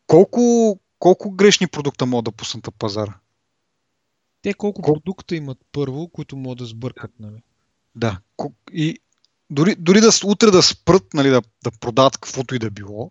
колко, 0.07 0.79
колко 1.01 1.31
грешни 1.31 1.67
продукта 1.67 2.05
могат 2.05 2.25
да 2.25 2.31
пуснат 2.31 2.65
на 2.67 2.71
пазара? 2.71 3.13
Те 4.41 4.53
колко 4.53 4.81
Кол- 4.81 4.93
продукта 4.93 5.35
имат 5.35 5.57
първо, 5.71 6.07
които 6.07 6.37
могат 6.37 6.57
да 6.57 6.65
сбъркат, 6.65 7.11
нали? 7.19 7.43
Да. 7.95 8.19
И 8.73 8.99
дори, 9.49 9.75
дори 9.75 10.01
да 10.01 10.09
утре 10.25 10.51
да 10.51 10.63
спрат 10.63 11.13
нали, 11.13 11.29
да, 11.29 11.41
да 11.63 11.71
продават 11.71 12.17
каквото 12.17 12.55
и 12.55 12.59
да 12.59 12.71
било, 12.71 13.09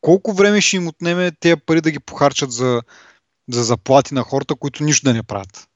колко 0.00 0.32
време 0.32 0.60
ще 0.60 0.76
им 0.76 0.86
отнеме 0.86 1.32
тези 1.40 1.56
пари 1.66 1.80
да 1.80 1.90
ги 1.90 2.00
похарчат 2.00 2.52
за, 2.52 2.82
за 3.48 3.64
заплати 3.64 4.14
на 4.14 4.22
хората, 4.22 4.54
които 4.54 4.84
нищо 4.84 5.04
да 5.04 5.14
не 5.14 5.22
правят? 5.22 5.68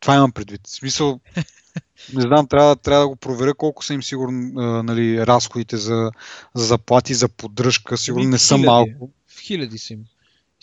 Това 0.00 0.14
имам 0.14 0.32
предвид. 0.32 0.60
В 0.66 0.70
смисъл, 0.70 1.20
не 2.14 2.20
знам, 2.20 2.48
трябва, 2.48 2.76
трябва 2.76 3.02
да 3.02 3.08
го 3.08 3.16
проверя 3.16 3.54
колко 3.54 3.84
са 3.84 3.94
им 3.94 4.02
сигурно 4.02 4.82
нали, 4.82 5.26
разходите 5.26 5.76
за, 5.76 6.10
за 6.54 6.64
заплати, 6.64 7.14
за 7.14 7.28
поддръжка. 7.28 7.96
Сигурно 7.96 8.28
не 8.28 8.38
са 8.38 8.58
малко. 8.58 9.10
В 9.28 9.40
хиляди 9.40 9.78
си 9.78 9.92
им. 9.92 10.04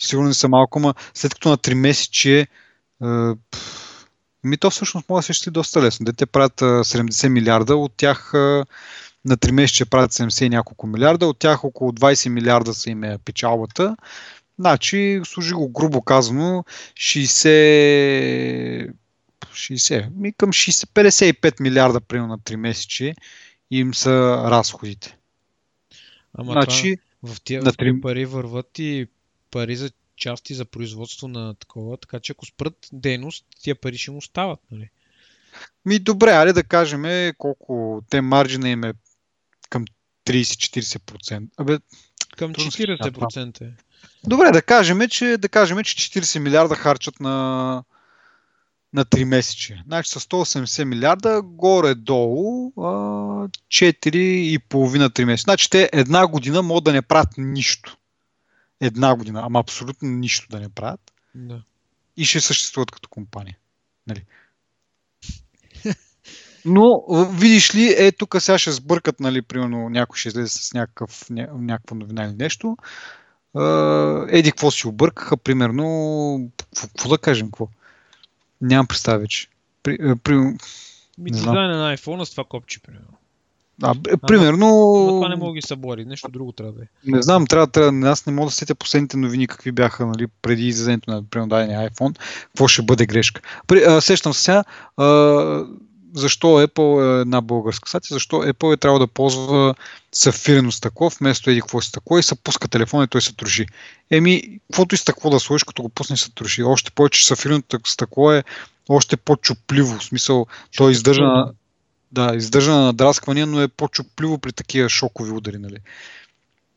Сигурно 0.00 0.28
не 0.28 0.34
са 0.34 0.48
малко, 0.48 0.78
ама 0.78 0.94
след 1.14 1.34
като 1.34 1.48
на 1.48 1.58
3 1.58 1.74
месече 1.74 2.46
ми 4.44 4.56
то 4.58 4.70
всъщност 4.70 5.08
може 5.08 5.18
да 5.18 5.22
се 5.22 5.32
изчисли 5.32 5.50
доста 5.50 5.82
лесно. 5.82 6.04
Де 6.04 6.12
те 6.12 6.26
правят 6.26 6.62
а, 6.62 6.64
70 6.64 7.28
милиарда, 7.28 7.76
от 7.76 7.92
тях 7.96 8.30
на 9.24 9.36
3 9.36 9.50
месече 9.50 9.84
правят 9.84 10.12
70 10.12 10.44
и 10.44 10.48
няколко 10.48 10.86
милиарда, 10.86 11.26
от 11.26 11.38
тях 11.38 11.64
около 11.64 11.92
20 11.92 12.28
милиарда 12.28 12.74
са 12.74 12.90
им 12.90 13.04
е 13.04 13.18
печалбата. 13.24 13.96
Значи, 14.58 15.20
служи 15.24 15.54
го 15.54 15.68
грубо 15.68 16.02
казано, 16.02 16.64
60, 16.94 18.92
60, 19.52 20.08
ми 20.16 20.32
към 20.32 20.50
60, 20.50 20.86
55 20.86 21.60
милиарда 21.60 22.00
примерно 22.00 22.28
на 22.28 22.38
3 22.38 22.56
месече 22.56 23.14
им 23.70 23.94
са 23.94 24.44
разходите. 24.50 25.16
Ама 26.38 26.52
значи, 26.52 26.96
това, 27.20 27.34
в 27.34 27.40
тия 27.40 27.62
на 27.62 27.72
в 27.72 27.76
тия 27.76 27.92
три- 27.92 28.00
пари 28.00 28.24
върват 28.24 28.78
и 28.78 29.06
пари 29.50 29.76
за 29.76 29.90
части 30.16 30.54
за 30.54 30.64
производство 30.64 31.28
на 31.28 31.54
такова, 31.54 31.96
така 31.96 32.20
че 32.20 32.32
ако 32.32 32.46
спрат 32.46 32.88
дейност, 32.92 33.44
тия 33.60 33.74
пари 33.74 33.98
ще 33.98 34.10
му 34.10 34.18
остават, 34.18 34.60
нали? 34.70 34.90
Ми 35.84 35.98
добре, 35.98 36.30
али 36.30 36.52
да 36.52 36.64
кажем 36.64 37.04
е, 37.04 37.32
колко 37.38 38.02
те 38.10 38.20
марджина 38.20 38.68
им 38.68 38.84
е 38.84 38.92
към 39.70 39.84
30-40%. 40.26 41.48
Абе, 41.56 41.78
Към 42.36 42.52
Трудно 42.52 42.70
се 42.70 42.82
изчислява 42.82 42.98
40% 42.98 43.60
е. 43.60 43.72
добре, 44.26 44.50
да 44.50 44.62
кажем, 44.62 45.08
че, 45.08 45.36
да 45.36 45.48
кажем, 45.48 45.82
че 45.82 46.20
40 46.20 46.38
милиарда 46.38 46.74
харчат 46.74 47.20
на, 47.20 47.84
на 48.92 49.04
3 49.04 49.24
месече. 49.24 49.82
Значи 49.86 50.10
с 50.10 50.20
180 50.20 50.84
милиарда, 50.84 51.40
горе-долу 51.44 52.72
4,5-3 52.72 55.24
месеца. 55.24 55.44
Значи 55.44 55.70
те 55.70 55.90
една 55.92 56.26
година 56.26 56.62
могат 56.62 56.84
да 56.84 56.92
не 56.92 57.02
правят 57.02 57.28
нищо. 57.38 57.96
Една 58.80 59.16
година, 59.16 59.42
ама 59.44 59.60
абсолютно 59.60 60.08
нищо 60.08 60.46
да 60.50 60.60
не 60.60 60.68
правят. 60.68 61.12
Да. 61.34 61.62
И 62.16 62.24
ще 62.24 62.40
съществуват 62.40 62.90
като 62.90 63.08
компания. 63.08 63.56
Нали? 64.06 64.24
Но, 66.64 67.04
видиш 67.32 67.74
ли, 67.74 67.94
е, 67.98 68.12
тук 68.12 68.36
сега 68.38 68.58
ще 68.58 68.72
сбъркат, 68.72 69.20
нали, 69.20 69.42
примерно 69.42 69.88
някой 69.88 70.18
ще 70.18 70.28
излезе 70.28 70.48
с 70.48 70.74
някакъв, 70.74 71.30
ня, 71.30 71.48
някаква 71.52 71.96
новина 71.96 72.24
или 72.24 72.34
нещо. 72.34 72.76
Еди, 74.28 74.50
какво 74.50 74.70
си 74.70 74.86
объркаха, 74.86 75.36
примерно, 75.36 76.50
какво 76.80 77.08
да 77.08 77.18
кажем, 77.18 77.46
какво? 77.46 77.68
Нямам 78.60 78.86
представа 78.86 79.18
вече. 79.18 79.48
При, 79.82 80.14
при... 80.16 80.34
Ми 81.18 81.30
дизайна 81.30 81.78
на 81.78 81.96
iPhone 81.96 82.24
с 82.24 82.30
това 82.30 82.44
копче, 82.44 82.80
примерно. 82.82 83.19
А, 83.82 83.94
примерно... 84.26 84.66
Но 85.06 85.06
това 85.06 85.28
не 85.28 85.36
мога 85.36 85.50
да 85.50 85.54
ги 85.54 85.62
събори, 85.62 86.04
нещо 86.04 86.28
друго 86.28 86.52
трябва 86.52 86.72
да 86.72 86.82
е. 86.82 86.86
Не 87.06 87.22
знам, 87.22 87.46
трябва, 87.46 87.66
трябва, 87.66 88.08
аз 88.10 88.26
не 88.26 88.32
мога 88.32 88.46
да 88.46 88.52
сетя 88.52 88.74
последните 88.74 89.16
новини 89.16 89.46
какви 89.46 89.72
бяха 89.72 90.06
нали, 90.06 90.26
преди 90.42 90.66
излизането 90.66 91.10
на 91.10 91.22
дадения 91.22 91.90
iPhone, 91.90 92.18
какво 92.46 92.68
ще 92.68 92.82
бъде 92.82 93.06
грешка. 93.06 93.40
При, 93.66 93.84
а, 93.84 94.00
сещам 94.00 94.34
се 94.34 94.42
сега, 94.42 94.64
а, 94.96 95.06
защо 96.14 96.46
Apple 96.46 97.18
е 97.18 97.20
една 97.20 97.40
българска 97.40 97.88
сати, 97.88 98.08
защо 98.10 98.36
Apple 98.36 98.74
е 98.74 98.76
трябва 98.76 98.98
да 98.98 99.06
ползва 99.06 99.74
сафирено 100.12 100.72
стъкло 100.72 101.10
вместо 101.10 101.50
еди 101.50 101.60
какво 101.60 101.80
си 101.80 101.88
стъкло 101.88 102.18
и 102.18 102.22
се 102.22 102.34
пуска 102.34 102.68
телефона 102.68 103.04
и 103.04 103.08
той 103.08 103.22
се 103.22 103.36
троши. 103.36 103.66
Еми, 104.10 104.58
каквото 104.70 104.94
и 104.94 104.98
стъкло 104.98 105.30
да 105.30 105.40
сложиш, 105.40 105.64
като 105.64 105.82
го 105.82 105.88
пусне 105.88 106.16
се 106.16 106.30
троши. 106.30 106.62
Още 106.62 106.90
повече 106.90 107.26
сафиреното 107.26 107.78
стъкло 107.84 108.32
е 108.32 108.44
още 108.88 109.16
по-чупливо. 109.16 109.98
В 109.98 110.04
смисъл, 110.04 110.46
то 110.76 110.90
издържа 110.90 111.22
на, 111.22 111.52
да, 112.12 112.36
издържа 112.36 112.72
на 112.72 112.84
надрасквания, 112.84 113.46
но 113.46 113.60
е 113.60 113.68
по-чупливо 113.68 114.38
при 114.38 114.52
такива 114.52 114.88
шокови 114.88 115.30
удари. 115.30 115.58
Нали? 115.58 115.78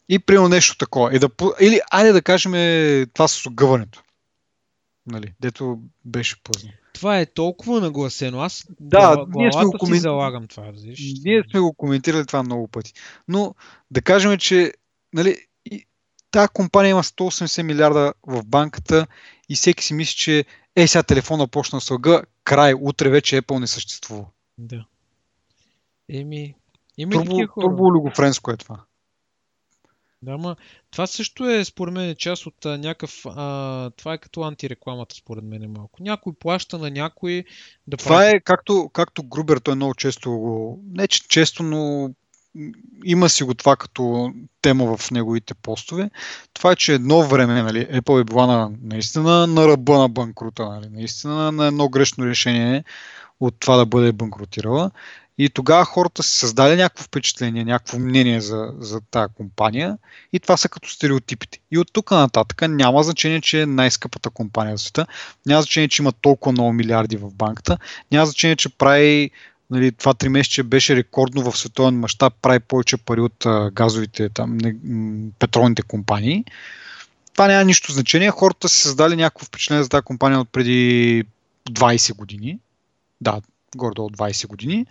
И 0.09 0.19
примерно 0.19 0.49
нещо 0.49 0.77
такова. 0.77 1.15
Е 1.15 1.19
да, 1.19 1.29
или, 1.61 1.79
айде 1.91 2.11
да 2.11 2.21
кажем 2.21 2.53
е, 2.55 3.05
това 3.13 3.27
с 3.27 3.45
огъването. 3.45 4.03
Нали, 5.07 5.33
дето 5.39 5.79
беше 6.05 6.43
пъзно 6.43 6.69
това 6.93 7.19
е 7.19 7.25
толкова 7.25 7.81
нагласено. 7.81 8.39
Аз 8.39 8.65
да, 8.79 9.25
ние 9.29 9.51
сме 9.51 9.65
го 9.65 9.77
комент... 9.79 10.01
залагам 10.01 10.47
това. 10.47 10.67
Разиш? 10.67 11.13
Ние 11.23 11.43
сме 11.51 11.59
го 11.59 11.73
коментирали 11.73 12.25
това 12.25 12.43
много 12.43 12.67
пъти. 12.67 12.93
Но 13.27 13.55
да 13.91 14.01
кажем, 14.01 14.37
че 14.37 14.73
нали, 15.13 15.37
тази 16.31 16.47
компания 16.53 16.91
има 16.91 17.03
180 17.03 17.61
милиарда 17.61 18.13
в 18.27 18.45
банката 18.45 19.07
и 19.49 19.55
всеки 19.55 19.83
си 19.83 19.93
мисли, 19.93 20.15
че 20.15 20.45
е, 20.75 20.87
сега 20.87 21.03
телефона 21.03 21.47
почна 21.47 21.81
с 21.81 21.91
лъга, 21.91 22.21
край, 22.43 22.73
утре 22.81 23.09
вече 23.09 23.41
Apple 23.41 23.59
не 23.59 23.67
съществува. 23.67 24.25
Да. 24.57 24.85
Еми, 26.09 26.55
има 26.97 27.11
турбо, 27.11 27.47
турбо 27.61 27.83
олигофренско 27.83 28.51
е 28.51 28.57
това. 28.57 28.79
Да, 30.21 30.37
ма 30.37 30.55
това 30.91 31.07
също 31.07 31.49
е 31.49 31.65
според 31.65 31.93
мен 31.93 32.15
част 32.15 32.45
от 32.45 32.65
а, 32.65 32.77
някакъв... 32.77 33.25
А, 33.25 33.89
това 33.97 34.13
е 34.13 34.17
като 34.17 34.41
антирекламата 34.41 35.15
според 35.15 35.43
мен 35.43 35.63
е 35.63 35.67
малко. 35.67 36.03
Някой 36.03 36.33
плаща 36.33 36.77
на 36.77 36.91
някой 36.91 37.43
да 37.87 37.97
Това 37.97 38.17
прави... 38.17 38.37
е 38.37 38.39
както, 38.39 38.89
както 38.93 39.23
Грубер, 39.23 39.57
той 39.57 39.75
много 39.75 39.95
често. 39.95 40.79
Не 40.91 41.07
че 41.07 41.27
често, 41.27 41.63
но 41.63 42.11
има 43.03 43.29
си 43.29 43.43
го 43.43 43.53
това 43.53 43.75
като 43.75 44.33
тема 44.61 44.97
в 44.97 45.11
неговите 45.11 45.53
постове. 45.53 46.09
Това 46.53 46.71
е, 46.71 46.75
че 46.75 46.93
едно 46.93 47.23
време 47.27 47.63
нали, 47.63 47.87
Apple 47.87 48.21
е 48.21 48.23
била 48.23 48.47
на, 48.47 48.71
наистина 48.81 49.47
на 49.47 49.67
ръба 49.67 49.97
на 49.97 50.09
банкрута. 50.09 50.65
Нали, 50.69 50.87
наистина 50.91 51.51
на 51.51 51.67
едно 51.67 51.89
грешно 51.89 52.25
решение 52.25 52.83
от 53.39 53.55
това 53.59 53.77
да 53.77 53.85
бъде 53.85 54.11
банкротирала. 54.11 54.91
И 55.37 55.49
тогава 55.49 55.85
хората 55.85 56.23
си 56.23 56.35
създали 56.35 56.75
някакво 56.75 57.03
впечатление, 57.03 57.65
някакво 57.65 57.99
мнение 57.99 58.41
за, 58.41 58.73
за 58.79 59.01
тази 59.11 59.33
компания 59.33 59.97
и 60.33 60.39
това 60.39 60.57
са 60.57 60.69
като 60.69 60.89
стереотипите. 60.89 61.59
И 61.71 61.77
от 61.77 61.93
тук 61.93 62.11
нататък 62.11 62.61
няма 62.69 63.03
значение, 63.03 63.41
че 63.41 63.61
е 63.61 63.65
най-скъпата 63.65 64.29
компания 64.29 64.77
в 64.77 64.81
света, 64.81 65.07
няма 65.45 65.61
значение, 65.61 65.87
че 65.87 66.01
има 66.01 66.11
толкова 66.11 66.51
много 66.51 66.73
милиарди 66.73 67.17
в 67.17 67.33
банката, 67.33 67.77
няма 68.11 68.25
значение, 68.25 68.55
че 68.55 68.69
прави 68.69 69.31
нали, 69.69 69.91
това 69.91 70.13
три 70.13 70.29
месече 70.29 70.63
беше 70.63 70.95
рекордно 70.95 71.51
в 71.51 71.57
световен 71.57 71.99
мащаб, 71.99 72.33
прави 72.41 72.59
повече 72.59 72.97
пари 72.97 73.21
от 73.21 73.45
а, 73.45 73.71
газовите, 73.71 74.29
там, 74.29 74.57
не, 74.57 74.75
м- 74.83 75.29
петролните 75.39 75.81
компании. 75.81 76.45
Това 77.33 77.47
няма 77.47 77.63
нищо 77.63 77.91
значение. 77.91 78.31
Хората 78.31 78.69
си 78.69 78.81
създали 78.81 79.15
някакво 79.15 79.45
впечатление 79.45 79.83
за 79.83 79.89
тази 79.89 80.03
компания 80.03 80.39
от 80.39 80.49
преди 80.49 81.23
20 81.69 82.15
години. 82.15 82.59
Да, 83.21 83.41
гордо 83.75 84.05
от 84.05 84.17
20 84.17 84.47
години. 84.47 84.85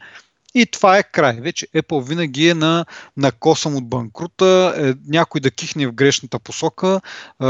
И 0.55 0.67
това 0.67 0.99
е 0.99 1.03
край. 1.03 1.41
Вече 1.41 1.67
Apple 1.67 2.09
винаги 2.09 2.49
е 2.49 2.55
на, 2.55 2.87
на 3.17 3.33
косъм 3.33 3.77
от 3.77 3.89
банкрута, 3.89 4.75
е, 4.79 4.95
някой 5.09 5.41
да 5.41 5.51
кихне 5.51 5.87
в 5.87 5.93
грешната 5.93 6.39
посока, 6.39 7.01
е, 7.43 7.45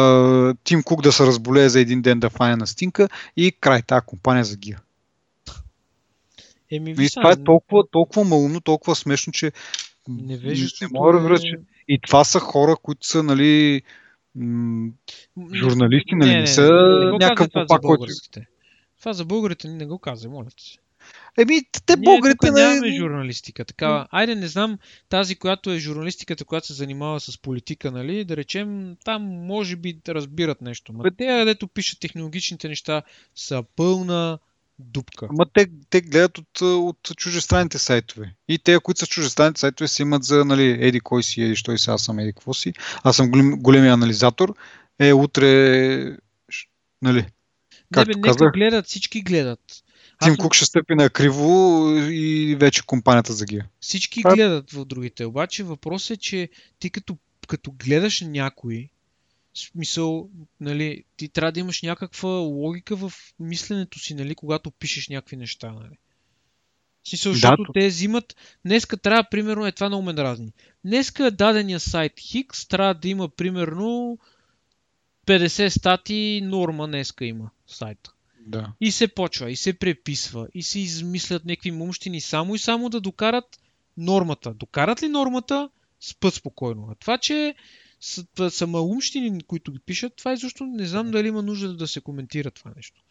Тим 0.64 0.82
Кук 0.82 1.02
да 1.02 1.12
се 1.12 1.26
разболее 1.26 1.68
за 1.68 1.80
един 1.80 2.02
ден 2.02 2.20
да 2.20 2.30
фане 2.30 2.56
на 2.56 2.66
стинка 2.66 3.08
и 3.36 3.52
край. 3.60 3.82
Тази 3.82 4.06
компания 4.06 4.44
загива. 4.44 4.80
Еми, 6.70 6.94
и 6.98 7.08
това 7.14 7.32
е 7.32 7.44
толкова, 7.44 7.82
толкова 7.90 8.24
малумно, 8.24 8.60
толкова 8.60 8.96
смешно, 8.96 9.32
че 9.32 9.52
не, 10.08 10.36
не 10.36 10.88
мога 10.92 11.12
да 11.12 11.18
разбера, 11.18 11.38
че 11.38 11.56
и 11.88 11.98
това 12.06 12.24
са 12.24 12.40
хора, 12.40 12.76
които 12.82 13.06
са, 13.06 13.22
нали, 13.22 13.82
м- 14.34 14.90
журналисти, 15.54 16.14
нали, 16.14 16.28
не, 16.28 16.34
не, 16.34 16.40
не 16.40 16.46
са 16.46 16.62
не, 16.62 17.18
някакъв 17.18 17.48
попак, 17.52 17.82
който... 17.82 18.06
Това 18.98 19.12
за 19.12 19.24
българите 19.24 19.68
не 19.68 19.86
го 19.86 19.98
казвай, 19.98 20.32
моля 20.32 20.48
ти. 20.56 20.78
Еми, 21.38 21.60
те 21.86 21.96
българите 21.96 22.50
не... 22.50 22.60
нямаме 22.60 22.96
журналистика. 22.96 23.64
Такава. 23.64 24.06
Айде, 24.10 24.34
не 24.34 24.48
знам, 24.48 24.78
тази, 25.08 25.36
която 25.36 25.70
е 25.70 25.78
журналистиката, 25.78 26.44
която 26.44 26.66
се 26.66 26.72
занимава 26.72 27.20
с 27.20 27.38
политика, 27.38 27.90
нали, 27.90 28.24
да 28.24 28.36
речем, 28.36 28.96
там 29.04 29.22
може 29.22 29.76
би 29.76 29.92
да 30.04 30.14
разбират 30.14 30.60
нещо. 30.60 30.92
Но 30.92 31.10
те, 31.10 31.26
където 31.26 31.68
пишат 31.68 32.00
технологичните 32.00 32.68
неща, 32.68 33.02
са 33.34 33.64
пълна 33.76 34.38
дупка. 34.78 35.26
Ама 35.30 35.46
те, 35.54 35.66
те 35.90 36.00
гледат 36.00 36.38
от, 36.38 36.60
от 36.60 37.16
чужестранните 37.16 37.78
сайтове. 37.78 38.34
И 38.48 38.58
те, 38.58 38.78
които 38.78 39.00
са 39.00 39.06
чужестранните 39.06 39.60
сайтове, 39.60 39.88
си 39.88 40.02
имат 40.02 40.24
за, 40.24 40.44
нали, 40.44 40.78
еди 40.80 41.00
кой 41.00 41.22
си, 41.22 41.42
еди 41.42 41.56
що 41.56 41.72
и 41.72 41.78
сега 41.78 41.98
съм, 41.98 42.18
еди 42.18 42.32
какво 42.32 42.54
си. 42.54 42.72
Аз 43.02 43.16
съм 43.16 43.30
голем, 43.30 43.50
големия 43.58 43.92
анализатор. 43.92 44.54
Е, 44.98 45.12
утре, 45.12 46.16
нали, 47.02 47.26
не, 47.96 48.04
бе, 48.04 48.12
нека 48.16 48.50
гледат, 48.50 48.86
всички 48.86 49.22
гледат. 49.22 49.60
Тим 50.22 50.36
Кук 50.36 50.54
ще 50.54 50.64
стъпи 50.64 50.94
на 50.94 51.10
криво 51.10 51.84
и 52.10 52.56
вече 52.60 52.86
компанията 52.86 53.32
загива. 53.32 53.64
Всички 53.80 54.22
а... 54.24 54.34
гледат 54.34 54.70
в 54.70 54.84
другите, 54.84 55.24
обаче 55.24 55.64
въпросът 55.64 56.10
е, 56.10 56.20
че 56.20 56.48
ти 56.78 56.90
като, 56.90 57.16
като 57.48 57.72
гледаш 57.72 58.20
някой, 58.20 58.88
смисъл, 59.54 60.28
нали, 60.60 61.04
ти 61.16 61.28
трябва 61.28 61.52
да 61.52 61.60
имаш 61.60 61.82
някаква 61.82 62.28
логика 62.28 62.96
в 62.96 63.12
мисленето 63.40 63.98
си, 63.98 64.14
нали, 64.14 64.34
когато 64.34 64.70
пишеш 64.70 65.08
някакви 65.08 65.36
неща, 65.36 65.72
нали. 65.72 65.98
Смисъл, 67.08 67.32
защото 67.32 67.62
да, 67.62 67.72
те 67.72 67.88
взимат, 67.88 68.36
днеска 68.64 68.96
трябва, 68.96 69.24
примерно, 69.30 69.66
е 69.66 69.72
това 69.72 69.88
много 69.88 70.02
ме 70.02 70.12
дразни. 70.12 70.52
Днеска 70.84 71.30
дадения 71.30 71.80
сайт 71.80 72.20
Хикс 72.20 72.66
трябва 72.68 72.94
да 72.94 73.08
има, 73.08 73.28
примерно, 73.28 74.18
50 75.26 75.68
стати 75.68 76.40
норма 76.44 76.86
днеска 76.86 77.24
има 77.24 77.50
сайта. 77.66 78.12
Да. 78.46 78.72
И 78.80 78.92
се 78.92 79.08
почва, 79.08 79.50
и 79.50 79.56
се 79.56 79.72
преписва, 79.72 80.48
и 80.54 80.62
се 80.62 80.80
измислят 80.80 81.44
някакви 81.44 81.70
мумщини 81.70 82.20
само 82.20 82.54
и 82.54 82.58
само 82.58 82.88
да 82.88 83.00
докарат 83.00 83.60
нормата. 83.96 84.54
Докарат 84.54 85.02
ли 85.02 85.08
нормата, 85.08 85.70
спът 86.00 86.34
спокойно. 86.34 86.88
А 86.90 86.94
това, 86.94 87.18
че 87.18 87.54
са, 88.00 88.50
са 88.50 88.66
малумщини, 88.66 89.42
които 89.42 89.72
ги 89.72 89.78
пишат, 89.78 90.16
това 90.16 90.32
изобщо 90.32 90.66
не 90.66 90.86
знам 90.86 91.10
дали 91.10 91.28
има 91.28 91.42
нужда 91.42 91.74
да 91.74 91.86
се 91.86 92.00
коментира 92.00 92.50
това 92.50 92.72
нещо. 92.76 93.02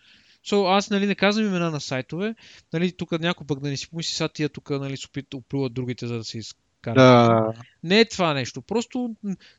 So, 0.47 0.77
аз 0.77 0.89
нали, 0.89 1.07
не 1.07 1.15
казвам 1.15 1.45
имена 1.45 1.71
на 1.71 1.81
сайтове, 1.81 2.35
нали, 2.73 2.91
тук 2.91 3.19
някой 3.19 3.47
пък 3.47 3.59
да 3.59 3.69
не 3.69 3.77
си 3.77 3.89
помисли, 3.89 4.13
сега 4.13 4.27
тия 4.27 4.49
тук 4.49 4.69
нали, 4.69 4.97
се 4.97 5.07
опитват 5.07 5.73
другите, 5.73 6.07
за 6.07 6.17
да 6.17 6.23
се 6.23 6.37
изкарат. 6.37 6.95
Да. 6.95 7.53
Не 7.83 7.99
е 7.99 8.09
това 8.09 8.33
нещо. 8.33 8.61
Просто 8.61 9.15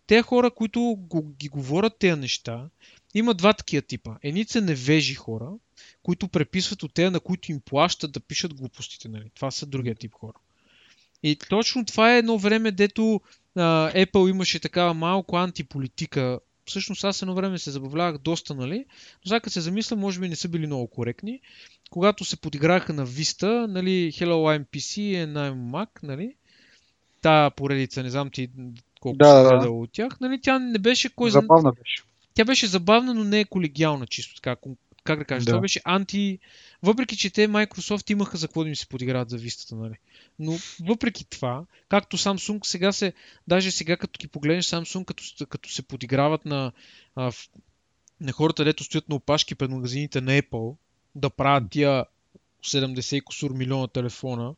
те 0.07 0.23
хора, 0.23 0.51
които 0.51 0.99
ги 1.39 1.49
говорят 1.49 1.99
тези 1.99 2.21
неща, 2.21 2.69
има 3.15 3.35
два 3.35 3.53
такива 3.53 3.83
типа. 3.83 4.17
Едни 4.23 4.45
са 4.45 4.61
невежи 4.61 5.15
хора, 5.15 5.51
които 6.03 6.29
преписват 6.29 6.83
от 6.83 6.95
те, 6.95 7.11
на 7.11 7.21
които 7.21 7.53
им 7.53 7.61
плащат 7.61 8.13
да 8.13 8.21
пишат 8.21 8.55
глупостите. 8.55 9.09
Нали? 9.09 9.31
Това 9.35 9.51
са 9.51 9.67
другия 9.67 9.95
тип 9.95 10.13
хора. 10.15 10.39
И 11.23 11.37
точно 11.37 11.85
това 11.85 12.15
е 12.15 12.19
едно 12.19 12.39
време, 12.39 12.71
дето 12.71 13.21
а, 13.57 13.93
Apple 13.93 14.31
имаше 14.31 14.61
такава 14.61 14.95
малко 14.95 15.37
антиполитика. 15.37 16.41
Всъщност 16.65 17.05
аз 17.05 17.23
едно 17.23 17.35
време 17.35 17.59
се 17.59 17.71
забавлявах 17.71 18.19
доста, 18.19 18.55
нали? 18.55 18.85
Но 19.25 19.29
сега 19.29 19.51
се 19.51 19.61
замисля, 19.61 19.97
може 19.97 20.21
би 20.21 20.29
не 20.29 20.37
са 20.37 20.49
били 20.49 20.67
много 20.67 20.87
коректни. 20.87 21.41
Когато 21.91 22.25
се 22.25 22.37
подиграха 22.37 22.93
на 22.93 23.07
Vista, 23.07 23.67
нали, 23.67 24.13
Hello 24.13 24.59
I'm 24.59 24.67
PC 24.67 25.01
и 25.01 25.17
I'm 25.17 25.71
Mac, 25.71 25.89
нали? 26.03 26.35
Та 27.21 27.51
поредица, 27.51 28.03
не 28.03 28.11
знам 28.11 28.31
ти 28.31 28.51
колко 29.01 29.19
да, 29.19 29.49
си 29.49 29.67
да. 29.67 29.71
от 29.71 29.93
тях, 29.93 30.21
нали? 30.21 30.41
Тя 30.41 30.59
не 30.59 30.79
беше 30.79 31.15
кой 31.15 31.31
Забавна 31.31 31.73
беше 31.73 32.03
тя 32.35 32.45
беше 32.45 32.67
забавна, 32.67 33.15
но 33.15 33.25
не 33.25 33.41
е 33.41 33.45
колегиална, 33.45 34.07
чисто 34.07 34.35
така, 34.35 34.57
как 35.05 35.19
да 35.19 35.25
кажа, 35.25 35.45
Да. 35.45 35.51
това 35.51 35.61
беше 35.61 35.81
анти... 35.85 36.39
Въпреки, 36.83 37.17
че 37.17 37.31
те 37.31 37.49
Microsoft 37.49 38.11
имаха 38.11 38.37
за 38.37 38.49
какво 38.49 38.63
да 38.63 38.69
им 38.69 38.77
се 38.77 38.87
подиграват 38.87 39.31
за 39.31 39.39
вистата, 39.39 39.77
нали? 39.77 39.95
Но 40.39 40.53
въпреки 40.81 41.25
това, 41.25 41.65
както 41.89 42.19
Samsung 42.19 42.67
сега 42.67 42.93
се, 42.93 43.13
даже 43.49 43.71
сега 43.71 43.97
като 43.97 44.19
ги 44.19 44.29
погледнеш 44.29 44.67
Samsung, 44.67 45.05
като, 45.05 45.23
като 45.47 45.71
се 45.71 45.83
подиграват 45.83 46.45
на, 46.45 46.73
а, 47.17 47.31
в- 47.31 47.49
на 48.21 48.33
хората, 48.33 48.65
дето 48.65 48.85
стоят 48.85 49.09
на 49.09 49.15
опашки 49.15 49.55
пред 49.55 49.71
магазините 49.71 50.21
на 50.21 50.33
Apple, 50.33 50.77
да 51.15 51.31
правят 51.31 51.71
тия 51.71 52.05
70 52.63 53.17
и 53.17 53.21
кусур 53.21 53.51
милиона 53.51 53.89
телефона, 53.89 54.55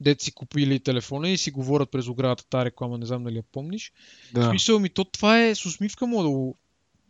дето 0.00 0.24
си 0.24 0.32
купили 0.32 0.80
телефона 0.80 1.28
и 1.28 1.38
си 1.38 1.50
говорят 1.50 1.90
през 1.90 2.08
оградата 2.08 2.44
тази 2.44 2.64
реклама, 2.64 2.98
не 2.98 3.06
знам 3.06 3.24
дали 3.24 3.36
я 3.36 3.42
помниш. 3.42 3.92
В 4.30 4.34
Да. 4.34 4.48
смисъл 4.48 4.78
ми, 4.80 4.88
то 4.88 5.04
това 5.04 5.42
е 5.42 5.54
с 5.54 5.66
усмивка 5.66 6.06
му 6.06 6.56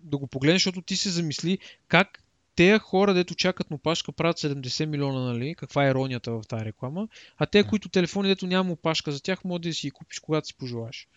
да 0.03 0.17
го, 0.19 0.27
погледнеш, 0.27 0.63
защото 0.63 0.83
ти 0.83 0.97
се 0.97 1.11
замисли 1.11 1.59
как 1.89 2.23
тея 2.57 2.79
хора, 2.79 3.15
дето 3.15 3.35
чакат 3.35 3.71
на 3.71 3.77
опашка, 3.77 4.13
правят 4.13 4.39
70 4.39 4.85
милиона, 4.87 5.21
нали? 5.21 5.55
Каква 5.55 5.87
е 5.87 5.91
иронията 5.91 6.33
в 6.33 6.43
тази 6.49 6.65
реклама. 6.65 7.09
А 7.39 7.47
те, 7.47 7.65
които 7.65 7.89
телефони, 7.89 8.29
дето 8.29 8.47
няма 8.47 8.73
опашка 8.73 9.13
за 9.13 9.23
тях, 9.23 9.45
може 9.45 9.63
да 9.63 9.75
си 9.75 9.87
ги 9.87 9.91
купиш 9.91 10.19
когато 10.19 10.47
си 10.47 10.55
пожелаш. 10.55 11.09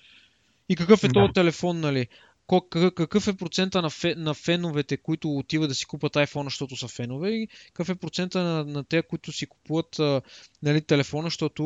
И 0.69 0.75
какъв 0.75 1.03
е 1.03 1.07
Да. 1.07 1.13
този 1.13 1.33
телефон, 1.33 1.79
нали? 1.79 2.07
Какъв- 2.49 2.93
Какъв 2.95 3.27
е 3.27 3.33
процента 3.33 3.81
на, 3.81 3.89
фе, 3.89 4.15
на 4.15 4.33
феновете, 4.33 4.97
които 4.97 5.37
отиват 5.37 5.69
да 5.69 5.75
си 5.75 5.85
купат 5.85 6.13
iPhone, 6.13 6.43
защото 6.43 6.75
са 6.75 6.87
фенове 6.87 7.29
и 7.29 7.47
какъв 7.67 7.89
е 7.89 7.95
процента 7.95 8.43
на, 8.43 8.65
на 8.65 8.83
те, 8.83 9.01
които 9.01 9.31
си 9.31 9.45
купуват 9.45 9.99
а, 9.99 10.21
нали, 10.63 10.81
телефона, 10.81 11.27
защото 11.27 11.63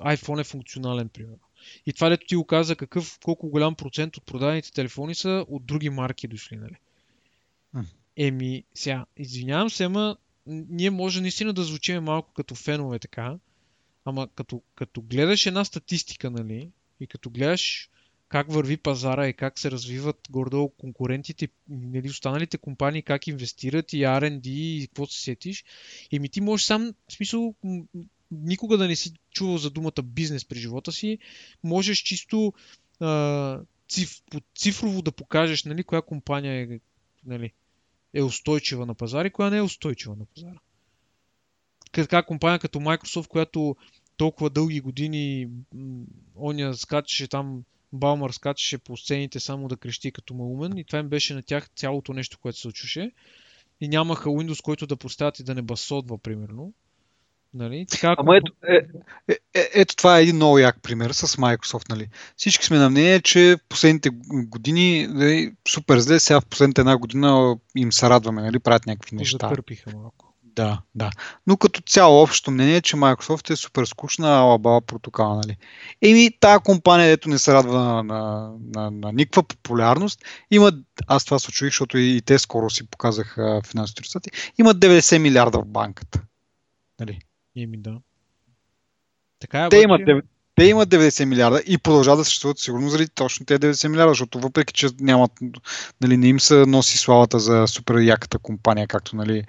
iPhone 0.00 0.40
е 0.40 0.44
функционален, 0.44 1.08
примерно. 1.08 1.38
И 1.86 1.92
това, 1.92 2.08
дето 2.08 2.26
ти 2.26 2.36
го 2.36 2.44
каза, 2.44 2.76
какъв, 2.76 3.18
колко 3.24 3.48
голям 3.48 3.74
процент 3.74 4.16
от 4.16 4.26
продадените 4.26 4.72
телефони 4.72 5.14
са 5.14 5.44
от 5.48 5.66
други 5.66 5.90
марки 5.90 6.28
дошли, 6.28 6.56
нали? 6.56 6.76
Еми, 8.16 8.64
сега, 8.74 9.06
извинявам 9.16 9.70
се, 9.70 9.84
ама 9.84 10.16
ние 10.46 10.90
може 10.90 11.20
наистина 11.20 11.52
да 11.52 11.64
звучиме 11.64 12.00
малко 12.00 12.32
като 12.32 12.54
фенове 12.54 12.98
така, 12.98 13.36
ама 14.04 14.28
като, 14.34 14.62
като 14.74 15.02
гледаш 15.02 15.46
една 15.46 15.64
статистика, 15.64 16.30
нали, 16.30 16.70
и 17.00 17.06
като 17.06 17.30
гледаш 17.30 17.90
как 18.28 18.52
върви 18.52 18.76
пазара 18.76 19.28
и 19.28 19.32
как 19.32 19.58
се 19.58 19.70
развиват 19.70 20.16
гордо 20.30 20.72
конкурентите, 20.78 21.48
нали, 21.68 22.10
останалите 22.10 22.58
компании, 22.58 23.02
как 23.02 23.26
инвестират 23.26 23.92
и 23.92 23.96
R&D 23.96 24.46
и 24.48 24.86
какво 24.86 25.06
се 25.06 25.22
сетиш, 25.22 25.64
еми 26.12 26.28
ти 26.28 26.40
можеш 26.40 26.66
сам, 26.66 26.94
в 27.08 27.12
смисъл, 27.12 27.54
никога 28.42 28.78
да 28.78 28.88
не 28.88 28.96
си 28.96 29.12
чувал 29.30 29.58
за 29.58 29.70
думата 29.70 30.02
бизнес 30.02 30.44
при 30.44 30.58
живота 30.58 30.92
си, 30.92 31.18
можеш 31.62 31.98
чисто 31.98 32.52
а, 33.00 33.60
циф, 33.88 34.22
цифрово 34.58 35.02
да 35.02 35.12
покажеш, 35.12 35.64
нали, 35.64 35.84
коя 35.84 36.02
компания 36.02 36.74
е, 36.74 36.80
нали, 37.26 37.52
е 38.14 38.22
устойчива 38.22 38.86
на 38.86 38.94
пазара 38.94 39.28
и 39.28 39.32
коя 39.32 39.50
не 39.50 39.56
е 39.56 39.62
устойчива 39.62 40.16
на 40.16 40.24
пазара. 40.24 40.58
Така 41.92 42.22
компания 42.22 42.58
като 42.58 42.78
Microsoft, 42.78 43.28
която 43.28 43.76
толкова 44.16 44.50
дълги 44.50 44.80
години 44.80 45.48
оня 46.36 46.74
скачаше 46.74 47.28
там, 47.28 47.64
Балмър 47.92 48.30
скачаше 48.30 48.78
по 48.78 48.96
сцените 48.96 49.40
само 49.40 49.68
да 49.68 49.76
крещи 49.76 50.12
като 50.12 50.34
малумен 50.34 50.78
и 50.78 50.84
това 50.84 50.98
им 50.98 51.08
беше 51.08 51.34
на 51.34 51.42
тях 51.42 51.70
цялото 51.76 52.12
нещо, 52.12 52.38
което 52.38 52.58
се 52.58 52.62
случваше. 52.62 53.10
И 53.80 53.88
нямаха 53.88 54.28
Windows, 54.28 54.62
който 54.62 54.86
да 54.86 54.96
поставят 54.96 55.38
и 55.38 55.44
да 55.44 55.54
не 55.54 55.62
басодва, 55.62 56.18
примерно. 56.18 56.72
Нали? 57.54 57.86
Така, 57.90 58.14
Ама 58.18 58.36
ето, 58.36 58.52
е, 58.68 58.80
е, 59.28 59.36
е, 59.54 59.70
ето 59.74 59.96
това 59.96 60.18
е 60.18 60.22
един 60.22 60.36
много 60.36 60.58
як 60.58 60.82
пример 60.82 61.10
с 61.10 61.26
Microsoft. 61.26 61.88
Нали. 61.88 62.08
Всички 62.36 62.64
сме 62.64 62.78
на 62.78 62.90
мнение, 62.90 63.20
че 63.20 63.56
в 63.56 63.68
последните 63.68 64.10
години 64.30 65.06
нали, 65.10 65.52
супер 65.68 65.98
зле, 65.98 66.20
сега 66.20 66.40
в 66.40 66.46
последната 66.46 66.80
една 66.80 66.96
година 66.96 67.56
им 67.76 67.92
се 67.92 68.10
радваме, 68.10 68.42
нали, 68.42 68.58
правят 68.58 68.86
някакви 68.86 69.16
неща. 69.16 69.48
закърпиха 69.48 69.90
малко. 69.94 70.34
Да, 70.56 70.80
да. 70.94 71.10
Но 71.46 71.56
като 71.56 71.80
цяло 71.80 72.22
общото 72.22 72.50
мнение 72.50 72.76
е, 72.76 72.80
че 72.80 72.96
Microsoft 72.96 73.50
е 73.50 73.56
супер 73.56 73.84
скучна, 73.84 74.28
ала 74.28 74.58
баба 74.58 74.80
протокала, 74.80 75.36
нали. 75.36 75.56
Еми, 76.02 76.30
тая 76.40 76.60
компания, 76.60 77.10
ето 77.10 77.28
не 77.28 77.38
се 77.38 77.54
радва 77.54 77.84
на, 77.84 78.02
на, 78.02 78.52
на, 78.74 78.90
на 78.90 79.12
никаква 79.12 79.42
популярност, 79.42 80.24
има, 80.50 80.72
аз 81.06 81.24
това 81.24 81.38
се 81.38 81.48
очудих, 81.48 81.72
защото 81.72 81.98
и, 81.98 82.16
и 82.16 82.22
те 82.22 82.38
скоро 82.38 82.70
си 82.70 82.90
показаха 82.90 83.60
финансовите 83.66 84.02
резултати, 84.02 84.30
има 84.58 84.74
90 84.74 85.18
милиарда 85.18 85.58
в 85.60 85.66
банката. 85.66 86.20
Нали. 87.00 87.18
Еми 87.56 87.76
да. 87.76 88.00
Така 89.40 89.64
е, 89.64 89.68
Те 89.68 89.80
имат, 89.80 90.00
те 90.54 90.64
имат 90.64 90.88
90 90.88 91.24
милиарда 91.24 91.62
и 91.66 91.78
продължават 91.78 92.20
да 92.20 92.24
съществуват 92.24 92.58
сигурно 92.58 92.88
заради 92.88 93.08
точно 93.08 93.46
тези 93.46 93.60
90 93.60 93.88
милиарда, 93.88 94.10
защото 94.10 94.40
въпреки, 94.40 94.72
че 94.72 94.88
нямат, 95.00 95.32
нали, 96.00 96.16
не 96.16 96.28
им 96.28 96.40
се 96.40 96.54
носи 96.54 96.98
славата 96.98 97.38
за 97.38 97.66
супер 97.66 97.94
яката 97.94 98.38
компания, 98.38 98.86
както 98.86 99.16
нали, 99.16 99.44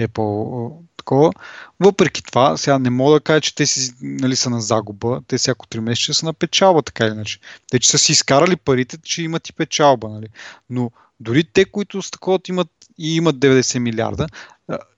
Apple 0.00 0.72
такова. 0.96 1.32
Въпреки 1.80 2.22
това, 2.22 2.56
сега 2.56 2.78
не 2.78 2.90
мога 2.90 3.12
да 3.12 3.20
кажа, 3.20 3.40
че 3.40 3.54
те 3.54 3.66
си, 3.66 3.92
нали, 4.02 4.36
са 4.36 4.50
на 4.50 4.60
загуба, 4.60 5.22
те 5.26 5.38
всяко 5.38 5.66
3 5.66 5.80
месеца 5.80 6.14
са 6.14 6.26
на 6.26 6.32
печалба, 6.32 6.82
така 6.82 7.06
или 7.06 7.12
иначе. 7.12 7.38
Те, 7.70 7.78
че 7.78 7.90
са 7.90 7.98
си 7.98 8.12
изкарали 8.12 8.56
парите, 8.56 8.98
че 9.02 9.22
имат 9.22 9.48
и 9.48 9.52
печалба, 9.52 10.08
нали. 10.08 10.26
Но 10.70 10.90
дори 11.20 11.44
те, 11.44 11.64
които 11.64 12.02
с 12.02 12.10
такова 12.10 12.38
имат 12.48 12.68
и 12.98 13.16
имат 13.16 13.36
90 13.36 13.78
милиарда, 13.78 14.26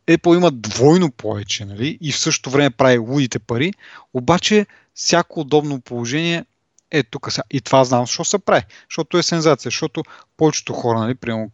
Apple 0.06 0.36
има 0.36 0.50
двойно 0.50 1.10
повече, 1.10 1.64
нали, 1.64 1.98
и 2.00 2.12
в 2.12 2.18
същото 2.18 2.50
време 2.50 2.70
прави 2.70 2.98
лудите 2.98 3.38
пари, 3.38 3.72
обаче 4.14 4.66
всяко 4.94 5.40
удобно 5.40 5.80
положение 5.80 6.44
е 6.90 7.02
тук. 7.02 7.28
И 7.50 7.60
това 7.60 7.84
знам, 7.84 8.06
защо 8.06 8.24
се 8.24 8.38
прави. 8.38 8.62
Защото 8.90 9.18
е 9.18 9.22
сензация. 9.22 9.70
Защото 9.70 10.02
повечето 10.36 10.72
хора, 10.72 10.98
нали, 10.98 11.14
примерно, 11.14 11.50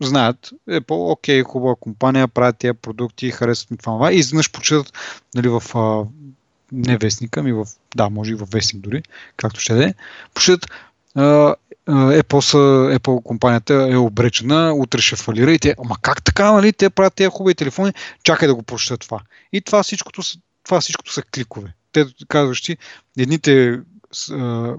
знаят, 0.00 0.50
Apple, 0.68 1.12
окей, 1.12 1.42
хубава 1.42 1.74
компания, 1.80 2.28
правят 2.28 2.58
тия 2.58 2.74
продукти, 2.74 3.30
харесват 3.30 3.70
ми 3.70 3.76
това, 3.76 4.12
и 4.12 4.16
изведнъж 4.16 4.52
почитат 4.52 4.92
нали, 5.34 5.48
в 5.48 5.62
а, 5.74 6.04
не 6.72 6.98
вестника, 6.98 7.42
ми 7.42 7.52
в, 7.52 7.66
да, 7.96 8.10
може 8.10 8.32
и 8.32 8.34
в 8.34 8.48
вестник 8.52 8.82
дори, 8.82 9.02
както 9.36 9.60
ще 9.60 9.74
да 9.74 9.84
е, 9.84 9.94
почитат 10.34 10.70
Apple, 11.16 12.98
Apple 12.98 13.22
компанията 13.22 13.88
е 13.90 13.96
обречена, 13.96 14.74
утре 14.74 15.00
ще 15.00 15.16
фалира 15.16 15.52
и 15.52 15.58
те, 15.58 15.74
ама 15.84 15.96
как 16.02 16.22
така, 16.22 16.52
нали, 16.52 16.72
те 16.72 16.90
правят 16.90 17.14
тези 17.14 17.30
хубави 17.32 17.54
телефони, 17.54 17.92
чакай 18.24 18.48
да 18.48 18.54
го 18.54 18.62
прочета 18.62 18.98
това. 18.98 19.20
И 19.52 19.60
това 19.60 19.82
всичкото, 19.82 20.22
това 20.64 20.80
всичкото 20.80 21.12
са 21.12 21.22
кликове. 21.22 21.74
Те 21.92 22.06
казваш 22.28 22.62
ти, 22.62 22.76
едните 23.18 23.80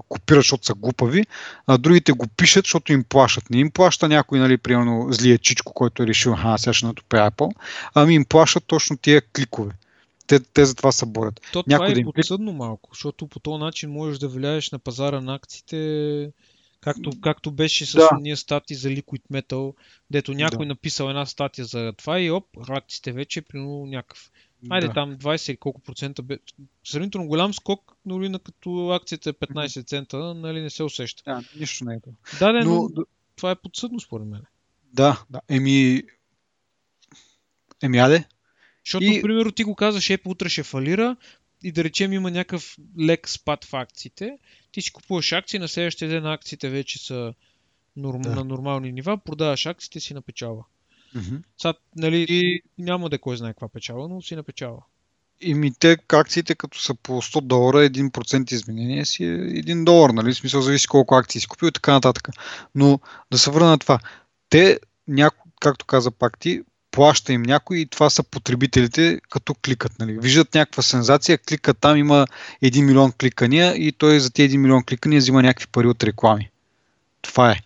копират, 0.08 0.40
защото 0.40 0.66
са 0.66 0.74
глупави, 0.74 1.26
а 1.66 1.78
другите 1.78 2.12
го 2.12 2.26
пишат, 2.26 2.64
защото 2.64 2.92
им 2.92 3.04
плащат. 3.04 3.50
Не 3.50 3.58
им 3.58 3.70
плаща 3.70 4.08
някой, 4.08 4.38
нали, 4.38 4.56
примерно, 4.56 5.06
злия 5.10 5.38
чичко, 5.38 5.72
който 5.72 6.02
е 6.02 6.06
решил, 6.06 6.34
а 6.38 6.58
сега 6.58 6.72
ще 6.72 6.86
натопя 6.86 7.30
Apple, 7.30 7.50
ами 7.94 8.14
им 8.14 8.24
плащат 8.24 8.64
точно 8.66 8.96
тия 8.96 9.22
кликове. 9.36 9.72
Те, 10.26 10.40
те 10.40 10.64
за 10.64 10.74
това 10.74 10.92
се 10.92 11.06
борят. 11.06 11.40
То 11.52 11.64
Някой 11.66 11.86
това 11.86 11.94
да 11.94 12.00
е 12.00 12.02
им 12.02 12.12
подсъдно 12.14 12.52
малко, 12.52 12.90
защото 12.92 13.26
по 13.26 13.40
този 13.40 13.60
начин 13.60 13.90
можеш 13.90 14.18
да 14.18 14.28
влияеш 14.28 14.70
на 14.70 14.78
пазара 14.78 15.20
на 15.20 15.34
акциите, 15.34 16.32
както, 16.80 17.10
както 17.20 17.50
беше 17.50 17.86
с 17.86 17.92
Да. 17.92 18.08
ние 18.20 18.36
статии 18.36 18.76
за 18.76 18.88
Liquid 18.88 19.22
Metal, 19.32 19.74
дето 20.10 20.34
някой 20.34 20.66
Да. 20.66 20.68
написал 20.68 21.08
една 21.08 21.26
статия 21.26 21.64
за 21.64 21.92
това 21.96 22.20
и 22.20 22.30
оп, 22.30 22.44
акциите 22.68 23.12
вече 23.12 23.42
примерно 23.42 23.86
някакъв. 23.86 24.30
Айде 24.70 24.86
да. 24.86 24.92
там 24.92 25.16
20 25.16 25.50
или 25.50 25.56
колко 25.56 25.80
процента 25.80 26.22
бе. 26.22 26.38
Сравнително 26.84 27.26
голям 27.26 27.54
скок, 27.54 27.92
дори 28.06 28.28
на 28.28 28.38
като 28.38 28.90
акцията 28.90 29.30
е 29.30 29.32
15 29.32 29.86
цента, 29.86 30.34
нали 30.34 30.60
не 30.60 30.70
се 30.70 30.82
усеща. 30.82 31.22
Да, 31.26 31.42
нищо 31.60 31.84
не 31.84 31.94
е 31.94 32.00
това. 32.00 32.12
Да, 32.38 32.52
да, 32.52 32.64
но, 32.64 32.88
Но, 32.96 33.04
това 33.36 33.50
е 33.50 33.56
подсъдно 33.56 34.00
според 34.00 34.26
мен. 34.26 34.42
да, 34.92 35.24
да. 35.30 35.40
Еми, 35.48 36.02
еми, 37.82 37.98
аде. 37.98 38.24
Защото, 38.86 39.04
И- 39.04 39.22
примерно, 39.22 39.52
ти 39.52 39.64
го 39.64 39.74
казваш, 39.74 40.04
Apple 40.04 40.26
утре 40.26 40.48
ще 40.48 40.62
фалира 40.62 41.16
и 41.62 41.72
да 41.72 41.84
речем 41.84 42.12
има 42.12 42.30
някакъв 42.30 42.76
лек 43.00 43.28
спад 43.28 43.64
в 43.64 43.74
акциите. 43.74 44.38
Ти 44.72 44.82
си 44.82 44.92
купуваш 44.92 45.32
акции, 45.32 45.58
на 45.58 45.68
следващия 45.68 46.08
ден 46.08 46.26
акциите 46.26 46.68
вече 46.68 46.98
са 46.98 47.34
норм... 47.96 48.22
Да. 48.22 48.30
на 48.30 48.44
нормални 48.44 48.92
нива, 48.92 49.18
продаваш 49.18 49.66
акциите 49.66 50.00
си 50.00 50.14
на 50.14 50.22
печала. 50.22 50.64
Мгм. 51.14 51.36
Сега, 51.58 51.74
нали, 51.96 52.26
И- 52.28 52.62
няма 52.78 53.10
да 53.10 53.18
кой 53.18 53.36
знае 53.36 53.52
каква 53.52 53.68
печала, 53.68 54.08
но 54.08 54.22
си 54.22 54.36
на 54.36 54.42
печала. 54.42 54.78
Ими 55.40 55.72
те 55.78 55.96
акциите 56.12 56.54
като 56.54 56.78
са 56.80 56.94
по 56.94 57.22
100 57.22 57.40
долара, 57.40 57.78
1% 57.78 58.52
изменение 58.52 59.04
си 59.04 59.24
е 59.24 59.36
1 59.36 59.84
долар, 59.84 60.10
нали? 60.10 60.32
В 60.32 60.36
смисъл 60.36 60.60
зависи 60.60 60.86
колко 60.86 61.14
акции 61.14 61.40
си 61.40 61.46
купил 61.46 61.66
и 61.66 61.72
така 61.72 61.92
нататък. 61.92 62.28
Но 62.74 63.00
да 63.30 63.38
се 63.38 63.50
върна 63.50 63.68
на 63.68 63.78
това. 63.78 63.98
Те, 64.48 64.80
няко, 65.08 65.48
както 65.60 65.86
каза 65.86 66.10
пак 66.10 66.38
ти, 66.38 66.62
плаща 66.96 67.32
им 67.32 67.42
някой 67.42 67.78
и 67.78 67.86
това 67.86 68.10
са 68.10 68.22
потребителите 68.22 69.20
като 69.30 69.54
кликат. 69.54 69.92
Нали? 69.98 70.18
Виждат 70.18 70.54
някаква 70.54 70.82
сензация, 70.82 71.38
кликат 71.38 71.78
там, 71.78 71.96
има 71.96 72.26
1 72.62 72.82
милион 72.82 73.12
кликания 73.12 73.74
и 73.74 73.92
той 73.92 74.20
за 74.20 74.30
тези 74.30 74.56
1 74.56 74.60
милион 74.60 74.84
кликания 74.84 75.18
взима 75.18 75.42
някакви 75.42 75.66
пари 75.66 75.86
от 75.86 76.04
реклами. 76.04 76.50
Това 77.22 77.50
е. 77.50 77.56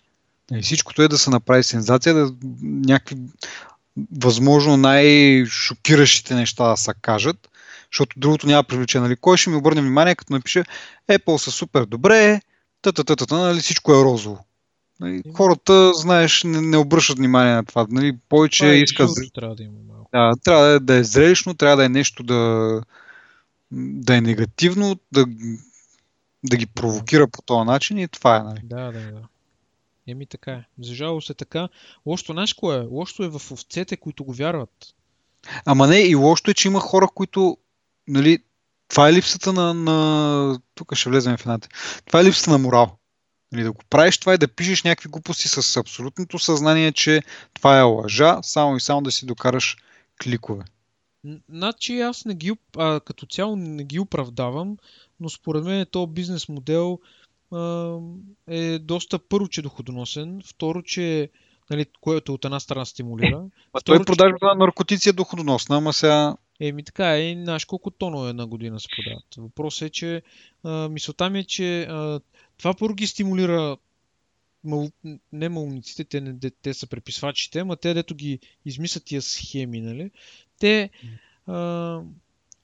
Нали, 0.51 0.61
Всичкото 0.61 1.01
е 1.01 1.07
да 1.07 1.17
се 1.17 1.29
направи 1.29 1.63
сензация, 1.63 2.13
да 2.13 2.33
някакви 2.61 3.15
възможно 4.11 4.77
най-шокиращите 4.77 6.35
неща 6.35 6.69
да 6.69 6.77
се 6.77 6.91
кажат, 7.01 7.49
защото 7.91 8.19
другото 8.19 8.47
няма 8.47 8.63
привлече. 8.63 8.99
Нали? 8.99 9.15
Кой 9.15 9.37
ще 9.37 9.49
ми 9.49 9.55
обърне 9.55 9.81
внимание, 9.81 10.15
като 10.15 10.33
напише 10.33 10.63
Apple 11.11 11.37
са 11.37 11.51
супер 11.51 11.85
добре, 11.85 12.41
та 12.81 12.91
та 12.91 13.03
та 13.03 13.15
та, 13.15 13.25
та 13.25 13.37
нали? 13.37 13.59
всичко 13.59 13.91
е 13.91 14.03
розово. 14.03 14.45
Нали, 15.01 15.21
хората, 15.33 15.93
знаеш, 15.93 16.43
не, 16.43 16.61
не 16.61 16.77
обръщат 16.77 17.17
внимание 17.17 17.53
на 17.53 17.65
това. 17.65 17.87
Нали, 17.89 18.17
повече 18.29 18.59
това 18.59 18.71
е 18.71 18.77
искат. 18.77 19.09
Трябва 19.33 19.55
да 19.55 19.63
има 19.63 19.77
малко. 19.87 20.09
Да, 20.13 20.33
трябва 20.43 20.65
да, 20.65 20.79
да 20.79 20.95
е 20.95 21.03
зрелищно, 21.03 21.53
трябва 21.53 21.77
да 21.77 21.85
е 21.85 21.89
нещо 21.89 22.23
да, 22.23 22.81
да 23.71 24.15
е 24.15 24.21
негативно, 24.21 24.95
да, 25.11 25.25
да 26.43 26.57
ги 26.57 26.65
провокира 26.65 27.27
по 27.27 27.41
този 27.41 27.65
начин 27.65 27.97
и 27.97 28.07
това 28.07 28.37
е. 28.37 28.43
Нали. 28.43 28.59
Да, 28.63 28.91
да, 28.91 28.91
да. 28.91 29.21
Еми 30.07 30.25
така 30.25 30.51
е. 30.51 30.63
За 30.79 30.95
жалост 30.95 31.29
е 31.29 31.33
така. 31.33 31.69
Лошото, 32.05 32.33
знаеш 32.33 32.53
кое 32.53 32.77
е? 32.77 32.87
Лошото 32.91 33.23
е 33.23 33.29
в 33.29 33.51
овцете, 33.51 33.97
които 33.97 34.23
го 34.23 34.33
вярват. 34.33 34.93
Ама 35.65 35.87
не, 35.87 35.99
и 35.99 36.15
лошото 36.15 36.51
е, 36.51 36.53
че 36.53 36.67
има 36.67 36.79
хора, 36.79 37.07
които, 37.15 37.57
нали, 38.07 38.39
това 38.87 39.09
е 39.09 39.13
липсата 39.13 39.53
на, 39.53 39.73
на... 39.73 40.59
тук 40.75 40.95
ще 40.95 41.09
влезем 41.09 41.37
в 41.37 41.41
едната. 41.41 41.69
Това 42.05 42.19
е 42.21 42.23
липсата 42.23 42.51
на 42.51 42.57
морал. 42.57 42.97
Нали, 43.51 43.63
да 43.63 43.71
го 43.71 43.81
правиш 43.89 44.17
това 44.17 44.33
и 44.33 44.37
да 44.37 44.47
пишеш 44.47 44.83
някакви 44.83 45.09
глупости 45.09 45.47
с 45.47 45.77
абсолютното 45.77 46.39
съзнание, 46.39 46.91
че 46.91 47.21
това 47.53 47.79
е 47.79 47.81
лъжа, 47.81 48.39
само 48.41 48.77
и 48.77 48.81
само 48.81 49.01
да 49.01 49.11
си 49.11 49.25
докараш 49.25 49.77
кликове. 50.23 50.63
Значи 51.49 51.99
аз 51.99 52.25
не 52.25 52.35
ги, 52.35 52.53
а, 52.77 52.99
като 52.99 53.25
цяло 53.25 53.55
не 53.55 53.83
ги 53.83 53.99
оправдавам, 53.99 54.77
но 55.19 55.29
според 55.29 55.63
мен 55.63 55.85
този 55.91 56.11
бизнес 56.11 56.49
модел 56.49 56.99
а, 57.51 57.95
е 58.47 58.79
доста 58.79 59.19
първо, 59.19 59.47
че 59.47 59.61
е 59.61 59.63
доходоносен, 59.63 60.41
второ, 60.45 60.81
че 60.81 61.29
нали, 61.69 61.85
което 62.01 62.33
от 62.33 62.45
една 62.45 62.59
страна 62.59 62.85
стимулира. 62.85 63.45
А 63.73 63.81
той 63.81 64.05
продажбата 64.05 64.45
на 64.45 64.55
наркотици 64.55 65.09
е 65.09 65.13
доходоносна, 65.13 65.77
ама 65.77 65.93
сега... 65.93 66.35
Еми 66.59 66.83
така 66.83 67.17
е, 67.17 67.37
знаеш 67.43 67.65
колко 67.65 67.91
тонове 67.91 68.33
на 68.33 68.47
година 68.47 68.79
се 68.79 68.87
продават. 68.95 69.25
Въпросът 69.37 69.81
е, 69.81 69.89
че 69.89 70.21
а, 70.63 70.89
мисълта 70.89 71.29
ми 71.29 71.39
е, 71.39 71.43
че 71.43 71.81
а, 71.81 72.19
това 72.61 72.73
първо 72.73 72.95
ги 72.95 73.07
стимулира 73.07 73.77
мал... 74.63 74.91
не 75.31 75.49
малниците, 75.49 76.03
те, 76.03 76.21
не, 76.21 76.51
те 76.61 76.73
са 76.73 76.87
преписвачите, 76.87 77.59
ама 77.59 77.75
те, 77.75 77.93
дето 77.93 78.15
ги 78.15 78.39
измислят 78.65 79.05
тия 79.05 79.21
схеми, 79.21 79.81
нали? 79.81 80.11
Те, 80.59 80.89
а, 81.47 81.99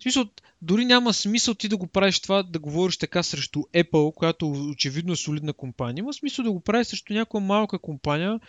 смисъл, 0.01 0.25
дори 0.61 0.85
няма 0.85 1.13
смисъл 1.13 1.53
ти 1.53 1.67
да 1.67 1.77
го 1.77 1.87
правиш 1.87 2.19
това, 2.19 2.43
да 2.43 2.59
говориш 2.59 2.97
така 2.97 3.23
срещу 3.23 3.59
Apple, 3.59 4.13
която 4.13 4.51
очевидно 4.51 5.13
е 5.13 5.15
солидна 5.15 5.53
компания. 5.53 6.01
Има 6.01 6.13
смисъл 6.13 6.45
да 6.45 6.51
го 6.51 6.59
правиш 6.59 6.87
срещу 6.87 7.13
някоя 7.13 7.43
малка 7.43 7.79
компания, 7.79 8.39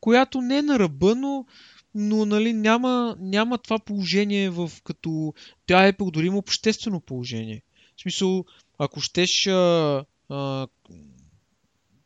която 0.00 0.40
не 0.40 0.58
е 0.58 0.62
на 0.62 0.78
ръба, 0.78 1.14
но, 1.14 1.46
но 1.94 2.26
нали, 2.26 2.52
няма, 2.52 3.16
няма 3.20 3.58
това 3.58 3.78
положение 3.78 4.50
в 4.50 4.70
като... 4.84 5.34
Тя 5.66 5.92
Apple 5.92 6.10
дори 6.10 6.26
има 6.26 6.38
обществено 6.38 7.00
положение. 7.00 7.62
В 7.96 8.02
смисъл, 8.02 8.44
ако 8.78 9.00
щеш 9.00 9.46
а, 9.46 10.04
а, 10.32 10.68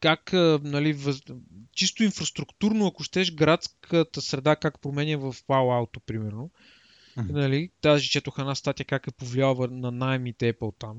как, 0.01 0.33
а, 0.35 0.61
нали, 0.63 0.93
въз... 0.93 1.23
чисто 1.73 2.05
инфраструктурно, 2.05 2.87
ако 2.87 3.03
щеш 3.03 3.35
градската 3.35 4.21
среда, 4.21 4.57
как 4.57 4.81
променя 4.81 5.17
в 5.17 5.35
Palo 5.35 5.87
Alto, 5.87 6.01
примерно, 6.07 6.51
mm-hmm. 7.17 7.33
нали, 7.33 7.71
даже 7.83 8.11
четох 8.11 8.39
една 8.39 8.55
статия 8.55 8.87
как 8.87 9.07
е 9.07 9.11
повлияла 9.11 9.69
на 9.69 9.91
найемите 9.91 10.53
Apple 10.53 10.75
там. 10.79 10.97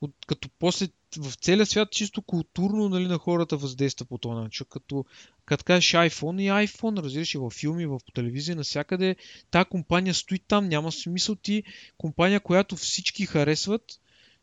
От, 0.00 0.14
като 0.26 0.48
после 0.58 0.88
в 1.16 1.34
целия 1.34 1.66
свят 1.66 1.90
чисто 1.90 2.22
културно 2.22 2.88
нали, 2.88 3.06
на 3.06 3.18
хората 3.18 3.56
въздейства 3.56 4.06
по 4.06 4.18
този 4.18 4.34
начин. 4.34 4.66
Като, 4.70 5.04
като 5.44 5.64
кажеш 5.64 5.92
iPhone 5.92 6.42
и 6.42 6.66
iPhone, 6.66 7.02
разбираш 7.02 7.34
и 7.34 7.38
във 7.38 7.52
филми, 7.52 7.86
в 7.86 8.00
телевизия, 8.14 8.56
навсякъде, 8.56 9.16
тази 9.50 9.68
компания 9.68 10.14
стои 10.14 10.38
там, 10.38 10.68
няма 10.68 10.92
смисъл 10.92 11.34
ти, 11.34 11.62
компания, 11.98 12.40
която 12.40 12.76
всички 12.76 13.26
харесват, 13.26 14.00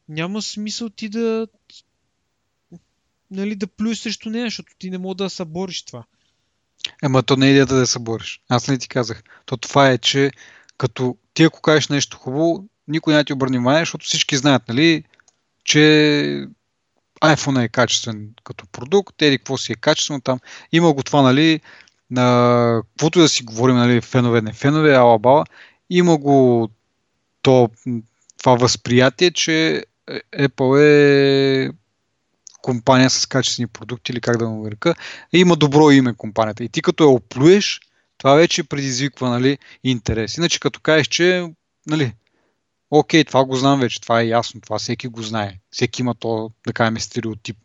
няма 0.10 0.42
смисъл 0.42 0.90
ти 0.90 1.10
да 1.10 1.48
нали, 3.32 3.56
да 3.56 3.68
плюеш 3.68 3.98
срещу 3.98 4.30
нея, 4.30 4.46
защото 4.46 4.74
ти 4.80 4.90
не 4.90 4.98
мога 4.98 5.16
да 5.16 5.30
се 5.30 5.46
бориш 5.46 5.84
това. 5.84 6.04
Ема 7.04 7.24
то 7.24 7.36
не 7.36 7.48
е 7.48 7.52
идеята 7.52 7.76
да 7.76 7.88
се 7.88 8.00
бориш. 8.00 8.42
Аз 8.50 8.68
не 8.68 8.78
ти 8.78 8.88
казах. 8.88 9.24
То 9.46 9.58
това 9.58 9.90
е, 9.90 9.98
че 9.98 10.32
като 10.78 11.18
ти 11.34 11.44
ако 11.44 11.62
кажеш 11.62 11.88
нещо 11.88 12.18
хубаво, 12.18 12.66
никой 12.88 13.14
не 13.14 13.24
ти 13.24 13.34
обърне 13.34 13.58
внимание, 13.58 13.82
защото 13.82 14.06
всички 14.06 14.38
знаят, 14.38 14.68
нали, 14.68 15.04
че 15.64 15.80
iPhone 17.22 17.64
е 17.64 17.70
качествен 17.70 18.30
като 18.44 18.68
продукт, 18.68 19.22
еди 19.22 19.38
какво 19.38 19.58
си 19.58 19.72
е 19.72 19.76
качествено 19.76 20.22
там. 20.22 20.40
Има 20.72 20.94
го 20.94 21.04
това, 21.04 21.22
нали, 21.22 21.62
на 22.12 22.82
каквото 22.92 23.20
да 23.20 23.30
си 23.30 23.44
говорим, 23.44 23.76
нали, 23.76 24.02
фенове, 24.02 24.42
не 24.42 24.54
фенове, 24.54 24.94
ала 24.94 25.20
бала, 25.20 25.46
има 25.90 26.18
го 26.18 26.70
то, 27.42 27.70
това 28.38 28.56
възприятие, 28.56 29.32
че 29.32 29.86
Apple 30.38 30.82
е 30.82 31.72
компания 32.62 33.10
с 33.10 33.26
качествени 33.26 33.68
продукти 33.68 34.12
или 34.12 34.22
как 34.22 34.38
да 34.38 34.50
му 34.50 34.64
нарека, 34.64 34.96
има 35.34 35.56
добро 35.56 35.92
име 35.92 36.14
компанията. 36.14 36.64
И 36.64 36.70
ти 36.70 36.82
като 36.82 37.04
я 37.04 37.10
оплюеш, 37.10 37.82
това 38.18 38.34
вече 38.34 38.64
предизвиква 38.64 39.30
нали, 39.30 39.58
интерес. 39.84 40.38
Иначе 40.38 40.60
като 40.60 40.80
кажеш, 40.80 41.08
че 41.08 41.48
нали, 41.88 42.14
окей, 42.92 43.24
това 43.24 43.46
го 43.46 43.56
знам 43.56 43.80
вече, 43.80 44.02
това 44.02 44.22
е 44.22 44.28
ясно, 44.28 44.62
това 44.62 44.80
всеки 44.80 45.08
го 45.08 45.22
знае. 45.22 45.60
Всеки 45.72 46.02
има 46.02 46.16
то, 46.16 46.52
да 46.68 46.74
кажем, 46.74 47.00
стереотип. 47.00 47.58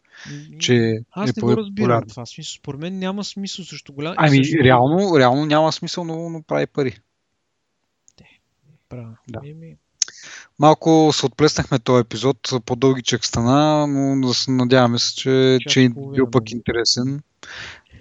Че 0.58 0.98
Аз 1.10 1.30
е 1.30 1.32
не 1.36 1.40
го 1.40 1.56
разбирам 1.56 2.02
това. 2.08 2.26
Смисъл, 2.26 2.58
според 2.58 2.80
мен 2.80 2.98
няма 2.98 3.24
смисъл 3.24 3.64
също 3.64 3.92
голям. 3.92 4.14
Ами, 4.16 4.36
също... 4.36 4.64
реално, 4.64 5.18
реално 5.18 5.46
няма 5.46 5.72
смисъл, 5.72 6.04
но, 6.04 6.30
но 6.30 6.42
прави 6.42 6.66
пари. 6.66 6.98
Право. 8.88 9.16
Да. 9.28 9.40
Еми... 9.44 9.76
Малко 10.58 11.10
се 11.12 11.26
отплеснахме 11.26 11.78
този 11.78 12.00
епизод, 12.00 12.50
по-дългичък 12.66 13.24
стана, 13.24 13.86
но 13.86 14.28
да 14.28 14.34
се 14.34 14.50
надяваме 14.50 14.98
се, 14.98 15.14
че, 15.14 15.58
че 15.68 15.82
е 15.82 15.88
бил 15.88 16.30
пък 16.30 16.50
интересен. 16.50 17.22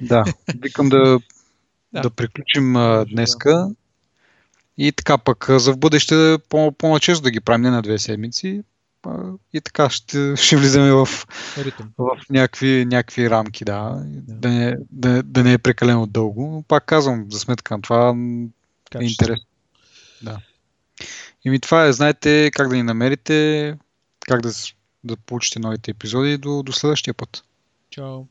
Да, 0.02 0.23
викам 0.61 0.90
да, 0.90 0.98
да. 1.94 2.02
да 2.02 2.10
приключим 2.10 2.76
а, 2.76 3.06
днеска. 3.06 3.69
И 4.77 4.91
така 4.91 5.18
пък 5.18 5.45
за 5.49 5.73
в 5.73 5.77
бъдеще 5.77 6.38
по- 6.49 6.72
по-начесто 6.72 7.23
да 7.23 7.32
ги 7.32 7.40
правим 7.40 7.61
не 7.61 7.69
на 7.69 7.82
две 7.82 7.99
седмици. 7.99 8.64
И 9.53 9.61
така 9.61 9.90
ще, 9.90 10.36
ще 10.38 10.57
влизаме 10.57 10.91
в, 10.91 11.06
в 11.98 12.30
някакви, 12.30 12.86
някакви 12.86 13.30
рамки, 13.30 13.65
да. 13.65 14.03
да. 14.06 14.36
Да, 14.36 14.49
не, 14.49 14.77
да, 14.91 15.23
да 15.23 15.44
не 15.44 15.53
е 15.53 15.57
прекалено 15.57 16.06
дълго. 16.06 16.64
Пак 16.68 16.86
казвам, 16.86 17.26
за 17.32 17.40
сметка 17.40 17.76
на 17.76 17.82
това 17.82 18.15
е 18.99 19.03
интересно. 19.03 19.45
Да. 20.22 20.40
И 21.46 21.50
ми 21.50 21.60
това 21.60 21.86
е, 21.86 21.94
знаете 21.94 22.52
как 22.54 22.70
да 22.70 22.76
ни 22.76 22.84
намерите, 22.84 23.78
как 24.20 24.42
да, 24.42 24.52
да 25.04 25.18
получите 25.18 25.60
новите 25.60 25.92
епизоди 25.92 26.38
до, 26.38 26.64
до 26.64 26.74
следващия 26.74 27.14
път. 27.14 27.44
Чао! 27.90 28.24